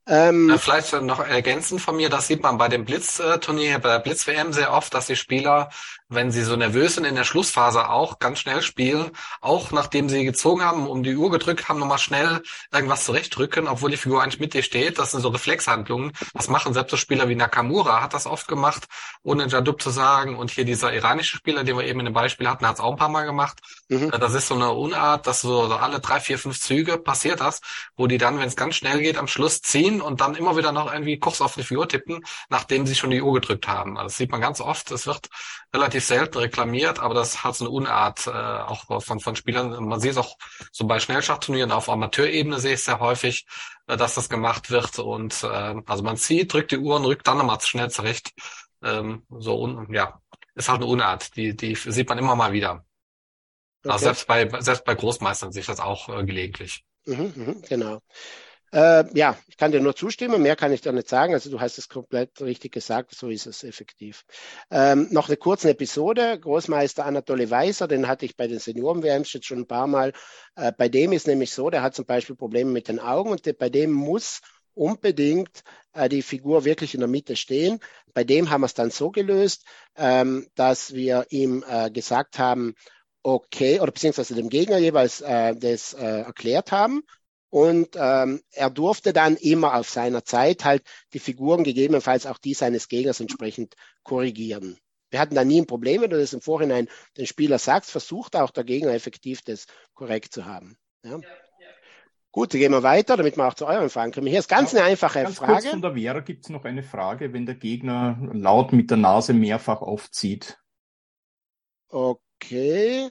Ähm, 0.08 0.56
Vielleicht 0.58 0.92
noch 0.92 1.18
ergänzend 1.18 1.80
von 1.80 1.96
mir, 1.96 2.08
das 2.08 2.28
sieht 2.28 2.42
man 2.42 2.58
bei 2.58 2.68
dem 2.68 2.84
Blitzturnier, 2.84 3.80
bei 3.80 3.88
der 3.88 3.98
Blitz-WM 3.98 4.52
sehr 4.52 4.72
oft, 4.72 4.94
dass 4.94 5.06
die 5.06 5.16
Spieler, 5.16 5.70
wenn 6.08 6.30
sie 6.30 6.42
so 6.42 6.54
nervös 6.54 6.94
sind 6.94 7.04
in 7.04 7.16
der 7.16 7.24
Schlussphase 7.24 7.88
auch 7.88 8.18
ganz 8.18 8.38
schnell 8.38 8.62
spielen, 8.62 9.10
auch 9.40 9.72
nachdem 9.72 10.08
sie 10.08 10.24
gezogen 10.24 10.62
haben, 10.62 10.86
um 10.86 11.02
die 11.02 11.16
Uhr 11.16 11.30
gedrückt 11.30 11.68
haben, 11.68 11.80
nochmal 11.80 11.98
schnell 11.98 12.42
irgendwas 12.72 13.04
zurechtdrücken, 13.04 13.66
obwohl 13.66 13.90
die 13.90 13.96
Figur 13.96 14.22
eigentlich 14.22 14.38
mit 14.38 14.54
dir 14.54 14.62
steht. 14.62 14.98
Das 14.98 15.10
sind 15.10 15.22
so 15.22 15.28
Reflexhandlungen. 15.28 16.12
Das 16.32 16.48
machen 16.48 16.74
selbst 16.74 16.92
so 16.92 16.96
Spieler 16.96 17.28
wie 17.28 17.34
Nakamura, 17.34 18.02
hat 18.02 18.14
das 18.14 18.26
oft 18.26 18.46
gemacht, 18.46 18.86
ohne 19.22 19.48
Jadub 19.48 19.82
zu 19.82 19.90
sagen. 19.90 20.36
Und 20.36 20.50
hier 20.50 20.64
dieser 20.64 20.92
iranische 20.94 21.36
Spieler, 21.36 21.64
den 21.64 21.76
wir 21.76 21.84
eben 21.84 21.98
in 22.00 22.06
dem 22.06 22.14
Beispiel 22.14 22.48
hatten, 22.48 22.66
hat 22.66 22.76
es 22.76 22.80
auch 22.80 22.92
ein 22.92 22.98
paar 22.98 23.08
Mal 23.08 23.24
gemacht. 23.24 23.58
Mhm. 23.88 24.10
Das 24.10 24.34
ist 24.34 24.46
so 24.48 24.54
eine 24.54 24.72
Unart, 24.72 25.26
dass 25.26 25.40
so 25.40 25.64
alle 25.64 25.98
drei, 25.98 26.20
vier, 26.20 26.38
fünf 26.38 26.60
Züge 26.60 26.98
passiert 26.98 27.40
das, 27.40 27.60
wo 27.96 28.06
die 28.06 28.18
dann, 28.18 28.38
wenn 28.38 28.46
es 28.46 28.56
ganz 28.56 28.76
schnell 28.76 29.00
geht, 29.00 29.18
am 29.18 29.26
Schluss 29.26 29.60
ziehen 29.60 30.00
und 30.00 30.20
dann 30.20 30.36
immer 30.36 30.56
wieder 30.56 30.70
noch 30.70 30.92
irgendwie 30.92 31.18
kurz 31.18 31.40
auf 31.40 31.54
die 31.54 31.64
Figur 31.64 31.88
tippen, 31.88 32.24
nachdem 32.48 32.86
sie 32.86 32.94
schon 32.94 33.10
die 33.10 33.22
Uhr 33.22 33.34
gedrückt 33.34 33.66
haben. 33.66 33.96
Also 33.96 34.06
das 34.06 34.16
sieht 34.16 34.30
man 34.30 34.40
ganz 34.40 34.60
oft. 34.60 34.92
Es 34.92 35.06
wird 35.06 35.28
relativ 35.76 36.04
selten 36.04 36.38
reklamiert, 36.38 36.98
aber 36.98 37.14
das 37.14 37.44
hat 37.44 37.56
so 37.56 37.64
eine 37.64 37.70
Unart 37.70 38.26
äh, 38.26 38.30
auch 38.30 39.02
von, 39.02 39.20
von 39.20 39.36
Spielern. 39.36 39.84
Man 39.84 40.00
sieht 40.00 40.12
es 40.12 40.16
auch 40.16 40.36
so 40.72 40.86
bei 40.86 40.98
Schnellschachturnieren 40.98 41.72
auf 41.72 41.88
Amateurebene 41.88 42.58
sehe 42.58 42.74
ich 42.74 42.82
sehr 42.82 43.00
häufig, 43.00 43.46
äh, 43.86 43.96
dass 43.96 44.14
das 44.14 44.28
gemacht 44.28 44.70
wird. 44.70 44.98
Und 44.98 45.42
äh, 45.44 45.74
also 45.86 46.02
man 46.02 46.16
zieht, 46.16 46.52
drückt 46.52 46.72
die 46.72 46.78
Uhr 46.78 46.96
und 46.96 47.04
rückt 47.04 47.26
dann 47.26 47.38
nochmal 47.38 47.60
schnell 47.60 47.90
zurecht. 47.90 48.32
Ähm, 48.82 49.24
so 49.30 49.60
un, 49.60 49.92
ja, 49.92 50.20
ist 50.54 50.68
halt 50.68 50.78
eine 50.82 50.86
Unart. 50.86 51.36
Die, 51.36 51.54
die 51.54 51.74
sieht 51.74 52.08
man 52.08 52.18
immer 52.18 52.36
mal 52.36 52.52
wieder. 52.52 52.70
Also 52.70 52.84
okay. 53.84 53.92
Also 53.92 54.04
selbst 54.04 54.26
bei 54.26 54.60
selbst 54.60 54.84
bei 54.84 54.94
Großmeistern 54.94 55.52
sehe 55.52 55.60
ich 55.60 55.66
das 55.66 55.80
auch 55.80 56.08
äh, 56.08 56.24
gelegentlich. 56.24 56.84
Mhm, 57.06 57.32
mh, 57.36 57.54
genau. 57.68 58.00
Äh, 58.72 59.04
ja, 59.16 59.38
ich 59.48 59.56
kann 59.56 59.72
dir 59.72 59.80
nur 59.80 59.94
zustimmen, 59.94 60.42
mehr 60.42 60.56
kann 60.56 60.72
ich 60.72 60.80
dir 60.80 60.92
nicht 60.92 61.08
sagen. 61.08 61.34
Also 61.34 61.50
du 61.50 61.60
hast 61.60 61.78
es 61.78 61.88
komplett 61.88 62.40
richtig 62.40 62.72
gesagt, 62.72 63.14
so 63.14 63.28
ist 63.28 63.46
es 63.46 63.64
effektiv. 63.64 64.24
Ähm, 64.70 65.08
noch 65.10 65.28
eine 65.28 65.36
kurze 65.36 65.70
Episode. 65.70 66.38
Großmeister 66.38 67.04
Anatole 67.06 67.50
Weiser, 67.50 67.88
den 67.88 68.08
hatte 68.08 68.24
ich 68.26 68.36
bei 68.36 68.48
den 68.48 68.58
Senioren-WMs 68.58 69.32
jetzt 69.32 69.46
schon 69.46 69.60
ein 69.60 69.66
paar 69.66 69.86
Mal. 69.86 70.12
Äh, 70.56 70.72
bei 70.76 70.88
dem 70.88 71.12
ist 71.12 71.26
nämlich 71.26 71.52
so, 71.52 71.70
der 71.70 71.82
hat 71.82 71.94
zum 71.94 72.06
Beispiel 72.06 72.36
Probleme 72.36 72.70
mit 72.70 72.88
den 72.88 72.98
Augen 72.98 73.30
und 73.30 73.46
der, 73.46 73.52
bei 73.52 73.70
dem 73.70 73.92
muss 73.92 74.40
unbedingt 74.74 75.62
äh, 75.92 76.08
die 76.08 76.22
Figur 76.22 76.64
wirklich 76.64 76.92
in 76.94 77.00
der 77.00 77.08
Mitte 77.08 77.36
stehen. 77.36 77.78
Bei 78.14 78.24
dem 78.24 78.50
haben 78.50 78.62
wir 78.62 78.66
es 78.66 78.74
dann 78.74 78.90
so 78.90 79.10
gelöst, 79.10 79.64
ähm, 79.96 80.48
dass 80.54 80.92
wir 80.92 81.26
ihm 81.30 81.64
äh, 81.68 81.90
gesagt 81.90 82.38
haben, 82.38 82.74
okay, 83.22 83.80
oder 83.80 83.92
beziehungsweise 83.92 84.34
dem 84.34 84.48
Gegner 84.48 84.78
jeweils 84.78 85.20
äh, 85.20 85.54
das 85.56 85.94
äh, 85.94 86.20
erklärt 86.20 86.72
haben 86.72 87.02
und 87.50 87.96
ähm, 87.96 88.42
er 88.50 88.70
durfte 88.70 89.12
dann 89.12 89.36
immer 89.36 89.74
auf 89.74 89.88
seiner 89.88 90.24
Zeit 90.24 90.64
halt 90.64 90.82
die 91.12 91.18
Figuren, 91.18 91.64
gegebenenfalls 91.64 92.26
auch 92.26 92.38
die 92.38 92.54
seines 92.54 92.88
Gegners 92.88 93.20
entsprechend 93.20 93.74
korrigieren. 94.02 94.78
Wir 95.10 95.20
hatten 95.20 95.34
da 95.34 95.44
nie 95.44 95.60
ein 95.60 95.66
Problem, 95.66 96.02
wenn 96.02 96.10
du 96.10 96.18
das 96.18 96.32
im 96.32 96.40
Vorhinein 96.40 96.88
den 97.16 97.26
Spieler 97.26 97.58
sagst, 97.58 97.90
versucht 97.90 98.36
auch 98.36 98.50
der 98.50 98.64
Gegner 98.64 98.92
effektiv 98.92 99.42
das 99.42 99.66
korrekt 99.94 100.32
zu 100.32 100.44
haben. 100.44 100.76
Ja. 101.04 101.20
Gut, 102.32 102.50
gehen 102.50 102.72
wir 102.72 102.82
weiter, 102.82 103.16
damit 103.16 103.38
wir 103.38 103.46
auch 103.46 103.54
zu 103.54 103.66
euren 103.66 103.88
Fragen 103.88 104.12
kommen. 104.12 104.26
Hier 104.26 104.40
ist 104.40 104.48
ganz 104.48 104.74
eine 104.74 104.84
einfache 104.84 105.22
ganz 105.22 105.38
Frage. 105.38 105.52
Kurz 105.52 105.66
von 105.68 105.80
der 105.80 105.94
Vera 105.94 106.20
gibt 106.20 106.44
es 106.44 106.50
noch 106.50 106.66
eine 106.66 106.82
Frage, 106.82 107.32
wenn 107.32 107.46
der 107.46 107.54
Gegner 107.54 108.18
laut 108.34 108.74
mit 108.74 108.90
der 108.90 108.98
Nase 108.98 109.32
mehrfach 109.32 109.80
aufzieht. 109.80 110.58
Okay. 111.88 113.08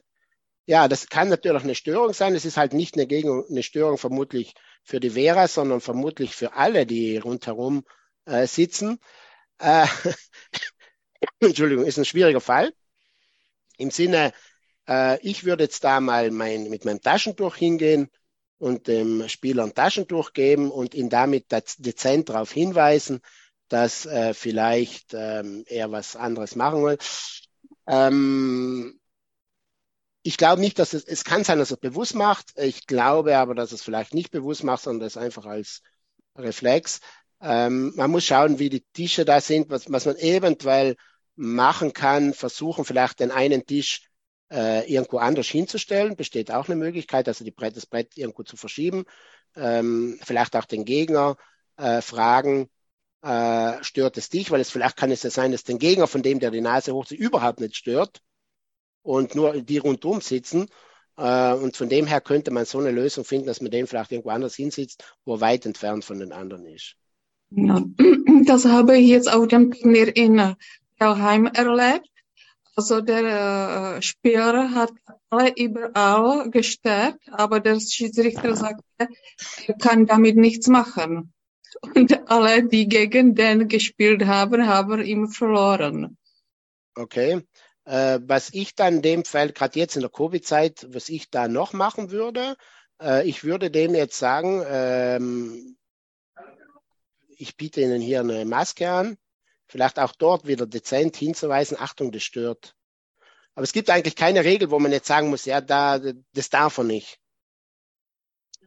Ja, 0.68 0.88
das 0.88 1.08
kann 1.08 1.30
natürlich 1.30 1.64
eine 1.64 1.76
Störung 1.76 2.14
sein. 2.14 2.34
Es 2.36 2.46
ist 2.46 2.58
halt 2.58 2.74
nicht 2.74 2.96
eine, 2.96 3.06
Gegen 3.08 3.44
eine 3.50 3.64
Störung 3.64 3.98
vermutlich 3.98 4.54
für 4.84 5.00
die 5.00 5.12
Vera, 5.12 5.48
sondern 5.48 5.82
vermutlich 5.82 6.36
für 6.36 6.54
alle, 6.54 6.86
die 6.86 7.18
rundherum 7.18 7.84
äh, 8.26 8.48
sitzen. 8.48 9.00
Äh, 9.60 9.88
Entschuldigung, 11.40 11.86
ist 11.86 11.98
ein 11.98 12.06
schwieriger 12.06 12.42
Fall. 12.42 12.74
Im 13.78 13.92
Sinne, 13.92 14.34
äh, 14.88 15.20
ich 15.22 15.44
würde 15.46 15.64
jetzt 15.66 15.84
da 15.84 16.00
mal 16.00 16.32
mein, 16.32 16.70
mit 16.70 16.86
meinem 16.86 17.02
Taschentuch 17.02 17.56
hingehen 17.56 18.10
und 18.58 18.88
dem 18.88 19.28
Spieler 19.30 19.64
ein 19.64 19.74
Taschentuch 19.74 20.34
geben 20.34 20.72
und 20.72 20.96
ihn 20.96 21.10
damit 21.10 21.48
dezent 21.80 22.30
darauf 22.30 22.52
hinweisen, 22.52 23.22
dass 23.68 24.06
äh, 24.06 24.34
vielleicht 24.34 25.14
ähm, 25.14 25.64
er 25.68 25.92
was 25.92 26.16
anderes 26.16 26.56
machen 26.56 26.84
will. 26.84 26.98
Ähm, 27.88 29.00
ich 30.26 30.38
glaube 30.38 30.60
nicht, 30.60 30.80
dass 30.80 30.94
es, 30.94 31.04
es 31.04 31.24
kann 31.24 31.44
sein, 31.44 31.60
dass 31.60 31.70
es 31.70 31.78
bewusst 31.78 32.16
macht. 32.16 32.58
Ich 32.58 32.88
glaube 32.88 33.38
aber, 33.38 33.54
dass 33.54 33.72
es 33.72 33.84
vielleicht 33.84 34.16
nicht 34.16 34.32
bewusst 34.32 34.64
macht, 34.64 34.82
sondern 34.82 35.06
das 35.06 35.18
einfach 35.18 35.46
als 35.46 35.84
Reflex. 36.36 37.00
Ähm, 37.40 37.94
man 37.96 38.10
muss 38.10 38.26
schauen, 38.26 38.58
wie 38.58 38.70
die 38.70 38.84
Tische 38.92 39.24
da 39.24 39.40
sind, 39.40 39.70
was, 39.70 39.92
was 39.92 40.08
man 40.08 40.16
eventuell 40.16 40.96
machen 41.36 41.94
kann, 41.94 42.34
versuchen 42.34 42.86
vielleicht 42.86 43.20
den 43.20 43.30
einen 43.30 43.68
Tisch 43.68 44.10
äh, 44.52 44.92
irgendwo 44.92 45.20
anders 45.20 45.46
hinzustellen. 45.46 46.16
Besteht 46.16 46.50
auch 46.50 46.68
eine 46.68 46.76
Möglichkeit, 46.76 47.28
also 47.28 47.46
die 47.46 47.52
Brett, 47.52 47.78
das 47.78 47.86
Brett 47.86 48.18
irgendwo 48.18 48.42
zu 48.42 48.58
verschieben. 48.58 49.06
Ähm, 49.56 50.20
vielleicht 50.24 50.56
auch 50.56 50.66
den 50.66 50.86
Gegner 50.86 51.38
äh, 51.78 52.02
fragen, 52.02 52.68
äh, 53.22 53.84
stört 53.84 54.18
es 54.18 54.30
dich? 54.30 54.50
Weil 54.50 54.62
es 54.62 54.72
vielleicht 54.72 54.98
kann 54.98 55.12
es 55.12 55.22
ja 55.22 55.30
sein, 55.30 55.52
dass 55.52 55.64
den 55.64 55.78
Gegner, 55.78 56.08
von 56.08 56.24
dem 56.24 56.40
der 56.40 56.50
die 56.50 56.62
Nase 56.62 56.96
hochzieht, 56.96 57.20
überhaupt 57.20 57.60
nicht 57.60 57.76
stört 57.76 58.24
und 59.06 59.36
nur 59.36 59.62
die 59.62 59.78
rundum 59.78 60.20
sitzen. 60.20 60.68
Äh, 61.18 61.54
und 61.54 61.78
von 61.78 61.88
dem 61.90 62.08
her 62.08 62.22
könnte 62.22 62.52
man 62.52 62.66
so 62.66 62.80
eine 62.80 62.92
Lösung 62.92 63.24
finden, 63.24 63.48
dass 63.48 63.62
man 63.62 63.72
den 63.72 63.88
vielleicht 63.88 64.12
irgendwo 64.12 64.32
anders 64.32 64.56
hinsitzt, 64.56 65.04
wo 65.24 65.36
er 65.36 65.42
weit 65.42 65.66
entfernt 65.66 66.04
von 66.04 66.20
den 66.20 66.32
anderen 66.32 66.66
ist. 66.66 66.96
Ja, 67.52 67.84
das 68.46 68.66
habe 68.66 68.98
ich 68.98 69.08
jetzt 69.08 69.32
auf 69.32 69.48
dem 69.48 69.72
Turnier 69.72 70.16
in 70.16 70.56
Kelheim 71.00 71.46
erlebt. 71.46 72.10
Also 72.76 73.00
der 73.00 73.98
äh, 73.98 74.02
Spieler 74.02 74.72
hat 74.72 74.92
alle 75.30 75.54
überall 75.56 76.50
gestärkt, 76.50 77.30
aber 77.32 77.62
der 77.62 77.80
Schiedsrichter 77.80 78.56
sagte, 78.56 78.84
er 79.68 79.74
kann 79.76 80.08
damit 80.08 80.36
nichts 80.36 80.68
machen. 80.68 81.32
Und 81.94 82.30
alle, 82.30 82.68
die 82.68 82.88
gegen 82.88 83.36
den 83.36 83.68
gespielt 83.68 84.26
haben, 84.26 84.68
haben 84.68 85.02
ihm 85.02 85.28
verloren. 85.30 86.18
Okay. 86.96 87.42
Äh, 87.86 88.20
was 88.24 88.50
ich 88.52 88.76
dann 88.76 88.96
in 88.96 89.02
dem 89.02 89.26
Fall, 89.26 89.52
gerade 89.52 89.80
jetzt 89.80 89.96
in 89.96 90.02
der 90.02 90.10
Covid-Zeit, 90.10 90.88
was 90.90 91.10
ich 91.10 91.30
da 91.30 91.48
noch 91.48 91.74
machen 91.74 92.12
würde, 92.12 92.58
äh, 93.02 93.28
ich 93.28 93.44
würde 93.44 93.70
dem 93.70 93.94
jetzt 93.94 94.18
sagen, 94.18 94.64
ähm, 94.68 95.78
ich 97.38 97.58
biete 97.58 97.82
Ihnen 97.82 98.02
hier 98.02 98.22
eine 98.22 98.46
Maske 98.46 98.90
an, 98.90 99.18
vielleicht 99.68 100.00
auch 100.00 100.14
dort 100.14 100.48
wieder 100.48 100.66
dezent 100.66 101.16
hinzuweisen, 101.16 101.78
Achtung, 101.80 102.12
das 102.12 102.24
stört. 102.24 102.76
Aber 103.54 103.64
es 103.64 103.74
gibt 103.74 103.90
eigentlich 103.90 104.16
keine 104.16 104.44
Regel, 104.44 104.72
wo 104.72 104.80
man 104.80 104.92
jetzt 104.92 105.08
sagen 105.08 105.30
muss, 105.30 105.46
ja, 105.46 105.62
da, 105.62 106.00
das 106.34 106.50
darf 106.50 106.78
er 106.78 106.84
nicht. 106.84 107.20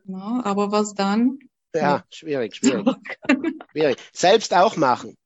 Ja, 0.04 0.40
aber 0.44 0.72
was 0.72 0.94
dann? 0.94 1.38
Ja, 1.74 2.04
schwierig, 2.10 2.56
schwierig. 2.56 2.86
schwierig. 3.72 3.98
Selbst 4.12 4.54
auch 4.54 4.76
machen. 4.76 5.16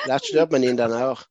Vielleicht 0.00 0.26
stört 0.26 0.52
man 0.52 0.62
ihn 0.62 0.76
dann 0.76 0.92
auch. 0.92 1.26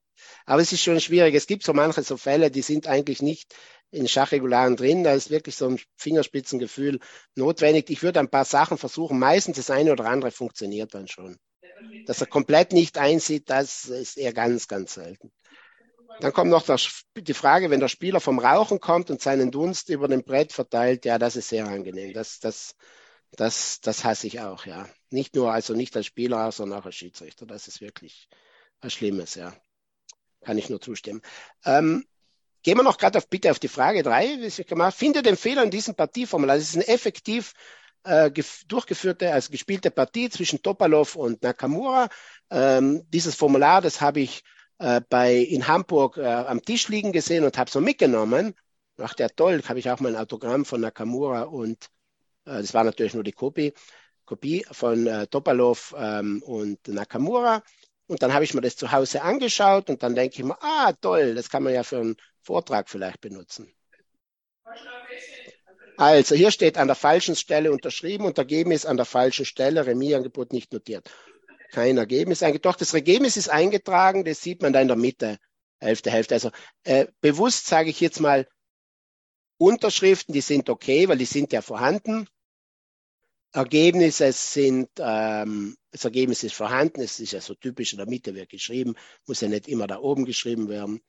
Aber 0.45 0.61
es 0.61 0.71
ist 0.71 0.83
schon 0.83 0.99
schwierig. 0.99 1.33
Es 1.35 1.47
gibt 1.47 1.63
so 1.63 1.73
manche 1.73 2.03
so 2.03 2.17
Fälle, 2.17 2.51
die 2.51 2.61
sind 2.61 2.87
eigentlich 2.87 3.21
nicht 3.21 3.55
in 3.91 4.07
Schachregularen 4.07 4.75
drin. 4.75 5.03
Da 5.03 5.13
ist 5.13 5.29
wirklich 5.29 5.55
so 5.55 5.67
ein 5.67 5.79
Fingerspitzengefühl 5.97 6.99
notwendig. 7.35 7.89
Ich 7.89 8.03
würde 8.03 8.19
ein 8.19 8.29
paar 8.29 8.45
Sachen 8.45 8.77
versuchen. 8.77 9.17
Meistens 9.17 9.57
das 9.57 9.69
eine 9.69 9.91
oder 9.91 10.05
andere 10.05 10.31
funktioniert 10.31 10.93
dann 10.93 11.07
schon. 11.07 11.37
Dass 12.05 12.21
er 12.21 12.27
komplett 12.27 12.73
nicht 12.73 12.97
einsieht, 12.97 13.49
das 13.49 13.85
ist 13.85 14.17
eher 14.17 14.33
ganz, 14.33 14.67
ganz 14.67 14.93
selten. 14.93 15.31
Dann 16.21 16.31
kommt 16.31 16.51
noch 16.51 16.65
die 17.17 17.33
Frage, 17.33 17.69
wenn 17.69 17.81
der 17.81 17.89
Spieler 17.89 18.21
vom 18.21 18.39
Rauchen 18.39 18.79
kommt 18.79 19.09
und 19.09 19.21
seinen 19.21 19.51
Dunst 19.51 19.89
über 19.89 20.07
dem 20.07 20.23
Brett 20.23 20.53
verteilt, 20.53 21.03
ja, 21.03 21.17
das 21.17 21.35
ist 21.35 21.49
sehr 21.49 21.67
angenehm. 21.67 22.13
Das, 22.13 22.39
das, 22.39 22.75
das, 23.31 23.81
das 23.81 24.05
hasse 24.05 24.27
ich 24.27 24.39
auch, 24.39 24.65
ja. 24.65 24.87
Nicht 25.09 25.35
nur, 25.35 25.51
also 25.51 25.73
nicht 25.73 25.95
als 25.97 26.05
Spieler, 26.05 26.51
sondern 26.51 26.79
auch 26.79 26.85
als 26.85 26.95
Schiedsrichter. 26.95 27.45
Das 27.45 27.67
ist 27.67 27.81
wirklich 27.81 28.29
was 28.81 28.93
Schlimmes, 28.93 29.35
ja. 29.35 29.53
Kann 30.45 30.59
ich 30.59 30.69
nur 30.69 30.79
zustimmen. 30.79 31.21
Ähm, 31.65 32.05
gehen 32.61 32.77
wir 32.77 32.83
noch 32.83 32.99
gerade 32.99 33.17
auf, 33.17 33.27
bitte 33.27 33.49
auf 33.49 33.57
die 33.57 33.67
Frage 33.67 34.03
drei. 34.03 34.37
wie 34.39 34.45
ich 34.45 34.67
gemacht 34.67 34.95
Finde 34.95 35.23
den 35.23 35.37
Fehler 35.37 35.63
in 35.63 35.71
diesem 35.71 35.95
Partieformular. 35.95 36.55
Das 36.55 36.69
ist 36.69 36.75
eine 36.75 36.87
effektiv 36.87 37.53
äh, 38.03 38.31
durchgeführte, 38.67 39.33
also 39.33 39.51
gespielte 39.51 39.89
Partie 39.89 40.29
zwischen 40.29 40.61
Topalov 40.61 41.15
und 41.15 41.41
Nakamura. 41.41 42.09
Ähm, 42.51 43.03
dieses 43.09 43.33
Formular, 43.33 43.81
das 43.81 44.01
habe 44.01 44.19
ich 44.19 44.43
äh, 44.77 45.01
bei 45.09 45.35
in 45.35 45.67
Hamburg 45.67 46.17
äh, 46.17 46.25
am 46.25 46.61
Tisch 46.61 46.89
liegen 46.89 47.11
gesehen 47.11 47.43
und 47.43 47.57
habe 47.57 47.71
so 47.71 47.81
mitgenommen. 47.81 48.53
Ach, 48.99 49.15
der 49.15 49.35
toll, 49.35 49.63
habe 49.67 49.79
ich 49.79 49.89
auch 49.89 49.99
mein 49.99 50.15
Autogramm 50.15 50.63
von 50.63 50.81
Nakamura 50.81 51.43
und 51.43 51.87
äh, 52.45 52.61
das 52.61 52.75
war 52.75 52.83
natürlich 52.83 53.15
nur 53.15 53.23
die 53.23 53.31
Kopie, 53.31 53.73
Kopie 54.25 54.63
von 54.71 55.07
äh, 55.07 55.25
Topalov 55.25 55.95
ähm, 55.97 56.43
und 56.43 56.87
Nakamura. 56.87 57.63
Und 58.07 58.21
dann 58.21 58.33
habe 58.33 58.43
ich 58.43 58.53
mir 58.53 58.61
das 58.61 58.75
zu 58.75 58.91
Hause 58.91 59.23
angeschaut 59.23 59.89
und 59.89 60.03
dann 60.03 60.15
denke 60.15 60.35
ich 60.37 60.43
mir, 60.43 60.57
ah, 60.61 60.93
toll, 60.93 61.33
das 61.35 61.49
kann 61.49 61.63
man 61.63 61.73
ja 61.73 61.83
für 61.83 61.97
einen 61.97 62.17
Vortrag 62.41 62.89
vielleicht 62.89 63.21
benutzen. 63.21 63.73
Also 65.97 66.35
hier 66.35 66.51
steht 66.51 66.77
an 66.77 66.87
der 66.87 66.95
falschen 66.95 67.35
Stelle 67.35 67.71
unterschrieben 67.71 68.25
und 68.25 68.37
Ergebnis 68.37 68.85
an 68.85 68.97
der 68.97 69.05
falschen 69.05 69.45
Stelle, 69.45 69.85
Remis-Angebot 69.85 70.51
nicht 70.51 70.73
notiert. 70.73 71.09
Kein 71.71 71.97
Ergebnis 71.97 72.43
eingetragen. 72.43 72.73
Doch, 72.73 72.77
das 72.77 72.93
Ergebnis 72.93 73.37
ist 73.37 73.49
eingetragen, 73.49 74.23
das 74.23 74.41
sieht 74.41 74.61
man 74.61 74.73
da 74.73 74.81
in 74.81 74.87
der 74.87 74.97
Mitte, 74.97 75.37
Hälfte, 75.79 76.11
Hälfte. 76.11 76.35
Also 76.35 76.51
äh, 76.83 77.07
bewusst 77.21 77.67
sage 77.67 77.89
ich 77.89 77.99
jetzt 78.01 78.19
mal, 78.19 78.47
Unterschriften, 79.57 80.33
die 80.33 80.41
sind 80.41 80.69
okay, 80.69 81.07
weil 81.07 81.17
die 81.17 81.25
sind 81.25 81.53
ja 81.53 81.61
vorhanden. 81.61 82.27
Ergebnisse 83.55 84.33
sind, 84.33 84.89
ähm, 84.99 85.77
das 85.91 86.03
Ergebnis 86.03 86.43
ist 86.43 86.55
vorhanden, 86.55 87.01
es 87.01 87.21
ist 87.21 87.31
ja 87.31 87.39
so 87.39 87.55
typisch, 87.55 87.93
in 87.93 87.97
der 87.97 88.07
Mitte 88.07 88.35
wird 88.35 88.49
geschrieben, 88.49 88.95
muss 89.25 89.39
ja 89.39 89.47
nicht 89.47 89.69
immer 89.69 89.87
da 89.87 89.99
oben 89.99 90.25
geschrieben 90.25 90.67
werden. 90.67 90.99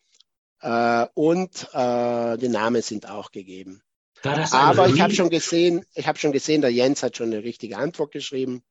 Äh, 0.61 1.07
und 1.15 1.69
äh, 1.73 2.39
die 2.39 2.49
Namen 2.49 2.83
sind 2.83 3.11
auch 3.11 3.33
gegeben. 3.33 3.83
Aber 4.23 4.89
ich 4.89 5.01
habe 5.01 5.13
schon 5.13 5.29
gesehen, 5.29 5.85
ich 5.95 6.07
habe 6.07 6.19
schon 6.19 6.33
gesehen, 6.33 6.61
der 6.61 6.71
Jens 6.71 7.03
hat 7.03 7.17
schon 7.17 7.33
eine 7.33 7.43
richtige 7.43 7.79
Antwort 7.79 8.13
geschrieben. 8.13 8.63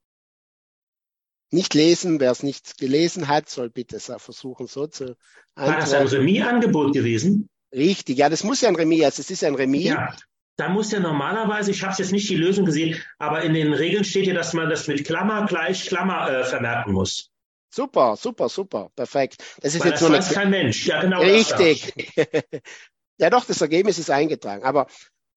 Nicht 1.51 1.73
lesen, 1.73 2.19
wer 2.19 2.31
es 2.31 2.43
nicht 2.43 2.77
gelesen 2.77 3.27
hat, 3.27 3.49
soll 3.49 3.69
bitte 3.69 3.99
versuchen, 3.99 4.67
so 4.67 4.87
zu 4.87 5.15
antworten. 5.53 5.71
War 5.71 5.79
das 5.79 5.93
ein 5.93 6.07
Remis-Angebot 6.07 6.93
gewesen? 6.93 7.49
Richtig, 7.73 8.17
ja, 8.17 8.29
das 8.29 8.43
muss 8.43 8.61
ja 8.61 8.69
ein 8.69 8.75
Remis, 8.75 9.03
also 9.03 9.21
es 9.21 9.29
ist 9.29 9.43
ein 9.43 9.55
Remis. 9.55 9.85
Ja 9.85 10.15
da 10.57 10.69
muss 10.69 10.91
ja 10.91 10.99
normalerweise, 10.99 11.71
ich 11.71 11.83
habe 11.83 11.95
jetzt 11.97 12.11
nicht 12.11 12.29
die 12.29 12.35
Lösung 12.35 12.65
gesehen, 12.65 13.01
aber 13.17 13.41
in 13.43 13.53
den 13.53 13.73
Regeln 13.73 14.03
steht 14.03 14.27
ja, 14.27 14.33
dass 14.33 14.53
man 14.53 14.69
das 14.69 14.87
mit 14.87 15.05
Klammer 15.05 15.45
gleich 15.45 15.87
Klammer 15.87 16.29
äh, 16.29 16.43
vermerken 16.43 16.93
muss. 16.93 17.31
Super, 17.69 18.15
super, 18.15 18.47
super, 18.47 18.89
perfekt. 18.95 19.43
Das 19.61 19.75
ist 19.75 19.81
Weil 19.81 19.91
jetzt 19.91 20.01
das 20.01 20.09
nur 20.09 20.17
weiß 20.17 20.27
eine... 20.27 20.35
kein 20.35 20.49
Mensch. 20.49 20.85
Ja, 20.85 21.01
genau. 21.01 21.19
Richtig. 21.19 21.93
ja, 23.17 23.29
doch, 23.29 23.43
das 23.43 23.59
Ergebnis 23.59 23.97
ist 23.97 24.09
eingetragen. 24.09 24.63
Aber 24.63 24.87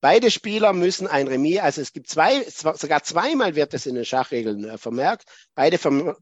Beide 0.01 0.31
Spieler 0.31 0.73
müssen 0.75 1.09
ein 1.09 1.27
Remis, 1.27 1.59
also 1.59 1.81
es 1.81 1.93
gibt 1.93 2.09
zwei, 2.09 2.45
sogar 2.45 3.03
zweimal 3.03 3.57
wird 3.57 3.75
es 3.75 3.85
in 3.85 3.97
den 3.97 4.05
Schachregeln 4.05 4.63
äh, 4.63 4.79
vermerkt. 4.79 5.25
Beide, 5.57 5.77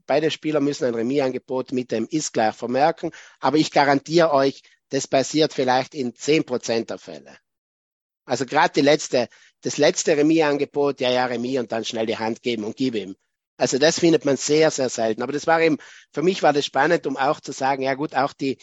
beide 0.07 0.31
Spieler 0.31 0.61
müssen 0.61 0.85
ein 0.85 0.95
Remis-Angebot 0.95 1.73
mit 1.73 1.91
dem 1.91 2.07
ist 2.09 2.33
gleich 2.33 2.55
vermerken. 2.55 3.11
Aber 3.39 3.57
ich 3.57 3.69
garantiere 3.69 4.33
euch, 4.33 4.63
das 4.89 5.07
passiert 5.07 5.53
vielleicht 5.53 5.93
in 5.93 6.15
zehn 6.15 6.43
Prozent 6.43 6.89
der 6.89 6.97
Fälle. 6.97 7.37
Also 8.27 8.45
gerade 8.45 8.73
die 8.73 8.81
letzte, 8.81 9.29
das 9.61 9.77
letzte 9.77 10.15
Remis-Angebot, 10.15 10.99
ja, 11.01 11.09
ja, 11.09 11.25
Remis 11.25 11.59
und 11.59 11.71
dann 11.71 11.85
schnell 11.85 12.05
die 12.05 12.17
Hand 12.17 12.43
geben 12.43 12.63
und 12.63 12.75
gib 12.75 12.93
ihm. 12.95 13.15
Also 13.57 13.79
das 13.79 13.99
findet 13.99 14.25
man 14.25 14.37
sehr, 14.37 14.69
sehr 14.69 14.89
selten. 14.89 15.23
Aber 15.23 15.31
das 15.31 15.47
war 15.47 15.61
eben, 15.61 15.77
für 16.11 16.21
mich 16.21 16.43
war 16.43 16.53
das 16.53 16.65
spannend, 16.65 17.07
um 17.07 17.17
auch 17.17 17.39
zu 17.39 17.51
sagen, 17.53 17.81
ja 17.81 17.95
gut, 17.95 18.13
auch 18.13 18.33
die 18.33 18.57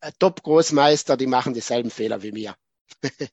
äh, 0.00 0.12
Top-Großmeister, 0.18 1.16
die 1.16 1.26
machen 1.26 1.54
dieselben 1.54 1.90
Fehler 1.90 2.22
wie 2.22 2.32
mir. 2.32 2.54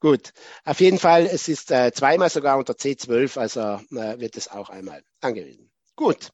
Gut, 0.00 0.32
auf 0.64 0.80
jeden 0.80 0.98
Fall, 0.98 1.26
es 1.26 1.48
ist 1.48 1.70
äh, 1.70 1.92
zweimal 1.92 2.30
sogar 2.30 2.58
unter 2.58 2.74
C12, 2.74 3.38
also 3.38 3.60
äh, 3.60 4.20
wird 4.20 4.36
es 4.36 4.48
auch 4.48 4.70
einmal 4.70 5.02
angewiesen. 5.20 5.70
Gut. 5.96 6.30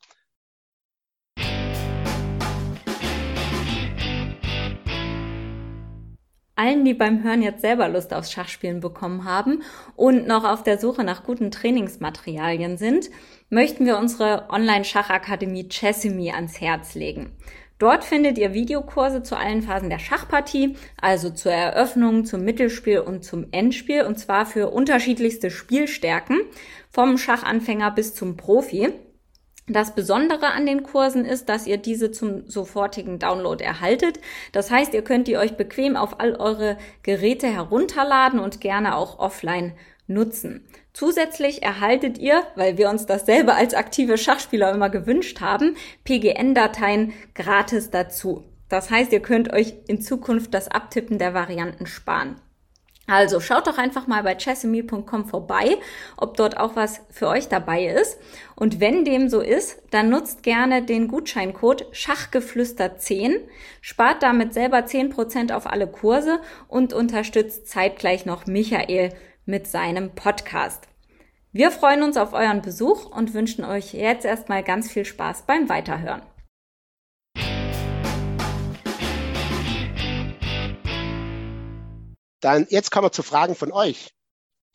Allen, 6.61 6.85
die 6.85 6.93
beim 6.93 7.23
Hören 7.24 7.41
jetzt 7.41 7.62
selber 7.62 7.89
Lust 7.89 8.12
aufs 8.12 8.31
Schachspielen 8.31 8.81
bekommen 8.81 9.24
haben 9.24 9.62
und 9.97 10.27
noch 10.27 10.45
auf 10.45 10.62
der 10.62 10.78
Suche 10.78 11.05
nach 11.05 11.24
guten 11.24 11.51
Trainingsmaterialien 11.51 12.77
sind, 12.77 13.09
möchten 13.49 13.87
wir 13.87 13.97
unsere 13.97 14.51
Online-Schachakademie 14.51 15.70
Chessimi 15.70 16.32
ans 16.32 16.61
Herz 16.61 16.95
legen. 16.95 17.32
Dort 17.78 18.05
findet 18.05 18.37
ihr 18.37 18.53
Videokurse 18.53 19.23
zu 19.23 19.39
allen 19.39 19.62
Phasen 19.62 19.89
der 19.89 20.01
Schachpartie, 20.01 20.77
also 21.01 21.31
zur 21.31 21.53
Eröffnung, 21.53 22.27
zum 22.27 22.45
Mittelspiel 22.45 23.01
und 23.01 23.24
zum 23.24 23.47
Endspiel, 23.53 24.03
und 24.03 24.19
zwar 24.19 24.45
für 24.45 24.69
unterschiedlichste 24.69 25.51
Spielstärken, 25.51 26.43
vom 26.91 27.16
Schachanfänger 27.16 27.91
bis 27.91 28.15
zum 28.15 28.37
Profi. 28.37 28.93
Das 29.72 29.94
Besondere 29.94 30.48
an 30.48 30.66
den 30.66 30.82
Kursen 30.82 31.24
ist, 31.24 31.48
dass 31.48 31.68
ihr 31.68 31.76
diese 31.76 32.10
zum 32.10 32.51
sofortigen 32.51 33.20
Download 33.20 33.62
erhaltet. 33.62 34.18
Das 34.51 34.68
heißt, 34.68 34.94
ihr 34.94 35.02
könnt 35.02 35.28
die 35.28 35.36
euch 35.36 35.56
bequem 35.56 35.94
auf 35.94 36.18
all 36.18 36.34
eure 36.34 36.76
Geräte 37.05 37.47
herunterladen 37.47 38.40
und 38.40 38.60
gerne 38.60 38.97
auch 38.97 39.20
offline 39.20 39.74
nutzen. 40.09 40.66
Zusätzlich 40.92 41.62
erhaltet 41.62 42.18
ihr, 42.18 42.42
weil 42.56 42.78
wir 42.78 42.90
uns 42.90 43.06
dasselbe 43.06 43.55
als 43.55 43.74
aktive 43.74 44.18
Schachspieler 44.18 44.72
immer 44.72 44.90
gewünscht 44.90 45.40
haben, 45.40 45.76
PGN-Dateien 46.02 47.12
gratis 47.36 47.90
dazu. 47.90 48.42
Das 48.68 48.90
heißt, 48.90 49.12
ihr 49.12 49.20
könnt 49.20 49.52
euch 49.52 49.74
in 49.86 50.01
Zukunft 50.01 50.52
das 50.52 50.66
Abtippen 50.66 51.18
der 51.18 51.32
Varianten 51.32 51.86
sparen. 51.86 52.40
Also 53.11 53.41
schaut 53.41 53.66
doch 53.66 53.77
einfach 53.77 54.07
mal 54.07 54.23
bei 54.23 54.37
chessemy.com 54.37 55.27
vorbei, 55.27 55.78
ob 56.16 56.37
dort 56.37 56.57
auch 56.57 56.77
was 56.77 57.01
für 57.11 57.27
euch 57.27 57.49
dabei 57.49 57.87
ist. 57.87 58.20
Und 58.55 58.78
wenn 58.78 59.05
dem 59.05 59.28
so 59.28 59.41
ist, 59.41 59.82
dann 59.91 60.11
nutzt 60.11 60.45
gerne 60.45 60.82
den 60.82 61.09
Gutscheincode 61.09 61.87
Schachgeflüster10, 61.93 63.41
spart 63.81 64.23
damit 64.23 64.55
selber 64.55 64.78
10% 64.78 65.53
auf 65.53 65.66
alle 65.66 65.89
Kurse 65.89 66.39
und 66.69 66.93
unterstützt 66.93 67.66
zeitgleich 67.66 68.27
noch 68.27 68.47
Michael 68.47 69.12
mit 69.45 69.66
seinem 69.66 70.15
Podcast. 70.15 70.85
Wir 71.51 71.73
freuen 71.73 72.05
uns 72.05 72.16
auf 72.16 72.32
euren 72.32 72.62
Besuch 72.62 73.07
und 73.07 73.35
wünschen 73.35 73.65
euch 73.65 73.93
jetzt 73.93 74.24
erstmal 74.24 74.62
ganz 74.62 74.89
viel 74.89 75.05
Spaß 75.05 75.47
beim 75.49 75.69
Weiterhören. 75.69 76.23
Dann 82.41 82.67
jetzt 82.71 82.91
kommen 82.91 83.07
wir 83.07 83.12
zu 83.12 83.23
Fragen 83.23 83.55
von 83.55 83.73
euch. 83.73 84.12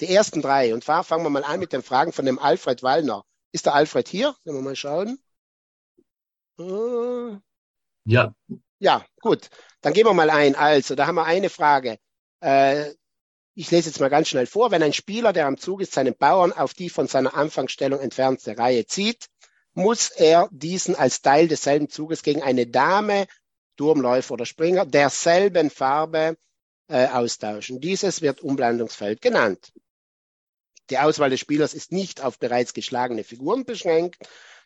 Die 0.01 0.13
ersten 0.13 0.41
drei. 0.41 0.73
Und 0.73 0.83
zwar 0.83 1.03
fangen 1.03 1.23
wir 1.23 1.29
mal 1.29 1.43
an 1.43 1.59
mit 1.59 1.73
den 1.73 1.83
Fragen 1.83 2.11
von 2.11 2.25
dem 2.25 2.39
Alfred 2.39 2.83
Wallner. 2.83 3.23
Ist 3.51 3.65
der 3.65 3.75
Alfred 3.75 4.07
hier? 4.07 4.35
Sollen 4.43 4.57
wir 4.57 4.61
mal 4.63 4.75
schauen? 4.75 5.19
Äh, 6.59 7.37
ja. 8.05 8.35
Ja, 8.79 9.05
gut. 9.21 9.49
Dann 9.81 9.93
gehen 9.93 10.05
wir 10.05 10.13
mal 10.13 10.29
ein. 10.29 10.55
Also, 10.55 10.95
da 10.95 11.07
haben 11.07 11.15
wir 11.15 11.25
eine 11.25 11.49
Frage. 11.49 11.97
Äh, 12.41 12.91
ich 13.53 13.71
lese 13.71 13.89
jetzt 13.89 14.01
mal 14.01 14.09
ganz 14.09 14.27
schnell 14.27 14.47
vor. 14.47 14.71
Wenn 14.71 14.83
ein 14.83 14.93
Spieler, 14.93 15.31
der 15.31 15.47
am 15.47 15.57
Zug 15.57 15.81
ist, 15.81 15.93
seinen 15.93 16.15
Bauern 16.15 16.51
auf 16.51 16.73
die 16.73 16.89
von 16.89 17.07
seiner 17.07 17.35
Anfangsstellung 17.35 18.01
entfernte 18.01 18.57
Reihe 18.57 18.85
zieht, 18.85 19.27
muss 19.73 20.09
er 20.09 20.49
diesen 20.51 20.95
als 20.95 21.21
Teil 21.21 21.47
desselben 21.47 21.89
Zuges 21.89 22.21
gegen 22.21 22.43
eine 22.43 22.67
Dame, 22.67 23.27
Turmläufer 23.77 24.33
oder 24.33 24.45
Springer 24.45 24.85
derselben 24.85 25.69
Farbe 25.69 26.37
äh, 26.87 27.07
austauschen. 27.07 27.79
Dieses 27.81 28.21
wird 28.21 28.41
Umlandungsfeld 28.41 29.21
genannt. 29.21 29.71
Die 30.89 30.99
Auswahl 30.99 31.29
des 31.29 31.39
Spielers 31.39 31.73
ist 31.73 31.91
nicht 31.91 32.21
auf 32.21 32.37
bereits 32.37 32.73
geschlagene 32.73 33.23
Figuren 33.23 33.65
beschränkt. 33.65 34.17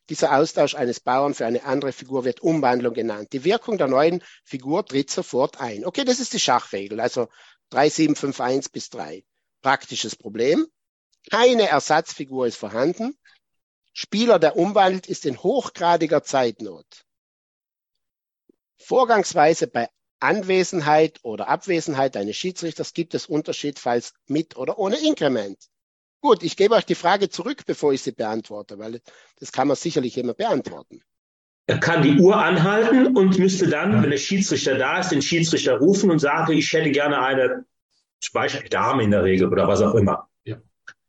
Dieser 0.09 0.35
Austausch 0.35 0.75
eines 0.75 0.99
Bauern 0.99 1.33
für 1.33 1.45
eine 1.45 1.63
andere 1.63 1.93
Figur 1.93 2.25
wird 2.25 2.41
Umwandlung 2.41 2.93
genannt. 2.93 3.31
Die 3.31 3.43
Wirkung 3.43 3.77
der 3.77 3.87
neuen 3.87 4.23
Figur 4.43 4.85
tritt 4.85 5.11
sofort 5.11 5.61
ein. 5.61 5.85
Okay, 5.85 6.03
das 6.03 6.19
ist 6.19 6.33
die 6.33 6.39
Schachregel. 6.39 6.99
Also 6.99 7.29
3751 7.69 8.71
bis 8.71 8.89
3. 8.89 9.23
Praktisches 9.61 10.15
Problem. 10.15 10.67
Keine 11.29 11.67
Ersatzfigur 11.67 12.47
ist 12.47 12.57
vorhanden. 12.57 13.17
Spieler, 13.93 14.39
der 14.39 14.55
umwandelt, 14.55 15.07
ist 15.07 15.25
in 15.25 15.41
hochgradiger 15.41 16.23
Zeitnot. 16.23 17.05
Vorgangsweise 18.77 19.67
bei 19.67 19.89
Anwesenheit 20.19 21.19
oder 21.23 21.47
Abwesenheit 21.47 22.17
eines 22.17 22.35
Schiedsrichters 22.35 22.93
gibt 22.93 23.13
es 23.13 23.25
Unterschiedfalls 23.25 24.13
mit 24.27 24.57
oder 24.57 24.77
ohne 24.79 24.97
Inkrement. 24.97 25.57
Gut, 26.21 26.43
ich 26.43 26.57
gebe 26.57 26.75
euch 26.75 26.85
die 26.85 26.95
Frage 26.95 27.29
zurück, 27.29 27.63
bevor 27.65 27.93
ich 27.93 28.01
sie 28.01 28.11
beantworte, 28.11 28.77
weil 28.77 28.99
das 29.39 29.51
kann 29.51 29.67
man 29.67 29.77
sicherlich 29.77 30.17
immer 30.17 30.33
beantworten. 30.33 31.01
Er 31.67 31.79
kann 31.79 32.01
die 32.01 32.19
Uhr 32.19 32.35
anhalten 32.35 33.15
und 33.15 33.37
müsste 33.37 33.67
dann, 33.69 34.01
wenn 34.01 34.09
der 34.09 34.17
Schiedsrichter 34.17 34.75
da 34.75 34.99
ist, 34.99 35.09
den 35.09 35.21
Schiedsrichter 35.21 35.77
rufen 35.77 36.09
und 36.09 36.19
sagen, 36.19 36.51
ich 36.53 36.73
hätte 36.73 36.91
gerne 36.91 37.21
eine, 37.21 37.65
zum 38.19 38.33
Beispiel 38.33 38.67
Dame 38.69 39.03
in 39.03 39.11
der 39.11 39.23
Regel 39.23 39.49
oder 39.49 39.67
was 39.67 39.81
auch 39.81 39.93
immer. 39.93 40.27
Ja. 40.43 40.57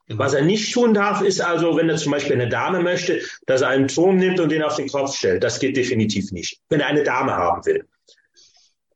Genau. 0.06 0.22
Was 0.22 0.34
er 0.34 0.42
nicht 0.42 0.72
tun 0.74 0.92
darf, 0.92 1.22
ist 1.22 1.40
also, 1.40 1.76
wenn 1.76 1.88
er 1.88 1.96
zum 1.96 2.12
Beispiel 2.12 2.34
eine 2.34 2.48
Dame 2.48 2.82
möchte, 2.82 3.22
dass 3.46 3.62
er 3.62 3.68
einen 3.68 3.88
Turm 3.88 4.16
nimmt 4.16 4.38
und 4.38 4.50
den 4.50 4.62
auf 4.62 4.76
den 4.76 4.88
Kopf 4.88 5.16
stellt. 5.16 5.42
Das 5.42 5.60
geht 5.60 5.76
definitiv 5.76 6.30
nicht, 6.30 6.60
wenn 6.68 6.80
er 6.80 6.88
eine 6.88 7.04
Dame 7.04 7.32
haben 7.32 7.64
will. 7.64 7.88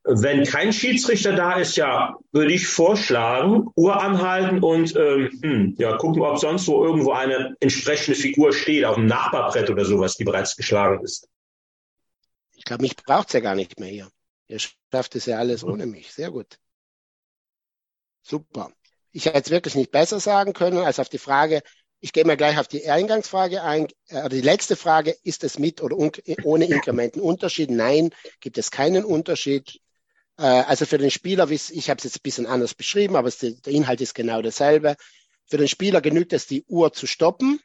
Wenn 0.07 0.45
kein 0.45 0.73
Schiedsrichter 0.73 1.33
da 1.33 1.59
ist, 1.59 1.77
ja, 1.77 2.17
würde 2.31 2.53
ich 2.53 2.67
vorschlagen, 2.67 3.69
Uhr 3.75 4.03
anhalten 4.03 4.63
und 4.63 4.95
ähm, 4.97 5.31
hm, 5.43 5.75
ja, 5.79 5.97
gucken, 5.97 6.21
ob 6.21 6.39
sonst 6.39 6.69
wo 6.69 6.85
irgendwo 6.85 7.13
eine 7.13 7.57
entsprechende 7.61 8.19
Figur 8.19 8.53
steht, 8.53 8.85
auf 8.85 8.97
dem 8.97 9.07
Nachbarbrett 9.07 9.71
oder 9.71 9.87
sowas, 9.87 10.17
die 10.17 10.25
bereits 10.25 10.57
geschlagen 10.57 11.03
ist. 11.03 11.27
Ich 12.53 12.65
glaube, 12.65 12.83
mich 12.83 12.97
braucht 12.97 13.29
es 13.29 13.33
ja 13.33 13.41
gar 13.41 13.55
nicht 13.55 13.81
mehr 13.81 13.89
hier. 13.89 14.09
Ihr 14.47 14.59
schafft 14.59 15.17
es 15.17 15.25
ja 15.25 15.39
alles 15.39 15.65
ohne 15.65 15.87
mich. 15.87 16.13
Sehr 16.13 16.31
gut. 16.31 16.59
Super. 18.23 18.73
Ich 19.11 19.27
hätte 19.27 19.39
es 19.39 19.51
wirklich 19.51 19.75
nicht 19.75 19.91
besser 19.91 20.21
sagen 20.21 20.53
können 20.53 20.79
als 20.79 20.99
auf 20.99 21.09
die 21.09 21.19
Frage, 21.19 21.63
ich 22.05 22.13
gehe 22.13 22.27
mal 22.27 22.37
gleich 22.37 22.59
auf 22.59 22.69
die 22.69 22.87
Eingangsfrage 22.87 23.63
ein, 23.63 23.89
äh, 24.09 24.29
die 24.29 24.43
letzte 24.43 24.77
Frage, 24.77 25.17
ist 25.23 25.43
es 25.43 25.59
mit 25.59 25.83
oder 25.83 25.97
ohne 25.97 26.67
Inkrementen 26.67 27.23
Unterschied? 27.23 27.71
Nein, 27.71 28.11
gibt 28.41 28.59
es 28.59 28.71
keinen 28.71 29.07
Unterschied. 29.07 29.81
Äh, 30.39 30.43
also 30.43 30.87
für 30.87 30.99
den 30.99 31.11
Spieler, 31.11 31.51
ich 31.51 31.91
habe 31.91 31.99
es 31.99 32.05
jetzt 32.05 32.17
ein 32.17 32.23
bisschen 32.23 32.47
anders 32.47 32.75
beschrieben, 32.75 33.17
aber 33.17 33.31
der 33.31 33.55
Inhalt 33.67 34.01
ist 34.01 34.15
genau 34.15 34.43
derselbe. 34.43 34.97
Für 35.47 35.59
den 35.59 35.69
Spieler 35.69 36.01
genügt 36.01 36.33
es, 36.33 36.47
die 36.47 36.65
Uhr 36.65 36.93
zu 36.93 37.07
stoppen 37.07 37.61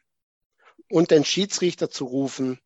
und 0.90 1.10
den 1.10 1.24
Schiedsrichter 1.24 1.90
zu 1.90 2.04
rufen, 2.04 2.58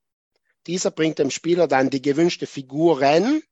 dieser 0.66 0.90
bringt 0.90 1.18
dem 1.18 1.30
Spieler 1.30 1.68
dann 1.68 1.90
die 1.90 2.02
gewünschte 2.02 2.46
Figuren 2.46 3.42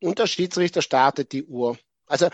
und 0.00 0.18
der 0.18 0.26
Schiedsrichter 0.26 0.82
startet 0.82 1.32
die 1.32 1.44
Uhr. 1.44 1.78
Also 2.06 2.28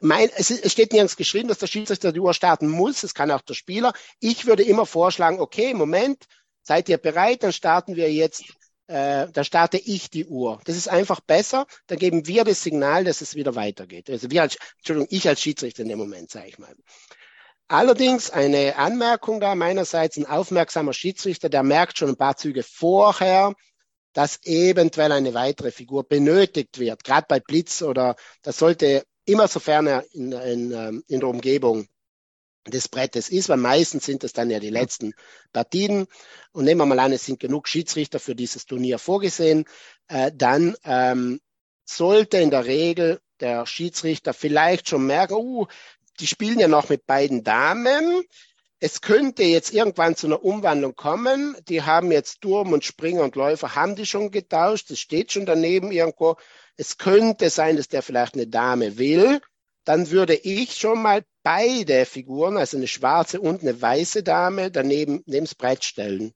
mein, 0.00 0.30
es, 0.36 0.50
es 0.50 0.72
steht 0.72 0.92
nirgends 0.92 1.16
geschrieben, 1.16 1.48
dass 1.48 1.58
der 1.58 1.66
Schiedsrichter 1.66 2.12
die 2.12 2.20
Uhr 2.20 2.34
starten 2.34 2.68
muss. 2.68 3.02
Es 3.02 3.14
kann 3.14 3.30
auch 3.30 3.42
der 3.42 3.54
Spieler. 3.54 3.92
Ich 4.20 4.46
würde 4.46 4.62
immer 4.62 4.86
vorschlagen, 4.86 5.40
okay, 5.40 5.74
Moment, 5.74 6.24
seid 6.62 6.88
ihr 6.88 6.98
bereit? 6.98 7.42
Dann 7.42 7.52
starten 7.52 7.96
wir 7.96 8.12
jetzt, 8.12 8.44
äh, 8.86 9.28
dann 9.32 9.44
starte 9.44 9.78
ich 9.78 10.10
die 10.10 10.26
Uhr. 10.26 10.60
Das 10.64 10.76
ist 10.76 10.88
einfach 10.88 11.20
besser. 11.20 11.66
Dann 11.86 11.98
geben 11.98 12.26
wir 12.26 12.44
das 12.44 12.62
Signal, 12.62 13.04
dass 13.04 13.20
es 13.20 13.34
wieder 13.34 13.54
weitergeht. 13.54 14.10
Also 14.10 14.30
wir 14.30 14.42
als, 14.42 14.56
Entschuldigung, 14.78 15.08
ich 15.10 15.28
als 15.28 15.40
Schiedsrichter 15.40 15.82
in 15.82 15.88
dem 15.88 15.98
Moment, 15.98 16.30
sage 16.30 16.48
ich 16.48 16.58
mal. 16.58 16.74
Allerdings 17.68 18.30
eine 18.30 18.76
Anmerkung 18.76 19.40
da 19.40 19.54
meinerseits, 19.54 20.18
ein 20.18 20.26
aufmerksamer 20.26 20.92
Schiedsrichter, 20.92 21.48
der 21.48 21.62
merkt 21.62 21.96
schon 21.96 22.10
ein 22.10 22.16
paar 22.16 22.36
Züge 22.36 22.62
vorher, 22.62 23.54
dass 24.12 24.38
eventuell 24.44 25.12
eine 25.12 25.34
weitere 25.34 25.70
Figur 25.70 26.06
benötigt 26.06 26.78
wird. 26.78 27.04
Gerade 27.04 27.26
bei 27.28 27.40
Blitz 27.40 27.82
oder 27.82 28.16
das 28.42 28.58
sollte 28.58 29.04
immer 29.24 29.48
sofern 29.48 29.86
er 29.86 30.04
in, 30.12 30.32
in, 30.32 30.72
ähm, 30.72 31.04
in 31.08 31.20
der 31.20 31.28
Umgebung 31.28 31.88
des 32.66 32.88
Brettes 32.88 33.28
ist, 33.28 33.48
weil 33.48 33.58
meistens 33.58 34.06
sind 34.06 34.24
es 34.24 34.32
dann 34.32 34.50
ja 34.50 34.58
die 34.58 34.70
letzten 34.70 35.14
Partien. 35.52 36.06
Und 36.52 36.64
nehmen 36.64 36.80
wir 36.80 36.86
mal 36.86 36.98
an, 36.98 37.12
es 37.12 37.26
sind 37.26 37.40
genug 37.40 37.68
Schiedsrichter 37.68 38.18
für 38.18 38.34
dieses 38.34 38.66
Turnier 38.66 38.98
vorgesehen, 38.98 39.64
äh, 40.08 40.30
dann 40.34 40.76
ähm, 40.84 41.40
sollte 41.84 42.38
in 42.38 42.50
der 42.50 42.66
Regel 42.66 43.20
der 43.40 43.66
Schiedsrichter 43.66 44.32
vielleicht 44.32 44.88
schon 44.88 45.06
merken, 45.06 45.34
uh, 45.34 45.66
die 46.20 46.26
spielen 46.26 46.60
ja 46.60 46.68
noch 46.68 46.88
mit 46.88 47.06
beiden 47.06 47.42
Damen. 47.42 48.22
Es 48.78 49.00
könnte 49.00 49.42
jetzt 49.42 49.72
irgendwann 49.72 50.14
zu 50.14 50.26
einer 50.26 50.44
Umwandlung 50.44 50.94
kommen. 50.94 51.56
Die 51.68 51.82
haben 51.82 52.12
jetzt 52.12 52.40
Turm 52.40 52.72
und 52.72 52.84
Springer 52.84 53.22
und 53.22 53.34
Läufer, 53.34 53.74
haben 53.74 53.96
die 53.96 54.06
schon 54.06 54.30
getauscht. 54.30 54.90
Das 54.90 54.98
steht 54.98 55.32
schon 55.32 55.46
daneben 55.46 55.90
irgendwo. 55.90 56.36
Es 56.76 56.98
könnte 56.98 57.50
sein, 57.50 57.76
dass 57.76 57.88
der 57.88 58.02
vielleicht 58.02 58.34
eine 58.34 58.46
Dame 58.46 58.98
will. 58.98 59.40
Dann 59.84 60.10
würde 60.10 60.34
ich 60.34 60.74
schon 60.74 61.02
mal 61.02 61.24
beide 61.42 62.06
Figuren, 62.06 62.56
also 62.56 62.76
eine 62.76 62.88
schwarze 62.88 63.40
und 63.40 63.62
eine 63.62 63.80
weiße 63.80 64.22
Dame, 64.22 64.70
daneben 64.70 65.22
neben 65.26 65.44
das 65.44 65.54
Brett 65.54 65.84
stellen. 65.84 66.32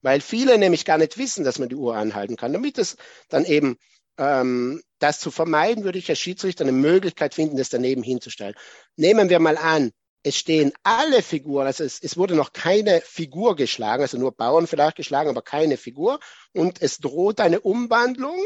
Weil 0.00 0.20
viele 0.20 0.58
nämlich 0.58 0.84
gar 0.84 0.98
nicht 0.98 1.18
wissen, 1.18 1.44
dass 1.44 1.58
man 1.58 1.68
die 1.68 1.76
Uhr 1.76 1.96
anhalten 1.96 2.36
kann. 2.36 2.52
Damit 2.52 2.78
es 2.78 2.96
dann 3.28 3.44
eben 3.44 3.78
ähm, 4.18 4.82
das 4.98 5.20
zu 5.20 5.30
vermeiden, 5.30 5.84
würde 5.84 5.98
ich 5.98 6.08
als 6.08 6.18
Schiedsrichter 6.18 6.64
eine 6.64 6.72
Möglichkeit 6.72 7.34
finden, 7.34 7.56
das 7.56 7.68
daneben 7.68 8.02
hinzustellen. 8.02 8.54
Nehmen 8.96 9.28
wir 9.28 9.38
mal 9.38 9.56
an, 9.56 9.92
es 10.24 10.36
stehen 10.36 10.72
alle 10.82 11.22
Figuren, 11.22 11.66
also 11.66 11.82
es, 11.84 12.00
es 12.00 12.16
wurde 12.16 12.34
noch 12.34 12.52
keine 12.52 13.00
Figur 13.00 13.56
geschlagen, 13.56 14.02
also 14.02 14.18
nur 14.18 14.32
Bauern 14.32 14.66
vielleicht 14.66 14.96
geschlagen, 14.96 15.28
aber 15.30 15.42
keine 15.42 15.76
Figur 15.76 16.20
und 16.52 16.80
es 16.80 16.98
droht 16.98 17.40
eine 17.40 17.60
Umwandlung, 17.60 18.38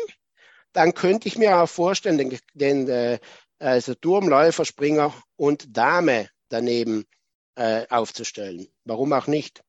dann 0.73 0.95
könnte 0.95 1.29
ich 1.29 1.39
mir 1.39 1.59
auch 1.59 1.69
vorstellen, 1.69 2.19
den, 2.19 2.39
den 2.55 2.89
äh, 2.89 3.19
also 3.59 3.95
Turm, 3.95 4.29
Läufer, 4.29 4.65
Springer 4.65 5.15
und 5.37 5.77
Dame 5.77 6.29
daneben 6.49 7.07
äh, 7.57 7.87
aufzustellen. 7.89 8.69
Warum 8.85 9.13
auch 9.13 9.27
nicht? 9.27 9.63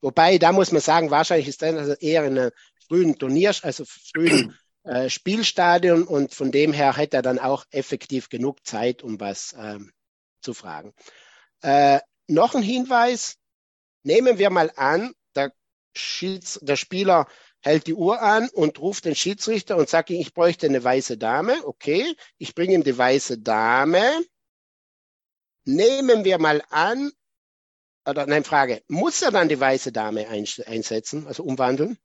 Wobei, 0.00 0.38
da 0.38 0.52
muss 0.52 0.72
man 0.72 0.80
sagen, 0.80 1.10
wahrscheinlich 1.10 1.48
ist 1.48 1.62
das 1.62 1.74
also 1.74 1.94
eher 1.94 2.24
in 2.24 2.38
einem 2.38 2.50
frühen 2.88 3.18
Turnier, 3.18 3.54
also 3.62 3.84
frühen 3.86 4.58
äh, 4.84 5.10
Spielstadion 5.10 6.04
und 6.04 6.34
von 6.34 6.50
dem 6.50 6.72
her 6.72 6.96
hätte 6.96 7.18
er 7.18 7.22
dann 7.22 7.38
auch 7.38 7.64
effektiv 7.70 8.28
genug 8.28 8.66
Zeit, 8.66 9.02
um 9.02 9.20
was 9.20 9.54
ähm, 9.58 9.92
zu 10.40 10.54
fragen. 10.54 10.94
Äh, 11.62 12.00
noch 12.28 12.54
ein 12.54 12.62
Hinweis. 12.62 13.36
Nehmen 14.02 14.38
wir 14.38 14.48
mal 14.50 14.72
an, 14.76 15.12
der, 15.34 15.52
Schieds, 15.94 16.58
der 16.62 16.76
Spieler 16.76 17.26
hält 17.60 17.86
die 17.86 17.94
Uhr 17.94 18.20
an 18.22 18.48
und 18.50 18.78
ruft 18.80 19.04
den 19.04 19.14
Schiedsrichter 19.14 19.76
und 19.76 19.88
sagt 19.88 20.10
ihm, 20.10 20.20
ich 20.20 20.34
bräuchte 20.34 20.66
eine 20.66 20.82
weiße 20.82 21.18
Dame. 21.18 21.54
Okay, 21.64 22.14
ich 22.38 22.54
bringe 22.54 22.74
ihm 22.74 22.82
die 22.82 22.96
weiße 22.96 23.38
Dame. 23.38 24.24
Nehmen 25.64 26.24
wir 26.24 26.38
mal 26.38 26.62
an, 26.70 27.12
oder 28.06 28.26
nein, 28.26 28.44
Frage, 28.44 28.82
muss 28.88 29.22
er 29.22 29.30
dann 29.30 29.48
die 29.48 29.60
weiße 29.60 29.92
Dame 29.92 30.26
einsetzen, 30.28 31.26
also 31.26 31.44
umwandeln? 31.44 31.98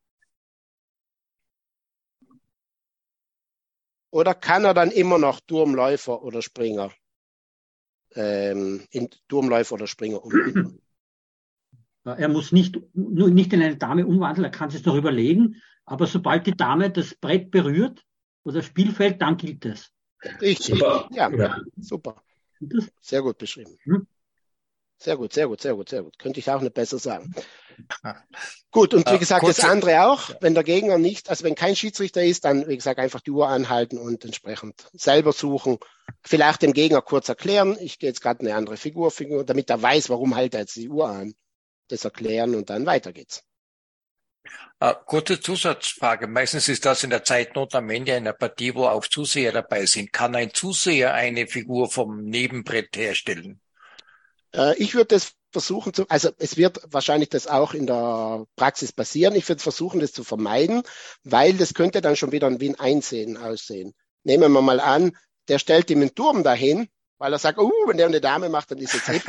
Oder 4.12 4.34
kann 4.34 4.66
er 4.66 4.74
dann 4.74 4.92
immer 4.92 5.18
noch 5.18 5.40
Turmläufer 5.42 6.22
oder 6.22 6.42
Springer 6.42 6.94
ähm, 8.14 8.86
in 8.92 9.10
Turmläufer 9.28 9.74
oder 9.74 9.88
Springer 9.88 10.24
umwandeln? 10.24 10.85
Er 12.06 12.30
muss 12.30 12.52
nicht, 12.52 12.80
nur 12.94 13.30
nicht 13.30 13.52
in 13.52 13.62
eine 13.62 13.78
Dame 13.78 14.06
umwandeln, 14.06 14.46
er 14.46 14.52
kann 14.52 14.70
es 14.70 14.86
noch 14.86 14.96
überlegen, 14.96 15.62
aber 15.86 16.06
sobald 16.06 16.46
die 16.46 16.56
Dame 16.56 16.92
das 16.92 17.16
Brett 17.16 17.50
berührt 17.50 18.04
oder 18.44 18.58
das 18.58 18.66
Spielfeld, 18.66 19.22
dann 19.22 19.38
gilt 19.38 19.66
es. 19.66 19.92
Richtig. 20.40 20.80
Super. 20.80 21.10
Ja, 21.12 21.32
ja, 21.32 21.58
super. 21.78 22.22
Sehr 23.02 23.22
gut 23.22 23.38
beschrieben. 23.38 23.78
Hm? 23.84 24.08
Sehr 24.98 25.18
gut, 25.18 25.34
sehr 25.34 25.48
gut, 25.48 25.62
sehr 25.62 25.76
gut, 25.76 25.90
sehr 25.90 26.04
gut. 26.04 26.18
Könnte 26.18 26.40
ich 26.40 26.50
auch 26.50 26.62
nicht 26.62 26.74
besser 26.74 26.98
sagen. 26.98 27.34
Gut, 28.72 28.94
und 28.94 29.12
wie 29.12 29.20
gesagt, 29.20 29.46
das 29.46 29.60
andere 29.60 30.08
auch, 30.08 30.30
wenn 30.40 30.54
der 30.54 30.64
Gegner 30.64 30.98
nicht, 30.98 31.30
also 31.30 31.44
wenn 31.44 31.56
kein 31.56 31.76
Schiedsrichter 31.76 32.24
ist, 32.24 32.46
dann, 32.46 32.68
wie 32.68 32.78
gesagt, 32.78 33.00
einfach 33.00 33.20
die 33.20 33.32
Uhr 33.32 33.50
anhalten 33.50 33.98
und 33.98 34.24
entsprechend 34.24 34.88
selber 34.94 35.34
suchen. 35.34 35.80
Vielleicht 36.22 36.62
dem 36.62 36.72
Gegner 36.72 37.02
kurz 37.02 37.28
erklären, 37.28 37.78
ich 37.80 38.00
gehe 38.00 38.10
jetzt 38.10 38.22
gerade 38.22 38.40
eine 38.40 38.56
andere 38.56 38.78
Figur, 38.78 39.12
Figur, 39.12 39.44
damit 39.44 39.70
er 39.70 39.82
weiß, 39.82 40.10
warum 40.10 40.34
hält 40.36 40.54
er 40.54 40.62
jetzt 40.62 40.78
die 40.78 40.90
Uhr 40.90 41.10
an. 41.10 41.36
Das 41.88 42.06
erklären 42.06 42.56
und 42.56 42.70
dann 42.70 42.86
weiter 42.86 43.14
geht's. 43.14 43.44
Uh, 44.84 44.94
kurze 45.06 45.40
Zusatzfrage. 45.40 46.28
Meistens 46.28 46.68
ist 46.68 46.86
das 46.86 47.04
in 47.04 47.10
der 47.10 47.24
Zeitnot 47.24 47.74
am 47.76 47.90
Ende 47.90 48.14
einer 48.14 48.34
Partie, 48.34 48.76
wo 48.76 48.86
auch 48.86 49.06
Zuseher 49.06 49.52
dabei 49.52 49.86
sind. 49.86 50.12
Kann 50.12 50.36
ein 50.36 50.54
Zuseher 50.54 51.14
eine 51.14 51.48
Figur 51.48 51.90
vom 51.90 52.24
Nebenbrett 52.26 52.96
herstellen? 52.96 53.62
Äh, 54.54 54.76
ich 54.78 54.94
würde 54.96 55.16
das 55.16 55.34
versuchen 55.52 55.94
zu, 55.94 56.06
also 56.10 56.32
es 56.38 56.58
wird 56.58 56.82
wahrscheinlich 56.92 57.30
das 57.30 57.48
auch 57.48 57.74
in 57.74 57.88
der 57.88 58.46
Praxis 58.58 58.92
passieren. 58.92 59.36
Ich 59.36 59.48
würde 59.48 59.64
versuchen, 59.64 60.02
das 60.02 60.12
zu 60.12 60.26
vermeiden, 60.26 60.84
weil 61.24 61.54
das 61.54 61.74
könnte 61.74 62.02
dann 62.02 62.18
schon 62.18 62.34
wieder 62.34 62.60
wie 62.60 62.70
ein 62.70 62.80
Einsehen 62.80 63.38
aussehen. 63.38 63.94
Nehmen 64.24 64.52
wir 64.52 64.62
mal 64.62 64.82
an, 64.82 65.16
der 65.48 65.60
stellt 65.60 65.90
ihm 65.90 66.02
einen 66.02 66.16
Turm 66.16 66.44
dahin, 66.44 66.90
weil 67.18 67.32
er 67.32 67.40
sagt, 67.40 67.58
uh, 67.60 67.72
wenn 67.88 67.98
der 67.98 68.08
eine 68.08 68.20
Dame 68.20 68.50
macht, 68.50 68.72
dann 68.72 68.80
ist 68.80 68.94
jetzt 68.94 69.08
eh 69.08 69.20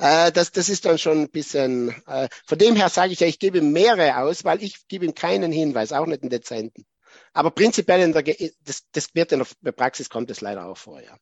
äh, 0.00 0.32
das, 0.32 0.50
das 0.50 0.68
ist 0.68 0.86
dann 0.86 0.98
schon 0.98 1.18
ein 1.18 1.30
bisschen, 1.30 1.94
äh, 2.06 2.28
von 2.46 2.58
dem 2.58 2.74
her 2.74 2.88
sage 2.88 3.12
ich 3.12 3.20
ja, 3.20 3.26
ich 3.26 3.38
gebe 3.38 3.58
ihm 3.58 3.72
mehrere 3.72 4.16
aus, 4.16 4.44
weil 4.44 4.62
ich 4.62 4.88
gebe 4.88 5.04
ihm 5.04 5.14
keinen 5.14 5.52
Hinweis, 5.52 5.92
auch 5.92 6.06
nicht 6.06 6.22
einen 6.22 6.30
dezenten. 6.30 6.86
Aber 7.34 7.50
prinzipiell 7.50 8.00
in 8.00 8.12
der, 8.12 8.22
das, 8.64 8.84
das 8.92 9.14
wird 9.14 9.32
in 9.32 9.44
der 9.60 9.72
Praxis 9.72 10.08
kommt 10.08 10.30
es 10.30 10.40
leider 10.40 10.66
auch 10.66 10.78
vor, 10.78 11.02
ja. 11.02 11.16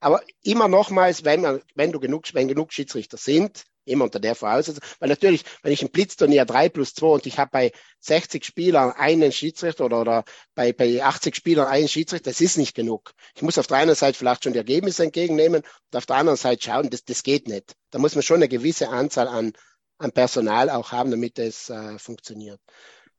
Aber 0.00 0.22
immer 0.42 0.68
nochmals, 0.68 1.24
wenn, 1.24 1.60
wenn 1.74 1.92
du 1.92 2.00
genug, 2.00 2.24
wenn 2.34 2.48
genug 2.48 2.72
Schiedsrichter 2.72 3.16
sind, 3.16 3.64
immer 3.84 4.04
unter 4.04 4.20
der 4.20 4.34
Voraussetzung, 4.34 4.82
weil 4.98 5.08
natürlich, 5.08 5.44
wenn 5.62 5.72
ich 5.72 5.82
ein 5.82 5.90
Blitzturnier 5.90 6.44
3 6.44 6.68
plus 6.68 6.94
2 6.94 7.06
und 7.06 7.26
ich 7.26 7.38
habe 7.38 7.50
bei 7.50 7.72
60 8.00 8.44
Spielern 8.44 8.92
einen 8.92 9.32
Schiedsrichter 9.32 9.84
oder, 9.84 10.00
oder 10.00 10.24
bei, 10.54 10.72
bei 10.72 11.02
80 11.02 11.34
Spielern 11.34 11.66
einen 11.66 11.88
Schiedsrichter, 11.88 12.30
das 12.30 12.40
ist 12.40 12.58
nicht 12.58 12.74
genug. 12.74 13.12
Ich 13.34 13.42
muss 13.42 13.58
auf 13.58 13.66
der 13.66 13.78
einen 13.78 13.94
Seite 13.94 14.18
vielleicht 14.18 14.44
schon 14.44 14.52
die 14.52 14.58
Ergebnisse 14.58 15.04
entgegennehmen 15.04 15.62
und 15.62 15.96
auf 15.96 16.06
der 16.06 16.16
anderen 16.16 16.36
Seite 16.36 16.62
schauen, 16.62 16.90
das, 16.90 17.04
das 17.04 17.22
geht 17.22 17.48
nicht. 17.48 17.74
Da 17.90 17.98
muss 17.98 18.14
man 18.14 18.22
schon 18.22 18.36
eine 18.36 18.48
gewisse 18.48 18.88
Anzahl 18.88 19.28
an, 19.28 19.52
an 19.98 20.12
Personal 20.12 20.70
auch 20.70 20.92
haben, 20.92 21.10
damit 21.10 21.38
es 21.38 21.70
äh, 21.70 21.98
funktioniert. 21.98 22.60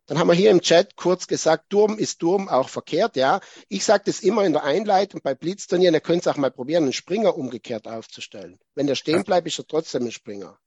Dann 0.07 0.19
haben 0.19 0.27
wir 0.27 0.35
hier 0.35 0.51
im 0.51 0.61
Chat 0.61 0.95
kurz 0.95 1.25
gesagt, 1.25 1.69
Turm 1.69 1.97
ist 1.97 2.19
Turm 2.19 2.47
auch 2.47 2.69
verkehrt, 2.69 3.15
ja. 3.15 3.39
Ich 3.69 3.83
sage 3.83 4.03
das 4.05 4.19
immer 4.19 4.43
in 4.43 4.53
der 4.53 4.63
Einleitung 4.63 5.21
bei 5.23 5.33
Blitzturnieren, 5.33 5.95
ihr 5.95 6.01
könnt 6.01 6.21
es 6.21 6.27
auch 6.27 6.37
mal 6.37 6.51
probieren, 6.51 6.83
einen 6.83 6.93
Springer 6.93 7.35
umgekehrt 7.35 7.87
aufzustellen. 7.87 8.59
Wenn 8.75 8.87
der 8.87 8.95
stehen 8.95 9.23
bleibt, 9.23 9.47
ist 9.47 9.59
er 9.59 9.67
trotzdem 9.67 10.05
ein 10.05 10.11
Springer. 10.11 10.59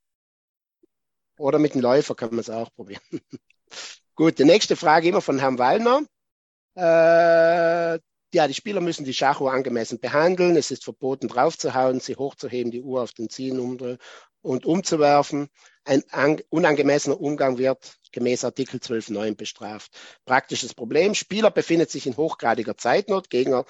Oder 1.38 1.60
mit 1.60 1.74
dem 1.74 1.80
Läufer 1.80 2.16
kann 2.16 2.30
man 2.30 2.40
es 2.40 2.50
auch 2.50 2.72
probieren. 2.74 3.02
Gut, 4.16 4.40
die 4.40 4.44
nächste 4.44 4.74
Frage 4.74 5.08
immer 5.08 5.20
von 5.20 5.38
Herrn 5.38 5.58
Wallner. 5.58 6.02
Äh, 6.74 8.00
ja, 8.34 8.46
die 8.46 8.54
Spieler 8.54 8.80
müssen 8.80 9.04
die 9.04 9.14
Schachuhr 9.14 9.52
angemessen 9.52 10.00
behandeln. 10.00 10.56
Es 10.56 10.70
ist 10.70 10.84
verboten, 10.84 11.28
draufzuhauen, 11.28 12.00
sie 12.00 12.16
hochzuheben, 12.16 12.70
die 12.70 12.82
Uhr 12.82 13.02
auf 13.02 13.12
den 13.12 13.30
Ziehen 13.30 13.58
und 14.40 14.66
umzuwerfen. 14.66 15.48
Ein 15.84 16.42
unangemessener 16.50 17.20
Umgang 17.20 17.56
wird 17.58 17.98
gemäß 18.12 18.44
Artikel 18.44 18.80
12.9 18.80 19.36
bestraft. 19.36 19.98
Praktisches 20.26 20.74
Problem. 20.74 21.14
Spieler 21.14 21.50
befindet 21.50 21.90
sich 21.90 22.06
in 22.06 22.16
hochgradiger 22.16 22.76
Zeitnot. 22.76 23.30
Gegner 23.30 23.64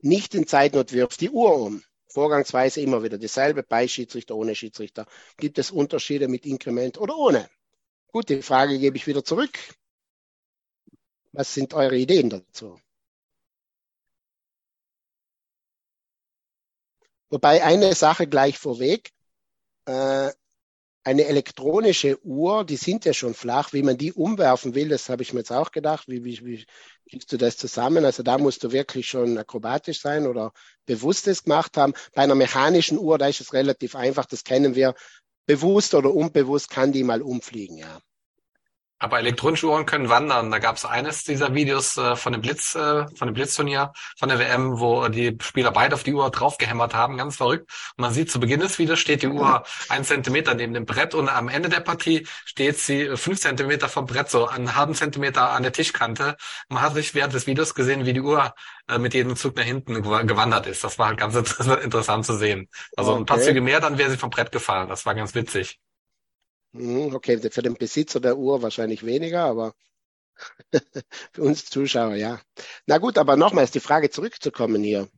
nicht 0.00 0.34
in 0.34 0.46
Zeitnot 0.46 0.92
wirft 0.92 1.20
die 1.20 1.30
Uhr 1.30 1.56
um. 1.56 1.82
Vorgangsweise 2.10 2.80
immer 2.80 3.02
wieder 3.02 3.18
dieselbe, 3.18 3.62
bei 3.62 3.86
Schiedsrichter, 3.86 4.36
ohne 4.36 4.54
Schiedsrichter. 4.54 5.06
Gibt 5.36 5.58
es 5.58 5.70
Unterschiede 5.70 6.28
mit 6.28 6.46
Inkrement 6.46 6.98
oder 6.98 7.16
ohne? 7.16 7.50
Gut, 8.12 8.28
die 8.28 8.42
Frage 8.42 8.78
gebe 8.78 8.96
ich 8.96 9.06
wieder 9.06 9.24
zurück. 9.24 9.58
Was 11.32 11.52
sind 11.52 11.74
eure 11.74 11.96
Ideen 11.96 12.30
dazu? 12.30 12.78
Wobei 17.30 17.62
eine 17.62 17.94
Sache 17.94 18.26
gleich 18.26 18.58
vorweg. 18.58 19.10
Äh, 19.86 20.30
eine 21.04 21.24
elektronische 21.24 22.18
Uhr, 22.22 22.64
die 22.64 22.76
sind 22.76 23.06
ja 23.06 23.14
schon 23.14 23.32
flach, 23.32 23.72
wie 23.72 23.82
man 23.82 23.96
die 23.96 24.12
umwerfen 24.12 24.74
will, 24.74 24.90
das 24.90 25.08
habe 25.08 25.22
ich 25.22 25.32
mir 25.32 25.40
jetzt 25.40 25.52
auch 25.52 25.70
gedacht, 25.70 26.06
wie, 26.06 26.22
wie, 26.24 26.44
wie 26.44 26.66
kriegst 27.08 27.32
du 27.32 27.38
das 27.38 27.56
zusammen? 27.56 28.04
Also 28.04 28.22
da 28.22 28.36
musst 28.36 28.62
du 28.62 28.72
wirklich 28.72 29.08
schon 29.08 29.38
akrobatisch 29.38 30.02
sein 30.02 30.26
oder 30.26 30.52
bewusstes 30.84 31.44
gemacht 31.44 31.78
haben. 31.78 31.94
Bei 32.14 32.22
einer 32.22 32.34
mechanischen 32.34 32.98
Uhr, 32.98 33.16
da 33.16 33.26
ist 33.26 33.40
es 33.40 33.54
relativ 33.54 33.96
einfach, 33.96 34.26
das 34.26 34.44
kennen 34.44 34.74
wir, 34.74 34.94
bewusst 35.46 35.94
oder 35.94 36.12
unbewusst 36.12 36.68
kann 36.68 36.92
die 36.92 37.04
mal 37.04 37.22
umfliegen, 37.22 37.78
ja. 37.78 38.02
Aber 39.00 39.18
elektronische 39.18 39.66
Uhren 39.66 39.86
können 39.86 40.08
wandern. 40.08 40.50
Da 40.50 40.58
gab 40.58 40.76
es 40.76 40.84
eines 40.84 41.22
dieser 41.22 41.54
Videos 41.54 41.96
äh, 41.96 42.16
von 42.16 42.32
dem 42.32 42.42
Blitz, 42.42 42.74
äh, 42.74 43.06
von 43.14 43.28
dem 43.28 43.34
Blitzturnier, 43.34 43.92
von 44.18 44.28
der 44.28 44.38
WM, 44.38 44.80
wo 44.80 45.06
die 45.08 45.38
Spieler 45.40 45.70
beide 45.70 45.94
auf 45.94 46.02
die 46.02 46.14
Uhr 46.14 46.28
draufgehämmert 46.30 46.94
haben, 46.94 47.16
ganz 47.16 47.36
verrückt. 47.36 47.70
Und 47.96 48.02
man 48.02 48.12
sieht 48.12 48.30
zu 48.30 48.40
Beginn 48.40 48.60
des 48.60 48.78
Videos 48.78 48.98
steht 48.98 49.22
die 49.22 49.28
Uhr 49.28 49.62
ein 49.88 50.04
Zentimeter 50.04 50.54
neben 50.54 50.74
dem 50.74 50.84
Brett 50.84 51.14
und 51.14 51.28
am 51.28 51.48
Ende 51.48 51.68
der 51.68 51.80
Partie 51.80 52.26
steht 52.44 52.78
sie 52.78 53.16
fünf 53.16 53.40
Zentimeter 53.40 53.88
vom 53.88 54.06
Brett, 54.06 54.30
so 54.30 54.48
einen 54.48 54.74
halben 54.74 54.94
Zentimeter 54.94 55.50
an 55.50 55.62
der 55.62 55.72
Tischkante. 55.72 56.36
Man 56.68 56.82
hat 56.82 56.94
sich 56.94 57.14
während 57.14 57.34
des 57.34 57.46
Videos 57.46 57.74
gesehen, 57.74 58.04
wie 58.04 58.12
die 58.12 58.20
Uhr 58.20 58.52
äh, 58.88 58.98
mit 58.98 59.14
jedem 59.14 59.36
Zug 59.36 59.56
nach 59.56 59.64
hinten 59.64 60.02
gewandert 60.02 60.66
ist. 60.66 60.82
Das 60.82 60.98
war 60.98 61.14
ganz 61.14 61.34
interessant 61.84 62.26
zu 62.26 62.36
sehen. 62.36 62.68
Also 62.96 63.12
okay. 63.12 63.20
ein 63.22 63.26
paar 63.26 63.40
Züge 63.40 63.60
mehr, 63.60 63.80
dann 63.80 63.98
wäre 63.98 64.10
sie 64.10 64.16
vom 64.16 64.30
Brett 64.30 64.50
gefallen. 64.50 64.88
Das 64.88 65.06
war 65.06 65.14
ganz 65.14 65.34
witzig. 65.34 65.78
Hm, 66.78 67.14
okay, 67.14 67.38
für 67.50 67.62
den 67.62 67.74
Besitzer 67.74 68.20
der 68.20 68.38
Uhr 68.38 68.62
wahrscheinlich 68.62 69.04
weniger, 69.04 69.44
aber 69.44 69.74
für 71.32 71.42
uns 71.42 71.66
Zuschauer, 71.66 72.14
ja. 72.14 72.40
Na 72.86 72.98
gut, 72.98 73.18
aber 73.18 73.36
nochmal 73.36 73.64
ist 73.64 73.74
die 73.74 73.80
Frage 73.80 74.10
zurückzukommen 74.10 74.82
hier. 74.82 75.08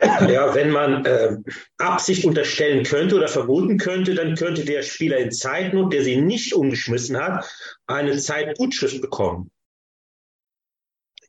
Ja, 0.00 0.54
wenn 0.54 0.70
man 0.70 1.04
äh, 1.06 1.36
Absicht 1.78 2.24
unterstellen 2.24 2.84
könnte 2.84 3.16
oder 3.16 3.28
verboten 3.28 3.78
könnte, 3.78 4.14
dann 4.14 4.34
könnte 4.34 4.64
der 4.64 4.82
Spieler 4.82 5.18
in 5.18 5.32
Zeitnot, 5.32 5.92
der 5.92 6.02
sie 6.02 6.16
nicht 6.16 6.54
umgeschmissen 6.54 7.16
hat, 7.16 7.50
eine 7.86 8.18
Zeitgutschrift 8.18 9.00
bekommen. 9.00 9.50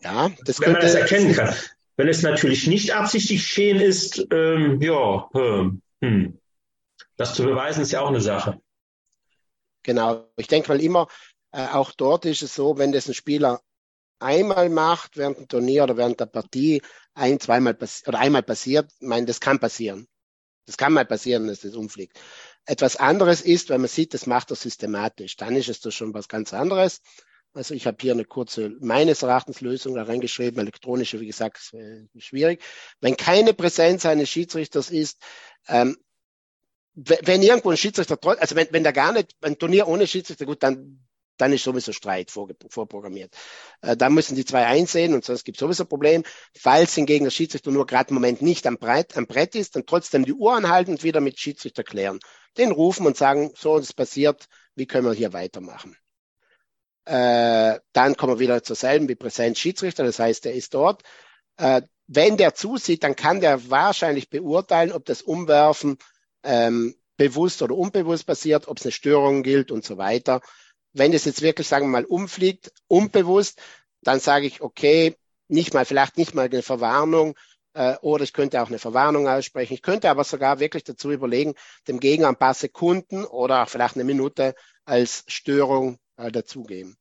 Ja, 0.01 0.29
das 0.43 0.59
wenn 0.59 0.73
könnte, 0.73 0.79
man 0.79 0.81
das 0.81 0.95
erkennen 0.95 1.33
kann. 1.33 1.55
Wenn 1.97 2.07
es 2.07 2.21
natürlich 2.21 2.67
nicht 2.67 2.93
absichtlich 2.93 3.41
geschehen 3.41 3.79
ist, 3.79 4.27
ähm, 4.31 4.81
ja, 4.81 5.29
hm, 5.33 5.81
hm. 6.01 6.39
das 7.15 7.33
zu 7.33 7.43
beweisen 7.43 7.81
ist 7.81 7.91
ja 7.91 8.01
auch 8.01 8.09
eine 8.09 8.21
Sache. 8.21 8.59
Genau. 9.83 10.27
Ich 10.35 10.47
denke 10.47 10.69
mal 10.69 10.81
immer, 10.81 11.07
äh, 11.51 11.67
auch 11.67 11.91
dort 11.91 12.25
ist 12.25 12.41
es 12.41 12.55
so, 12.55 12.77
wenn 12.77 12.91
das 12.91 13.07
ein 13.07 13.13
Spieler 13.13 13.61
einmal 14.19 14.69
macht 14.69 15.17
während 15.17 15.37
dem 15.37 15.47
Turnier 15.47 15.83
oder 15.83 15.97
während 15.97 16.19
der 16.19 16.25
Partie, 16.25 16.81
ein, 17.13 17.39
zweimal 17.39 17.77
oder 18.07 18.19
einmal 18.19 18.43
passiert, 18.43 18.91
ich 18.99 19.07
meine, 19.07 19.25
das 19.25 19.39
kann 19.39 19.59
passieren. 19.59 20.07
Das 20.65 20.77
kann 20.77 20.93
mal 20.93 21.05
passieren, 21.05 21.47
dass 21.47 21.61
das 21.61 21.75
umfliegt. 21.75 22.19
Etwas 22.65 22.95
anderes 22.95 23.41
ist, 23.41 23.69
wenn 23.69 23.81
man 23.81 23.87
sieht, 23.87 24.13
das 24.13 24.25
macht 24.25 24.49
er 24.49 24.55
systematisch, 24.55 25.37
dann 25.37 25.55
ist 25.55 25.69
es 25.69 25.79
doch 25.79 25.91
schon 25.91 26.13
was 26.13 26.27
ganz 26.27 26.53
anderes. 26.53 27.01
Also 27.55 27.73
ich 27.73 27.87
habe 27.87 27.97
hier 28.01 28.11
eine 28.11 28.25
kurze, 28.25 28.75
meines 28.81 29.23
Erachtens 29.23 29.61
Lösung 29.61 29.95
da 29.95 30.03
reingeschrieben, 30.03 30.59
elektronische, 30.59 31.21
wie 31.21 31.27
gesagt, 31.27 31.73
schwierig. 32.17 32.61
Wenn 32.99 33.15
keine 33.15 33.53
Präsenz 33.53 34.05
eines 34.05 34.29
Schiedsrichters 34.29 34.91
ist, 34.91 35.21
ähm, 35.67 35.97
wenn 36.93 37.41
irgendwo 37.41 37.71
ein 37.71 37.77
Schiedsrichter, 37.77 38.17
also 38.39 38.55
wenn, 38.55 38.67
wenn 38.71 38.83
da 38.83 38.91
gar 38.91 39.13
nicht, 39.13 39.35
ein 39.41 39.57
Turnier 39.57 39.87
ohne 39.87 40.05
Schiedsrichter, 40.05 40.45
gut, 40.45 40.63
dann 40.63 41.05
dann 41.37 41.51
ist 41.51 41.63
sowieso 41.63 41.91
Streit 41.91 42.31
vorprogrammiert. 42.31 43.35
Äh, 43.81 43.97
da 43.97 44.09
müssen 44.09 44.35
die 44.35 44.45
zwei 44.45 44.65
einsehen 44.65 45.13
und 45.13 45.25
sonst 45.25 45.43
gibt 45.43 45.57
es 45.57 45.59
sowieso 45.59 45.83
ein 45.83 45.89
Problem. 45.89 46.23
Falls 46.57 46.95
hingegen 46.95 47.25
der 47.25 47.31
Schiedsrichter 47.31 47.71
nur 47.71 47.85
gerade 47.85 48.09
im 48.09 48.15
Moment 48.15 48.41
nicht 48.41 48.65
am 48.67 48.77
Brett, 48.77 49.17
am 49.17 49.27
Brett 49.27 49.55
ist, 49.55 49.75
dann 49.75 49.85
trotzdem 49.85 50.25
die 50.25 50.33
Uhr 50.33 50.53
anhalten 50.55 50.91
und 50.91 51.03
wieder 51.03 51.19
mit 51.19 51.39
Schiedsrichter 51.39 51.83
klären. 51.83 52.19
Den 52.57 52.71
rufen 52.71 53.05
und 53.05 53.17
sagen, 53.17 53.51
so, 53.55 53.77
das 53.77 53.91
passiert, 53.91 54.45
wie 54.75 54.85
können 54.85 55.05
wir 55.05 55.13
hier 55.13 55.33
weitermachen? 55.33 55.97
Äh, 57.05 57.79
dann 57.93 58.17
kommen 58.17 58.33
wir 58.33 58.39
wieder 58.39 58.63
zur 58.63 58.75
selben 58.75 59.07
wie 59.07 59.15
Präsenz 59.15 59.59
Schiedsrichter, 59.59 60.03
das 60.03 60.19
heißt, 60.19 60.45
der 60.45 60.53
ist 60.53 60.73
dort. 60.73 61.03
Äh, 61.57 61.81
wenn 62.07 62.37
der 62.37 62.53
zusieht, 62.53 63.03
dann 63.03 63.15
kann 63.15 63.41
der 63.41 63.69
wahrscheinlich 63.69 64.29
beurteilen, 64.29 64.91
ob 64.91 65.05
das 65.05 65.21
Umwerfen 65.21 65.97
ähm, 66.43 66.95
bewusst 67.17 67.61
oder 67.61 67.75
unbewusst 67.75 68.27
passiert, 68.27 68.67
ob 68.67 68.77
es 68.77 68.85
eine 68.85 68.91
Störung 68.91 69.43
gilt 69.43 69.71
und 69.71 69.85
so 69.85 69.97
weiter 69.97 70.41
wenn 70.95 71.13
es 71.13 71.25
jetzt 71.25 71.41
wirklich, 71.41 71.67
sagen 71.67 71.87
wir 71.87 71.91
mal, 71.91 72.05
umfliegt, 72.05 72.71
unbewusst, 72.87 73.61
dann 74.01 74.19
sage 74.19 74.47
ich, 74.47 74.61
okay, 74.61 75.15
nicht 75.49 75.73
mal, 75.73 75.85
vielleicht 75.85 76.17
nicht 76.17 76.33
mal 76.33 76.45
eine 76.45 76.61
Verwarnung, 76.61 77.35
äh, 77.73 77.97
oder 78.01 78.23
ich 78.23 78.31
könnte 78.31 78.61
auch 78.61 78.69
eine 78.69 78.79
Verwarnung 78.79 79.27
aussprechen. 79.27 79.73
Ich 79.73 79.81
könnte 79.81 80.09
aber 80.09 80.23
sogar 80.23 80.59
wirklich 80.59 80.85
dazu 80.85 81.11
überlegen, 81.11 81.53
dem 81.87 81.99
Gegner 81.99 82.29
ein 82.29 82.37
paar 82.37 82.53
Sekunden 82.53 83.25
oder 83.25 83.65
vielleicht 83.65 83.95
eine 83.95 84.05
Minute 84.05 84.55
als 84.85 85.25
Störung 85.27 85.99
äh, 86.17 86.31
dazugeben. 86.31 86.97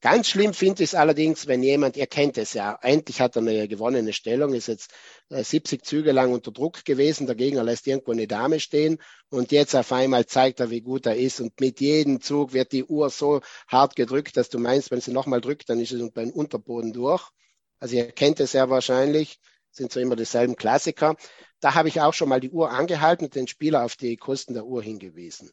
Ganz 0.00 0.28
schlimm 0.28 0.54
finde 0.54 0.84
ich 0.84 0.90
es 0.90 0.94
allerdings, 0.94 1.48
wenn 1.48 1.60
jemand, 1.60 1.96
ihr 1.96 2.06
kennt 2.06 2.38
es 2.38 2.52
ja, 2.54 2.78
endlich 2.82 3.20
hat 3.20 3.34
er 3.34 3.42
eine 3.42 3.66
gewonnene 3.66 4.12
Stellung, 4.12 4.54
ist 4.54 4.68
jetzt 4.68 4.92
70 5.28 5.80
äh, 5.80 5.82
Züge 5.82 6.12
lang 6.12 6.32
unter 6.32 6.52
Druck 6.52 6.84
gewesen, 6.84 7.26
der 7.26 7.34
Gegner 7.34 7.64
lässt 7.64 7.84
irgendwo 7.88 8.12
eine 8.12 8.28
Dame 8.28 8.60
stehen 8.60 8.98
und 9.28 9.50
jetzt 9.50 9.74
auf 9.74 9.90
einmal 9.90 10.24
zeigt 10.26 10.60
er, 10.60 10.70
wie 10.70 10.82
gut 10.82 11.06
er 11.06 11.16
ist 11.16 11.40
und 11.40 11.60
mit 11.60 11.80
jedem 11.80 12.20
Zug 12.20 12.52
wird 12.52 12.70
die 12.70 12.84
Uhr 12.84 13.10
so 13.10 13.40
hart 13.66 13.96
gedrückt, 13.96 14.36
dass 14.36 14.48
du 14.50 14.60
meinst, 14.60 14.92
wenn 14.92 15.00
sie 15.00 15.10
nochmal 15.10 15.40
drückt, 15.40 15.68
dann 15.68 15.80
ist 15.80 15.90
es 15.90 16.12
beim 16.12 16.30
Unterboden 16.30 16.92
durch. 16.92 17.28
Also 17.80 17.96
ihr 17.96 18.12
kennt 18.12 18.38
es 18.38 18.52
ja 18.52 18.70
wahrscheinlich, 18.70 19.40
sind 19.72 19.90
so 19.90 19.98
immer 19.98 20.14
dieselben 20.14 20.54
Klassiker. 20.54 21.16
Da 21.58 21.74
habe 21.74 21.88
ich 21.88 22.00
auch 22.00 22.14
schon 22.14 22.28
mal 22.28 22.38
die 22.38 22.50
Uhr 22.50 22.70
angehalten 22.70 23.24
und 23.24 23.34
den 23.34 23.48
Spieler 23.48 23.84
auf 23.84 23.96
die 23.96 24.16
Kosten 24.16 24.54
der 24.54 24.64
Uhr 24.64 24.80
hingewiesen 24.80 25.50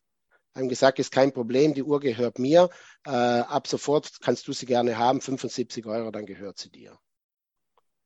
haben 0.55 0.69
gesagt, 0.69 0.99
ist 0.99 1.11
kein 1.11 1.33
Problem, 1.33 1.73
die 1.73 1.83
Uhr 1.83 1.99
gehört 1.99 2.39
mir. 2.39 2.69
Äh, 3.05 3.09
ab 3.09 3.67
sofort 3.67 4.21
kannst 4.21 4.47
du 4.47 4.53
sie 4.53 4.65
gerne 4.65 4.97
haben, 4.97 5.21
75 5.21 5.85
Euro, 5.85 6.11
dann 6.11 6.25
gehört 6.25 6.57
sie 6.57 6.69
dir. 6.69 6.97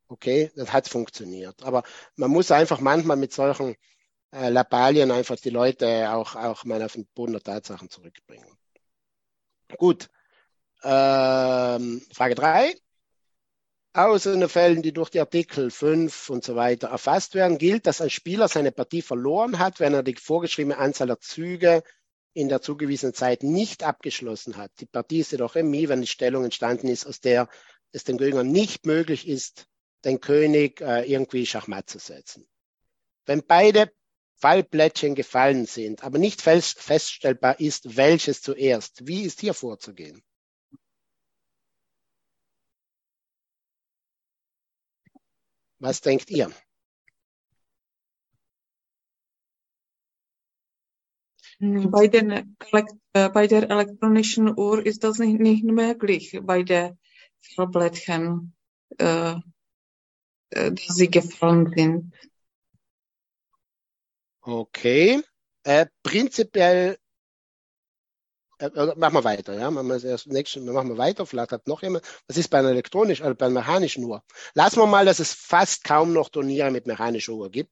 Okay, 0.07 0.51
das 0.55 0.73
hat 0.73 0.87
funktioniert. 0.87 1.61
Aber 1.63 1.83
man 2.15 2.31
muss 2.31 2.51
einfach 2.51 2.79
manchmal 2.79 3.17
mit 3.17 3.31
solchen 3.31 3.75
äh, 4.31 4.49
Lappalien 4.49 5.11
einfach 5.11 5.37
die 5.37 5.51
Leute 5.51 6.11
auch, 6.11 6.35
auch 6.35 6.65
mal 6.65 6.81
auf 6.81 6.93
den 6.93 7.07
Boden 7.13 7.33
der 7.33 7.43
Tatsachen 7.43 7.89
zurückbringen. 7.89 8.57
Gut. 9.77 10.09
Ähm, 10.83 12.01
Frage 12.11 12.35
drei. 12.35 12.73
Fällen, 14.47 14.81
die 14.81 14.93
durch 14.93 15.09
die 15.09 15.19
Artikel 15.19 15.71
5 15.71 16.29
und 16.29 16.43
so 16.43 16.55
weiter 16.55 16.87
erfasst 16.89 17.35
werden, 17.35 17.57
gilt, 17.57 17.85
dass 17.85 18.01
ein 18.01 18.09
Spieler 18.09 18.47
seine 18.47 18.71
Partie 18.71 19.01
verloren 19.01 19.59
hat, 19.59 19.79
wenn 19.79 19.93
er 19.93 20.03
die 20.03 20.15
vorgeschriebene 20.15 20.77
Anzahl 20.77 21.07
der 21.07 21.19
Züge 21.19 21.83
in 22.39 22.49
der 22.49 22.61
zugewiesenen 22.61 23.13
Zeit 23.13 23.43
nicht 23.43 23.83
abgeschlossen 23.83 24.57
hat. 24.57 24.71
Die 24.79 24.85
Partie 24.85 25.19
ist 25.19 25.31
jedoch 25.31 25.55
Remis, 25.55 25.89
wenn 25.89 26.01
die 26.01 26.07
Stellung 26.07 26.45
entstanden 26.45 26.87
ist, 26.87 27.05
aus 27.05 27.19
der 27.19 27.49
es 27.91 28.03
dem 28.03 28.17
Gegner 28.17 28.43
nicht 28.43 28.85
möglich 28.85 29.27
ist, 29.27 29.67
den 30.05 30.21
König 30.21 30.79
äh, 30.81 31.03
irgendwie 31.11 31.45
Schachmatt 31.45 31.89
zu 31.89 31.99
setzen. 31.99 32.47
Wenn 33.25 33.45
beide 33.45 33.91
Fallplättchen 34.37 35.15
gefallen 35.15 35.65
sind, 35.65 36.03
aber 36.03 36.17
nicht 36.17 36.41
fest, 36.41 36.79
feststellbar 36.79 37.59
ist, 37.59 37.97
welches 37.97 38.41
zuerst, 38.41 39.05
wie 39.05 39.23
ist 39.23 39.41
hier 39.41 39.53
vorzugehen? 39.53 40.23
Was 45.79 46.01
denkt 46.01 46.29
ihr? 46.29 46.51
Bei, 51.59 52.07
den, 52.07 52.55
bei 53.11 53.47
der 53.47 53.69
elektronischen 53.69 54.57
Uhr 54.57 54.85
ist 54.85 55.03
das 55.03 55.19
nicht, 55.19 55.39
nicht 55.39 55.63
möglich, 55.65 56.39
bei 56.41 56.63
der 56.63 56.97
Fallblättchen, 57.55 58.55
äh, 58.97 59.35
dass 60.51 60.95
sie 60.95 61.11
gefallen 61.11 61.73
sind. 61.75 62.13
Okay. 64.41 65.21
Äh, 65.63 65.87
prinzipiell 66.01 66.97
äh, 68.59 68.69
machen 68.95 69.13
wir 69.13 69.23
weiter, 69.23 69.53
ja. 69.53 69.69
Machen 69.69 69.87
wir 69.87 69.99
das 69.99 70.25
nächste, 70.25 70.61
machen 70.61 70.89
wir 70.89 70.97
weiter. 70.97 71.25
Vielleicht 71.25 71.51
hat 71.51 71.67
noch 71.67 71.81
jemand. 71.81 72.05
Was 72.27 72.37
ist 72.37 72.49
bei 72.49 72.59
einer 72.59 72.69
elektronischen, 72.69 73.25
also 73.25 73.35
bei 73.35 73.45
einer 73.45 73.59
mechanischen 73.59 74.03
Uhr? 74.05 74.23
Lassen 74.53 74.79
wir 74.79 74.87
mal, 74.87 75.05
dass 75.05 75.19
es 75.19 75.33
fast 75.33 75.83
kaum 75.83 76.13
noch 76.13 76.29
Turniere 76.29 76.71
mit 76.71 76.87
mechanischer 76.87 77.33
Uhr 77.33 77.49
gibt. 77.49 77.71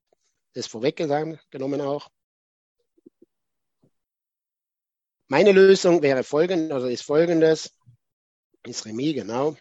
Das 0.53 0.65
ist 0.65 0.71
vorweggenommen 0.71 1.81
auch. 1.81 2.09
Meine 5.27 5.51
Lösung 5.51 6.01
wäre 6.01 6.23
folgend, 6.23 6.71
oder 6.71 6.89
ist 6.89 7.03
folgendes, 7.03 7.71
ist 8.65 8.85
Remis, 8.85 9.15
genau. 9.15 9.57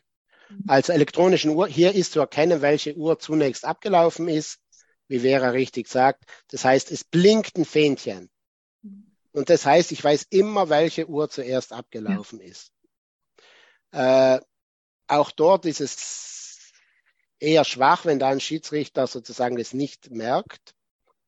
Also 0.68 0.92
elektronischen 0.92 1.50
Uhr, 1.50 1.66
hier 1.66 1.92
ist 1.92 2.12
zu 2.12 2.20
erkennen, 2.20 2.62
welche 2.62 2.94
Uhr 2.94 3.18
zunächst 3.18 3.64
abgelaufen 3.64 4.28
ist, 4.28 4.60
wie 5.08 5.20
Vera 5.20 5.50
richtig 5.50 5.88
sagt. 5.88 6.24
Das 6.48 6.64
heißt, 6.64 6.92
es 6.92 7.02
blinkt 7.02 7.58
ein 7.58 7.64
Fähnchen. 7.64 8.30
Und 9.32 9.50
das 9.50 9.66
heißt, 9.66 9.90
ich 9.90 10.02
weiß 10.02 10.28
immer, 10.30 10.68
welche 10.68 11.08
Uhr 11.08 11.28
zuerst 11.28 11.72
abgelaufen 11.72 12.40
ja. 12.40 12.46
ist. 12.46 12.72
Äh, 13.90 14.40
auch 15.08 15.32
dort 15.32 15.66
ist 15.66 15.80
es 15.80 16.72
eher 17.40 17.64
schwach, 17.64 18.04
wenn 18.04 18.20
da 18.20 18.28
ein 18.28 18.40
Schiedsrichter 18.40 19.08
sozusagen 19.08 19.56
das 19.56 19.74
nicht 19.74 20.10
merkt 20.10 20.75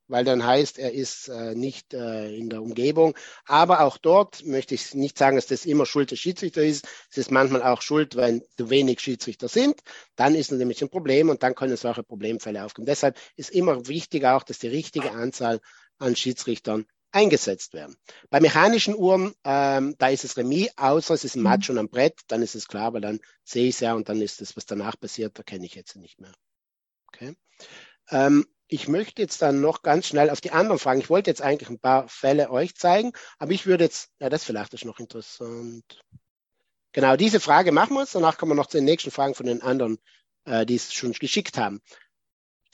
weil 0.09 0.25
dann 0.25 0.45
heißt, 0.45 0.79
er 0.79 0.93
ist 0.93 1.29
äh, 1.29 1.55
nicht 1.55 1.95
äh, 1.95 2.35
in 2.35 2.51
der 2.51 2.63
Umgebung. 2.63 3.15
Aber 3.45 3.81
auch 3.81 3.99
dort 3.99 4.45
möchte 4.45 4.75
ich 4.75 4.95
nicht 4.95 5.17
sagen, 5.19 5.37
dass 5.37 5.47
das 5.47 5.67
immer 5.67 5.87
Schuld 5.87 6.11
des 6.11 6.19
Schiedsrichters 6.19 6.65
ist. 6.65 6.89
Es 7.11 7.19
ist 7.19 7.31
manchmal 7.31 7.63
auch 7.63 7.83
Schuld, 7.83 8.17
wenn 8.17 8.43
zu 8.57 8.71
wenig 8.71 9.01
Schiedsrichter 9.01 9.49
sind. 9.49 9.81
Dann 10.17 10.35
ist 10.35 10.51
es 10.51 10.59
nämlich 10.59 10.83
ein 10.83 10.89
Problem 10.89 11.29
und 11.29 11.43
dann 11.43 11.55
können 11.55 11.77
solche 11.77 12.03
Problemfälle 12.03 12.65
aufkommen. 12.65 12.87
Deshalb 12.87 13.17
ist 13.37 13.51
immer 13.51 13.87
wichtig 13.87 14.25
auch, 14.25 14.43
dass 14.43 14.59
die 14.59 14.69
richtige 14.69 15.13
Anzahl 15.13 15.61
an 15.99 16.17
Schiedsrichtern 16.17 16.87
eingesetzt 17.11 17.73
werden. 17.73 17.97
Bei 18.31 18.41
mechanischen 18.41 18.95
Uhren, 18.95 19.35
ähm, 19.45 19.95
da 19.99 20.09
ist 20.09 20.25
es 20.25 20.37
Remis, 20.37 20.71
außer 20.77 21.15
es 21.15 21.25
ist 21.25 21.37
ein 21.37 21.43
Match 21.43 21.71
und 21.71 21.79
am 21.79 21.89
Brett, 21.89 22.21
dann 22.29 22.43
ist 22.43 22.55
es 22.55 22.69
klar, 22.69 22.93
weil 22.93 23.01
dann 23.01 23.21
sehe 23.45 23.69
ich 23.69 23.77
es 23.77 23.81
ja 23.81 23.95
und 23.95 24.09
dann 24.09 24.21
ist 24.21 24.41
das, 24.41 24.57
was 24.57 24.67
danach 24.67 24.99
passiert, 24.99 25.39
da 25.39 25.43
kenne 25.43 25.65
ich 25.65 25.75
jetzt 25.75 25.97
nicht 25.97 26.21
mehr. 26.21 26.33
Okay. 27.09 27.35
Ähm, 28.11 28.47
ich 28.69 28.87
möchte 28.87 29.23
jetzt 29.23 29.41
dann 29.41 29.61
noch 29.61 29.83
ganz 29.83 30.07
schnell 30.07 30.31
auf 30.31 30.41
die 30.41 30.51
anderen 30.51 30.79
Fragen. 30.79 31.01
Ich 31.01 31.11
wollte 31.11 31.31
jetzt 31.31 31.43
eigentlich 31.43 31.71
ein 31.71 31.79
paar 31.79 32.07
Fälle 32.09 32.51
euch 32.51 32.77
zeigen, 32.77 33.13
aber 33.39 33.53
ich 33.53 33.67
würde 33.67 33.85
jetzt, 33.85 34.11
ja, 34.21 34.29
das 34.29 34.45
vielleicht 34.45 34.75
ist 34.75 34.85
noch 34.85 35.01
interessant. 35.01 36.05
Genau, 36.93 37.17
diese 37.17 37.41
Frage 37.41 37.73
machen 37.73 37.95
wir 37.95 38.01
uns. 38.01 38.13
Danach 38.13 38.37
kommen 38.37 38.53
wir 38.53 38.57
noch 38.57 38.67
zu 38.67 38.77
den 38.77 38.85
nächsten 38.85 39.11
Fragen 39.11 39.35
von 39.35 39.47
den 39.47 39.63
anderen, 39.63 39.99
äh, 40.45 40.67
die 40.67 40.75
es 40.75 40.93
schon 40.93 41.13
geschickt 41.13 41.57
haben. 41.57 41.81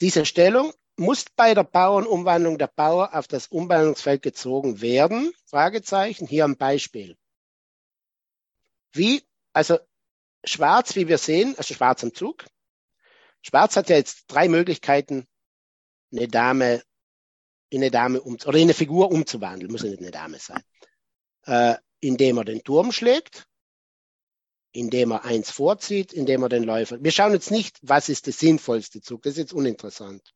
Diese 0.01 0.25
Stellung 0.25 0.73
muss 0.97 1.25
bei 1.35 1.53
der 1.53 1.63
Bauernumwandlung 1.63 2.57
der 2.57 2.67
Bauer 2.67 3.13
auf 3.13 3.27
das 3.27 3.47
Umwandlungsfeld 3.47 4.21
gezogen 4.21 4.81
werden? 4.81 5.33
Fragezeichen. 5.45 6.27
Hier 6.27 6.45
ein 6.45 6.57
Beispiel. 6.57 7.17
Wie, 8.91 9.23
also 9.53 9.77
schwarz, 10.43 10.95
wie 10.95 11.07
wir 11.07 11.17
sehen, 11.17 11.55
also 11.57 11.73
schwarz 11.73 12.03
am 12.03 12.13
Zug. 12.13 12.45
Schwarz 13.41 13.75
hat 13.75 13.89
ja 13.89 13.97
jetzt 13.97 14.25
drei 14.27 14.47
Möglichkeiten, 14.47 15.27
eine 16.11 16.27
Dame 16.27 16.81
in 17.69 17.81
eine 17.81 17.91
Dame 17.91 18.21
um, 18.21 18.37
oder 18.45 18.57
in 18.57 18.63
eine 18.63 18.73
Figur 18.73 19.11
umzuwandeln, 19.11 19.71
muss 19.71 19.83
ja 19.83 19.89
nicht 19.89 20.01
eine 20.01 20.11
Dame 20.11 20.39
sein, 20.39 20.61
äh, 21.45 21.75
indem 21.99 22.37
er 22.37 22.45
den 22.45 22.63
Turm 22.63 22.91
schlägt, 22.91 23.47
indem 24.71 25.11
er 25.11 25.25
eins 25.25 25.51
vorzieht, 25.51 26.13
indem 26.13 26.43
er 26.43 26.49
den 26.49 26.63
Läufer. 26.63 26.97
Wir 27.01 27.11
schauen 27.11 27.33
jetzt 27.33 27.51
nicht, 27.51 27.77
was 27.81 28.09
ist 28.09 28.27
der 28.27 28.33
sinnvollste 28.33 29.01
Zug. 29.01 29.23
Das 29.23 29.33
ist 29.33 29.39
jetzt 29.39 29.53
uninteressant. 29.53 30.33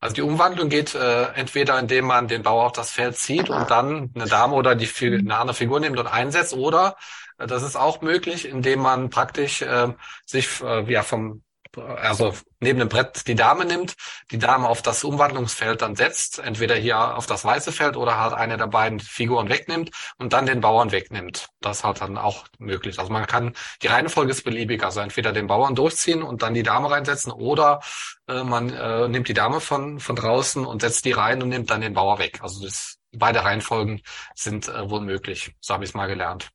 Also 0.00 0.14
die 0.14 0.22
Umwandlung 0.22 0.68
geht 0.68 0.94
äh, 0.94 1.24
entweder, 1.34 1.78
indem 1.78 2.06
man 2.06 2.26
den 2.26 2.42
Bauer 2.42 2.66
auf 2.66 2.72
das 2.72 2.90
Feld 2.90 3.16
zieht 3.16 3.50
und 3.50 3.70
dann 3.70 4.10
eine 4.14 4.26
Dame 4.26 4.54
oder 4.54 4.74
die, 4.74 4.88
eine 5.00 5.36
andere 5.36 5.54
Figur 5.54 5.78
nimmt 5.78 5.98
und 5.98 6.08
einsetzt, 6.08 6.54
oder 6.54 6.96
äh, 7.38 7.46
das 7.46 7.62
ist 7.62 7.76
auch 7.76 8.00
möglich, 8.00 8.48
indem 8.48 8.80
man 8.80 9.10
praktisch 9.10 9.62
äh, 9.62 9.92
sich 10.26 10.60
äh, 10.60 10.90
ja 10.92 11.02
vom 11.02 11.44
also 11.76 12.34
neben 12.60 12.78
dem 12.78 12.88
Brett 12.88 13.26
die 13.26 13.34
Dame 13.34 13.64
nimmt, 13.64 13.96
die 14.30 14.38
Dame 14.38 14.68
auf 14.68 14.82
das 14.82 15.04
Umwandlungsfeld 15.04 15.82
dann 15.82 15.96
setzt, 15.96 16.38
entweder 16.38 16.74
hier 16.74 17.16
auf 17.16 17.26
das 17.26 17.44
weiße 17.44 17.72
Feld 17.72 17.96
oder 17.96 18.18
halt 18.18 18.34
eine 18.34 18.56
der 18.56 18.66
beiden 18.66 19.00
Figuren 19.00 19.48
wegnimmt 19.48 19.90
und 20.18 20.32
dann 20.32 20.46
den 20.46 20.60
Bauern 20.60 20.92
wegnimmt. 20.92 21.48
Das 21.60 21.78
ist 21.78 21.84
halt 21.84 22.00
dann 22.00 22.18
auch 22.18 22.46
möglich. 22.58 22.98
Also 22.98 23.12
man 23.12 23.26
kann, 23.26 23.54
die 23.82 23.88
Reihenfolge 23.88 24.30
ist 24.30 24.44
beliebig, 24.44 24.82
also 24.84 25.00
entweder 25.00 25.32
den 25.32 25.46
Bauern 25.46 25.74
durchziehen 25.74 26.22
und 26.22 26.42
dann 26.42 26.54
die 26.54 26.62
Dame 26.62 26.90
reinsetzen 26.90 27.32
oder 27.32 27.80
äh, 28.28 28.42
man 28.44 28.70
äh, 28.70 29.08
nimmt 29.08 29.28
die 29.28 29.34
Dame 29.34 29.60
von, 29.60 30.00
von 30.00 30.16
draußen 30.16 30.64
und 30.64 30.82
setzt 30.82 31.04
die 31.04 31.12
rein 31.12 31.42
und 31.42 31.48
nimmt 31.48 31.70
dann 31.70 31.80
den 31.80 31.94
Bauer 31.94 32.18
weg. 32.18 32.40
Also 32.42 32.64
das, 32.64 32.98
beide 33.12 33.44
Reihenfolgen 33.44 34.02
sind 34.34 34.68
äh, 34.68 34.88
wohl 34.90 35.00
möglich. 35.00 35.54
So 35.60 35.74
habe 35.74 35.84
ich 35.84 35.90
es 35.90 35.94
mal 35.94 36.06
gelernt. 36.06 36.50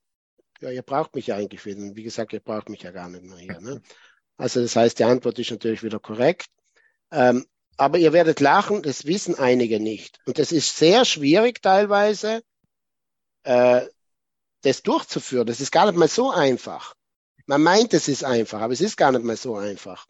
Ja, 0.59 0.71
ihr 0.71 0.81
braucht 0.81 1.13
mich 1.13 1.27
ja 1.27 1.35
eigentlich 1.35 1.65
wieder. 1.65 1.95
Wie 1.95 2.03
gesagt, 2.03 2.33
ihr 2.33 2.39
braucht 2.39 2.69
mich 2.69 2.81
ja 2.81 2.91
gar 2.91 3.09
nicht 3.09 3.23
mehr 3.23 3.37
hier. 3.37 3.61
Ne? 3.61 3.81
Also 4.37 4.61
das 4.61 4.75
heißt, 4.75 4.99
die 4.99 5.03
Antwort 5.03 5.39
ist 5.39 5.51
natürlich 5.51 5.83
wieder 5.83 5.99
korrekt. 5.99 6.47
Ähm, 7.11 7.45
aber 7.77 7.97
ihr 7.99 8.13
werdet 8.13 8.39
lachen, 8.39 8.81
das 8.81 9.05
wissen 9.05 9.35
einige 9.35 9.79
nicht. 9.79 10.19
Und 10.25 10.39
es 10.39 10.51
ist 10.51 10.77
sehr 10.77 11.05
schwierig 11.05 11.61
teilweise, 11.61 12.41
äh, 13.43 13.85
das 14.61 14.81
durchzuführen. 14.81 15.45
Das 15.45 15.61
ist 15.61 15.71
gar 15.71 15.85
nicht 15.85 15.97
mal 15.97 16.07
so 16.07 16.31
einfach. 16.31 16.95
Man 17.45 17.61
meint, 17.61 17.93
es 17.93 18.07
ist 18.07 18.23
einfach, 18.23 18.61
aber 18.61 18.73
es 18.73 18.81
ist 18.81 18.97
gar 18.97 19.11
nicht 19.11 19.23
mal 19.23 19.37
so 19.37 19.55
einfach. 19.55 20.07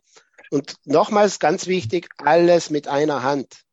Und 0.49 0.76
nochmals 0.86 1.40
ganz 1.40 1.68
wichtig, 1.68 2.10
alles 2.18 2.70
mit 2.70 2.88
einer 2.88 3.24
Hand. 3.24 3.64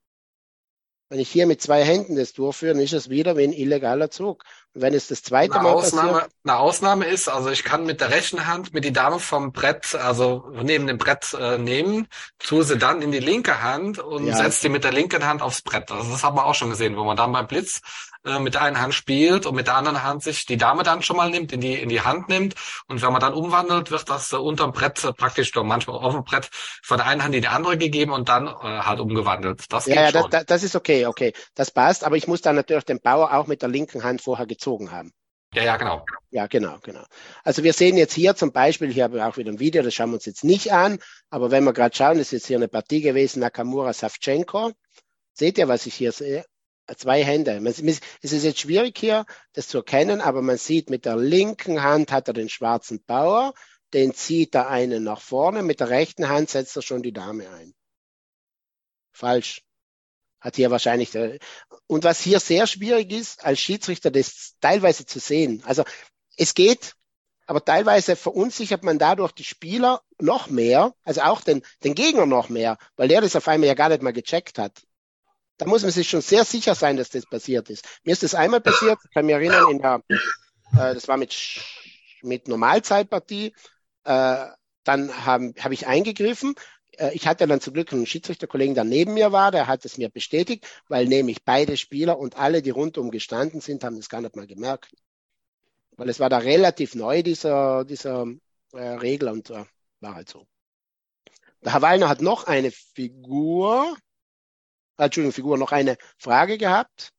Wenn 1.08 1.20
ich 1.20 1.30
hier 1.30 1.46
mit 1.46 1.62
zwei 1.62 1.84
Händen 1.84 2.16
das 2.16 2.32
durchführe, 2.32 2.74
dann 2.74 2.82
ist 2.82 2.92
es 2.92 3.08
wieder 3.08 3.36
wie 3.36 3.44
ein 3.44 3.52
illegaler 3.52 4.10
Zug. 4.10 4.44
Wenn 4.74 4.92
es 4.92 5.06
das 5.06 5.22
zweite 5.22 5.54
eine 5.54 5.62
Mal 5.62 5.72
Ausnahme, 5.72 6.12
passiert. 6.12 6.32
Eine 6.44 6.56
Ausnahme 6.58 7.04
ist, 7.06 7.28
also 7.28 7.48
ich 7.50 7.62
kann 7.62 7.84
mit 7.86 8.00
der 8.00 8.10
rechten 8.10 8.46
Hand 8.46 8.74
mit 8.74 8.84
die 8.84 8.92
Dame 8.92 9.20
vom 9.20 9.52
Brett, 9.52 9.94
also 9.94 10.50
neben 10.62 10.86
dem 10.88 10.98
Brett 10.98 11.32
äh, 11.38 11.58
nehmen, 11.58 12.08
tue 12.38 12.64
sie 12.64 12.76
dann 12.76 13.00
in 13.00 13.12
die 13.12 13.20
linke 13.20 13.62
Hand 13.62 14.00
und 14.00 14.26
Ja. 14.26 14.36
setze 14.36 14.62
die 14.62 14.68
mit 14.70 14.82
der 14.84 14.92
linken 14.92 15.24
Hand 15.24 15.42
aufs 15.42 15.62
Brett. 15.62 15.90
Also 15.92 16.10
das 16.10 16.24
haben 16.24 16.36
wir 16.36 16.44
auch 16.44 16.54
schon 16.54 16.70
gesehen, 16.70 16.96
wo 16.96 17.04
man 17.04 17.16
dann 17.16 17.32
beim 17.32 17.46
Blitz 17.46 17.80
äh, 18.24 18.38
mit 18.38 18.54
der 18.54 18.62
einen 18.62 18.80
Hand 18.80 18.94
spielt 18.94 19.46
und 19.46 19.54
mit 19.54 19.66
der 19.66 19.76
anderen 19.76 20.02
Hand 20.02 20.22
sich 20.22 20.46
die 20.46 20.56
Dame 20.56 20.82
dann 20.82 21.02
schon 21.02 21.16
mal 21.16 21.30
nimmt, 21.30 21.52
in 21.52 21.60
die 21.60 21.74
in 21.74 21.88
die 21.88 22.00
Hand 22.00 22.28
nimmt. 22.28 22.54
Und 22.88 23.02
wenn 23.02 23.12
man 23.12 23.20
dann 23.20 23.34
umwandelt, 23.34 23.90
wird 23.90 24.08
das 24.08 24.32
äh, 24.32 24.36
unterm 24.36 24.72
Brett 24.72 25.04
äh, 25.04 25.12
praktisch 25.12 25.54
oder 25.54 25.64
manchmal 25.64 25.96
auf 25.98 26.14
dem 26.14 26.24
Brett 26.24 26.48
von 26.82 26.96
der 26.96 27.06
einen 27.06 27.22
Hand 27.22 27.34
in 27.34 27.42
die 27.42 27.48
andere 27.48 27.76
gegeben 27.78 28.12
und 28.12 28.28
dann 28.28 28.48
äh, 28.48 28.52
halt 28.62 29.00
umgewandelt. 29.00 29.64
Das 29.72 29.84
geht 29.84 29.94
Ja, 29.94 30.04
ja, 30.04 30.12
das, 30.12 30.46
das, 30.46 30.62
ist 30.62 30.74
okay, 30.74 31.06
okay. 31.06 31.32
Das 31.54 31.70
passt, 31.70 32.02
aber 32.02 32.16
ich 32.16 32.26
muss 32.26 32.40
dann 32.40 32.56
natürlich 32.56 32.84
den 32.84 33.00
Bauer 33.00 33.32
auch 33.34 33.46
mit 33.46 33.62
der 33.62 33.68
linken 33.68 34.02
Hand 34.02 34.22
vorher 34.22 34.46
gezogen 34.64 34.90
haben. 34.90 35.12
ja, 35.54 35.62
ja, 35.62 35.76
genau. 35.76 36.04
Ja, 36.30 36.46
genau, 36.48 36.78
genau. 36.82 37.04
Also 37.44 37.62
wir 37.62 37.72
sehen 37.72 37.96
jetzt 37.96 38.14
hier 38.14 38.34
zum 38.34 38.50
Beispiel, 38.50 38.90
hier 38.92 39.04
habe 39.04 39.18
ich 39.18 39.22
auch 39.22 39.36
wieder 39.36 39.52
ein 39.52 39.60
Video, 39.60 39.82
das 39.82 39.94
schauen 39.94 40.10
wir 40.10 40.14
uns 40.14 40.24
jetzt 40.24 40.42
nicht 40.42 40.72
an, 40.72 40.98
aber 41.30 41.50
wenn 41.50 41.62
wir 41.64 41.72
gerade 41.72 41.94
schauen, 41.94 42.18
ist 42.18 42.32
jetzt 42.32 42.46
hier 42.46 42.56
eine 42.56 42.66
Partie 42.68 43.02
gewesen, 43.02 43.40
Nakamura 43.40 43.92
Savchenko. 43.92 44.72
Seht 45.32 45.58
ihr, 45.58 45.68
was 45.68 45.86
ich 45.86 45.94
hier 45.94 46.12
sehe? 46.12 46.44
Zwei 46.96 47.22
Hände. 47.24 47.60
Man- 47.60 47.72
Es 47.72 47.78
ist 47.80 48.44
jetzt 48.44 48.60
schwierig 48.60 48.98
hier, 48.98 49.24
das 49.52 49.68
zu 49.68 49.78
erkennen, 49.78 50.20
aber 50.20 50.42
man 50.42 50.56
sieht, 50.58 50.90
mit 50.90 51.04
der 51.04 51.16
linken 51.16 51.82
Hand 51.82 52.10
hat 52.10 52.28
er 52.28 52.34
den 52.34 52.48
schwarzen 52.48 53.02
Bauer, 53.04 53.54
den 53.92 54.12
zieht 54.12 54.54
er 54.54 54.68
einen 54.68 55.02
nach 55.04 55.20
vorne, 55.20 55.62
mit 55.62 55.78
der 55.80 55.88
rechten 55.90 56.28
Hand 56.28 56.50
setzt 56.50 56.76
er 56.76 56.82
schon 56.82 57.02
die 57.02 57.12
Dame 57.12 57.48
ein. 57.50 57.74
Falsch. 59.12 59.62
Hat 60.44 60.56
hier 60.56 60.70
wahrscheinlich, 60.70 61.10
der- 61.10 61.38
und 61.86 62.04
was 62.04 62.20
hier 62.20 62.38
sehr 62.38 62.66
schwierig 62.66 63.10
ist, 63.10 63.42
als 63.42 63.60
Schiedsrichter 63.60 64.10
das 64.10 64.56
teilweise 64.60 65.06
zu 65.06 65.18
sehen. 65.18 65.62
Also 65.64 65.84
es 66.36 66.52
geht, 66.52 66.94
aber 67.46 67.64
teilweise 67.64 68.14
verunsichert 68.14 68.84
man 68.84 68.98
dadurch 68.98 69.32
die 69.32 69.44
Spieler 69.44 70.02
noch 70.20 70.48
mehr, 70.48 70.92
also 71.02 71.22
auch 71.22 71.40
den, 71.40 71.62
den 71.82 71.94
Gegner 71.94 72.26
noch 72.26 72.50
mehr, 72.50 72.76
weil 72.96 73.08
der 73.08 73.22
das 73.22 73.36
auf 73.36 73.48
einmal 73.48 73.68
ja 73.68 73.74
gar 73.74 73.88
nicht 73.88 74.02
mal 74.02 74.12
gecheckt 74.12 74.58
hat. 74.58 74.82
Da 75.56 75.64
muss 75.64 75.82
man 75.82 75.92
sich 75.92 76.10
schon 76.10 76.20
sehr 76.20 76.44
sicher 76.44 76.74
sein, 76.74 76.98
dass 76.98 77.08
das 77.08 77.24
passiert 77.24 77.70
ist. 77.70 77.86
Mir 78.02 78.12
ist 78.12 78.22
das 78.22 78.34
einmal 78.34 78.60
passiert, 78.60 78.98
ich 79.02 79.14
kann 79.14 79.24
mich 79.24 79.34
erinnern, 79.34 79.70
in 79.70 79.78
der, 79.78 80.02
äh, 80.10 80.92
das 80.94 81.08
war 81.08 81.16
mit, 81.16 81.34
mit 82.20 82.48
Normalzeitpartie, 82.48 83.54
äh, 84.04 84.46
dann 84.84 85.24
habe 85.24 85.72
ich 85.72 85.86
eingegriffen. 85.86 86.54
Äh, 86.98 87.14
Ich 87.14 87.26
hatte 87.26 87.46
dann 87.46 87.60
zum 87.60 87.74
Glück 87.74 87.92
einen 87.92 88.06
Schiedsrichterkollegen, 88.06 88.74
der 88.74 88.84
neben 88.84 89.14
mir 89.14 89.32
war, 89.32 89.50
der 89.50 89.66
hat 89.66 89.84
es 89.84 89.98
mir 89.98 90.08
bestätigt, 90.08 90.66
weil 90.88 91.06
nämlich 91.06 91.44
beide 91.44 91.76
Spieler 91.76 92.18
und 92.18 92.36
alle, 92.36 92.62
die 92.62 92.70
rundum 92.70 93.10
gestanden 93.10 93.60
sind, 93.60 93.84
haben 93.84 93.96
es 93.96 94.08
gar 94.08 94.20
nicht 94.20 94.36
mal 94.36 94.46
gemerkt. 94.46 94.94
Weil 95.96 96.08
es 96.08 96.20
war 96.20 96.28
da 96.28 96.38
relativ 96.38 96.94
neu, 96.94 97.22
dieser, 97.22 97.84
dieser 97.84 98.26
äh, 98.72 98.80
Regel 98.80 99.28
und 99.28 99.50
äh, 99.50 99.64
war 100.00 100.14
halt 100.14 100.28
so. 100.28 100.46
Der 101.64 101.72
Herr 101.72 101.82
Wallner 101.82 102.08
hat 102.08 102.20
noch 102.20 102.46
eine 102.46 102.70
Figur, 102.70 103.96
äh, 104.98 105.04
Entschuldigung, 105.04 105.32
Figur, 105.32 105.56
noch 105.56 105.72
eine 105.72 105.96
Frage 106.18 106.58
gehabt. 106.58 107.10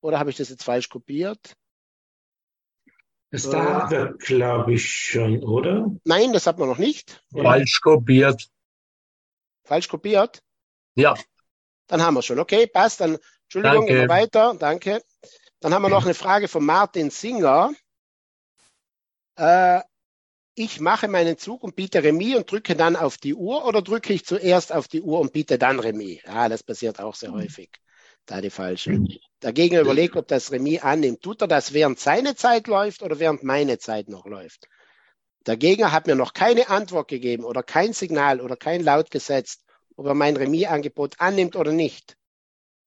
Oder 0.00 0.18
habe 0.18 0.30
ich 0.30 0.36
das 0.36 0.50
jetzt 0.50 0.62
falsch 0.62 0.88
kopiert? 0.88 1.56
Das 3.30 3.50
da 3.50 3.90
wir, 3.90 4.14
glaube 4.18 4.74
ich, 4.74 4.88
schon, 4.88 5.42
oder? 5.42 5.90
Nein, 6.04 6.32
das 6.32 6.46
hat 6.46 6.58
man 6.58 6.68
noch 6.68 6.78
nicht. 6.78 7.22
Falsch 7.32 7.80
kopiert. 7.80 8.48
Falsch 9.66 9.88
kopiert? 9.88 10.42
Ja. 10.94 11.14
Dann 11.86 12.02
haben 12.02 12.14
wir 12.14 12.22
schon. 12.22 12.38
Okay, 12.38 12.66
passt. 12.66 13.00
Dann, 13.00 13.18
Entschuldigung, 13.44 13.86
Danke. 13.86 13.92
gehen 13.92 14.02
wir 14.02 14.08
weiter. 14.08 14.54
Danke. 14.58 15.02
Dann 15.60 15.74
haben 15.74 15.82
wir 15.82 15.88
noch 15.88 16.04
eine 16.04 16.14
Frage 16.14 16.48
von 16.48 16.64
Martin 16.64 17.10
Singer. 17.10 17.72
Äh, 19.36 19.80
ich 20.54 20.80
mache 20.80 21.06
meinen 21.08 21.36
Zug 21.36 21.62
und 21.62 21.76
biete 21.76 22.02
Remis 22.02 22.36
und 22.36 22.50
drücke 22.50 22.74
dann 22.74 22.96
auf 22.96 23.18
die 23.18 23.34
Uhr 23.34 23.66
oder 23.66 23.82
drücke 23.82 24.12
ich 24.12 24.24
zuerst 24.24 24.72
auf 24.72 24.88
die 24.88 25.02
Uhr 25.02 25.20
und 25.20 25.32
biete 25.32 25.58
dann 25.58 25.78
Remis? 25.78 26.22
Ja, 26.24 26.48
das 26.48 26.62
passiert 26.62 26.98
auch 26.98 27.14
sehr 27.14 27.32
häufig. 27.32 27.70
Da 28.24 28.40
die 28.40 28.50
falsche. 28.50 28.98
Dagegen 29.40 29.76
überlegt, 29.76 30.16
ob 30.16 30.26
das 30.26 30.50
Remis 30.50 30.82
annimmt. 30.82 31.22
Tut 31.22 31.42
er 31.42 31.48
das, 31.48 31.74
während 31.74 32.00
seine 32.00 32.34
Zeit 32.34 32.66
läuft 32.66 33.02
oder 33.02 33.18
während 33.20 33.44
meine 33.44 33.78
Zeit 33.78 34.08
noch 34.08 34.26
läuft? 34.26 34.66
Der 35.46 35.56
Gegner 35.56 35.92
hat 35.92 36.06
mir 36.06 36.16
noch 36.16 36.32
keine 36.32 36.68
Antwort 36.68 37.08
gegeben 37.08 37.44
oder 37.44 37.62
kein 37.62 37.92
Signal 37.92 38.40
oder 38.40 38.56
kein 38.56 38.82
Laut 38.82 39.10
gesetzt, 39.10 39.62
ob 39.96 40.06
er 40.06 40.14
mein 40.14 40.36
Remis-Angebot 40.36 41.20
annimmt 41.20 41.56
oder 41.56 41.72
nicht. 41.72 42.16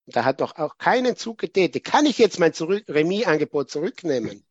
Da 0.06 0.26
hat 0.26 0.41
doch 0.41 0.56
auch 0.57 0.77
keinen 0.77 1.15
Zug 1.15 1.38
getätigt. 1.38 1.86
Kann 1.86 2.06
ich 2.06 2.18
jetzt 2.18 2.40
mein 2.40 2.53
zurück, 2.53 2.84
Remis-Angebot 2.88 3.69
zurücknehmen? 3.69 4.44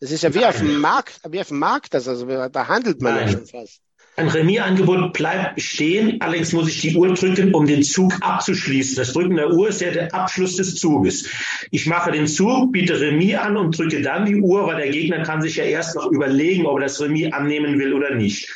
Das 0.00 0.10
ist 0.10 0.22
ja 0.22 0.34
wie 0.34 0.44
auf 0.44 0.58
dem 0.58 0.80
Markt, 0.80 1.20
wie 1.28 1.40
auf 1.40 1.48
dem 1.48 1.58
Markt, 1.58 1.94
das 1.94 2.08
also 2.08 2.26
da 2.26 2.68
handelt 2.68 3.00
man 3.00 3.16
ja 3.16 3.20
Nein. 3.22 3.32
schon 3.32 3.46
fast. 3.46 3.80
Ein 4.16 4.28
Remis-Angebot 4.28 5.12
bleibt 5.12 5.56
bestehen, 5.56 6.20
allerdings 6.20 6.52
muss 6.52 6.68
ich 6.68 6.80
die 6.80 6.96
Uhr 6.96 7.12
drücken, 7.14 7.52
um 7.52 7.66
den 7.66 7.82
Zug 7.82 8.14
abzuschließen. 8.20 8.94
Das 8.94 9.12
Drücken 9.12 9.34
der 9.34 9.50
Uhr 9.50 9.68
ist 9.68 9.80
ja 9.80 9.90
der 9.90 10.14
Abschluss 10.14 10.56
des 10.56 10.76
Zuges. 10.76 11.28
Ich 11.72 11.86
mache 11.86 12.12
den 12.12 12.28
Zug, 12.28 12.70
biete 12.72 13.00
Remis 13.00 13.34
an 13.34 13.56
und 13.56 13.76
drücke 13.76 14.02
dann 14.02 14.24
die 14.24 14.36
Uhr, 14.36 14.68
weil 14.68 14.76
der 14.76 14.90
Gegner 14.90 15.24
kann 15.24 15.42
sich 15.42 15.56
ja 15.56 15.64
erst 15.64 15.96
noch 15.96 16.06
überlegen, 16.12 16.64
ob 16.64 16.78
er 16.78 16.84
das 16.84 17.00
Remis 17.00 17.32
annehmen 17.32 17.78
will 17.80 17.92
oder 17.92 18.14
nicht. 18.14 18.48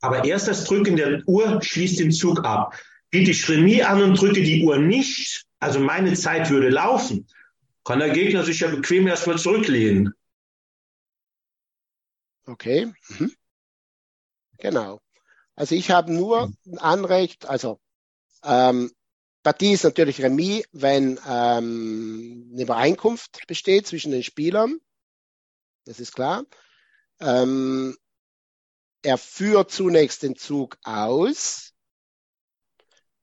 Aber 0.00 0.24
erst 0.24 0.48
das 0.48 0.64
Drücken 0.64 0.96
der 0.96 1.22
Uhr 1.26 1.60
schließt 1.62 2.00
den 2.00 2.10
Zug 2.10 2.44
ab. 2.44 2.74
Biete 3.10 3.30
ich 3.30 3.48
Remis 3.48 3.82
an 3.82 4.02
und 4.02 4.20
drücke 4.20 4.42
die 4.42 4.64
Uhr 4.64 4.78
nicht, 4.78 5.44
also 5.60 5.78
meine 5.78 6.14
Zeit 6.14 6.50
würde 6.50 6.70
laufen, 6.70 7.28
kann 7.84 8.00
der 8.00 8.10
Gegner 8.10 8.42
sich 8.42 8.60
ja 8.60 8.68
bequem 8.68 9.06
erstmal 9.06 9.38
zurücklehnen. 9.38 10.12
Okay. 12.46 12.92
Mhm. 13.08 13.32
Genau. 14.64 14.98
Also 15.56 15.74
ich 15.74 15.90
habe 15.90 16.10
nur 16.10 16.50
ein 16.64 16.78
Anrecht, 16.78 17.44
also 17.44 17.78
ähm, 18.42 18.90
Partie 19.42 19.74
ist 19.74 19.84
natürlich 19.84 20.22
Remis, 20.22 20.64
wenn 20.72 21.20
ähm, 21.28 22.48
eine 22.50 22.62
Übereinkunft 22.62 23.46
besteht 23.46 23.86
zwischen 23.86 24.10
den 24.10 24.22
Spielern. 24.22 24.78
Das 25.84 26.00
ist 26.00 26.14
klar. 26.14 26.46
Ähm, 27.20 27.94
er 29.02 29.18
führt 29.18 29.70
zunächst 29.70 30.22
den 30.22 30.34
Zug 30.34 30.78
aus 30.82 31.74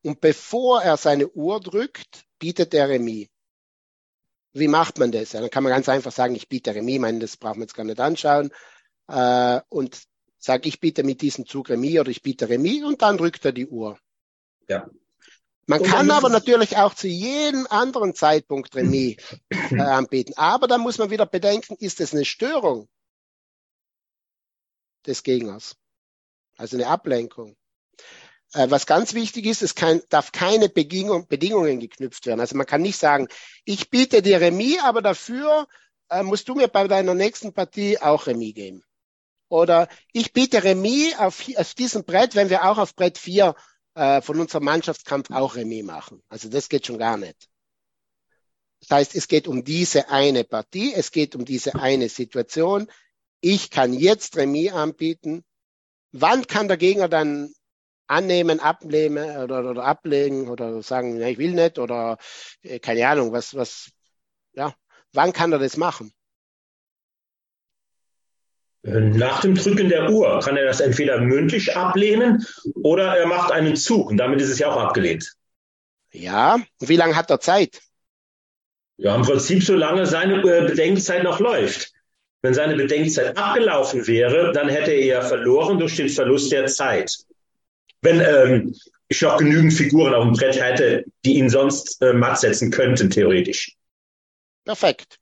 und 0.03 0.21
bevor 0.21 0.83
er 0.83 0.95
seine 0.95 1.27
Uhr 1.27 1.59
drückt, 1.59 2.23
bietet 2.37 2.71
er 2.75 2.87
Remis. 2.87 3.29
Wie 4.53 4.67
macht 4.67 4.99
man 4.99 5.11
das? 5.11 5.31
Ja, 5.31 5.41
dann 5.41 5.49
kann 5.49 5.63
man 5.63 5.71
ganz 5.71 5.89
einfach 5.89 6.11
sagen, 6.11 6.35
ich 6.35 6.49
biete 6.49 6.75
Remis, 6.75 6.93
ich 6.93 7.01
meine, 7.01 7.17
das 7.17 7.35
brauchen 7.35 7.57
wir 7.57 7.63
jetzt 7.63 7.73
gar 7.73 7.83
nicht 7.83 7.99
anschauen. 7.99 8.51
Äh, 9.07 9.61
und 9.69 10.10
sage, 10.43 10.67
ich 10.67 10.79
biete 10.79 11.03
mit 11.03 11.21
diesem 11.21 11.45
Zug 11.45 11.69
Remis 11.69 11.99
oder 11.99 12.09
ich 12.09 12.21
biete 12.21 12.49
Remis 12.49 12.83
und 12.83 13.01
dann 13.01 13.17
drückt 13.17 13.45
er 13.45 13.51
die 13.51 13.67
Uhr. 13.67 13.97
Ja. 14.67 14.89
Man 15.67 15.83
kann 15.83 16.11
aber 16.11 16.29
natürlich 16.29 16.77
auch 16.77 16.95
zu 16.95 17.07
jedem 17.07 17.67
anderen 17.69 18.15
Zeitpunkt 18.15 18.75
Remis 18.75 19.17
äh, 19.49 19.79
anbieten. 19.79 20.33
Aber 20.35 20.67
dann 20.67 20.81
muss 20.81 20.97
man 20.97 21.11
wieder 21.11 21.25
bedenken, 21.25 21.75
ist 21.79 22.01
es 22.01 22.13
eine 22.13 22.25
Störung 22.25 22.89
des 25.05 25.23
Gegners? 25.23 25.77
Also 26.57 26.75
eine 26.75 26.87
Ablenkung. 26.87 27.55
Äh, 28.53 28.69
was 28.69 28.85
ganz 28.85 29.13
wichtig 29.13 29.45
ist, 29.45 29.61
es 29.61 29.75
kann, 29.75 30.01
darf 30.09 30.31
keine 30.31 30.67
Bedingung, 30.67 31.27
Bedingungen 31.27 31.79
geknüpft 31.79 32.25
werden. 32.25 32.41
Also 32.41 32.57
man 32.57 32.65
kann 32.65 32.81
nicht 32.81 32.97
sagen, 32.97 33.27
ich 33.63 33.89
biete 33.89 34.21
dir 34.21 34.41
Remis, 34.41 34.79
aber 34.83 35.01
dafür 35.01 35.67
äh, 36.09 36.23
musst 36.23 36.49
du 36.49 36.55
mir 36.55 36.67
bei 36.67 36.87
deiner 36.87 37.13
nächsten 37.13 37.53
Partie 37.53 37.99
auch 37.99 38.27
Remis 38.27 38.55
geben. 38.55 38.83
Oder 39.51 39.89
ich 40.13 40.31
biete 40.31 40.63
Remis 40.63 41.13
auf, 41.19 41.43
auf 41.57 41.73
diesem 41.73 42.05
Brett, 42.05 42.35
wenn 42.35 42.49
wir 42.49 42.63
auch 42.63 42.77
auf 42.77 42.95
Brett 42.95 43.17
4 43.17 43.53
äh, 43.95 44.21
von 44.21 44.39
unserem 44.39 44.63
Mannschaftskampf 44.63 45.29
auch 45.29 45.55
Remis 45.55 45.83
machen. 45.83 46.23
Also 46.29 46.47
das 46.47 46.69
geht 46.69 46.87
schon 46.87 46.97
gar 46.97 47.17
nicht. 47.17 47.49
Das 48.79 48.91
heißt, 48.91 49.15
es 49.15 49.27
geht 49.27 49.49
um 49.49 49.65
diese 49.65 50.09
eine 50.09 50.45
Partie, 50.45 50.93
es 50.93 51.11
geht 51.11 51.35
um 51.35 51.43
diese 51.43 51.75
eine 51.75 52.07
Situation. 52.07 52.89
Ich 53.41 53.69
kann 53.69 53.91
jetzt 53.91 54.37
Remis 54.37 54.71
anbieten. 54.71 55.43
Wann 56.13 56.47
kann 56.47 56.69
der 56.69 56.77
Gegner 56.77 57.09
dann 57.09 57.53
annehmen, 58.07 58.61
ablehnen 58.61 59.35
oder, 59.43 59.69
oder 59.69 59.83
ablegen 59.83 60.47
oder 60.47 60.81
sagen, 60.81 61.19
ja, 61.19 61.27
ich 61.27 61.37
will 61.37 61.51
nicht 61.51 61.77
oder 61.77 62.17
äh, 62.61 62.79
keine 62.79 63.05
Ahnung, 63.05 63.33
was, 63.33 63.53
was, 63.53 63.91
ja, 64.53 64.73
wann 65.11 65.33
kann 65.33 65.51
er 65.51 65.59
das 65.59 65.75
machen? 65.75 66.13
Nach 68.83 69.41
dem 69.41 69.53
Drücken 69.53 69.89
der 69.89 70.09
Uhr 70.09 70.39
kann 70.39 70.57
er 70.57 70.65
das 70.65 70.79
entweder 70.79 71.21
mündlich 71.21 71.75
ablehnen 71.75 72.45
oder 72.81 73.15
er 73.15 73.27
macht 73.27 73.51
einen 73.51 73.75
Zug 73.75 74.09
und 74.09 74.17
damit 74.17 74.41
ist 74.41 74.49
es 74.49 74.57
ja 74.57 74.71
auch 74.71 74.77
abgelehnt. 74.77 75.33
Ja, 76.11 76.59
wie 76.79 76.95
lange 76.95 77.15
hat 77.15 77.29
er 77.29 77.39
Zeit? 77.39 77.79
Ja, 78.97 79.15
im 79.15 79.21
Prinzip 79.21 79.63
solange 79.63 80.05
seine 80.05 80.41
äh, 80.41 80.67
Bedenkzeit 80.67 81.23
noch 81.23 81.39
läuft. 81.39 81.91
Wenn 82.41 82.55
seine 82.55 82.75
Bedenkzeit 82.75 83.37
abgelaufen 83.37 84.07
wäre, 84.07 84.51
dann 84.51 84.67
hätte 84.67 84.91
er 84.91 85.05
ja 85.05 85.21
verloren 85.21 85.77
durch 85.77 85.95
den 85.95 86.09
Verlust 86.09 86.51
der 86.51 86.65
Zeit. 86.65 87.15
Wenn 88.01 88.19
ähm, 88.19 88.75
ich 89.07 89.21
noch 89.21 89.37
genügend 89.37 89.73
Figuren 89.73 90.15
auf 90.15 90.23
dem 90.23 90.33
Brett 90.33 90.59
hätte, 90.59 91.05
die 91.23 91.37
ihn 91.37 91.49
sonst 91.49 92.01
äh, 92.01 92.13
matt 92.13 92.39
setzen 92.39 92.71
könnten, 92.71 93.11
theoretisch. 93.11 93.75
Perfekt. 94.65 95.20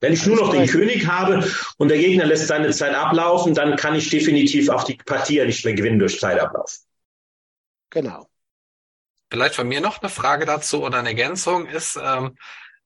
Wenn 0.00 0.14
ich 0.14 0.26
nur 0.26 0.36
noch 0.36 0.50
den 0.50 0.66
König 0.66 1.06
habe 1.06 1.46
und 1.76 1.88
der 1.88 1.98
Gegner 1.98 2.24
lässt 2.24 2.46
seine 2.46 2.70
Zeit 2.70 2.94
ablaufen, 2.94 3.54
dann 3.54 3.76
kann 3.76 3.94
ich 3.94 4.08
definitiv 4.08 4.70
auch 4.70 4.84
die 4.84 4.96
Partie 4.96 5.36
ja 5.36 5.44
nicht 5.44 5.64
mehr 5.64 5.74
gewinnen 5.74 5.98
durch 5.98 6.18
Zeitablauf. 6.18 6.78
Genau. 7.90 8.26
Vielleicht 9.30 9.54
von 9.54 9.68
mir 9.68 9.80
noch 9.80 10.00
eine 10.00 10.08
Frage 10.08 10.46
dazu 10.46 10.82
oder 10.82 10.98
eine 10.98 11.10
Ergänzung 11.10 11.66
ist, 11.66 11.98
ähm, 12.02 12.36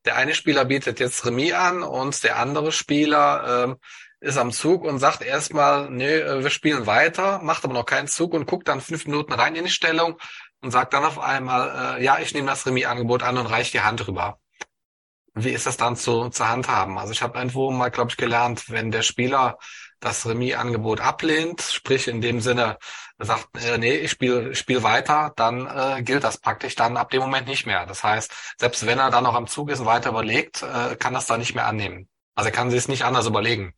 der 0.04 0.16
eine 0.16 0.34
Spieler 0.34 0.64
bietet 0.66 1.00
jetzt 1.00 1.24
Remis 1.24 1.52
an 1.52 1.82
und 1.82 2.22
der 2.24 2.36
andere 2.38 2.72
Spieler 2.72 3.64
ähm, 3.64 3.76
ist 4.20 4.36
am 4.36 4.52
Zug 4.52 4.84
und 4.84 4.98
sagt 4.98 5.22
erstmal, 5.22 5.90
nee, 5.90 6.16
äh, 6.16 6.42
wir 6.42 6.50
spielen 6.50 6.86
weiter, 6.86 7.38
macht 7.42 7.64
aber 7.64 7.74
noch 7.74 7.86
keinen 7.86 8.08
Zug 8.08 8.34
und 8.34 8.46
guckt 8.46 8.68
dann 8.68 8.80
fünf 8.80 9.06
Minuten 9.06 9.32
rein 9.32 9.54
in 9.54 9.64
die 9.64 9.70
Stellung 9.70 10.18
und 10.60 10.72
sagt 10.72 10.92
dann 10.92 11.04
auf 11.04 11.18
einmal, 11.18 11.98
äh, 11.98 12.04
ja, 12.04 12.18
ich 12.18 12.34
nehme 12.34 12.48
das 12.48 12.66
Remis-Angebot 12.66 13.22
an 13.22 13.38
und 13.38 13.46
reiche 13.46 13.72
die 13.72 13.80
Hand 13.80 14.06
rüber. 14.06 14.38
Wie 15.34 15.50
ist 15.50 15.66
das 15.66 15.76
dann 15.76 15.96
zu, 15.96 16.28
zu 16.28 16.48
handhaben? 16.48 16.96
Also 16.96 17.12
ich 17.12 17.22
habe 17.22 17.38
irgendwo 17.38 17.70
mal, 17.70 17.90
glaube 17.90 18.10
ich, 18.10 18.16
gelernt, 18.16 18.70
wenn 18.70 18.92
der 18.92 19.02
Spieler 19.02 19.58
das 19.98 20.26
Remis-Angebot 20.26 21.00
ablehnt, 21.00 21.60
sprich 21.62 22.08
in 22.08 22.20
dem 22.20 22.40
Sinne 22.40 22.78
sagt, 23.18 23.48
äh, 23.56 23.78
nee, 23.78 23.96
ich 23.96 24.10
spiele 24.10 24.54
spiel 24.54 24.82
weiter, 24.82 25.32
dann 25.36 25.66
äh, 25.66 26.02
gilt 26.02 26.24
das 26.24 26.38
praktisch 26.38 26.74
dann 26.76 26.96
ab 26.96 27.10
dem 27.10 27.20
Moment 27.20 27.48
nicht 27.48 27.66
mehr. 27.66 27.86
Das 27.86 28.04
heißt, 28.04 28.32
selbst 28.58 28.86
wenn 28.86 28.98
er 28.98 29.10
dann 29.10 29.24
noch 29.24 29.34
am 29.34 29.46
Zug 29.46 29.70
ist 29.70 29.80
und 29.80 29.86
weiter 29.86 30.10
überlegt, 30.10 30.62
äh, 30.62 30.96
kann 30.96 31.14
das 31.14 31.26
dann 31.26 31.40
nicht 31.40 31.54
mehr 31.54 31.66
annehmen. 31.66 32.08
Also 32.34 32.48
er 32.48 32.52
kann 32.52 32.70
sich 32.70 32.78
es 32.78 32.88
nicht 32.88 33.04
anders 33.04 33.26
überlegen. 33.26 33.74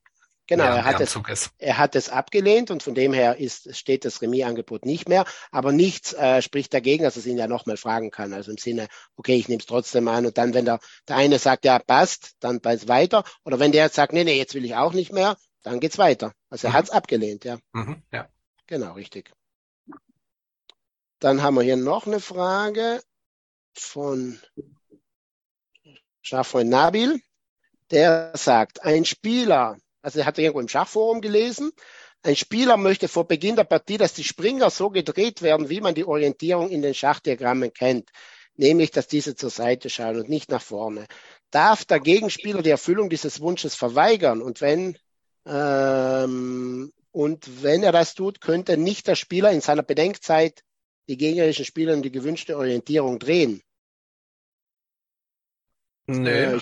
Genau, 0.49 0.65
er 0.65 0.85
hat, 0.85 1.01
es, 1.01 1.19
er 1.59 1.77
hat 1.77 1.97
es 1.97 2.09
abgelehnt 2.09 2.71
und 2.71 2.83
von 2.83 2.95
dem 2.95 3.13
her 3.13 3.39
ist, 3.39 3.77
steht 3.77 4.05
das 4.05 4.23
Remis-Angebot 4.23 4.87
nicht 4.87 5.09
mehr, 5.09 5.25
aber 5.51 5.73
nichts 5.73 6.13
äh, 6.13 6.41
spricht 6.41 6.73
dagegen, 6.73 7.03
dass 7.03 7.17
es 7.17 7.27
ihn 7.27 7.37
ja 7.37 7.49
nochmal 7.49 7.77
fragen 7.77 8.13
kann. 8.13 8.33
Also 8.33 8.53
im 8.53 8.59
Sinne, 8.59 8.87
okay, 9.17 9.35
ich 9.35 9.49
nehme 9.49 9.59
es 9.59 9.67
trotzdem 9.67 10.07
an 10.07 10.25
und 10.25 10.39
dann, 10.39 10.55
wenn 10.55 10.65
der, 10.65 10.79
der 11.09 11.17
eine 11.17 11.41
sagt, 11.41 11.65
ja, 11.65 11.81
passt, 11.81 12.37
dann 12.39 12.61
passt 12.61 12.87
weiter. 12.87 13.25
Oder 13.45 13.59
wenn 13.59 13.73
der 13.73 13.85
jetzt 13.85 13.97
sagt, 13.97 14.13
nee, 14.13 14.23
nee, 14.23 14.39
jetzt 14.39 14.55
will 14.55 14.65
ich 14.65 14.77
auch 14.77 14.93
nicht 14.93 15.13
mehr, 15.13 15.37
dann 15.63 15.81
geht's 15.81 15.99
weiter. 15.99 16.33
Also 16.49 16.69
er 16.69 16.71
mhm. 16.71 16.75
hat 16.75 16.85
es 16.85 16.91
abgelehnt, 16.91 17.45
ja. 17.45 17.59
Mhm, 17.73 18.03
ja. 18.13 18.29
Genau, 18.69 18.93
richtig. 18.93 19.33
Dann 21.19 21.43
haben 21.43 21.55
wir 21.55 21.63
hier 21.63 21.77
noch 21.77 22.07
eine 22.07 22.21
Frage 22.21 23.03
von 23.75 24.39
Schafreund 26.23 26.71
Nabil. 26.71 27.21
Der 27.91 28.33
sagt, 28.35 28.83
ein 28.83 29.05
Spieler, 29.05 29.79
also 30.07 30.21
er 30.21 30.27
hat 30.27 30.39
irgendwo 30.39 30.61
im 30.61 30.69
Schachforum 30.69 31.21
gelesen, 31.21 31.73
ein 32.23 32.37
Spieler 32.37 32.77
möchte 32.77 33.09
vor 33.09 33.27
Beginn 33.27 33.57
der 33.57 33.65
Partie, 33.65 33.99
dass 33.99 34.15
die 34.15 34.23
Springer 34.23 34.71
so 34.71 34.89
gedreht 34.89 35.43
werden, 35.43 35.69
wie 35.69 35.81
man 35.81 35.97
die 35.97 36.05
Orientierung 36.05 36.71
in 36.71 36.81
den 36.81 36.95
Schachdiagrammen 36.95 37.73
kennt, 37.73 38.11
nämlich 38.55 38.93
dass 38.93 39.09
diese 39.09 39.35
zur 39.35 39.51
Seite 39.51 39.91
schauen 39.91 40.21
und 40.21 40.29
nicht 40.29 40.49
nach 40.49 40.63
vorne. 40.63 41.07
Darf 41.51 41.85
der 41.85 41.99
Gegenspieler 41.99 42.63
die 42.63 42.71
Erfüllung 42.71 43.11
dieses 43.11 43.41
Wunsches 43.41 43.75
verweigern? 43.75 44.43
Und 44.43 44.61
wenn 44.61 44.97
ähm, 45.45 46.93
und 47.11 47.65
wenn 47.65 47.83
er 47.83 47.93
das 47.93 48.15
tut, 48.15 48.41
könnte 48.41 48.77
nicht 48.77 49.09
der 49.09 49.17
Spieler 49.17 49.51
in 49.51 49.61
seiner 49.61 49.83
Bedenkzeit 49.83 50.63
die 51.09 51.17
gegnerischen 51.17 51.65
Spieler 51.65 51.95
in 51.95 52.03
die 52.03 52.13
gewünschte 52.13 52.57
Orientierung 52.57 53.19
drehen. 53.19 53.61
Nee, 56.07 56.45
äh. 56.45 56.61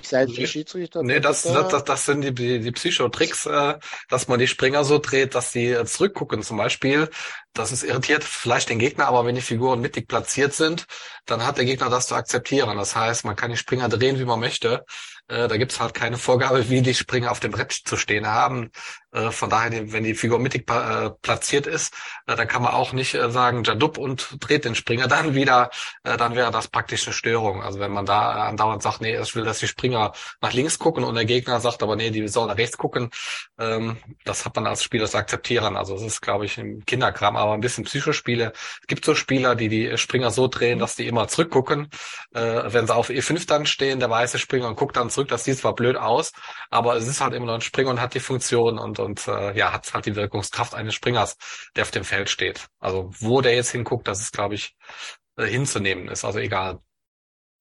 Nee, 1.01 1.21
das, 1.21 1.51
das, 1.51 1.69
das, 1.69 1.85
das 1.85 2.07
sind 2.07 2.23
die, 2.23 2.33
die, 2.33 2.61
die 2.61 2.71
Psychotricks, 2.73 3.47
äh, 3.47 3.75
dass 4.09 4.29
man 4.29 4.39
die 4.39 4.47
Springer 4.47 4.85
so 4.85 4.99
dreht, 4.99 5.35
dass 5.35 5.53
sie 5.53 5.67
äh, 5.73 5.85
zurückgucken 5.85 6.43
zum 6.43 6.57
Beispiel. 6.57 7.11
Das 7.53 7.73
ist 7.73 7.83
irritiert 7.83 8.25
vielleicht 8.25 8.71
den 8.71 8.79
Gegner, 8.79 9.07
aber 9.07 9.27
wenn 9.27 9.35
die 9.35 9.43
Figuren 9.43 9.81
mittig 9.81 10.09
platziert 10.09 10.55
sind, 10.55 10.87
dann 11.27 11.45
hat 11.45 11.59
der 11.59 11.65
Gegner 11.67 11.91
das 11.91 12.07
zu 12.07 12.15
akzeptieren. 12.15 12.77
Das 12.79 12.97
heißt, 12.97 13.25
man 13.25 13.37
kann 13.37 13.51
die 13.51 13.57
Springer 13.57 13.89
drehen, 13.89 14.19
wie 14.19 14.25
man 14.25 14.41
möchte. 14.41 14.85
Äh, 15.29 15.49
da 15.49 15.57
gibt's 15.57 15.81
halt 15.81 15.95
keine 15.95 16.19
Vorgabe, 16.19 16.69
wie 16.69 16.83
die 16.83 16.95
Springer 16.95 17.31
auf 17.31 17.41
dem 17.41 17.53
Brett 17.53 17.73
zu 17.73 17.97
stehen 17.97 18.27
haben. 18.27 18.71
Äh, 19.15 19.31
von 19.31 19.49
daher, 19.49 19.93
wenn 19.93 20.05
die 20.05 20.15
Figur 20.15 20.39
mittig 20.39 20.71
äh, 20.71 21.11
platziert 21.23 21.67
ist, 21.67 21.95
äh, 22.27 22.37
dann 22.37 22.49
kann 22.49 22.63
man 22.63 22.75
auch 22.75 22.93
nicht 22.93 23.15
äh, 23.15 23.31
sagen, 23.31 23.63
Jadub 23.65 23.97
und 23.97 24.37
dreht 24.41 24.65
den 24.65 24.75
Springer 24.75 25.09
dann 25.09 25.35
wieder. 25.35 25.71
Äh, 26.03 26.17
dann 26.17 26.35
wäre 26.35 26.51
das 26.51 26.69
praktisch 26.69 27.07
eine 27.07 27.15
Störung. 27.15 27.63
Also 27.63 27.79
wenn 27.79 27.93
man 27.93 28.05
da 28.07 28.49
andauernd 28.49 28.83
sagt, 28.83 29.01
nee, 29.01 29.17
ich 29.19 29.35
will, 29.35 29.45
dass 29.45 29.61
die 29.61 29.69
Springer 29.69 30.13
nach 30.43 30.53
links 30.53 30.79
gucken 30.79 31.05
und 31.05 31.15
der 31.15 31.25
Gegner 31.25 31.61
sagt 31.61 31.83
aber, 31.83 31.97
nee, 31.97 32.11
die 32.11 32.27
sollen 32.29 32.49
nach 32.49 32.59
rechts 32.59 32.77
gucken, 32.77 33.11
ähm, 33.59 33.97
das 34.25 34.45
hat 34.45 34.57
man 34.57 34.67
als 34.67 34.83
Spieler 34.83 35.07
zu 35.07 35.17
akzeptieren. 35.17 35.77
Also 35.77 35.95
es 35.95 36.03
ist, 36.03 36.21
glaube 36.21 36.45
ich, 36.45 36.59
im 36.59 36.85
Kinderkram, 36.85 37.37
aber 37.37 37.55
ein 37.55 37.61
bisschen 37.61 37.85
Psychospiele. 37.85 38.53
Es 38.83 38.87
gibt 38.89 39.05
so 39.05 39.15
Spieler, 39.15 39.55
die 39.55 39.69
die 39.69 39.97
Springer 39.97 40.31
so 40.31 40.49
drehen, 40.49 40.79
dass 40.79 40.97
die 40.97 41.07
immer 41.07 41.29
zurückgucken. 41.29 41.89
Wenn 42.33 42.87
sie 42.87 42.95
auf 42.95 43.11
E5 43.11 43.47
dann 43.47 43.67
stehen, 43.67 44.01
der 44.01 44.11
weiße 44.11 44.39
Springer 44.39 44.69
und 44.69 44.77
guckt 44.77 44.97
dann 44.97 45.11
zurück, 45.15 45.29
das 45.29 45.45
sieht 45.45 45.59
zwar 45.59 45.75
blöd 45.75 45.97
aus, 45.97 46.33
aber 46.71 46.97
es 46.97 47.07
ist 47.07 47.21
halt 47.21 47.35
immer 47.35 47.47
noch 47.47 47.55
ein 47.55 47.61
Springer 47.61 47.91
und 47.91 48.01
hat 48.01 48.15
die 48.15 48.21
Funktion 48.21 48.79
und, 48.79 48.99
und 48.99 49.27
äh, 49.29 49.57
ja, 49.57 49.73
hat 49.73 49.93
halt 49.95 50.07
die 50.07 50.17
Wirkungskraft 50.17 50.75
eines 50.75 50.95
Springers, 50.95 51.37
der 51.77 51.83
auf 51.83 51.91
dem 51.91 52.05
Feld 52.05 52.29
steht. 52.31 52.67
Also 52.81 53.11
wo 53.19 53.41
der 53.41 53.55
jetzt 53.55 53.71
hinguckt, 53.71 54.09
das 54.09 54.21
ist, 54.21 54.33
glaube 54.33 54.55
ich, 54.55 54.77
äh, 55.37 55.47
hinzunehmen 55.47 56.09
ist, 56.09 56.25
also 56.25 56.39
egal. 56.39 56.81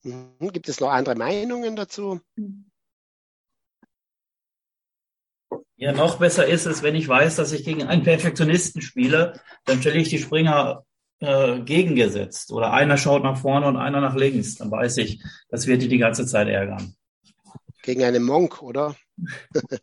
Mhm. 0.04 0.52
Gibt 0.52 0.70
es 0.70 0.80
noch 0.80 0.90
andere 0.90 1.16
Meinungen 1.16 1.76
dazu? 1.76 2.20
Ja, 5.76 5.92
noch 5.92 6.20
besser 6.20 6.46
ist 6.46 6.66
es, 6.66 6.84
wenn 6.84 6.96
ich 6.96 7.08
weiß, 7.08 7.36
dass 7.36 7.52
ich 7.52 7.66
gegen 7.66 7.84
einen 7.84 8.04
Perfektionisten 8.04 8.82
spiele, 8.82 9.42
dann 9.66 9.82
stelle 9.82 10.00
ich 10.00 10.10
die 10.10 10.20
Springer 10.20 10.86
äh, 11.20 11.62
gegengesetzt. 11.62 12.52
Oder 12.52 12.74
einer 12.74 12.98
schaut 12.98 13.24
nach 13.24 13.38
vorne 13.38 13.68
und 13.68 13.78
einer 13.78 14.02
nach 14.02 14.16
links. 14.16 14.56
Dann 14.56 14.72
weiß 14.72 14.98
ich, 14.98 15.24
das 15.50 15.68
wird 15.68 15.82
die 15.82 15.88
die 15.88 15.98
ganze 15.98 16.26
Zeit 16.26 16.48
ärgern. 16.48 16.96
Gegen 17.84 18.04
einen 18.04 18.24
Monk, 18.24 18.64
oder? 18.64 18.96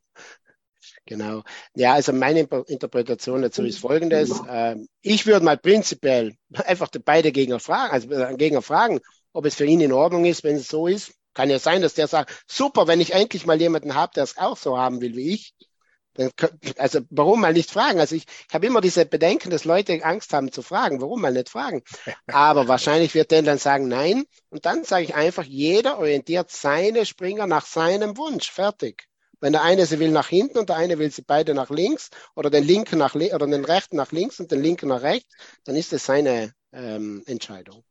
genau. 1.07 1.43
Ja, 1.75 1.93
also 1.93 2.13
meine 2.13 2.41
Interpretation 2.67 3.43
dazu 3.43 3.63
ist 3.63 3.79
folgendes. 3.79 4.43
Ähm, 4.49 4.89
ich 5.03 5.27
würde 5.27 5.45
mal 5.45 5.59
prinzipiell 5.59 6.35
einfach 6.53 6.89
beide 7.05 7.31
Gegner 7.31 7.61
fragen, 7.61 7.93
also 7.93 8.11
äh, 8.11 8.35
Gegner 8.37 8.63
fragen, 8.63 9.01
ob 9.33 9.45
es 9.45 9.55
für 9.55 9.67
ihn 9.67 9.83
in 9.83 9.93
Ordnung 9.93 10.25
ist, 10.25 10.43
wenn 10.43 10.57
es 10.57 10.69
so 10.69 10.87
ist. 10.87 11.13
Kann 11.35 11.51
ja 11.51 11.59
sein, 11.61 11.83
dass 11.83 11.95
der 11.95 12.09
sagt, 12.09 12.43
super, 12.49 12.89
wenn 12.89 13.01
ich 13.01 13.13
endlich 13.13 13.47
mal 13.47 13.61
jemanden 13.61 13.95
habe, 13.95 14.13
der 14.17 14.25
es 14.25 14.37
auch 14.37 14.57
so 14.57 14.79
haben 14.79 15.01
will 15.01 15.15
wie 15.15 15.35
ich, 15.35 15.55
also 16.77 17.01
warum 17.11 17.41
mal 17.41 17.53
nicht 17.53 17.71
fragen? 17.71 18.01
Also 18.01 18.17
ich, 18.17 18.27
ich 18.49 18.55
habe 18.55 18.67
immer 18.67 18.81
diese 18.81 19.07
Bedenken, 19.07 19.51
dass 19.51 19.65
Leute 19.65 20.05
Angst 20.05 20.33
haben 20.33 20.53
zu 20.53 20.63
fragen. 20.63 21.01
Warum 21.01 21.21
mal 21.21 21.33
nicht 21.33 21.49
fragen? 21.49 21.83
Aber 22.27 22.69
wahrscheinlich 22.69 23.15
wird 23.15 23.31
der 23.31 23.43
dann 23.43 23.59
sagen 23.59 23.89
nein. 23.89 24.25
Und 24.49 24.67
dann 24.67 24.85
sage 24.85 25.05
ich 25.05 25.15
einfach, 25.15 25.45
jeder 25.45 25.99
orientiert 25.99 26.51
seine 26.51 27.07
Springer 27.07 27.47
nach 27.47 27.65
seinem 27.65 28.17
Wunsch. 28.17 28.51
Fertig. 28.51 29.07
Wenn 29.41 29.53
der 29.53 29.63
eine 29.63 29.87
sie 29.87 29.99
will 29.99 30.11
nach 30.11 30.29
hinten 30.29 30.59
und 30.59 30.69
der 30.69 30.77
eine 30.77 30.99
will 30.99 31.11
sie 31.11 31.23
beide 31.23 31.55
nach 31.55 31.71
links 31.71 32.11
oder 32.35 32.51
den 32.51 32.65
linken 32.65 32.99
nach 32.99 33.15
oder 33.15 33.47
den 33.47 33.65
rechten 33.65 33.97
nach 33.97 34.13
links 34.13 34.39
und 34.39 34.51
den 34.51 34.63
linken 34.63 34.89
nach 34.89 35.03
rechts, 35.03 35.35
dann 35.65 35.77
ist 35.77 35.93
es 35.93 36.05
seine 36.05 36.53
ähm, 36.73 37.23
Entscheidung. 37.27 37.83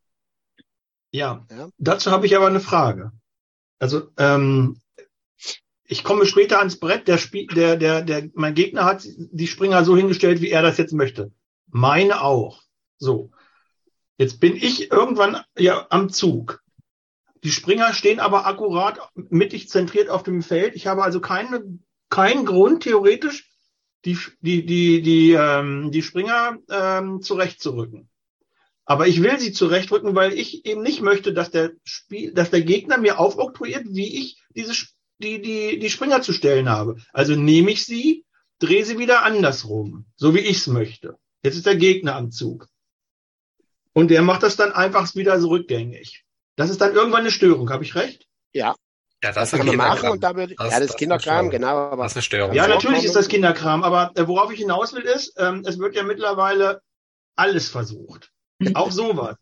Ja, 1.12 1.46
ja. 1.50 1.70
dazu 1.80 2.12
habe 2.12 2.28
ich 2.28 2.36
aber 2.36 2.48
eine 2.48 2.60
Frage. 2.60 3.12
Also 3.80 4.12
ähm, 4.18 4.80
ich 5.92 6.04
komme 6.04 6.28
später 6.28 6.60
ans 6.60 6.80
Brett. 6.80 7.08
Der, 7.08 7.18
Spiel, 7.18 7.48
der, 7.48 7.76
der, 7.76 8.04
der, 8.04 8.30
mein 8.36 8.54
Gegner 8.54 8.86
hat 8.86 9.04
die 9.06 9.48
Springer 9.48 9.84
so 9.84 9.98
hingestellt, 9.98 10.40
wie 10.40 10.52
er 10.52 10.62
das 10.62 10.78
jetzt 10.78 10.94
möchte. 10.94 11.32
Meine 11.68 12.22
auch. 12.22 12.62
So. 13.00 13.32
Jetzt 14.18 14.40
bin 14.40 14.56
ich 14.56 14.92
irgendwann 14.92 15.42
ja 15.58 15.88
am 15.90 16.10
Zug. 16.10 16.62
Die 17.44 17.52
Springer 17.52 17.94
stehen 17.94 18.20
aber 18.20 18.46
akkurat 18.46 19.00
mittig 19.16 19.68
zentriert 19.68 20.10
auf 20.10 20.22
dem 20.22 20.44
Feld. 20.44 20.76
Ich 20.76 20.86
habe 20.86 21.04
also 21.04 21.22
keine, 21.22 21.64
keinen 22.10 22.46
Grund, 22.46 22.84
theoretisch 22.84 23.50
die, 24.06 24.18
die, 24.42 24.66
die, 24.66 25.02
die, 25.02 25.32
ähm, 25.32 25.90
die 25.92 26.04
Springer 26.04 26.60
ähm, 26.70 27.22
zurechtzurücken. 27.24 28.10
Aber 28.86 29.08
ich 29.08 29.24
will 29.24 29.40
sie 29.40 29.54
zurechtrücken, 29.54 30.14
weil 30.14 30.34
ich 30.34 30.66
eben 30.66 30.84
nicht 30.84 31.02
möchte, 31.02 31.34
dass 31.34 31.50
der 31.50 31.72
Spiel, 31.84 32.34
dass 32.34 32.52
der 32.52 32.62
Gegner 32.62 32.98
mir 33.00 33.20
aufoktroyiert, 33.20 33.86
wie 33.88 34.22
ich 34.22 34.44
diese, 34.56 34.74
die, 35.20 35.42
die, 35.42 35.80
die 35.80 35.90
Springer 35.90 36.22
zu 36.22 36.34
stellen 36.34 36.70
habe. 36.70 36.98
Also 37.14 37.36
nehme 37.36 37.72
ich 37.72 37.86
sie, 37.86 38.26
drehe 38.60 38.86
sie 38.86 38.98
wieder 38.98 39.24
andersrum, 39.24 40.06
so 40.16 40.34
wie 40.34 40.40
ich 40.40 40.58
es 40.58 40.68
möchte. 40.68 41.18
Jetzt 41.44 41.56
ist 41.56 41.66
der 41.66 41.76
Gegner 41.76 42.16
am 42.16 42.32
Zug. 42.32 42.68
Und 43.94 44.10
der 44.12 44.22
macht 44.22 44.44
das 44.44 44.56
dann 44.56 44.72
einfach 44.72 45.14
wieder 45.16 45.40
so 45.40 45.50
rückgängig. 45.50 46.24
Das 46.56 46.70
ist 46.70 46.82
dann 46.82 46.94
irgendwann 46.94 47.22
eine 47.22 47.32
Störung, 47.32 47.70
habe 47.70 47.84
ich 47.84 47.96
recht? 47.96 48.28
Ja. 48.54 48.76
Ja, 49.22 49.34
das, 49.34 49.52
das 49.52 49.60
kann 49.60 49.68
man 49.68 49.76
machen 49.76 50.10
und 50.10 50.24
da 50.24 50.34
würde, 50.34 50.56
das, 50.56 50.72
ja, 50.72 50.80
das, 50.80 50.88
das 50.90 50.98
Kinderkram, 50.98 51.50
genau. 51.50 51.76
Aber 51.76 52.04
das 52.04 52.14
ist 52.14 52.18
eine 52.18 52.24
Störung. 52.24 52.54
Ja, 52.54 52.68
natürlich 52.70 53.04
ist 53.04 53.18
das 53.18 53.28
Kinderkram, 53.28 53.84
aber 53.84 54.12
äh, 54.16 54.26
worauf 54.26 54.50
ich 54.52 54.60
hinaus 54.60 54.94
will 54.94 55.04
ist, 55.04 55.34
ähm, 55.38 55.64
es 55.66 55.78
wird 55.78 55.96
ja 55.96 56.04
mittlerweile 56.04 56.82
alles 57.36 57.68
versucht. 57.68 58.32
Auch 58.74 58.92
sowas. 58.92 59.38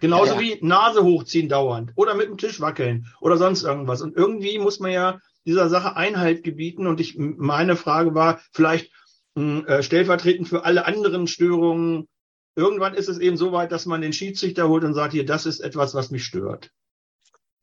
Genauso 0.00 0.34
ja, 0.34 0.40
wie 0.40 0.58
Nase 0.62 1.02
hochziehen 1.02 1.48
dauernd 1.48 1.92
oder 1.94 2.14
mit 2.14 2.28
dem 2.28 2.38
Tisch 2.38 2.60
wackeln 2.60 3.06
oder 3.20 3.36
sonst 3.36 3.62
irgendwas. 3.62 4.00
Und 4.00 4.16
irgendwie 4.16 4.58
muss 4.58 4.80
man 4.80 4.92
ja 4.92 5.18
dieser 5.44 5.68
Sache 5.68 5.96
Einhalt 5.96 6.42
gebieten. 6.42 6.86
Und 6.86 7.00
ich, 7.00 7.16
meine 7.18 7.76
Frage 7.76 8.14
war 8.14 8.40
vielleicht 8.52 8.92
mh, 9.34 9.42
hm, 9.42 9.66
äh, 9.66 9.82
stellvertretend 9.82 10.48
für 10.48 10.64
alle 10.64 10.86
anderen 10.86 11.26
Störungen. 11.26 12.08
Irgendwann 12.56 12.94
ist 12.94 13.08
es 13.08 13.18
eben 13.18 13.36
so 13.36 13.52
weit, 13.52 13.72
dass 13.72 13.86
man 13.86 14.00
den 14.00 14.12
Schiedsrichter 14.12 14.68
holt 14.68 14.84
und 14.84 14.94
sagt, 14.94 15.12
hier, 15.12 15.26
das 15.26 15.46
ist 15.46 15.60
etwas, 15.60 15.94
was 15.94 16.10
mich 16.10 16.24
stört 16.24 16.70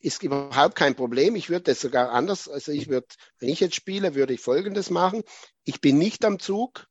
ist 0.02 0.24
überhaupt 0.24 0.76
kein 0.76 0.96
Problem. 0.96 1.36
Ich 1.36 1.50
würde 1.50 1.64
das 1.64 1.82
sogar 1.82 2.12
anders, 2.12 2.48
also 2.48 2.72
ich 2.72 2.88
würde, 2.88 3.08
wenn 3.40 3.50
ich 3.50 3.60
jetzt 3.60 3.76
spiele, 3.76 4.16
würde 4.16 4.34
ich 4.34 4.40
Folgendes 4.40 4.90
machen. 4.90 5.24
Ich 5.66 5.82
bin 5.82 5.98
nicht 5.98 6.24
am 6.24 6.40
Zug, 6.40 6.88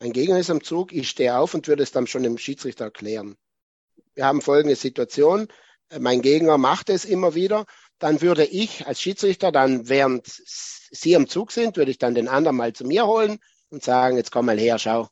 mein 0.00 0.12
Gegner 0.12 0.38
ist 0.38 0.50
am 0.50 0.62
Zug, 0.62 0.92
ich 0.92 1.08
stehe 1.08 1.36
auf 1.38 1.54
und 1.54 1.68
würde 1.68 1.82
es 1.82 1.92
dann 1.92 2.06
schon 2.06 2.22
dem 2.22 2.38
Schiedsrichter 2.38 2.86
erklären. 2.86 3.36
Wir 4.18 4.26
haben 4.26 4.42
folgende 4.42 4.74
Situation, 4.74 5.46
mein 5.96 6.22
Gegner 6.22 6.58
macht 6.58 6.90
es 6.90 7.04
immer 7.04 7.36
wieder, 7.36 7.66
dann 8.00 8.20
würde 8.20 8.44
ich 8.44 8.84
als 8.84 9.00
Schiedsrichter 9.00 9.52
dann, 9.52 9.88
während 9.88 10.26
Sie 10.26 11.14
am 11.14 11.28
Zug 11.28 11.52
sind, 11.52 11.76
würde 11.76 11.92
ich 11.92 11.98
dann 11.98 12.16
den 12.16 12.26
anderen 12.26 12.56
mal 12.56 12.72
zu 12.72 12.84
mir 12.84 13.06
holen 13.06 13.38
und 13.70 13.84
sagen, 13.84 14.16
jetzt 14.16 14.32
komm 14.32 14.46
mal 14.46 14.58
her, 14.58 14.80
schau. 14.80 15.06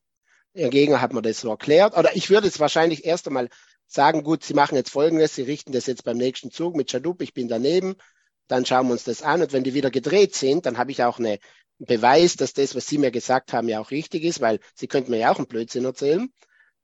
Ihr 0.55 0.71
Gegner 0.71 1.01
hat 1.01 1.13
mir 1.13 1.23
das 1.23 1.39
so 1.39 1.51
erklärt. 1.51 1.97
Oder 1.97 2.17
ich 2.17 2.31
würde 2.31 2.49
es 2.49 2.59
wahrscheinlich 2.59 3.05
erst 3.05 3.29
einmal 3.29 3.49
sagen, 3.87 4.25
gut, 4.25 4.43
Sie 4.43 4.55
machen 4.55 4.75
jetzt 4.75 4.91
Folgendes, 4.91 5.37
Sie 5.37 5.43
richten 5.43 5.71
das 5.71 5.87
jetzt 5.87 6.03
beim 6.03 6.17
nächsten 6.17 6.51
Zug 6.51 6.75
mit 6.75 6.91
Chadup, 6.91 7.23
ich 7.23 7.33
bin 7.33 7.47
daneben, 7.47 7.95
dann 8.49 8.67
schauen 8.67 8.89
wir 8.89 8.93
uns 8.95 9.05
das 9.05 9.23
an. 9.23 9.41
Und 9.41 9.53
wenn 9.53 9.63
die 9.63 9.75
wieder 9.75 9.93
gedreht 9.93 10.35
sind, 10.35 10.67
dann 10.67 10.79
habe 10.79 10.91
ich 10.91 11.05
auch 11.05 11.21
eine, 11.21 11.39
einen 11.79 11.87
Beweis, 11.87 12.35
dass 12.35 12.55
das, 12.55 12.75
was 12.75 12.89
Sie 12.89 12.99
mir 12.99 13.13
gesagt 13.13 13.53
haben, 13.53 13.69
ja 13.69 13.79
auch 13.79 13.93
richtig 13.93 14.25
ist, 14.25 14.41
weil 14.41 14.59
Sie 14.75 14.89
könnten 14.89 15.13
mir 15.13 15.19
ja 15.19 15.31
auch 15.31 15.39
einen 15.39 15.47
Blödsinn 15.47 15.85
erzählen, 15.85 16.29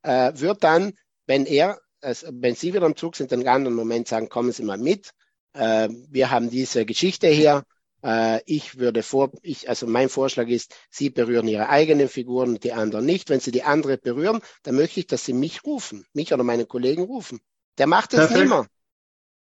äh, 0.03 0.31
wird 0.37 0.63
dann, 0.63 0.93
wenn 1.27 1.47
er, 1.47 1.81
also 2.03 2.29
wenn 2.31 2.55
Sie 2.55 2.75
wieder 2.75 2.87
im 2.87 2.97
Zug 2.97 3.17
sind, 3.17 3.33
in 3.33 3.41
einem 3.41 3.55
anderen 3.55 3.77
Moment 3.77 4.09
sagen, 4.09 4.29
kommen 4.29 4.53
Sie 4.53 4.65
mal 4.65 4.79
mit, 4.79 5.13
äh, 5.55 5.89
wir 6.11 6.31
haben 6.31 6.51
diese 6.51 6.85
Geschichte 6.85 7.29
hier, 7.29 7.65
äh, 8.05 8.41
ich 8.47 8.79
würde 8.79 9.03
vor, 9.03 9.31
ich, 9.43 9.69
also 9.69 9.87
mein 9.87 10.09
Vorschlag 10.09 10.49
ist, 10.49 10.75
Sie 10.91 11.11
berühren 11.11 11.49
Ihre 11.49 11.69
eigenen 11.69 12.09
Figuren 12.09 12.51
und 12.51 12.65
die 12.65 12.73
anderen 12.73 13.07
nicht. 13.07 13.31
Wenn 13.31 13.41
Sie 13.41 13.53
die 13.53 13.63
andere 13.63 13.99
berühren, 13.99 14.41
dann 14.63 14.75
möchte 14.75 15.01
ich, 15.01 15.07
dass 15.07 15.25
Sie 15.25 15.33
mich 15.33 15.65
rufen, 15.65 16.07
mich 16.13 16.33
oder 16.33 16.45
meine 16.45 16.67
Kollegen 16.67 17.03
rufen. 17.03 17.41
Der 17.79 17.87
macht 17.87 18.13
es 18.15 18.31
immer. 18.31 18.67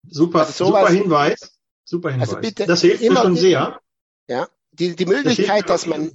Super, 0.06 0.40
also 0.40 0.66
sowas, 0.66 0.88
super 0.88 0.92
Hinweis. 0.92 1.58
Super 1.84 2.10
Hinweis. 2.10 2.28
Also 2.30 2.40
bitte 2.40 2.66
das 2.66 2.80
hilft 2.80 3.02
immer, 3.02 3.20
mir 3.20 3.26
schon 3.26 3.36
sehr. 3.36 3.80
Ja, 4.28 4.48
die, 4.72 4.94
die 4.94 5.06
Möglichkeit, 5.06 5.68
das 5.68 5.82
dass 5.82 5.86
man, 5.86 6.12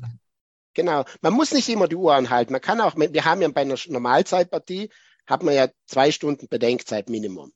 genau, 0.74 1.06
man 1.22 1.34
muss 1.34 1.52
nicht 1.52 1.68
immer 1.70 1.88
die 1.88 1.96
Uhr 1.96 2.14
anhalten. 2.14 2.52
Man 2.52 2.62
kann 2.62 2.82
auch, 2.82 2.96
wir 2.96 3.26
haben 3.26 3.42
ja 3.42 3.48
bei 3.50 3.62
einer 3.62 3.76
Normalzeitpartie, 3.88 4.90
hat 5.26 5.44
man 5.44 5.54
ja 5.54 5.70
zwei 5.86 6.12
Stunden 6.12 6.48
Bedenkzeit 6.48 7.10
Minimum. 7.10 7.54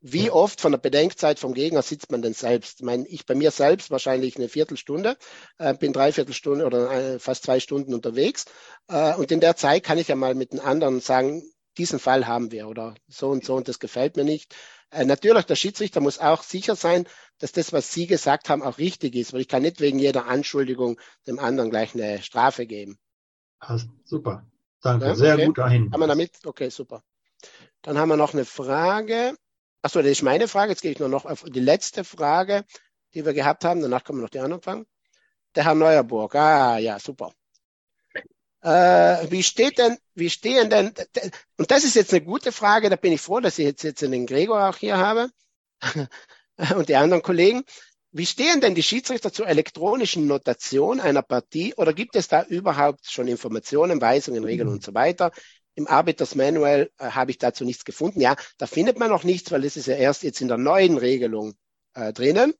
Wie 0.00 0.30
oft 0.30 0.60
von 0.60 0.70
der 0.70 0.78
Bedenkzeit 0.78 1.40
vom 1.40 1.54
Gegner 1.54 1.82
sitzt 1.82 2.12
man 2.12 2.22
denn 2.22 2.32
selbst? 2.32 2.78
Ich 2.78 2.86
meine, 2.86 3.06
ich 3.08 3.26
bei 3.26 3.34
mir 3.34 3.50
selbst 3.50 3.90
wahrscheinlich 3.90 4.36
eine 4.36 4.48
Viertelstunde, 4.48 5.16
äh, 5.58 5.74
bin 5.74 5.92
dreiviertel 5.92 6.34
Stunde 6.34 6.66
oder 6.66 6.92
äh, 6.92 7.18
fast 7.18 7.42
zwei 7.42 7.58
Stunden 7.58 7.92
unterwegs. 7.92 8.44
Äh, 8.86 9.14
und 9.16 9.32
in 9.32 9.40
der 9.40 9.56
Zeit 9.56 9.82
kann 9.82 9.98
ich 9.98 10.06
ja 10.06 10.14
mal 10.14 10.36
mit 10.36 10.52
den 10.52 10.60
anderen 10.60 11.00
sagen, 11.00 11.42
diesen 11.78 11.98
Fall 11.98 12.28
haben 12.28 12.52
wir 12.52 12.68
oder 12.68 12.94
so 13.08 13.28
und 13.28 13.44
so 13.44 13.56
und 13.56 13.66
das 13.66 13.80
gefällt 13.80 14.16
mir 14.16 14.24
nicht. 14.24 14.54
Äh, 14.90 15.04
natürlich, 15.04 15.46
der 15.46 15.56
Schiedsrichter 15.56 16.00
muss 16.00 16.20
auch 16.20 16.44
sicher 16.44 16.76
sein, 16.76 17.08
dass 17.38 17.50
das, 17.50 17.72
was 17.72 17.92
Sie 17.92 18.06
gesagt 18.06 18.48
haben, 18.48 18.62
auch 18.62 18.78
richtig 18.78 19.16
ist, 19.16 19.32
weil 19.32 19.40
ich 19.40 19.48
kann 19.48 19.62
nicht 19.62 19.80
wegen 19.80 19.98
jeder 19.98 20.26
Anschuldigung 20.26 21.00
dem 21.26 21.40
anderen 21.40 21.70
gleich 21.70 21.94
eine 21.94 22.22
Strafe 22.22 22.66
geben. 22.66 22.98
Also, 23.58 23.86
super. 24.04 24.46
Danke. 24.80 25.06
Ja, 25.06 25.14
Sehr 25.14 25.34
okay. 25.34 25.46
gut 25.46 25.58
dahin. 25.58 25.92
Haben 25.92 26.00
wir 26.00 26.06
damit? 26.06 26.38
Okay, 26.44 26.70
super. 26.70 27.02
Dann 27.82 27.98
haben 27.98 28.08
wir 28.08 28.16
noch 28.16 28.32
eine 28.32 28.44
Frage. 28.44 29.36
Achso, 29.82 30.00
das 30.00 30.10
ist 30.10 30.22
meine 30.22 30.48
Frage. 30.48 30.72
Jetzt 30.72 30.82
gehe 30.82 30.92
ich 30.92 30.98
nur 30.98 31.08
noch 31.08 31.24
auf 31.24 31.44
die 31.44 31.60
letzte 31.60 32.04
Frage, 32.04 32.64
die 33.14 33.24
wir 33.24 33.32
gehabt 33.32 33.64
haben. 33.64 33.80
Danach 33.80 34.04
können 34.04 34.18
wir 34.18 34.22
noch 34.22 34.30
die 34.30 34.40
anderen 34.40 34.62
fangen. 34.62 34.86
Der 35.54 35.64
Herr 35.64 35.74
Neuerburg. 35.74 36.34
Ah, 36.34 36.78
ja, 36.78 36.98
super. 36.98 37.32
Äh, 38.60 39.30
wie 39.30 39.42
steht 39.42 39.78
denn, 39.78 39.98
wie 40.14 40.30
stehen 40.30 40.68
denn, 40.68 40.92
und 41.56 41.70
das 41.70 41.84
ist 41.84 41.94
jetzt 41.94 42.12
eine 42.12 42.24
gute 42.24 42.50
Frage, 42.50 42.90
da 42.90 42.96
bin 42.96 43.12
ich 43.12 43.20
froh, 43.20 43.38
dass 43.38 43.58
ich 43.58 43.66
jetzt, 43.66 43.84
jetzt 43.84 44.02
den 44.02 44.26
Gregor 44.26 44.68
auch 44.68 44.76
hier 44.76 44.98
habe 44.98 45.30
und 46.74 46.88
die 46.88 46.96
anderen 46.96 47.22
Kollegen. 47.22 47.62
Wie 48.18 48.26
stehen 48.26 48.60
denn 48.60 48.74
die 48.74 48.82
Schiedsrichter 48.82 49.32
zur 49.32 49.46
elektronischen 49.46 50.26
Notation 50.26 50.98
einer 50.98 51.22
Partie 51.22 51.72
oder 51.76 51.92
gibt 51.92 52.16
es 52.16 52.26
da 52.26 52.42
überhaupt 52.42 53.08
schon 53.08 53.28
Informationen, 53.28 54.00
Weisungen, 54.00 54.42
Regeln 54.42 54.68
und 54.68 54.82
so 54.82 54.92
weiter? 54.92 55.30
Im 55.76 55.86
Arbiters 55.86 56.34
Manual 56.34 56.90
äh, 56.98 57.10
habe 57.10 57.30
ich 57.30 57.38
dazu 57.38 57.64
nichts 57.64 57.84
gefunden. 57.84 58.20
Ja, 58.20 58.34
da 58.58 58.66
findet 58.66 58.98
man 58.98 59.08
noch 59.08 59.22
nichts, 59.22 59.52
weil 59.52 59.62
das 59.62 59.76
ist 59.76 59.86
ja 59.86 59.94
erst 59.94 60.24
jetzt 60.24 60.40
in 60.40 60.48
der 60.48 60.58
neuen 60.58 60.98
Regelung 60.98 61.54
äh, 61.94 62.12
drinnen. 62.12 62.54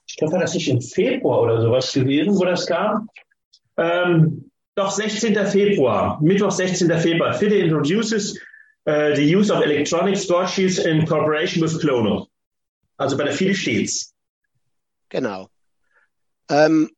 Ich 0.07 0.17
glaube, 0.17 0.33
war 0.33 0.39
das 0.39 0.55
nicht 0.55 0.67
im 0.67 0.81
Februar 0.81 1.43
oder 1.43 1.61
sowas 1.61 1.93
gewesen, 1.93 2.35
wo 2.35 2.43
das 2.43 2.65
kam. 2.65 3.07
Ähm, 3.77 4.49
Doch 4.73 4.89
16. 4.89 5.35
Februar, 5.45 6.19
Mittwoch 6.23 6.49
16. 6.49 6.89
Februar. 6.97 7.35
FIDE 7.35 7.59
introduces 7.59 8.35
uh, 8.87 9.13
the 9.13 9.35
use 9.35 9.53
of 9.53 9.63
electronic 9.63 10.17
score 10.17 10.47
sheets 10.47 10.79
in 10.79 11.05
cooperation 11.05 11.61
with 11.61 11.79
Clono. 11.79 12.29
Also 12.97 13.15
bei 13.15 13.25
der 13.25 13.33
FIDE 13.33 13.53
steht's. 13.53 14.15
Genau. 15.09 15.49
Ähm, 16.49 16.89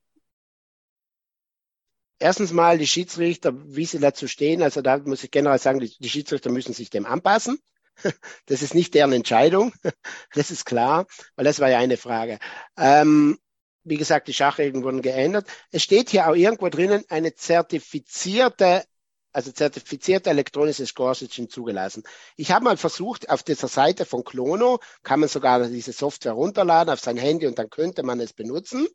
erstens 2.22 2.52
mal 2.54 2.78
die 2.78 2.88
Schiedsrichter, 2.88 3.54
wie 3.76 3.86
sie 3.86 4.00
dazu 4.00 4.28
stehen. 4.28 4.62
Also 4.62 4.82
da 4.82 4.98
muss 5.00 5.24
ich 5.24 5.32
generell 5.32 5.60
sagen, 5.60 5.80
die, 5.80 5.94
die 6.00 6.10
Schiedsrichter 6.10 6.52
müssen 6.52 6.74
sich 6.74 6.90
dem 6.90 7.06
anpassen. 7.06 7.60
Das 8.48 8.62
ist 8.62 8.74
nicht 8.74 8.94
deren 8.94 9.14
Entscheidung. 9.14 9.74
Das 10.34 10.52
ist 10.52 10.66
klar, 10.66 11.08
weil 11.36 11.46
das 11.46 11.60
war 11.60 11.70
ja 11.70 11.78
eine 11.80 11.98
Frage. 11.98 12.40
Ähm, 12.78 13.38
wie 13.84 13.98
gesagt, 13.98 14.28
die 14.28 14.34
Schachregeln 14.34 14.84
wurden 14.84 15.02
geändert. 15.02 15.48
Es 15.72 15.84
steht 15.84 16.10
hier 16.10 16.28
auch 16.28 16.36
irgendwo 16.36 16.70
drinnen 16.70 17.04
eine 17.10 17.34
zertifizierte, 17.34 18.84
also 19.32 19.52
zertifizierte 19.52 20.30
elektronische 20.30 20.86
Score-Switching 20.86 21.50
zugelassen. 21.50 22.04
Ich 22.36 22.52
habe 22.52 22.66
mal 22.66 22.78
versucht, 22.78 23.30
auf 23.30 23.44
dieser 23.44 23.68
Seite 23.68 24.06
von 24.06 24.24
Clono 24.24 24.80
kann 25.04 25.20
man 25.20 25.30
sogar 25.30 25.68
diese 25.68 25.94
Software 25.94 26.34
runterladen 26.34 26.94
auf 26.94 27.00
sein 27.00 27.18
Handy 27.18 27.48
und 27.48 27.58
dann 27.58 27.70
könnte 27.70 28.04
man 28.04 28.20
es 28.20 28.34
benutzen. 28.34 28.88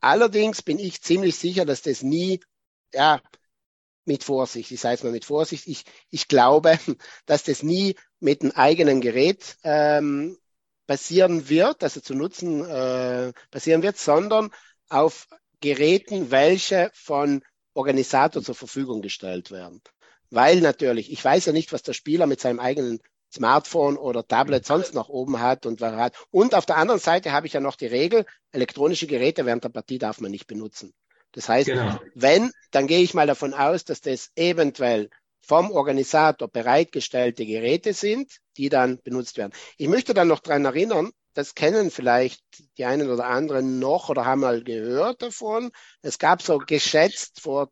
Allerdings 0.00 0.62
bin 0.62 0.78
ich 0.78 1.02
ziemlich 1.02 1.36
sicher, 1.36 1.64
dass 1.64 1.82
das 1.82 2.02
nie, 2.02 2.40
ja, 2.92 3.20
mit 4.04 4.22
Vorsicht, 4.24 4.70
ich 4.70 4.80
sage 4.80 4.94
es 4.94 5.02
mal 5.02 5.12
mit 5.12 5.24
Vorsicht, 5.24 5.66
ich, 5.66 5.84
ich 6.10 6.28
glaube, 6.28 6.78
dass 7.26 7.44
das 7.44 7.62
nie 7.62 7.96
mit 8.20 8.42
einem 8.42 8.52
eigenen 8.52 9.00
Gerät 9.00 9.56
ähm, 9.64 10.38
passieren 10.86 11.48
wird, 11.48 11.82
also 11.82 12.00
zu 12.00 12.14
nutzen 12.14 12.64
äh, 12.64 13.32
passieren 13.50 13.82
wird, 13.82 13.98
sondern 13.98 14.50
auf 14.88 15.26
Geräten, 15.60 16.30
welche 16.30 16.90
von 16.94 17.42
Organisator 17.74 18.42
zur 18.42 18.54
Verfügung 18.54 19.02
gestellt 19.02 19.50
werden. 19.50 19.82
Weil 20.30 20.60
natürlich, 20.60 21.10
ich 21.10 21.24
weiß 21.24 21.46
ja 21.46 21.52
nicht, 21.52 21.72
was 21.72 21.82
der 21.82 21.92
Spieler 21.92 22.26
mit 22.26 22.40
seinem 22.40 22.60
eigenen 22.60 23.00
Smartphone 23.36 23.96
oder 23.96 24.26
Tablet 24.26 24.66
sonst 24.66 24.94
noch 24.94 25.08
oben 25.08 25.40
hat 25.40 25.66
und 25.66 25.80
was 25.80 25.94
hat. 25.94 26.14
Und 26.30 26.54
auf 26.54 26.66
der 26.66 26.76
anderen 26.76 27.00
Seite 27.00 27.32
habe 27.32 27.46
ich 27.46 27.52
ja 27.52 27.60
noch 27.60 27.76
die 27.76 27.86
Regel, 27.86 28.26
elektronische 28.52 29.06
Geräte 29.06 29.46
während 29.46 29.64
der 29.64 29.68
Partie 29.68 29.98
darf 29.98 30.20
man 30.20 30.30
nicht 30.30 30.46
benutzen. 30.46 30.92
Das 31.32 31.48
heißt, 31.48 31.66
genau. 31.66 31.98
wenn, 32.14 32.50
dann 32.70 32.86
gehe 32.86 33.00
ich 33.00 33.14
mal 33.14 33.26
davon 33.26 33.52
aus, 33.52 33.84
dass 33.84 34.00
das 34.00 34.30
eventuell 34.36 35.10
vom 35.42 35.70
Organisator 35.70 36.48
bereitgestellte 36.48 37.46
Geräte 37.46 37.92
sind, 37.92 38.38
die 38.56 38.68
dann 38.68 39.00
benutzt 39.02 39.36
werden. 39.36 39.52
Ich 39.76 39.88
möchte 39.88 40.14
dann 40.14 40.28
noch 40.28 40.40
daran 40.40 40.64
erinnern, 40.64 41.12
das 41.34 41.54
kennen 41.54 41.90
vielleicht 41.90 42.40
die 42.78 42.86
einen 42.86 43.10
oder 43.10 43.26
anderen 43.26 43.78
noch 43.78 44.08
oder 44.08 44.24
haben 44.24 44.40
mal 44.40 44.64
gehört 44.64 45.20
davon. 45.22 45.70
Es 46.00 46.18
gab 46.18 46.40
so 46.40 46.58
geschätzt 46.58 47.42
vor, 47.42 47.70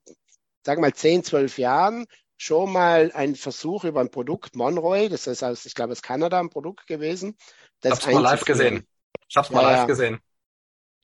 sagen 0.62 0.82
wir 0.82 0.88
mal, 0.88 0.94
10, 0.94 1.24
12 1.24 1.58
Jahren 1.58 2.06
schon 2.36 2.72
mal 2.72 3.12
einen 3.14 3.36
Versuch 3.36 3.84
über 3.84 4.00
ein 4.00 4.10
Produkt, 4.10 4.56
Monroy, 4.56 5.08
das 5.08 5.26
ist 5.26 5.42
aus, 5.42 5.66
ich 5.66 5.74
glaube, 5.74 5.92
aus 5.92 6.02
Kanada 6.02 6.40
ein 6.40 6.50
Produkt 6.50 6.86
gewesen. 6.86 7.36
Das 7.80 7.98
ich 7.98 8.06
hab's 8.06 8.14
mal 8.14 8.22
live 8.22 8.44
gesehen. 8.44 8.86
Ich 9.28 9.36
hab's 9.36 9.50
mal 9.50 9.62
ja, 9.62 9.70
live 9.72 9.86
gesehen. 9.86 10.20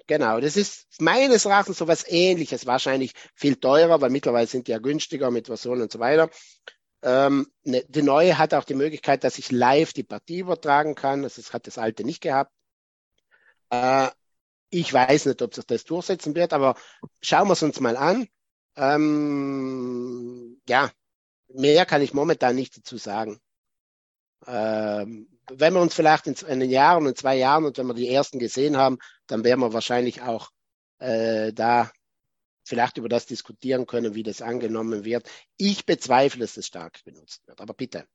Genau, 0.07 0.41
das 0.41 0.57
ist 0.57 1.01
meines 1.01 1.45
Erachtens 1.45 1.79
so 1.79 1.87
was 1.87 2.05
ähnliches, 2.09 2.67
wahrscheinlich 2.67 3.13
viel 3.35 3.57
teurer, 3.57 4.01
weil 4.01 4.11
mittlerweile 4.11 4.49
sind 4.49 4.67
die 4.67 4.73
ja 4.73 4.79
günstiger 4.79 5.31
mit 5.31 5.47
Versionen 5.47 5.83
und 5.83 5.93
so 5.93 6.01
weiter. 6.01 6.31
Ähm, 7.03 7.47
ne, 7.63 7.85
die 7.89 8.03
neue 8.03 8.37
hat 8.37 8.53
auch 8.53 8.65
die 8.65 8.75
Möglichkeit, 8.75 9.25
dass 9.25 9.39
ich 9.39 9.53
live 9.53 9.93
die 9.93 10.03
Partie 10.03 10.41
übertragen 10.41 10.95
kann. 10.95 11.23
Das 11.23 11.53
hat 11.53 11.67
das 11.67 11.79
alte 11.79 12.05
nicht 12.05 12.21
gehabt. 12.21 12.53
Äh, 13.71 14.09
ich 14.71 14.93
weiß 14.93 15.27
nicht, 15.27 15.43
ob 15.43 15.55
sich 15.55 15.65
das 15.67 15.85
durchsetzen 15.85 16.35
wird, 16.35 16.53
aber 16.53 16.75
schauen 17.23 17.49
wir 17.49 17.53
es 17.53 17.63
uns 17.63 17.81
mal 17.81 17.97
an. 17.97 18.29
Ähm, 18.77 20.61
ja, 20.69 20.91
mehr 21.55 21.87
kann 21.87 22.03
ich 22.03 22.15
momentan 22.15 22.55
nicht 22.55 22.77
dazu 22.77 22.97
sagen. 22.97 23.41
Ähm, 24.47 25.29
wenn 25.51 25.75
wir 25.75 25.81
uns 25.81 25.95
vielleicht 25.95 26.27
in 26.27 26.37
einem 26.47 26.71
Jahr 26.71 26.97
und 26.97 27.07
in 27.07 27.17
zwei 27.17 27.37
Jahren 27.37 27.65
und 27.65 27.77
wenn 27.77 27.87
wir 27.87 27.95
die 27.95 28.09
ersten 28.09 28.39
gesehen 28.39 28.77
haben, 28.77 28.99
dann 29.27 29.45
werden 29.45 29.61
wir 29.61 29.73
wahrscheinlich 29.73 30.23
auch 30.23 30.51
äh, 30.99 31.53
da 31.53 31.91
vielleicht 32.65 32.99
über 32.99 33.09
das 33.09 33.27
diskutieren 33.27 33.87
können, 33.87 34.15
wie 34.15 34.23
das 34.23 34.43
angenommen 34.43 35.05
wird. 35.05 35.29
Ich 35.57 35.87
bezweifle, 35.87 36.41
dass 36.41 36.57
es 36.57 36.67
stark 36.67 37.03
benutzt 37.05 37.47
wird. 37.47 37.61
Aber 37.61 37.75
bitte. 37.75 38.07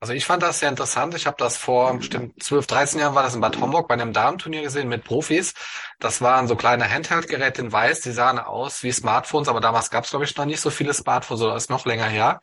Also 0.00 0.12
ich 0.12 0.24
fand 0.24 0.42
das 0.42 0.60
sehr 0.60 0.68
interessant. 0.68 1.14
Ich 1.14 1.26
habe 1.26 1.36
das 1.38 1.56
vor 1.56 1.96
bestimmt 1.96 2.40
12, 2.42 2.66
13 2.68 3.00
Jahren 3.00 3.14
war 3.16 3.24
das 3.24 3.34
in 3.34 3.40
Bad 3.40 3.60
Homburg 3.60 3.88
bei 3.88 3.94
einem 3.94 4.12
Damenturnier 4.12 4.62
gesehen 4.62 4.88
mit 4.88 5.02
Profis. 5.04 5.54
Das 5.98 6.20
waren 6.20 6.46
so 6.46 6.54
kleine 6.54 6.88
Handheld-Geräte 6.88 7.62
in 7.62 7.72
weiß, 7.72 8.00
die 8.02 8.12
sahen 8.12 8.38
aus 8.38 8.84
wie 8.84 8.92
Smartphones, 8.92 9.48
aber 9.48 9.60
damals 9.60 9.90
gab 9.90 10.04
es, 10.04 10.10
glaube 10.10 10.24
ich, 10.24 10.36
noch 10.36 10.44
nicht 10.44 10.60
so 10.60 10.70
viele 10.70 10.94
Smartphones, 10.94 11.40
das 11.40 11.64
ist 11.64 11.70
noch 11.70 11.84
länger 11.84 12.06
her. 12.06 12.40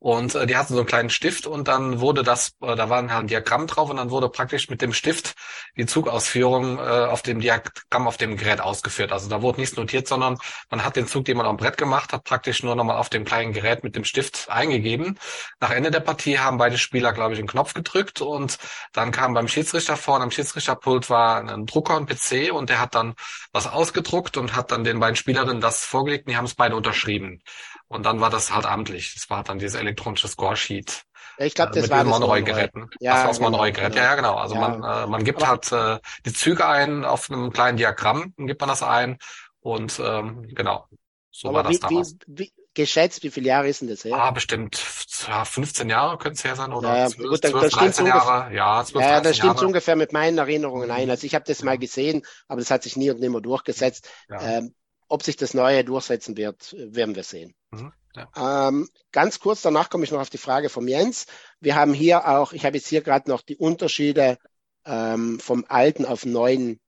Und 0.00 0.36
äh, 0.36 0.46
die 0.46 0.56
hatten 0.56 0.74
so 0.74 0.78
einen 0.78 0.86
kleinen 0.86 1.10
Stift 1.10 1.46
und 1.46 1.66
dann 1.66 2.00
wurde 2.00 2.22
das, 2.22 2.52
äh, 2.62 2.76
da 2.76 2.88
war 2.88 2.98
ein 2.98 3.26
Diagramm 3.26 3.66
drauf 3.66 3.90
und 3.90 3.96
dann 3.96 4.10
wurde 4.10 4.28
praktisch 4.28 4.68
mit 4.70 4.80
dem 4.80 4.92
Stift 4.92 5.34
die 5.76 5.86
Zugausführung 5.86 6.78
äh, 6.78 6.80
auf 6.80 7.22
dem 7.22 7.40
Diagramm 7.40 8.06
auf 8.06 8.16
dem 8.16 8.36
Gerät 8.36 8.60
ausgeführt. 8.60 9.10
Also 9.10 9.28
da 9.28 9.42
wurde 9.42 9.60
nichts 9.60 9.76
notiert, 9.76 10.06
sondern 10.06 10.38
man 10.70 10.84
hat 10.84 10.94
den 10.94 11.08
Zug, 11.08 11.24
den 11.24 11.36
man 11.36 11.46
am 11.46 11.56
Brett 11.56 11.78
gemacht 11.78 12.12
hat, 12.12 12.22
praktisch 12.22 12.62
nur 12.62 12.76
nochmal 12.76 12.96
auf 12.96 13.08
dem 13.08 13.24
kleinen 13.24 13.52
Gerät 13.52 13.82
mit 13.82 13.96
dem 13.96 14.04
Stift 14.04 14.48
eingegeben. 14.48 15.18
Nach 15.58 15.70
Ende 15.70 15.90
der 15.90 16.00
Partie 16.00 16.38
haben 16.38 16.58
beide 16.58 16.78
Spieler, 16.78 17.12
glaube 17.12 17.34
ich, 17.34 17.40
einen 17.40 17.48
Knopf 17.48 17.74
gedrückt 17.74 18.20
und 18.20 18.58
dann 18.92 19.10
kam 19.10 19.34
beim 19.34 19.48
Schiedsrichter 19.48 19.96
vorne 19.96 20.24
am 20.24 20.30
Schiedsrichterpult 20.30 21.10
war 21.10 21.40
ein 21.40 21.66
Drucker 21.66 21.96
und 21.96 22.08
PC 22.08 22.52
und 22.52 22.70
der 22.70 22.80
hat 22.80 22.94
dann 22.94 23.14
was 23.52 23.66
ausgedruckt 23.66 24.36
und 24.36 24.54
hat 24.54 24.70
dann 24.70 24.84
den 24.84 25.00
beiden 25.00 25.16
Spielerinnen 25.16 25.60
das 25.60 25.84
vorgelegt 25.84 26.26
und 26.26 26.32
die 26.32 26.36
haben 26.36 26.44
es 26.44 26.54
beide 26.54 26.76
unterschrieben. 26.76 27.42
Und 27.88 28.04
dann 28.04 28.20
war 28.20 28.30
das 28.30 28.54
halt 28.54 28.66
amtlich. 28.66 29.14
Das 29.14 29.30
war 29.30 29.42
dann 29.42 29.58
dieses 29.58 29.80
elektronische 29.80 30.28
Scoresheet. 30.28 31.04
Ich 31.38 31.54
glaube, 31.54 31.72
das 31.72 31.82
mit 31.82 31.90
war 31.90 32.04
das 32.04 32.18
Monroy-Geräten. 32.18 32.90
Ja, 33.00 33.12
das 33.12 33.20
war 33.20 33.28
das 33.28 33.40
Monroy-Gerät. 33.40 33.92
Genau. 33.92 34.04
Ja, 34.04 34.10
ja, 34.10 34.14
genau. 34.16 34.34
Also 34.36 34.54
ja. 34.56 34.60
man, 34.60 34.82
äh, 34.82 35.06
man 35.06 35.24
gibt 35.24 35.42
Aber 35.42 35.48
halt 35.48 35.72
äh, 35.72 35.98
die 36.26 36.32
Züge 36.32 36.66
ein 36.66 37.04
auf 37.04 37.30
einem 37.30 37.52
kleinen 37.52 37.78
Diagramm, 37.78 38.34
dann 38.36 38.46
gibt 38.46 38.60
man 38.60 38.68
das 38.68 38.82
ein 38.82 39.18
und 39.60 40.00
ähm, 40.04 40.46
genau. 40.54 40.86
So 41.30 41.48
Aber 41.48 41.58
war 41.58 41.62
das 41.64 41.74
wie, 41.74 41.78
damals. 41.78 42.16
Wie, 42.26 42.44
wie, 42.44 42.52
geschätzt, 42.74 43.22
wie 43.22 43.30
viele 43.30 43.48
Jahre 43.48 43.68
ist 43.68 43.80
denn 43.80 43.88
das 43.88 44.04
her? 44.04 44.16
Ah, 44.16 44.30
bestimmt 44.30 44.80
ja, 45.26 45.44
15 45.44 45.90
Jahre 45.90 46.18
könnte 46.18 46.36
es 46.36 46.44
her 46.44 46.56
sein 46.56 46.72
oder 46.72 46.96
ja, 46.96 47.08
12, 47.08 47.28
gut, 47.28 47.44
dann, 47.44 47.50
12 47.52 47.70
dann 47.70 47.80
13 47.80 48.06
Jahre. 48.06 48.54
Ja, 48.54 48.84
12, 48.84 49.04
ja, 49.04 49.10
13 49.20 49.22
das 49.24 49.36
stimmt 49.36 49.62
ungefähr 49.62 49.96
mit 49.96 50.12
meinen 50.12 50.38
Erinnerungen 50.38 50.90
ein. 50.90 51.10
Also 51.10 51.26
ich 51.26 51.34
habe 51.34 51.44
das 51.46 51.62
mal 51.62 51.78
gesehen, 51.78 52.22
aber 52.46 52.60
das 52.60 52.70
hat 52.70 52.82
sich 52.82 52.96
nie 52.96 53.10
und 53.10 53.20
nimmer 53.20 53.40
durchgesetzt. 53.40 54.08
Ja. 54.28 54.40
Ähm, 54.40 54.74
ob 55.08 55.22
sich 55.22 55.36
das 55.36 55.54
Neue 55.54 55.84
durchsetzen 55.84 56.36
wird, 56.36 56.74
werden 56.78 57.16
wir 57.16 57.24
sehen. 57.24 57.54
Mhm. 57.70 57.92
Ja. 58.14 58.68
Ähm, 58.68 58.88
ganz 59.12 59.38
kurz 59.38 59.62
danach 59.62 59.90
komme 59.90 60.04
ich 60.04 60.10
noch 60.10 60.20
auf 60.20 60.30
die 60.30 60.38
Frage 60.38 60.68
vom 60.68 60.88
Jens. 60.88 61.26
Wir 61.60 61.76
haben 61.76 61.94
hier 61.94 62.26
auch, 62.26 62.52
ich 62.52 62.64
habe 62.64 62.76
jetzt 62.76 62.88
hier 62.88 63.02
gerade 63.02 63.30
noch 63.30 63.42
die 63.42 63.56
Unterschiede 63.56 64.38
ähm, 64.84 65.38
vom 65.40 65.64
alten 65.68 66.04
auf 66.04 66.24
neuen, 66.24 66.80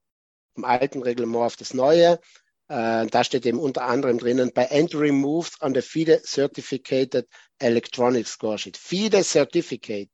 vom 0.55 0.65
alten 0.65 1.01
Reglement 1.01 1.43
auf 1.43 1.55
das 1.55 1.73
neue. 1.73 2.19
Äh, 2.67 3.07
da 3.07 3.23
steht 3.23 3.45
eben 3.45 3.59
unter 3.59 3.83
anderem 3.83 4.17
drinnen, 4.17 4.51
by 4.53 4.65
entering 4.69 5.15
moves 5.15 5.61
on 5.61 5.73
the 5.73 5.81
FIDE 5.81 6.21
Certificated 6.23 7.27
Electronic 7.59 8.27
Score 8.27 8.57
Sheet. 8.57 8.77
FIDE 8.77 9.23
Certificate. 9.23 10.09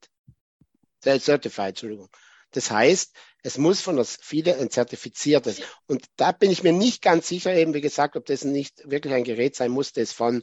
Certified, 1.02 1.68
Entschuldigung. 1.68 2.08
Das 2.50 2.70
heißt, 2.70 3.14
es 3.42 3.58
muss 3.58 3.80
von 3.80 3.96
der 3.96 4.04
FIDE 4.04 4.56
ein 4.56 4.70
zertifiziertes. 4.70 5.60
Und 5.86 6.04
da 6.16 6.32
bin 6.32 6.50
ich 6.50 6.62
mir 6.62 6.72
nicht 6.72 7.02
ganz 7.02 7.28
sicher, 7.28 7.54
eben 7.54 7.74
wie 7.74 7.80
gesagt, 7.80 8.16
ob 8.16 8.26
das 8.26 8.44
nicht 8.44 8.88
wirklich 8.90 9.14
ein 9.14 9.24
Gerät 9.24 9.54
sein 9.54 9.70
muss, 9.70 9.92
das 9.92 10.12
von 10.12 10.42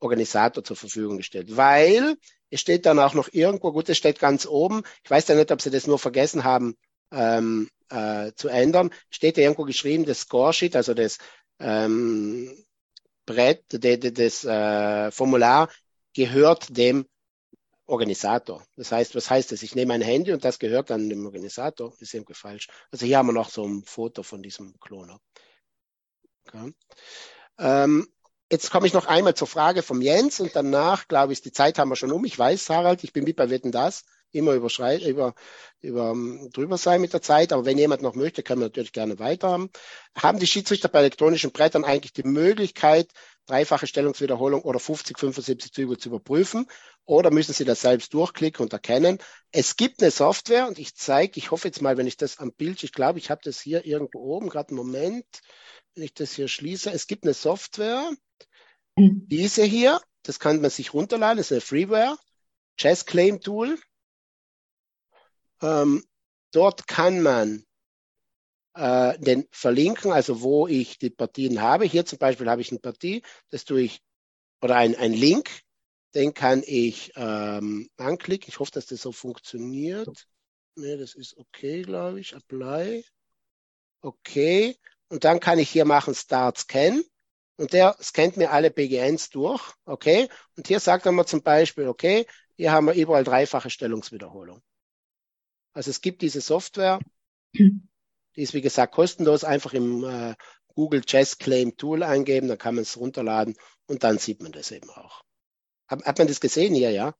Organisator 0.00 0.62
zur 0.62 0.76
Verfügung 0.76 1.16
gestellt. 1.16 1.56
Weil 1.56 2.16
es 2.50 2.60
steht 2.60 2.86
dann 2.86 2.98
auch 2.98 3.14
noch 3.14 3.28
irgendwo, 3.32 3.72
gut, 3.72 3.88
es 3.88 3.96
steht 3.96 4.18
ganz 4.18 4.46
oben, 4.46 4.82
ich 5.02 5.10
weiß 5.10 5.28
ja 5.28 5.34
nicht, 5.34 5.50
ob 5.50 5.62
sie 5.62 5.70
das 5.70 5.86
nur 5.86 5.98
vergessen 5.98 6.44
haben 6.44 6.76
ähm, 7.10 7.68
äh, 7.88 8.32
zu 8.36 8.48
ändern, 8.48 8.90
steht 9.10 9.38
da 9.38 9.42
irgendwo 9.42 9.64
geschrieben, 9.64 10.04
das 10.04 10.20
Scoresheet, 10.20 10.76
also 10.76 10.94
das 10.94 11.18
ähm, 11.58 12.52
Brett, 13.26 13.64
de, 13.72 13.96
de, 13.96 14.10
das 14.10 14.44
äh, 14.44 15.10
Formular 15.10 15.70
gehört 16.14 16.76
dem 16.76 17.06
Organisator. 17.86 18.64
Das 18.76 18.92
heißt, 18.92 19.14
was 19.14 19.30
heißt 19.30 19.52
das? 19.52 19.62
Ich 19.62 19.74
nehme 19.74 19.94
ein 19.94 20.00
Handy 20.00 20.32
und 20.32 20.44
das 20.44 20.58
gehört 20.58 20.90
dann 20.90 21.08
dem 21.10 21.26
Organisator. 21.26 21.92
Ist 22.00 22.14
irgendwie 22.14 22.34
falsch. 22.34 22.68
Also 22.90 23.06
hier 23.06 23.18
haben 23.18 23.26
wir 23.26 23.32
noch 23.32 23.50
so 23.50 23.66
ein 23.66 23.84
Foto 23.84 24.22
von 24.22 24.42
diesem 24.42 24.78
Kloner. 24.80 25.20
Okay. 26.46 26.72
Ähm, 27.58 28.08
jetzt 28.50 28.70
komme 28.70 28.86
ich 28.86 28.92
noch 28.94 29.06
einmal 29.06 29.34
zur 29.34 29.48
Frage 29.48 29.82
vom 29.82 30.00
Jens 30.00 30.40
und 30.40 30.54
danach, 30.54 31.08
glaube 31.08 31.32
ich, 31.32 31.42
die 31.42 31.52
Zeit 31.52 31.78
haben 31.78 31.90
wir 31.90 31.96
schon 31.96 32.12
um. 32.12 32.24
Ich 32.24 32.38
weiß, 32.38 32.70
Harald, 32.70 33.04
ich 33.04 33.12
bin 33.12 33.24
mit 33.24 33.36
bei 33.36 33.50
Wetten 33.50 33.72
das 33.72 34.04
immer 34.34 34.54
überschreit, 34.54 35.02
über, 35.02 35.34
über, 35.80 36.10
ähm, 36.10 36.50
drüber 36.52 36.78
sein 36.78 37.00
mit 37.00 37.12
der 37.12 37.22
Zeit. 37.22 37.52
Aber 37.52 37.64
wenn 37.64 37.78
jemand 37.78 38.02
noch 38.02 38.14
möchte, 38.14 38.42
kann 38.42 38.58
man 38.58 38.68
natürlich 38.68 38.92
gerne 38.92 39.18
weiter 39.18 39.50
haben. 39.50 39.70
Haben 40.16 40.38
die 40.38 40.46
Schiedsrichter 40.46 40.88
bei 40.88 41.00
elektronischen 41.00 41.52
Brettern 41.52 41.84
eigentlich 41.84 42.12
die 42.12 42.24
Möglichkeit, 42.24 43.10
dreifache 43.46 43.86
Stellungswiederholung 43.86 44.62
oder 44.62 44.80
50, 44.80 45.18
75 45.18 45.72
Züge 45.72 45.98
zu 45.98 46.08
überprüfen? 46.08 46.66
Oder 47.04 47.30
müssen 47.30 47.52
Sie 47.52 47.64
das 47.64 47.82
selbst 47.82 48.14
durchklicken 48.14 48.62
und 48.62 48.72
erkennen? 48.72 49.18
Es 49.52 49.76
gibt 49.76 50.02
eine 50.02 50.10
Software 50.10 50.66
und 50.66 50.78
ich 50.78 50.94
zeige, 50.94 51.38
ich 51.38 51.50
hoffe 51.50 51.68
jetzt 51.68 51.82
mal, 51.82 51.96
wenn 51.96 52.06
ich 52.06 52.16
das 52.16 52.38
am 52.38 52.52
Bild, 52.52 52.82
ich 52.82 52.92
glaube, 52.92 53.18
ich 53.18 53.30
habe 53.30 53.42
das 53.44 53.60
hier 53.60 53.84
irgendwo 53.84 54.20
oben, 54.20 54.48
gerade 54.48 54.70
einen 54.70 54.78
Moment, 54.78 55.26
wenn 55.94 56.04
ich 56.04 56.14
das 56.14 56.32
hier 56.32 56.48
schließe. 56.48 56.90
Es 56.90 57.06
gibt 57.06 57.24
eine 57.24 57.34
Software, 57.34 58.10
Diese 58.96 59.64
hier, 59.64 60.00
das 60.22 60.38
kann 60.38 60.60
man 60.60 60.70
sich 60.70 60.94
runterladen, 60.94 61.38
das 61.38 61.46
ist 61.46 61.52
eine 61.52 61.60
Freeware, 61.60 62.16
Chess 62.76 63.06
Claim 63.06 63.40
Tool. 63.40 63.78
Ähm, 65.64 66.04
dort 66.52 66.86
kann 66.86 67.22
man 67.22 67.64
äh, 68.74 69.18
den 69.18 69.46
verlinken, 69.50 70.12
also 70.12 70.42
wo 70.42 70.66
ich 70.66 70.98
die 70.98 71.10
Partien 71.10 71.62
habe. 71.62 71.84
Hier 71.86 72.04
zum 72.04 72.18
Beispiel 72.18 72.48
habe 72.50 72.60
ich 72.60 72.70
eine 72.70 72.80
Partie, 72.80 73.22
das 73.50 73.64
tue 73.64 73.82
ich, 73.82 74.00
oder 74.60 74.76
ein, 74.76 74.94
ein 74.96 75.12
Link, 75.12 75.50
den 76.14 76.34
kann 76.34 76.62
ich 76.66 77.12
ähm, 77.16 77.88
anklicken. 77.96 78.48
Ich 78.48 78.58
hoffe, 78.58 78.72
dass 78.72 78.86
das 78.86 79.02
so 79.02 79.12
funktioniert. 79.12 80.26
Ne, 80.76 80.96
das 80.96 81.14
ist 81.14 81.36
okay, 81.36 81.82
glaube 81.82 82.20
ich. 82.20 82.34
Apply. 82.34 83.04
Okay. 84.00 84.76
Und 85.08 85.24
dann 85.24 85.40
kann 85.40 85.58
ich 85.58 85.70
hier 85.70 85.84
machen 85.84 86.14
Start 86.14 86.58
Scan. 86.58 87.02
Und 87.56 87.72
der 87.72 87.96
scannt 88.02 88.36
mir 88.36 88.50
alle 88.50 88.70
PGNs 88.70 89.30
durch. 89.30 89.62
Okay. 89.84 90.28
Und 90.56 90.66
hier 90.66 90.80
sagt 90.80 91.06
er 91.06 91.12
mir 91.12 91.26
zum 91.26 91.42
Beispiel, 91.42 91.88
okay, 91.88 92.26
hier 92.56 92.72
haben 92.72 92.86
wir 92.86 92.94
überall 92.94 93.24
dreifache 93.24 93.70
Stellungswiederholung. 93.70 94.62
Also 95.74 95.90
es 95.90 96.00
gibt 96.00 96.22
diese 96.22 96.40
Software, 96.40 97.00
die 97.52 97.82
ist 98.36 98.54
wie 98.54 98.60
gesagt 98.60 98.94
kostenlos, 98.94 99.44
einfach 99.44 99.74
im 99.74 100.04
äh, 100.04 100.34
Google 100.74 101.02
Chess 101.02 101.38
Claim 101.38 101.76
Tool 101.76 102.02
eingeben, 102.02 102.48
dann 102.48 102.58
kann 102.58 102.74
man 102.74 102.82
es 102.82 102.96
runterladen 102.96 103.56
und 103.86 104.02
dann 104.04 104.18
sieht 104.18 104.42
man 104.42 104.52
das 104.52 104.70
eben 104.70 104.90
auch. 104.90 105.22
Hat, 105.86 106.04
hat 106.04 106.18
man 106.18 106.28
das 106.28 106.40
gesehen 106.40 106.74
hier, 106.74 106.90
ja? 106.90 107.14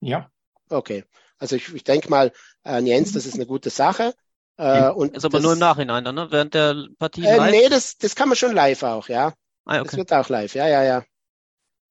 Ja. 0.00 0.30
Okay. 0.68 1.04
Also 1.38 1.56
ich, 1.56 1.74
ich 1.74 1.84
denke 1.84 2.08
mal, 2.08 2.32
äh, 2.64 2.80
Jens, 2.80 3.12
das 3.12 3.26
ist 3.26 3.34
eine 3.34 3.46
gute 3.46 3.70
Sache. 3.70 4.14
Äh, 4.56 4.90
und 4.90 5.16
ist 5.16 5.24
aber 5.24 5.38
das, 5.38 5.42
nur 5.42 5.52
im 5.54 5.58
Nachhinein 5.58 6.04
dann, 6.04 6.14
ne? 6.14 6.30
Während 6.30 6.54
der 6.54 6.88
Partie 6.98 7.24
äh, 7.24 7.36
live? 7.36 7.50
Nee, 7.50 7.68
das, 7.68 7.96
das 7.96 8.14
kann 8.14 8.28
man 8.28 8.36
schon 8.36 8.54
live 8.54 8.82
auch, 8.82 9.08
ja. 9.08 9.34
Ah, 9.64 9.80
okay. 9.80 9.84
Das 9.84 9.96
wird 9.96 10.12
auch 10.12 10.28
live, 10.28 10.54
ja, 10.54 10.68
ja, 10.68 10.82
ja. 10.84 11.04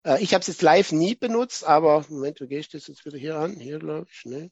Äh, 0.03 0.23
ich 0.23 0.33
habe 0.33 0.41
es 0.41 0.47
jetzt 0.47 0.61
live 0.61 0.91
nie 0.91 1.15
benutzt, 1.15 1.65
aber 1.65 2.05
Moment, 2.09 2.39
wie 2.39 2.47
gehe 2.47 2.59
ich 2.59 2.69
das 2.69 2.87
jetzt 2.87 3.05
wieder 3.05 3.17
hier 3.17 3.35
an? 3.35 3.59
Hier, 3.59 3.79
glaube 3.79 4.07
ich, 4.09 4.25
ne? 4.25 4.51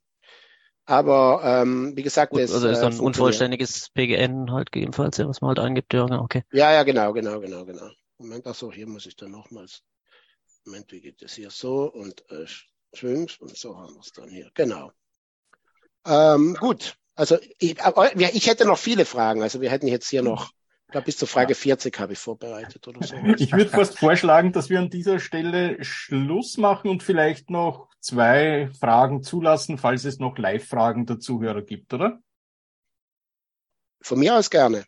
Aber 0.90 1.44
ähm, 1.44 1.95
wie 1.95 2.02
gesagt, 2.02 2.32
Gut, 2.32 2.41
das 2.41 2.52
also 2.52 2.68
ist 2.68 2.82
äh, 2.82 2.88
ein 2.88 2.99
unvollständiges 2.99 3.91
PGN 3.91 4.52
halt 4.52 4.72
gegebenenfalls, 4.72 5.18
ja, 5.18 5.28
was 5.28 5.40
man 5.40 5.49
halt 5.49 5.60
eingibt, 5.60 5.94
ja, 5.94 6.03
genau, 6.07 6.24
okay. 6.24 6.41
Ja, 6.52 6.72
ja, 6.74 6.82
genau, 6.82 7.14
genau, 7.14 7.40
genau, 7.40 7.64
genau. 7.64 7.91
Moment, 8.18 8.48
ach 8.48 8.56
so, 8.56 8.72
hier 8.72 8.88
muss 8.88 9.06
ich 9.06 9.16
dann 9.16 9.30
nochmals. 9.30 9.84
Moment, 10.66 10.91
wie 10.91 10.99
geht 10.99 11.22
das 11.22 11.34
hier 11.34 11.52
so 11.52 11.84
und 11.84 12.28
äh, 12.32 12.48
fünf 12.91 13.40
und 13.40 13.56
so 13.56 13.78
haben 13.78 13.94
wir 13.94 13.99
es 13.99 14.11
dann 14.14 14.30
hier. 14.30 14.49
Genau. 14.56 14.91
Ähm, 16.07 16.57
gut, 16.60 16.95
also 17.14 17.38
ich, 17.60 17.80
aber, 17.84 18.18
ja, 18.18 18.30
ich 18.34 18.48
hätte 18.48 18.66
noch 18.66 18.80
viele 18.80 19.06
Fragen. 19.06 19.44
Also 19.44 19.61
wir 19.61 19.70
hätten 19.70 19.88
jetzt 19.88 20.10
hier 20.10 20.24
noch, 20.24 20.49
ich 20.88 20.91
glaube 20.91 21.06
bis 21.06 21.18
zur 21.18 21.28
Frage 21.28 21.53
40 21.53 21.99
habe 21.99 22.14
ich 22.14 22.20
vorbereitet 22.20 22.88
oder 22.88 22.99
so. 23.06 23.16
Ich 23.38 23.52
würde 23.52 23.70
fast 23.70 23.99
vorschlagen, 23.99 24.53
dass 24.53 24.72
wir 24.72 24.80
an 24.80 24.90
dieser 24.90 25.20
Stelle 25.20 25.84
Schluss 25.84 26.57
machen 26.57 26.90
und 26.90 27.03
vielleicht 27.03 27.52
noch 27.52 27.89
zwei 28.00 28.70
Fragen 28.80 29.24
zulassen, 29.24 29.78
falls 29.78 30.06
es 30.06 30.20
noch 30.20 30.38
Live-Fragen 30.38 31.06
der 31.06 31.20
Zuhörer 31.20 31.62
gibt, 31.62 31.94
oder? 31.94 32.22
Von 34.02 34.20
mir 34.20 34.38
aus 34.38 34.50
gerne. 34.50 34.86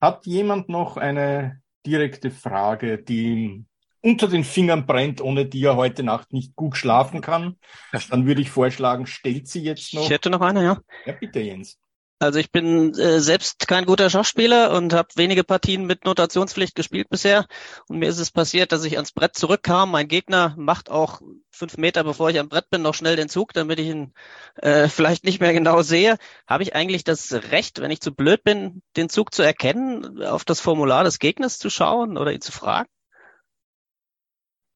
Hat 0.00 0.26
jemand 0.26 0.68
noch 0.68 0.96
eine 0.96 1.62
direkte 1.86 2.30
Frage, 2.30 2.98
die 2.98 3.32
ihm 3.32 3.66
unter 4.02 4.28
den 4.28 4.44
Fingern 4.44 4.84
brennt, 4.84 5.22
ohne 5.22 5.46
die 5.46 5.64
er 5.64 5.76
heute 5.76 6.02
Nacht 6.02 6.32
nicht 6.32 6.54
gut 6.54 6.76
schlafen 6.76 7.22
kann? 7.22 7.56
Dann 8.10 8.26
würde 8.26 8.42
ich 8.42 8.50
vorschlagen, 8.50 9.06
stellt 9.06 9.48
sie 9.48 9.62
jetzt 9.62 9.94
noch. 9.94 10.04
Ich 10.04 10.10
hätte 10.10 10.30
noch 10.30 10.42
eine, 10.42 10.62
ja. 10.62 10.80
Ja, 11.06 11.12
bitte, 11.12 11.40
Jens. 11.40 11.78
Also 12.24 12.38
ich 12.38 12.50
bin 12.50 12.94
äh, 12.98 13.20
selbst 13.20 13.68
kein 13.68 13.84
guter 13.84 14.08
Schachspieler 14.08 14.72
und 14.72 14.92
habe 14.94 15.08
wenige 15.16 15.44
Partien 15.44 15.84
mit 15.84 16.04
Notationspflicht 16.04 16.74
gespielt 16.74 17.08
bisher. 17.10 17.46
Und 17.88 17.98
mir 17.98 18.08
ist 18.08 18.18
es 18.18 18.30
passiert, 18.30 18.72
dass 18.72 18.84
ich 18.84 18.96
ans 18.96 19.12
Brett 19.12 19.36
zurückkam. 19.36 19.90
Mein 19.90 20.08
Gegner 20.08 20.54
macht 20.56 20.90
auch 20.90 21.20
fünf 21.50 21.76
Meter, 21.76 22.02
bevor 22.02 22.30
ich 22.30 22.40
am 22.40 22.48
Brett 22.48 22.70
bin, 22.70 22.82
noch 22.82 22.94
schnell 22.94 23.16
den 23.16 23.28
Zug, 23.28 23.52
damit 23.52 23.78
ich 23.78 23.88
ihn 23.88 24.14
äh, 24.56 24.88
vielleicht 24.88 25.24
nicht 25.24 25.40
mehr 25.40 25.52
genau 25.52 25.82
sehe. 25.82 26.16
Habe 26.46 26.62
ich 26.62 26.74
eigentlich 26.74 27.04
das 27.04 27.32
Recht, 27.32 27.80
wenn 27.80 27.90
ich 27.90 28.00
zu 28.00 28.14
blöd 28.14 28.42
bin, 28.42 28.82
den 28.96 29.08
Zug 29.08 29.34
zu 29.34 29.42
erkennen, 29.42 30.22
auf 30.22 30.44
das 30.44 30.60
Formular 30.60 31.04
des 31.04 31.18
Gegners 31.18 31.58
zu 31.58 31.68
schauen 31.68 32.16
oder 32.16 32.32
ihn 32.32 32.40
zu 32.40 32.52
fragen? 32.52 32.88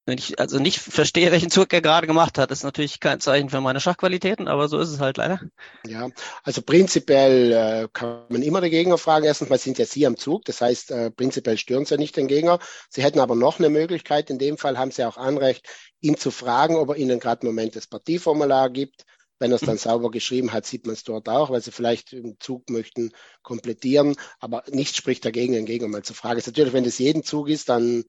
Wenn 0.08 0.16
ich 0.16 0.40
also 0.40 0.58
nicht 0.58 0.78
verstehe, 0.78 1.30
welchen 1.32 1.50
Zug 1.50 1.70
er 1.70 1.82
gerade 1.82 2.06
gemacht 2.06 2.38
hat, 2.38 2.50
ist 2.50 2.64
natürlich 2.64 2.98
kein 2.98 3.20
Zeichen 3.20 3.50
für 3.50 3.60
meine 3.60 3.78
Schachqualitäten, 3.78 4.48
aber 4.48 4.66
so 4.68 4.78
ist 4.78 4.88
es 4.88 5.00
halt 5.00 5.18
leider. 5.18 5.38
Ja, 5.86 6.08
also 6.42 6.62
prinzipiell 6.62 7.52
äh, 7.52 7.88
kann 7.92 8.22
man 8.30 8.40
immer 8.40 8.62
den 8.62 8.70
Gegner 8.70 8.96
fragen. 8.96 9.26
Erstens 9.26 9.50
mal 9.50 9.58
sind 9.58 9.76
ja 9.76 9.84
Sie 9.84 10.06
am 10.06 10.16
Zug, 10.16 10.46
das 10.46 10.62
heißt, 10.62 10.92
äh, 10.92 11.10
prinzipiell 11.10 11.58
stören 11.58 11.84
Sie 11.84 11.92
ja 11.92 11.98
nicht 11.98 12.16
den 12.16 12.26
Gegner. 12.26 12.58
Sie 12.88 13.02
hätten 13.02 13.20
aber 13.20 13.34
noch 13.34 13.58
eine 13.58 13.68
Möglichkeit. 13.68 14.30
In 14.30 14.38
dem 14.38 14.56
Fall 14.56 14.78
haben 14.78 14.92
Sie 14.92 15.04
auch 15.04 15.18
Anrecht, 15.18 15.68
ihn 16.00 16.16
zu 16.16 16.30
fragen, 16.30 16.76
ob 16.76 16.88
er 16.88 16.96
Ihnen 16.96 17.20
gerade 17.20 17.42
im 17.42 17.48
Moment 17.48 17.76
das 17.76 17.86
Partieformular 17.86 18.70
gibt. 18.70 19.04
Wenn 19.38 19.52
er 19.52 19.56
es 19.56 19.60
dann 19.60 19.74
mhm. 19.74 19.80
sauber 19.80 20.10
geschrieben 20.10 20.54
hat, 20.54 20.64
sieht 20.64 20.86
man 20.86 20.94
es 20.94 21.04
dort 21.04 21.28
auch, 21.28 21.50
weil 21.50 21.60
Sie 21.60 21.70
vielleicht 21.70 22.14
im 22.14 22.40
Zug 22.40 22.70
möchten 22.70 23.12
komplettieren. 23.42 24.16
Aber 24.40 24.64
nichts 24.70 24.96
spricht 24.96 25.26
dagegen, 25.26 25.52
den 25.52 25.66
Gegner 25.66 25.88
mal 25.88 26.02
zu 26.02 26.14
fragen. 26.14 26.38
Ist 26.38 26.46
natürlich, 26.46 26.72
wenn 26.72 26.84
das 26.84 26.98
jeden 26.98 27.24
Zug 27.24 27.50
ist, 27.50 27.68
dann 27.68 28.04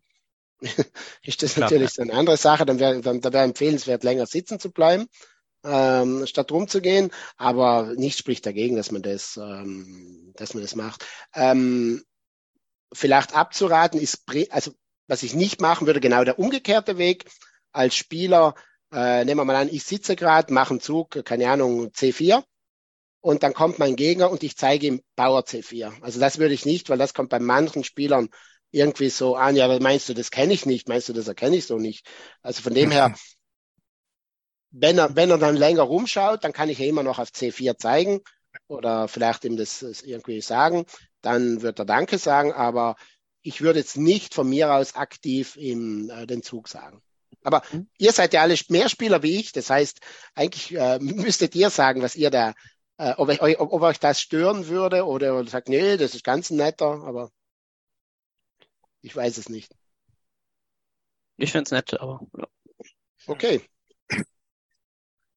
ist 1.24 1.44
das 1.44 1.54
Klar, 1.54 1.70
natürlich 1.70 2.00
eine 2.00 2.14
andere 2.14 2.38
Sache. 2.38 2.66
Dann 2.66 2.80
wäre 2.80 3.02
dann, 3.02 3.22
dann 3.22 3.34
wäre 3.34 3.44
empfehlenswert, 3.44 4.04
länger 4.04 4.26
sitzen 4.26 4.60
zu 4.60 4.72
bleiben, 4.72 5.08
ähm, 5.64 6.26
statt 6.28 6.52
rumzugehen. 6.52 7.12
Aber 7.38 7.94
nichts 7.96 8.20
spricht 8.20 8.46
dagegen, 8.46 8.76
dass 8.76 8.92
man 8.92 9.02
das, 9.02 9.38
ähm, 9.38 10.34
dass 10.36 10.54
man 10.54 10.64
das 10.64 10.76
macht. 10.76 11.06
Ähm, 11.34 12.04
vielleicht 12.94 13.36
abzuraten 13.36 14.00
ist, 14.00 14.24
also 14.50 14.72
was 15.08 15.24
ich 15.24 15.34
nicht 15.34 15.62
machen 15.62 15.88
würde, 15.88 16.00
genau 16.00 16.24
der 16.24 16.40
umgekehrte 16.40 16.98
Weg. 16.98 17.26
Als 17.72 17.96
Spieler, 17.96 18.56
äh, 18.92 19.24
nehmen 19.26 19.40
wir 19.40 19.46
mal 19.46 19.56
an, 19.56 19.70
ich 19.70 19.84
sitze 19.84 20.16
gerade, 20.16 20.54
mache 20.54 20.72
einen 20.72 20.80
Zug, 20.80 21.24
keine 21.24 21.50
Ahnung, 21.50 21.92
C4. 21.92 22.44
Und 23.22 23.44
dann 23.44 23.54
kommt 23.54 23.80
mein 23.80 23.96
Gegner 23.96 24.32
und 24.32 24.44
ich 24.44 24.56
zeige 24.56 24.88
ihm 24.88 25.02
Bauer 25.16 25.42
C4. 25.42 25.92
Also 26.02 26.20
das 26.20 26.38
würde 26.40 26.54
ich 26.54 26.66
nicht, 26.66 26.90
weil 26.90 26.98
das 26.98 27.14
kommt 27.14 27.30
bei 27.30 27.40
manchen 27.40 27.84
Spielern 27.84 28.30
irgendwie 28.72 29.10
so 29.10 29.36
an, 29.36 29.56
ja, 29.56 29.66
aber 29.66 29.80
meinst 29.80 30.10
du, 30.10 30.14
das 30.14 30.32
kenne 30.32 30.54
ich 30.54 30.66
nicht, 30.66 30.88
meinst 30.88 31.10
du, 31.10 31.14
das 31.14 31.28
erkenne 31.28 31.56
ich 31.56 31.66
so 31.66 31.78
nicht. 31.78 32.06
Also 32.42 32.62
von 32.62 32.74
dem 32.74 32.92
her, 32.92 33.16
wenn 34.72 34.98
er, 34.98 35.16
wenn 35.16 35.32
er 35.32 35.38
dann 35.38 35.56
länger 35.56 35.84
rumschaut, 35.84 36.44
dann 36.44 36.54
kann 36.54 36.70
ich 36.70 36.80
ja 36.80 36.86
immer 36.86 37.04
noch 37.04 37.20
auf 37.20 37.30
C4 37.30 37.78
zeigen 37.78 38.22
oder 38.68 39.08
vielleicht 39.08 39.46
ihm 39.46 39.58
das, 39.58 39.82
irgendwie 39.82 40.42
sagen, 40.42 40.86
dann 41.22 41.62
wird 41.62 41.80
er 41.80 41.86
Danke 41.86 42.18
sagen, 42.18 42.54
aber 42.54 42.96
ich 43.42 43.62
würde 43.62 43.80
jetzt 43.80 43.98
nicht 43.98 44.34
von 44.34 44.48
mir 44.50 44.74
aus 44.74 44.96
aktiv 44.96 45.56
im, 45.56 46.10
äh, 46.10 46.28
den 46.28 46.44
Zug 46.44 46.68
sagen. 46.68 47.02
Aber 47.44 47.64
mhm. 47.72 47.90
ihr 47.98 48.12
seid 48.12 48.34
ja 48.34 48.42
alle 48.42 48.56
mehr 48.68 48.90
Spieler 48.90 49.24
wie 49.24 49.40
ich, 49.40 49.52
das 49.52 49.70
heißt, 49.70 50.00
eigentlich 50.36 50.76
äh, 50.76 51.00
müsstet 51.02 51.56
ihr 51.56 51.70
sagen, 51.70 52.02
was 52.02 52.16
ihr 52.16 52.30
da, 52.30 52.54
äh, 52.98 53.14
ob, 53.18 53.30
ich, 53.30 53.42
ob, 53.42 53.72
ob 53.72 53.82
euch 53.82 54.00
das 54.00 54.22
stören 54.22 54.68
würde 54.68 55.06
oder, 55.06 55.36
oder 55.36 55.50
sagt, 55.50 55.70
nee, 55.70 55.98
das 55.98 56.14
ist 56.14 56.24
ganz 56.24 56.50
netter, 56.52 57.04
aber 57.04 57.32
ich 59.02 59.16
weiß 59.16 59.38
es 59.38 59.50
nicht. 59.50 59.76
Ich 61.38 61.52
finde 61.52 61.64
es 61.64 61.72
nett, 61.72 61.94
aber 62.00 62.22
ja. 62.38 62.48
Okay. 63.28 63.62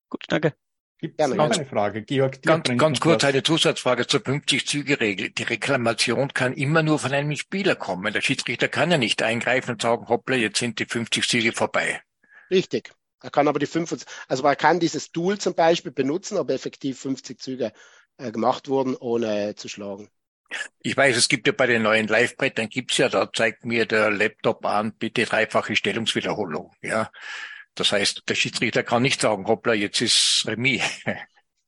Gut, 0.08 0.24
danke. 0.28 0.54
Gibt 0.98 1.20
es 1.20 1.28
noch 1.28 1.50
eine 1.50 1.66
Frage? 1.66 2.02
Georg, 2.02 2.42
ganz, 2.42 2.68
ganz 2.76 3.00
kurz 3.00 3.24
eine 3.24 3.42
Zusatzfrage 3.42 4.06
zur 4.06 4.20
50-Züge-Regel. 4.20 5.30
Die 5.30 5.42
Reklamation 5.42 6.28
kann 6.28 6.52
immer 6.52 6.84
nur 6.84 7.00
von 7.00 7.12
einem 7.12 7.34
Spieler 7.34 7.74
kommen. 7.74 8.12
Der 8.12 8.20
Schiedsrichter 8.20 8.68
kann 8.68 8.92
ja 8.92 8.98
nicht 8.98 9.20
eingreifen 9.20 9.72
und 9.72 9.82
sagen, 9.82 10.08
hoppla, 10.08 10.36
jetzt 10.36 10.60
sind 10.60 10.78
die 10.78 10.84
50 10.84 11.26
Züge 11.26 11.52
vorbei. 11.52 12.00
Richtig. 12.50 12.92
Er 13.20 13.30
kann 13.30 13.48
aber 13.48 13.58
die 13.58 13.66
50, 13.66 14.04
also 14.28 14.44
man 14.44 14.56
kann 14.56 14.78
dieses 14.78 15.10
Tool 15.10 15.38
zum 15.38 15.54
Beispiel 15.54 15.90
benutzen, 15.90 16.38
ob 16.38 16.50
effektiv 16.50 17.00
50 17.00 17.40
Züge 17.40 17.72
äh, 18.18 18.30
gemacht 18.30 18.68
wurden, 18.68 18.94
ohne 18.94 19.56
zu 19.56 19.68
schlagen. 19.68 20.08
Ich 20.80 20.96
weiß, 20.96 21.16
es 21.16 21.28
gibt 21.28 21.46
ja 21.46 21.52
bei 21.52 21.66
den 21.66 21.82
neuen 21.82 22.08
Live-Brettern 22.08 22.68
gibt's 22.68 22.98
ja, 22.98 23.08
da 23.08 23.32
zeigt 23.32 23.64
mir 23.64 23.86
der 23.86 24.10
Laptop 24.10 24.64
an, 24.64 24.94
bitte 24.94 25.24
dreifache 25.24 25.76
Stellungswiederholung. 25.76 26.72
Ja, 26.82 27.10
das 27.74 27.92
heißt, 27.92 28.22
der 28.28 28.34
Schiedsrichter 28.34 28.82
kann 28.82 29.02
nicht 29.02 29.20
sagen, 29.20 29.46
hoppla, 29.46 29.74
jetzt 29.74 30.00
ist 30.00 30.44
Remis. 30.46 30.82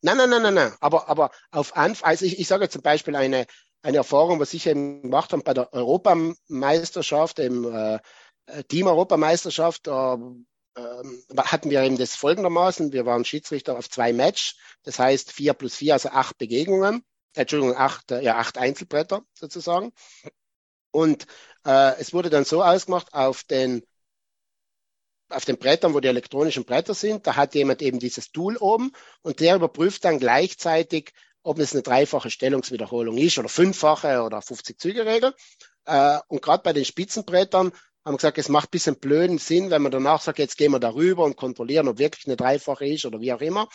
Nein, 0.07 0.19
nein, 0.19 0.29
nein, 0.29 0.43
nein, 0.43 0.55
nein. 0.55 0.73
Aber, 0.81 1.09
aber 1.09 1.31
auf 1.51 1.75
Anfang, 1.77 2.11
also 2.11 2.27
ich, 2.27 2.39
ich 2.39 2.47
sage 2.47 2.69
zum 2.69 2.83
Beispiel 2.83 3.17
eine, 3.17 3.47
eine 3.81 3.97
Erfahrung, 3.97 4.39
was 4.39 4.53
ich 4.53 4.67
eben 4.67 5.01
gemacht 5.01 5.33
habe 5.33 5.43
bei 5.43 5.55
der 5.55 5.73
Europameisterschaft, 5.73 7.39
im 7.39 7.65
äh, 7.65 7.99
Team-Europameisterschaft, 8.69 9.87
da 9.87 10.19
äh, 10.77 10.83
hatten 11.39 11.71
wir 11.71 11.83
eben 11.83 11.97
das 11.97 12.17
folgendermaßen, 12.17 12.93
wir 12.93 13.07
waren 13.07 13.25
Schiedsrichter 13.25 13.79
auf 13.79 13.89
zwei 13.89 14.13
Match, 14.13 14.57
das 14.83 14.99
heißt 14.99 15.33
vier 15.33 15.55
plus 15.55 15.77
vier, 15.77 15.95
also 15.95 16.11
acht 16.11 16.37
Begegnungen. 16.37 17.03
Entschuldigung, 17.35 17.77
acht, 17.77 18.11
ja, 18.11 18.37
acht 18.37 18.59
Einzelbretter 18.59 19.23
sozusagen. 19.35 19.93
Und 20.91 21.27
äh, 21.67 21.99
es 21.99 22.13
wurde 22.13 22.31
dann 22.31 22.45
so 22.45 22.63
ausgemacht, 22.63 23.13
auf 23.15 23.43
den, 23.45 23.85
auf 25.29 25.45
den 25.45 25.59
Brettern, 25.59 25.95
wo 25.95 26.01
die 26.01 26.09
elektronischen 26.09 26.65
Bretter 26.65 26.95
sind, 26.95 27.27
da 27.27 27.37
hat 27.37 27.55
jemand 27.55 27.83
eben 27.83 27.99
dieses 27.99 28.31
Tool 28.31 28.57
oben 28.57 28.93
und 29.23 29.41
der 29.41 29.57
überprüft 29.57 30.05
dann 30.05 30.21
gleichzeitig, 30.21 31.13
ob 31.43 31.59
es 31.59 31.73
eine 31.73 31.83
dreifache 31.83 32.31
Stellungswiederholung 32.31 33.19
ist 33.19 33.39
oder 33.39 33.49
fünffache 33.49 34.23
oder 34.23 34.41
50 34.41 34.79
Züge 34.79 35.05
Regel. 35.05 35.35
Äh, 35.85 36.19
und 36.29 36.43
gerade 36.43 36.63
bei 36.63 36.73
den 36.73 36.85
Spitzenbrettern 36.85 37.73
haben 38.05 38.17
gesagt, 38.17 38.39
es 38.39 38.49
macht 38.49 38.69
ein 38.69 38.73
bisschen 38.73 38.99
blöden 38.99 39.39
Sinn, 39.39 39.71
wenn 39.71 39.83
man 39.83 39.93
danach 39.93 40.21
sagt, 40.21 40.39
jetzt 40.39 40.59
gehen 40.59 40.73
wir 40.73 40.81
darüber 40.81 41.25
und 41.25 41.37
kontrollieren, 41.37 41.89
ob 41.89 41.99
wirklich 41.99 42.27
eine 42.27 42.37
dreifache 42.37 42.87
ist 42.87 43.07
oder 43.07 43.21
wie 43.21 43.33
auch 43.33 43.41
immer. 43.41 43.69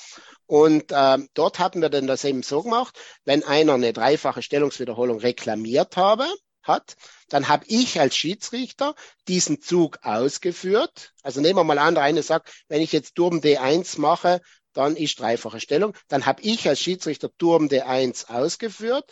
Und 0.46 0.86
ähm, 0.92 1.30
dort 1.34 1.60
hatten 1.60 1.82
wir 1.82 1.90
dann 1.90 2.08
das 2.08 2.24
eben 2.24 2.44
so 2.44 2.62
gemacht, 2.62 3.00
wenn 3.26 3.44
einer 3.44 3.74
eine 3.74 3.94
dreifache 3.94 4.42
Stellungswiederholung 4.42 5.20
reklamiert 5.20 5.98
habe, 5.98 6.28
hat, 6.62 6.96
dann 7.30 7.48
habe 7.48 7.66
ich 7.68 8.00
als 8.00 8.16
Schiedsrichter 8.16 8.94
diesen 9.28 9.62
Zug 9.62 10.00
ausgeführt. 10.04 11.14
Also 11.24 11.42
nehmen 11.42 11.58
wir 11.58 11.64
mal 11.64 11.80
an, 11.80 11.96
der 11.96 12.04
eine 12.04 12.22
sagt, 12.22 12.52
wenn 12.68 12.82
ich 12.82 12.92
jetzt 12.92 13.16
Turm 13.16 13.40
D1 13.40 14.00
mache, 14.00 14.42
dann 14.74 14.96
ist 14.96 15.20
dreifache 15.20 15.60
Stellung. 15.60 15.94
Dann 16.08 16.26
habe 16.26 16.42
ich 16.44 16.68
als 16.68 16.80
Schiedsrichter 16.80 17.30
Turm 17.38 17.68
D1 17.68 18.30
ausgeführt, 18.30 19.06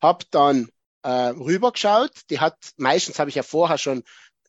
habe 0.00 0.24
dann 0.30 0.70
äh, 1.02 1.10
rübergeschaut. 1.10 2.12
Die 2.30 2.40
hat, 2.40 2.56
meistens 2.76 3.18
habe 3.18 3.28
ich 3.28 3.36
ja 3.36 3.42
vorher 3.42 3.78
schon 3.78 4.02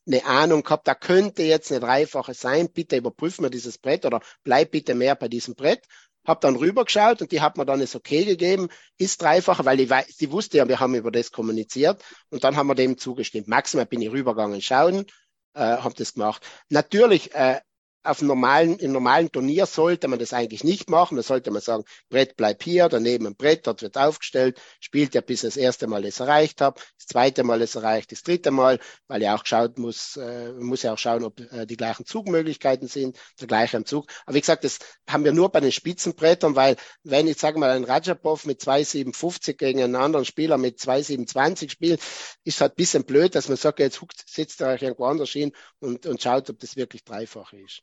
eine 0.08 0.26
Ahnung 0.26 0.64
gehabt, 0.64 0.88
da 0.88 0.96
könnte 0.96 1.44
jetzt 1.44 1.72
eine 1.72 1.82
dreifache 1.82 2.34
sein. 2.34 2.70
Bitte 2.72 2.98
überprüfen 2.98 3.44
wir 3.44 3.50
dieses 3.50 3.78
Brett 3.78 4.06
oder 4.06 4.22
bleib 4.44 4.72
bitte 4.72 4.96
mehr 4.96 5.16
bei 5.16 5.28
diesem 5.28 5.56
Brett. 5.56 5.84
Hab 6.26 6.42
dann 6.42 6.56
rübergeschaut 6.56 7.22
und 7.22 7.32
die 7.32 7.42
hat 7.42 7.58
mir 7.58 7.66
dann 7.66 7.80
das 7.80 7.96
Okay 7.96 8.26
gegeben, 8.26 8.70
ist 8.98 9.22
dreifache, 9.22 9.64
weil 9.64 9.88
weiß, 9.90 10.18
die 10.18 10.32
wusste 10.32 10.58
ja, 10.58 10.68
wir 10.68 10.80
haben 10.80 10.96
über 10.96 11.12
das 11.12 11.32
kommuniziert 11.32 12.04
und 12.30 12.44
dann 12.44 12.56
haben 12.56 12.68
wir 12.68 12.76
dem 12.76 12.98
zugestimmt. 12.98 13.48
Maximal 13.48 13.86
bin 13.86 14.02
ich 14.02 14.12
rübergegangen 14.12 14.62
schauen, 14.62 15.06
äh, 15.54 15.60
habe 15.60 15.94
das 15.96 16.14
gemacht. 16.14 16.44
Natürlich 16.70 17.34
äh, 17.36 17.60
auf 18.06 18.22
normalen, 18.22 18.78
im 18.80 18.92
normalen 18.92 19.32
Turnier 19.32 19.66
sollte 19.66 20.08
man 20.08 20.20
das 20.20 20.34
eigentlich 20.34 20.64
nicht 20.64 20.90
machen. 20.90 21.18
Da 21.18 21.24
sollte 21.24 21.52
man 21.52 21.62
sagen, 21.62 21.84
Brett 22.10 22.36
bleibt 22.36 22.64
hier, 22.64 22.88
daneben 22.90 23.28
ein 23.28 23.36
Brett, 23.36 23.68
dort 23.68 23.82
wird 23.82 23.98
aufgestellt, 23.98 24.62
spielt 24.80 25.16
ja 25.16 25.22
bis 25.22 25.42
das 25.42 25.58
erste 25.58 25.88
Mal 25.88 26.06
es 26.06 26.20
erreicht 26.20 26.62
habe, 26.62 26.80
das 26.98 27.08
zweite 27.08 27.44
Mal 27.44 27.62
es 27.62 27.76
erreicht, 27.76 28.12
das 28.12 28.24
dritte 28.24 28.52
Mal, 28.52 28.80
weil 29.08 29.22
ja 29.22 29.36
auch 29.36 29.46
schaut 29.46 29.78
muss, 29.78 30.18
äh, 30.18 30.52
muss 30.54 30.84
ja 30.84 30.94
auch 30.94 30.98
schauen, 30.98 31.24
ob 31.24 31.40
äh, 31.40 31.66
die 31.66 31.78
gleichen 31.78 32.06
Zugmöglichkeiten 32.06 32.88
sind, 32.88 33.18
der 33.40 33.48
gleiche 33.48 33.84
Zug. 33.84 34.08
Aber 34.26 34.36
wie 34.36 34.42
gesagt, 34.42 34.64
das 34.64 34.80
haben 35.08 35.26
wir 35.26 35.34
nur 35.34 35.50
bei 35.50 35.60
den 35.60 35.72
Spitzenbrettern, 35.72 36.56
weil 36.56 36.76
wenn 37.04 37.28
ich 37.28 37.38
sage 37.38 37.60
mal 37.60 37.72
ein 37.72 37.84
Rajapov 37.84 38.46
mit 38.46 38.62
2,57 38.62 39.54
gegen 39.54 39.82
einen 39.82 39.96
anderen 39.96 40.26
Spieler 40.26 40.58
mit 40.58 40.80
2,27 40.80 41.70
spielt, 41.70 42.02
ist 42.44 42.62
halt 42.62 42.76
bisschen 42.76 43.06
blöd, 43.06 43.36
dass 43.36 43.50
man 43.50 43.58
sagt, 43.58 43.80
jetzt 43.80 44.02
sitzt 44.26 44.62
er 44.62 44.70
euch 44.70 44.82
irgendwo 44.82 45.06
anders 45.06 45.32
hin 45.32 45.52
und, 45.80 46.06
und 46.06 46.22
schaut, 46.22 46.50
ob 46.50 46.60
das 46.60 46.76
wirklich 46.76 47.04
dreifach 47.04 47.54
ist. 47.54 47.82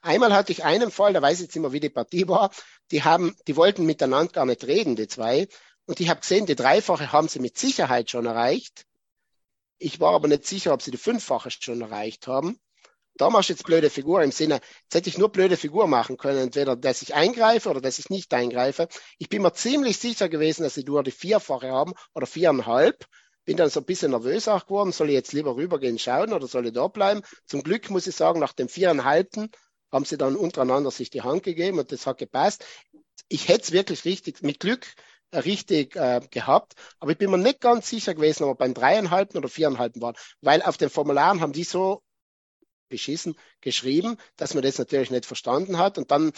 Einmal 0.00 0.32
hatte 0.32 0.52
ich 0.52 0.64
einen 0.64 0.90
Fall, 0.90 1.12
da 1.12 1.22
weiß 1.22 1.38
ich 1.38 1.46
jetzt 1.46 1.56
immer, 1.56 1.72
wie 1.72 1.80
die 1.80 1.90
Partie 1.90 2.28
war. 2.28 2.50
Die 2.90 3.02
haben, 3.04 3.36
die 3.46 3.56
wollten 3.56 3.84
miteinander 3.84 4.32
gar 4.32 4.46
nicht 4.46 4.64
reden, 4.64 4.96
die 4.96 5.08
zwei. 5.08 5.48
Und 5.86 6.00
ich 6.00 6.08
habe 6.08 6.20
gesehen, 6.20 6.46
die 6.46 6.54
Dreifache 6.54 7.12
haben 7.12 7.28
sie 7.28 7.40
mit 7.40 7.58
Sicherheit 7.58 8.10
schon 8.10 8.26
erreicht. 8.26 8.84
Ich 9.78 10.00
war 10.00 10.14
aber 10.14 10.28
nicht 10.28 10.46
sicher, 10.46 10.72
ob 10.72 10.82
sie 10.82 10.90
die 10.90 10.98
Fünffache 10.98 11.50
schon 11.50 11.80
erreicht 11.80 12.26
haben. 12.26 12.58
Da 13.16 13.28
machst 13.28 13.50
du 13.50 13.52
jetzt 13.52 13.64
blöde 13.64 13.90
Figur 13.90 14.22
im 14.22 14.32
Sinne, 14.32 14.60
jetzt 14.84 14.94
hätte 14.94 15.10
ich 15.10 15.18
nur 15.18 15.30
blöde 15.30 15.56
Figur 15.58 15.86
machen 15.86 16.16
können, 16.16 16.38
entweder 16.38 16.76
dass 16.76 17.02
ich 17.02 17.14
eingreife 17.14 17.68
oder 17.68 17.80
dass 17.80 17.98
ich 17.98 18.08
nicht 18.08 18.32
eingreife. 18.32 18.88
Ich 19.18 19.28
bin 19.28 19.42
mir 19.42 19.52
ziemlich 19.52 19.98
sicher 19.98 20.28
gewesen, 20.30 20.62
dass 20.62 20.74
sie 20.74 20.84
nur 20.84 21.02
die 21.02 21.10
Vierfache 21.10 21.70
haben 21.70 21.92
oder 22.14 22.26
viereinhalb 22.26 23.06
bin 23.44 23.56
dann 23.56 23.70
so 23.70 23.80
ein 23.80 23.86
bisschen 23.86 24.12
nervös 24.12 24.48
auch 24.48 24.66
geworden, 24.66 24.92
soll 24.92 25.08
ich 25.08 25.14
jetzt 25.14 25.32
lieber 25.32 25.56
rübergehen 25.56 25.98
schauen 25.98 26.32
oder 26.32 26.46
soll 26.46 26.66
ich 26.66 26.72
da 26.72 26.86
bleiben? 26.88 27.22
Zum 27.46 27.62
Glück 27.62 27.90
muss 27.90 28.06
ich 28.06 28.14
sagen, 28.14 28.40
nach 28.40 28.52
dem 28.52 28.68
viereinhalbten 28.68 29.50
haben 29.90 30.04
sie 30.04 30.16
dann 30.16 30.36
untereinander 30.36 30.90
sich 30.90 31.10
die 31.10 31.22
Hand 31.22 31.42
gegeben 31.42 31.78
und 31.78 31.92
das 31.92 32.06
hat 32.06 32.18
gepasst. 32.18 32.64
Ich 33.28 33.48
hätte 33.48 33.62
es 33.62 33.72
wirklich 33.72 34.04
richtig, 34.04 34.42
mit 34.42 34.60
Glück 34.60 34.86
äh, 35.30 35.38
richtig 35.38 35.96
äh, 35.96 36.20
gehabt, 36.30 36.74
aber 36.98 37.12
ich 37.12 37.18
bin 37.18 37.30
mir 37.30 37.38
nicht 37.38 37.60
ganz 37.60 37.88
sicher 37.88 38.14
gewesen, 38.14 38.44
ob 38.44 38.50
wir 38.50 38.54
beim 38.66 38.74
dreieinhalbten 38.74 39.38
oder 39.38 39.48
viereinhalbten 39.48 40.00
waren, 40.00 40.16
weil 40.40 40.62
auf 40.62 40.76
den 40.76 40.90
Formularen 40.90 41.40
haben 41.40 41.52
die 41.52 41.64
so 41.64 42.02
beschissen 42.88 43.36
geschrieben, 43.60 44.18
dass 44.36 44.54
man 44.54 44.62
das 44.62 44.78
natürlich 44.78 45.10
nicht 45.10 45.26
verstanden 45.26 45.78
hat 45.78 45.98
und 45.98 46.10
dann 46.10 46.32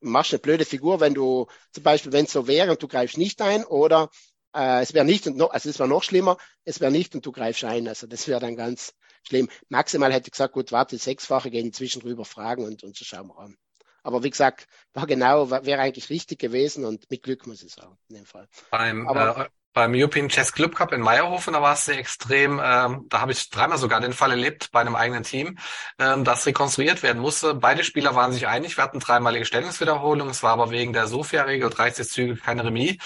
machst 0.00 0.32
du 0.32 0.36
eine 0.36 0.42
blöde 0.42 0.64
Figur, 0.64 1.00
wenn 1.00 1.14
du 1.14 1.46
zum 1.72 1.82
Beispiel, 1.82 2.12
wenn 2.12 2.26
es 2.26 2.32
so 2.32 2.46
wäre 2.46 2.70
und 2.72 2.82
du 2.82 2.88
greifst 2.88 3.18
nicht 3.18 3.40
ein 3.40 3.64
oder 3.64 4.10
äh, 4.56 4.82
es 4.82 4.94
wäre 4.94 5.04
nicht 5.04 5.26
und 5.26 5.36
noch, 5.36 5.50
also 5.50 5.68
es 5.68 5.78
wäre 5.78 5.88
noch 5.88 6.02
schlimmer, 6.02 6.38
es 6.64 6.80
wäre 6.80 6.90
nicht 6.90 7.14
und 7.14 7.24
du 7.24 7.32
greifst 7.32 7.64
ein. 7.64 7.88
Also 7.88 8.06
das 8.06 8.26
wäre 8.26 8.40
dann 8.40 8.56
ganz 8.56 8.94
schlimm. 9.22 9.48
Maximal 9.68 10.12
hätte 10.12 10.28
ich 10.28 10.32
gesagt, 10.32 10.54
gut, 10.54 10.72
warte, 10.72 10.98
sechsfache 10.98 11.50
gehen 11.50 11.66
inzwischen 11.66 12.02
rüber 12.02 12.24
fragen 12.24 12.64
und, 12.64 12.82
und 12.82 12.96
so 12.96 13.04
schauen 13.04 13.28
wir 13.28 13.38
an. 13.38 13.56
Aber 14.02 14.22
wie 14.22 14.30
gesagt, 14.30 14.66
war 14.94 15.06
genau, 15.06 15.50
wäre 15.50 15.80
eigentlich 15.80 16.10
richtig 16.10 16.38
gewesen 16.38 16.84
und 16.84 17.10
mit 17.10 17.24
Glück 17.24 17.46
muss 17.46 17.62
ich 17.62 17.72
sagen, 17.72 17.98
in 18.08 18.16
dem 18.16 18.24
Fall. 18.24 18.46
Beim, 18.70 19.08
Aber, 19.08 19.46
äh, 19.46 19.48
beim 19.72 19.92
European 19.94 20.28
Chess 20.28 20.52
Club 20.52 20.76
Cup 20.76 20.92
in 20.92 21.00
Meierhofen, 21.00 21.52
da 21.52 21.60
war 21.60 21.74
es 21.74 21.84
sehr 21.84 21.98
extrem, 21.98 22.60
ähm, 22.62 23.06
da 23.08 23.20
habe 23.20 23.32
ich 23.32 23.50
dreimal 23.50 23.78
sogar 23.78 24.00
den 24.00 24.12
Fall 24.12 24.30
erlebt 24.30 24.70
bei 24.70 24.80
einem 24.80 24.94
eigenen 24.94 25.24
Team, 25.24 25.58
ähm, 25.98 26.22
das 26.22 26.46
rekonstruiert 26.46 27.02
werden 27.02 27.20
musste. 27.20 27.54
Beide 27.54 27.82
Spieler 27.82 28.14
waren 28.14 28.32
sich 28.32 28.46
einig, 28.46 28.76
wir 28.78 28.84
hatten 28.84 29.00
dreimalige 29.00 29.44
Stellungswiederholungen, 29.44 30.30
es 30.30 30.44
war 30.44 30.52
aber 30.52 30.70
wegen 30.70 30.92
der 30.92 31.08
Sofia-Regel 31.08 31.68
30 31.68 32.08
Züge 32.08 32.36
keine 32.36 32.64
Remis. 32.64 32.96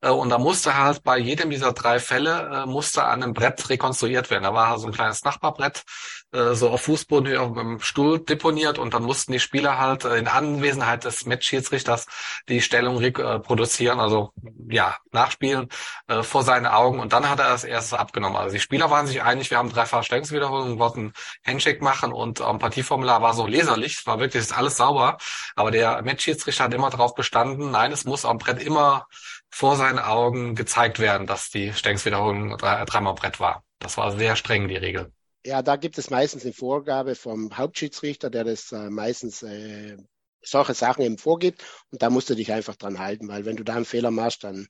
Äh, 0.00 0.10
und 0.10 0.30
da 0.30 0.38
musste 0.38 0.76
halt 0.76 1.02
bei 1.02 1.18
jedem 1.18 1.50
dieser 1.50 1.72
drei 1.72 1.98
Fälle, 1.98 2.64
äh, 2.64 2.66
musste 2.66 3.04
an 3.04 3.22
einem 3.22 3.34
Brett 3.34 3.68
rekonstruiert 3.68 4.30
werden. 4.30 4.44
Da 4.44 4.54
war 4.54 4.68
halt 4.68 4.80
so 4.80 4.86
ein 4.86 4.92
kleines 4.92 5.24
Nachbarbrett, 5.24 5.84
äh, 6.32 6.54
so 6.54 6.70
auf 6.70 6.82
Fußboden 6.82 7.36
auf 7.38 7.54
dem 7.54 7.80
Stuhl 7.80 8.20
deponiert 8.20 8.78
und 8.78 8.94
dann 8.94 9.02
mussten 9.02 9.32
die 9.32 9.40
Spieler 9.40 9.78
halt 9.78 10.04
äh, 10.04 10.16
in 10.18 10.28
Anwesenheit 10.28 11.04
des 11.04 11.26
Match-Schiedsrichters 11.26 12.06
die 12.48 12.60
Stellung 12.60 12.98
reproduzieren, 12.98 14.00
also 14.00 14.32
ja, 14.68 14.96
nachspielen 15.12 15.68
äh, 16.06 16.22
vor 16.22 16.42
seinen 16.42 16.66
Augen 16.66 17.00
und 17.00 17.12
dann 17.12 17.28
hat 17.28 17.40
er 17.40 17.48
das 17.48 17.64
erste 17.64 17.98
abgenommen. 17.98 18.36
Also 18.36 18.54
die 18.54 18.60
Spieler 18.60 18.90
waren 18.90 19.06
sich 19.06 19.22
einig, 19.22 19.50
wir 19.50 19.58
haben 19.58 19.70
dreifach 19.70 20.04
Stellungswiederholungen, 20.04 20.78
wollten 20.78 21.12
Handshake 21.46 21.82
machen 21.82 22.12
und 22.12 22.40
am 22.40 22.58
Partieformular 22.58 23.22
war 23.22 23.34
so 23.34 23.46
leserlich, 23.46 24.06
war 24.06 24.20
wirklich 24.20 24.52
alles 24.54 24.76
sauber, 24.76 25.18
aber 25.56 25.70
der 25.70 26.02
Match-Schiedsrichter 26.02 26.64
hat 26.64 26.74
immer 26.74 26.90
darauf 26.90 27.14
bestanden, 27.14 27.70
nein, 27.70 27.92
es 27.92 28.04
muss 28.04 28.24
am 28.24 28.38
Brett 28.38 28.62
immer 28.62 29.06
vor 29.50 29.76
seinen 29.76 29.98
Augen 29.98 30.54
gezeigt 30.54 30.98
werden, 30.98 31.26
dass 31.26 31.50
die 31.50 31.72
Stellungswiederholung 31.72 32.58
dreimal 32.58 33.14
Brett 33.14 33.40
war. 33.40 33.64
Das 33.78 33.96
war 33.96 34.16
sehr 34.16 34.36
streng, 34.36 34.68
die 34.68 34.76
Regel. 34.76 35.12
Ja, 35.44 35.62
da 35.62 35.76
gibt 35.76 35.98
es 35.98 36.10
meistens 36.10 36.44
eine 36.44 36.52
Vorgabe 36.52 37.14
vom 37.14 37.56
Hauptschiedsrichter, 37.56 38.28
der 38.28 38.44
das 38.44 38.72
äh, 38.72 38.90
meistens 38.90 39.42
äh, 39.42 39.96
solche 40.42 40.74
Sachen 40.74 41.02
eben 41.02 41.18
vorgibt. 41.18 41.64
Und 41.90 42.02
da 42.02 42.10
musst 42.10 42.28
du 42.30 42.34
dich 42.34 42.52
einfach 42.52 42.76
dran 42.76 42.98
halten, 42.98 43.28
weil 43.28 43.44
wenn 43.44 43.56
du 43.56 43.64
da 43.64 43.74
einen 43.76 43.84
Fehler 43.84 44.10
machst, 44.10 44.44
dann, 44.44 44.68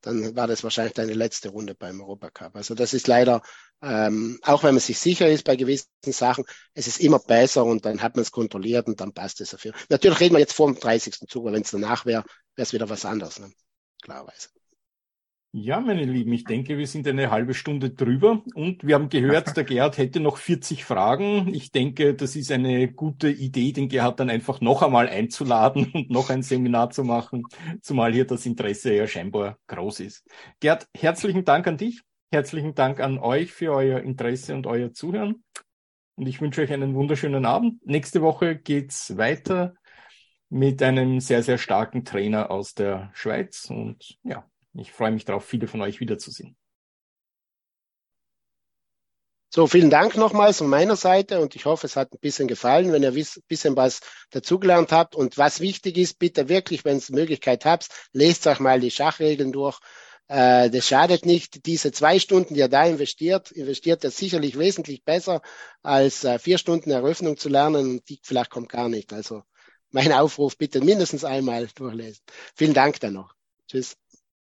dann 0.00 0.36
war 0.36 0.46
das 0.46 0.64
wahrscheinlich 0.64 0.94
deine 0.94 1.14
letzte 1.14 1.50
Runde 1.50 1.74
beim 1.74 2.00
Europacup. 2.00 2.56
Also 2.56 2.74
das 2.74 2.94
ist 2.94 3.06
leider, 3.06 3.42
ähm, 3.82 4.38
auch 4.42 4.64
wenn 4.64 4.74
man 4.74 4.80
sich 4.80 4.98
sicher 4.98 5.28
ist 5.28 5.44
bei 5.44 5.56
gewissen 5.56 5.88
Sachen, 6.04 6.44
es 6.74 6.86
ist 6.86 7.00
immer 7.00 7.20
besser 7.20 7.64
und 7.64 7.84
dann 7.84 8.02
hat 8.02 8.16
man 8.16 8.22
es 8.22 8.32
kontrolliert 8.32 8.86
und 8.86 9.00
dann 9.00 9.12
passt 9.12 9.40
es 9.40 9.50
dafür. 9.50 9.72
Natürlich 9.88 10.20
reden 10.20 10.34
wir 10.34 10.40
jetzt 10.40 10.54
vor 10.54 10.70
dem 10.70 10.78
30. 10.80 11.14
Zug, 11.28 11.44
aber 11.44 11.54
wenn 11.54 11.62
es 11.62 11.70
danach 11.70 12.06
wäre, 12.06 12.24
wäre 12.54 12.64
es 12.64 12.72
wieder 12.72 12.88
was 12.88 13.04
anderes. 13.04 13.38
Ne? 13.38 13.52
Klarerweise. 14.02 14.48
Ja, 15.52 15.80
meine 15.80 16.04
Lieben, 16.04 16.32
ich 16.34 16.44
denke, 16.44 16.76
wir 16.76 16.86
sind 16.86 17.08
eine 17.08 17.30
halbe 17.30 17.54
Stunde 17.54 17.88
drüber 17.88 18.42
und 18.54 18.86
wir 18.86 18.94
haben 18.94 19.08
gehört, 19.08 19.56
der 19.56 19.64
Gerhard 19.64 19.96
hätte 19.96 20.20
noch 20.20 20.36
40 20.36 20.84
Fragen. 20.84 21.52
Ich 21.54 21.72
denke, 21.72 22.14
das 22.14 22.36
ist 22.36 22.52
eine 22.52 22.92
gute 22.92 23.30
Idee, 23.30 23.72
den 23.72 23.88
Gerhard 23.88 24.20
dann 24.20 24.28
einfach 24.28 24.60
noch 24.60 24.82
einmal 24.82 25.08
einzuladen 25.08 25.90
und 25.94 26.10
noch 26.10 26.28
ein 26.28 26.42
Seminar 26.42 26.90
zu 26.90 27.02
machen, 27.02 27.44
zumal 27.80 28.12
hier 28.12 28.26
das 28.26 28.44
Interesse 28.44 28.94
ja 28.94 29.06
scheinbar 29.06 29.58
groß 29.68 30.00
ist. 30.00 30.26
Gerhard, 30.60 30.86
herzlichen 30.94 31.46
Dank 31.46 31.66
an 31.66 31.78
dich, 31.78 32.02
herzlichen 32.30 32.74
Dank 32.74 33.00
an 33.00 33.18
euch 33.18 33.50
für 33.50 33.72
euer 33.72 34.00
Interesse 34.00 34.54
und 34.54 34.66
euer 34.66 34.92
Zuhören 34.92 35.42
und 36.18 36.26
ich 36.26 36.40
wünsche 36.40 36.62
euch 36.62 36.72
einen 36.72 36.94
wunderschönen 36.94 37.46
Abend. 37.46 37.86
Nächste 37.86 38.22
Woche 38.22 38.56
geht's 38.56 39.16
weiter 39.16 39.74
mit 40.50 40.82
einem 40.82 41.20
sehr, 41.20 41.42
sehr 41.42 41.58
starken 41.58 42.04
Trainer 42.04 42.50
aus 42.50 42.74
der 42.74 43.10
Schweiz. 43.14 43.68
Und 43.70 44.18
ja, 44.22 44.48
ich 44.74 44.92
freue 44.92 45.10
mich 45.10 45.24
darauf, 45.24 45.44
viele 45.44 45.66
von 45.66 45.80
euch 45.80 46.00
wiederzusehen. 46.00 46.56
So, 49.50 49.66
vielen 49.66 49.88
Dank 49.88 50.14
nochmals 50.16 50.58
von 50.58 50.68
meiner 50.68 50.96
Seite 50.96 51.40
und 51.40 51.56
ich 51.56 51.64
hoffe, 51.64 51.86
es 51.86 51.96
hat 51.96 52.12
ein 52.12 52.18
bisschen 52.20 52.48
gefallen, 52.48 52.92
wenn 52.92 53.02
ihr 53.02 53.12
ein 53.12 53.26
bisschen 53.48 53.76
was 53.76 54.00
dazugelernt 54.30 54.92
habt. 54.92 55.16
Und 55.16 55.38
was 55.38 55.60
wichtig 55.60 55.96
ist, 55.96 56.18
bitte 56.18 56.50
wirklich, 56.50 56.84
wenn 56.84 56.98
es 56.98 57.08
Möglichkeit 57.08 57.64
habt, 57.64 57.88
lest 58.12 58.46
euch 58.46 58.60
mal 58.60 58.78
die 58.78 58.90
Schachregeln 58.90 59.50
durch. 59.50 59.78
Äh, 60.28 60.68
das 60.68 60.86
schadet 60.86 61.24
nicht. 61.24 61.64
Diese 61.64 61.92
zwei 61.92 62.18
Stunden, 62.18 62.52
die 62.54 62.60
ihr 62.60 62.68
da 62.68 62.84
investiert, 62.84 63.50
investiert 63.50 64.04
ihr 64.04 64.10
sicherlich 64.10 64.58
wesentlich 64.58 65.02
besser, 65.02 65.40
als 65.82 66.24
äh, 66.24 66.38
vier 66.38 66.58
Stunden 66.58 66.90
Eröffnung 66.90 67.38
zu 67.38 67.48
lernen. 67.48 68.02
Die 68.06 68.20
vielleicht 68.22 68.50
kommt 68.50 68.68
gar 68.68 68.90
nicht. 68.90 69.14
Also 69.14 69.44
mein 69.90 70.12
Aufruf 70.12 70.56
bitte 70.56 70.80
mindestens 70.80 71.24
einmal 71.24 71.68
durchlesen. 71.74 72.22
Vielen 72.54 72.74
Dank 72.74 73.00
dann 73.00 73.14
noch. 73.14 73.34
Tschüss. 73.68 73.96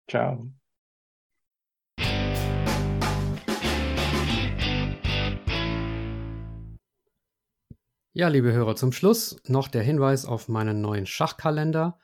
Ciao. 0.08 0.50
Ja, 8.18 8.28
liebe 8.28 8.50
Hörer, 8.50 8.76
zum 8.76 8.92
Schluss 8.92 9.36
noch 9.44 9.68
der 9.68 9.82
Hinweis 9.82 10.24
auf 10.24 10.48
meinen 10.48 10.80
neuen 10.80 11.04
Schachkalender, 11.04 11.98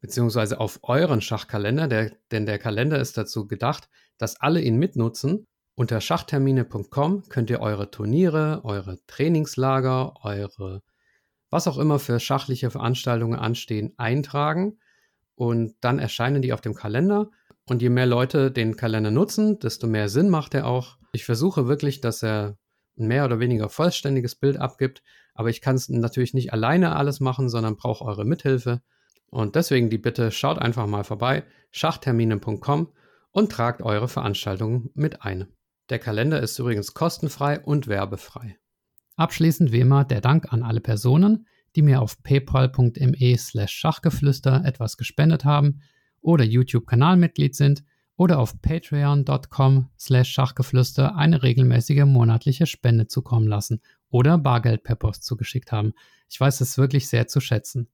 beziehungsweise 0.00 0.60
auf 0.60 0.78
euren 0.84 1.20
Schachkalender, 1.20 1.88
der, 1.88 2.12
denn 2.30 2.46
der 2.46 2.60
Kalender 2.60 3.00
ist 3.00 3.18
dazu 3.18 3.48
gedacht, 3.48 3.88
dass 4.18 4.40
alle 4.40 4.60
ihn 4.60 4.76
mitnutzen 4.76 5.46
Unter 5.74 6.00
schachtermine.com 6.00 7.28
könnt 7.28 7.50
ihr 7.50 7.58
eure 7.58 7.90
Turniere, 7.90 8.60
eure 8.62 8.98
Trainingslager, 9.08 10.14
eure 10.22 10.82
was 11.50 11.66
auch 11.66 11.78
immer 11.78 11.98
für 11.98 12.20
schachliche 12.20 12.70
Veranstaltungen 12.70 13.38
anstehen, 13.38 13.94
eintragen 13.96 14.78
und 15.34 15.74
dann 15.80 15.98
erscheinen 15.98 16.42
die 16.42 16.52
auf 16.52 16.60
dem 16.60 16.74
Kalender. 16.74 17.30
Und 17.66 17.82
je 17.82 17.90
mehr 17.90 18.06
Leute 18.06 18.50
den 18.50 18.76
Kalender 18.76 19.10
nutzen, 19.10 19.58
desto 19.58 19.86
mehr 19.86 20.08
Sinn 20.08 20.30
macht 20.30 20.54
er 20.54 20.66
auch. 20.66 20.96
Ich 21.12 21.24
versuche 21.24 21.68
wirklich, 21.68 22.00
dass 22.00 22.22
er 22.22 22.56
ein 22.98 23.08
mehr 23.08 23.24
oder 23.24 23.40
weniger 23.40 23.68
vollständiges 23.68 24.34
Bild 24.34 24.56
abgibt, 24.56 25.02
aber 25.34 25.50
ich 25.50 25.60
kann 25.60 25.76
es 25.76 25.88
natürlich 25.88 26.34
nicht 26.34 26.52
alleine 26.52 26.96
alles 26.96 27.20
machen, 27.20 27.48
sondern 27.48 27.76
brauche 27.76 28.04
eure 28.04 28.24
Mithilfe. 28.24 28.82
Und 29.30 29.54
deswegen 29.54 29.90
die 29.90 29.98
Bitte, 29.98 30.30
schaut 30.30 30.58
einfach 30.58 30.86
mal 30.86 31.04
vorbei, 31.04 31.44
schachtermine.com 31.70 32.92
und 33.30 33.52
tragt 33.52 33.82
eure 33.82 34.08
Veranstaltungen 34.08 34.90
mit 34.94 35.22
ein. 35.22 35.52
Der 35.90 35.98
Kalender 35.98 36.40
ist 36.40 36.58
übrigens 36.58 36.94
kostenfrei 36.94 37.60
und 37.60 37.86
werbefrei. 37.86 38.58
Abschließend 39.18 39.72
wie 39.72 39.80
immer 39.80 40.04
der 40.04 40.20
Dank 40.20 40.52
an 40.52 40.62
alle 40.62 40.80
Personen, 40.80 41.48
die 41.74 41.82
mir 41.82 42.00
auf 42.00 42.22
paypal.me 42.22 43.36
slash 43.36 43.72
Schachgeflüster 43.72 44.64
etwas 44.64 44.96
gespendet 44.96 45.44
haben 45.44 45.80
oder 46.20 46.44
YouTube-Kanalmitglied 46.44 47.56
sind 47.56 47.82
oder 48.16 48.38
auf 48.38 48.62
patreon.com 48.62 49.90
slash 49.98 50.30
Schachgeflüster 50.30 51.16
eine 51.16 51.42
regelmäßige 51.42 52.04
monatliche 52.04 52.66
Spende 52.66 53.08
zukommen 53.08 53.48
lassen 53.48 53.80
oder 54.08 54.38
Bargeld 54.38 54.84
per 54.84 54.94
Post 54.94 55.24
zugeschickt 55.24 55.72
haben. 55.72 55.94
Ich 56.30 56.38
weiß 56.38 56.60
es 56.60 56.78
wirklich 56.78 57.08
sehr 57.08 57.26
zu 57.26 57.40
schätzen. 57.40 57.88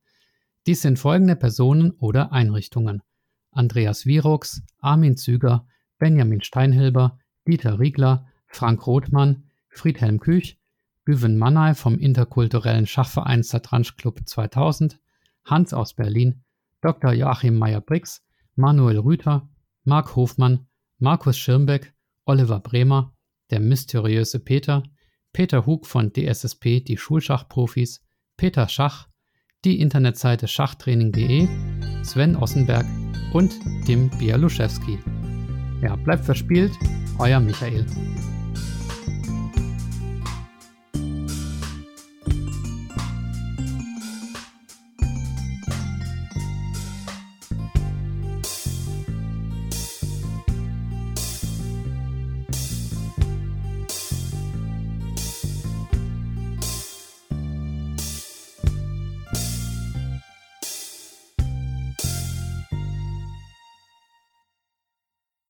Dies 0.66 0.82
sind 0.82 0.98
folgende 0.98 1.36
Personen 1.36 1.92
oder 1.92 2.32
Einrichtungen. 2.32 3.02
Andreas 3.50 4.04
Virux, 4.04 4.62
Armin 4.78 5.16
Züger, 5.16 5.66
Benjamin 5.98 6.42
Steinhilber, 6.42 7.18
Dieter 7.48 7.78
Riegler, 7.78 8.26
Frank 8.46 8.86
Rothmann, 8.86 9.44
Friedhelm 9.70 10.20
Küch, 10.20 10.58
Güven 11.04 11.36
Mannay 11.36 11.74
vom 11.74 11.98
interkulturellen 11.98 12.86
Schachverein 12.86 13.42
Satranj 13.42 13.96
Club 13.96 14.20
2000, 14.24 14.98
Hans 15.44 15.74
aus 15.74 15.94
Berlin, 15.94 16.42
Dr. 16.80 17.12
Joachim 17.12 17.58
Meyer-Brix, 17.58 18.22
Manuel 18.56 18.98
Rüther, 18.98 19.48
Marc 19.84 20.16
Hofmann, 20.16 20.66
Markus 20.98 21.36
Schirmbeck, 21.36 21.94
Oliver 22.24 22.60
Bremer, 22.60 23.14
der 23.50 23.60
mysteriöse 23.60 24.40
Peter, 24.40 24.82
Peter 25.32 25.66
Hug 25.66 25.86
von 25.86 26.12
DSSP 26.12 26.80
Die 26.80 26.96
Schulschachprofis, 26.96 28.02
Peter 28.36 28.68
Schach, 28.68 29.08
die 29.64 29.80
Internetseite 29.80 30.48
schachtraining.de, 30.48 31.48
Sven 32.02 32.36
Ossenberg 32.36 32.86
und 33.32 33.58
Tim 33.84 34.10
Bialuszewski. 34.18 34.98
Ja, 35.82 35.96
bleibt 35.96 36.24
verspielt, 36.24 36.72
euer 37.18 37.40
Michael. 37.40 37.86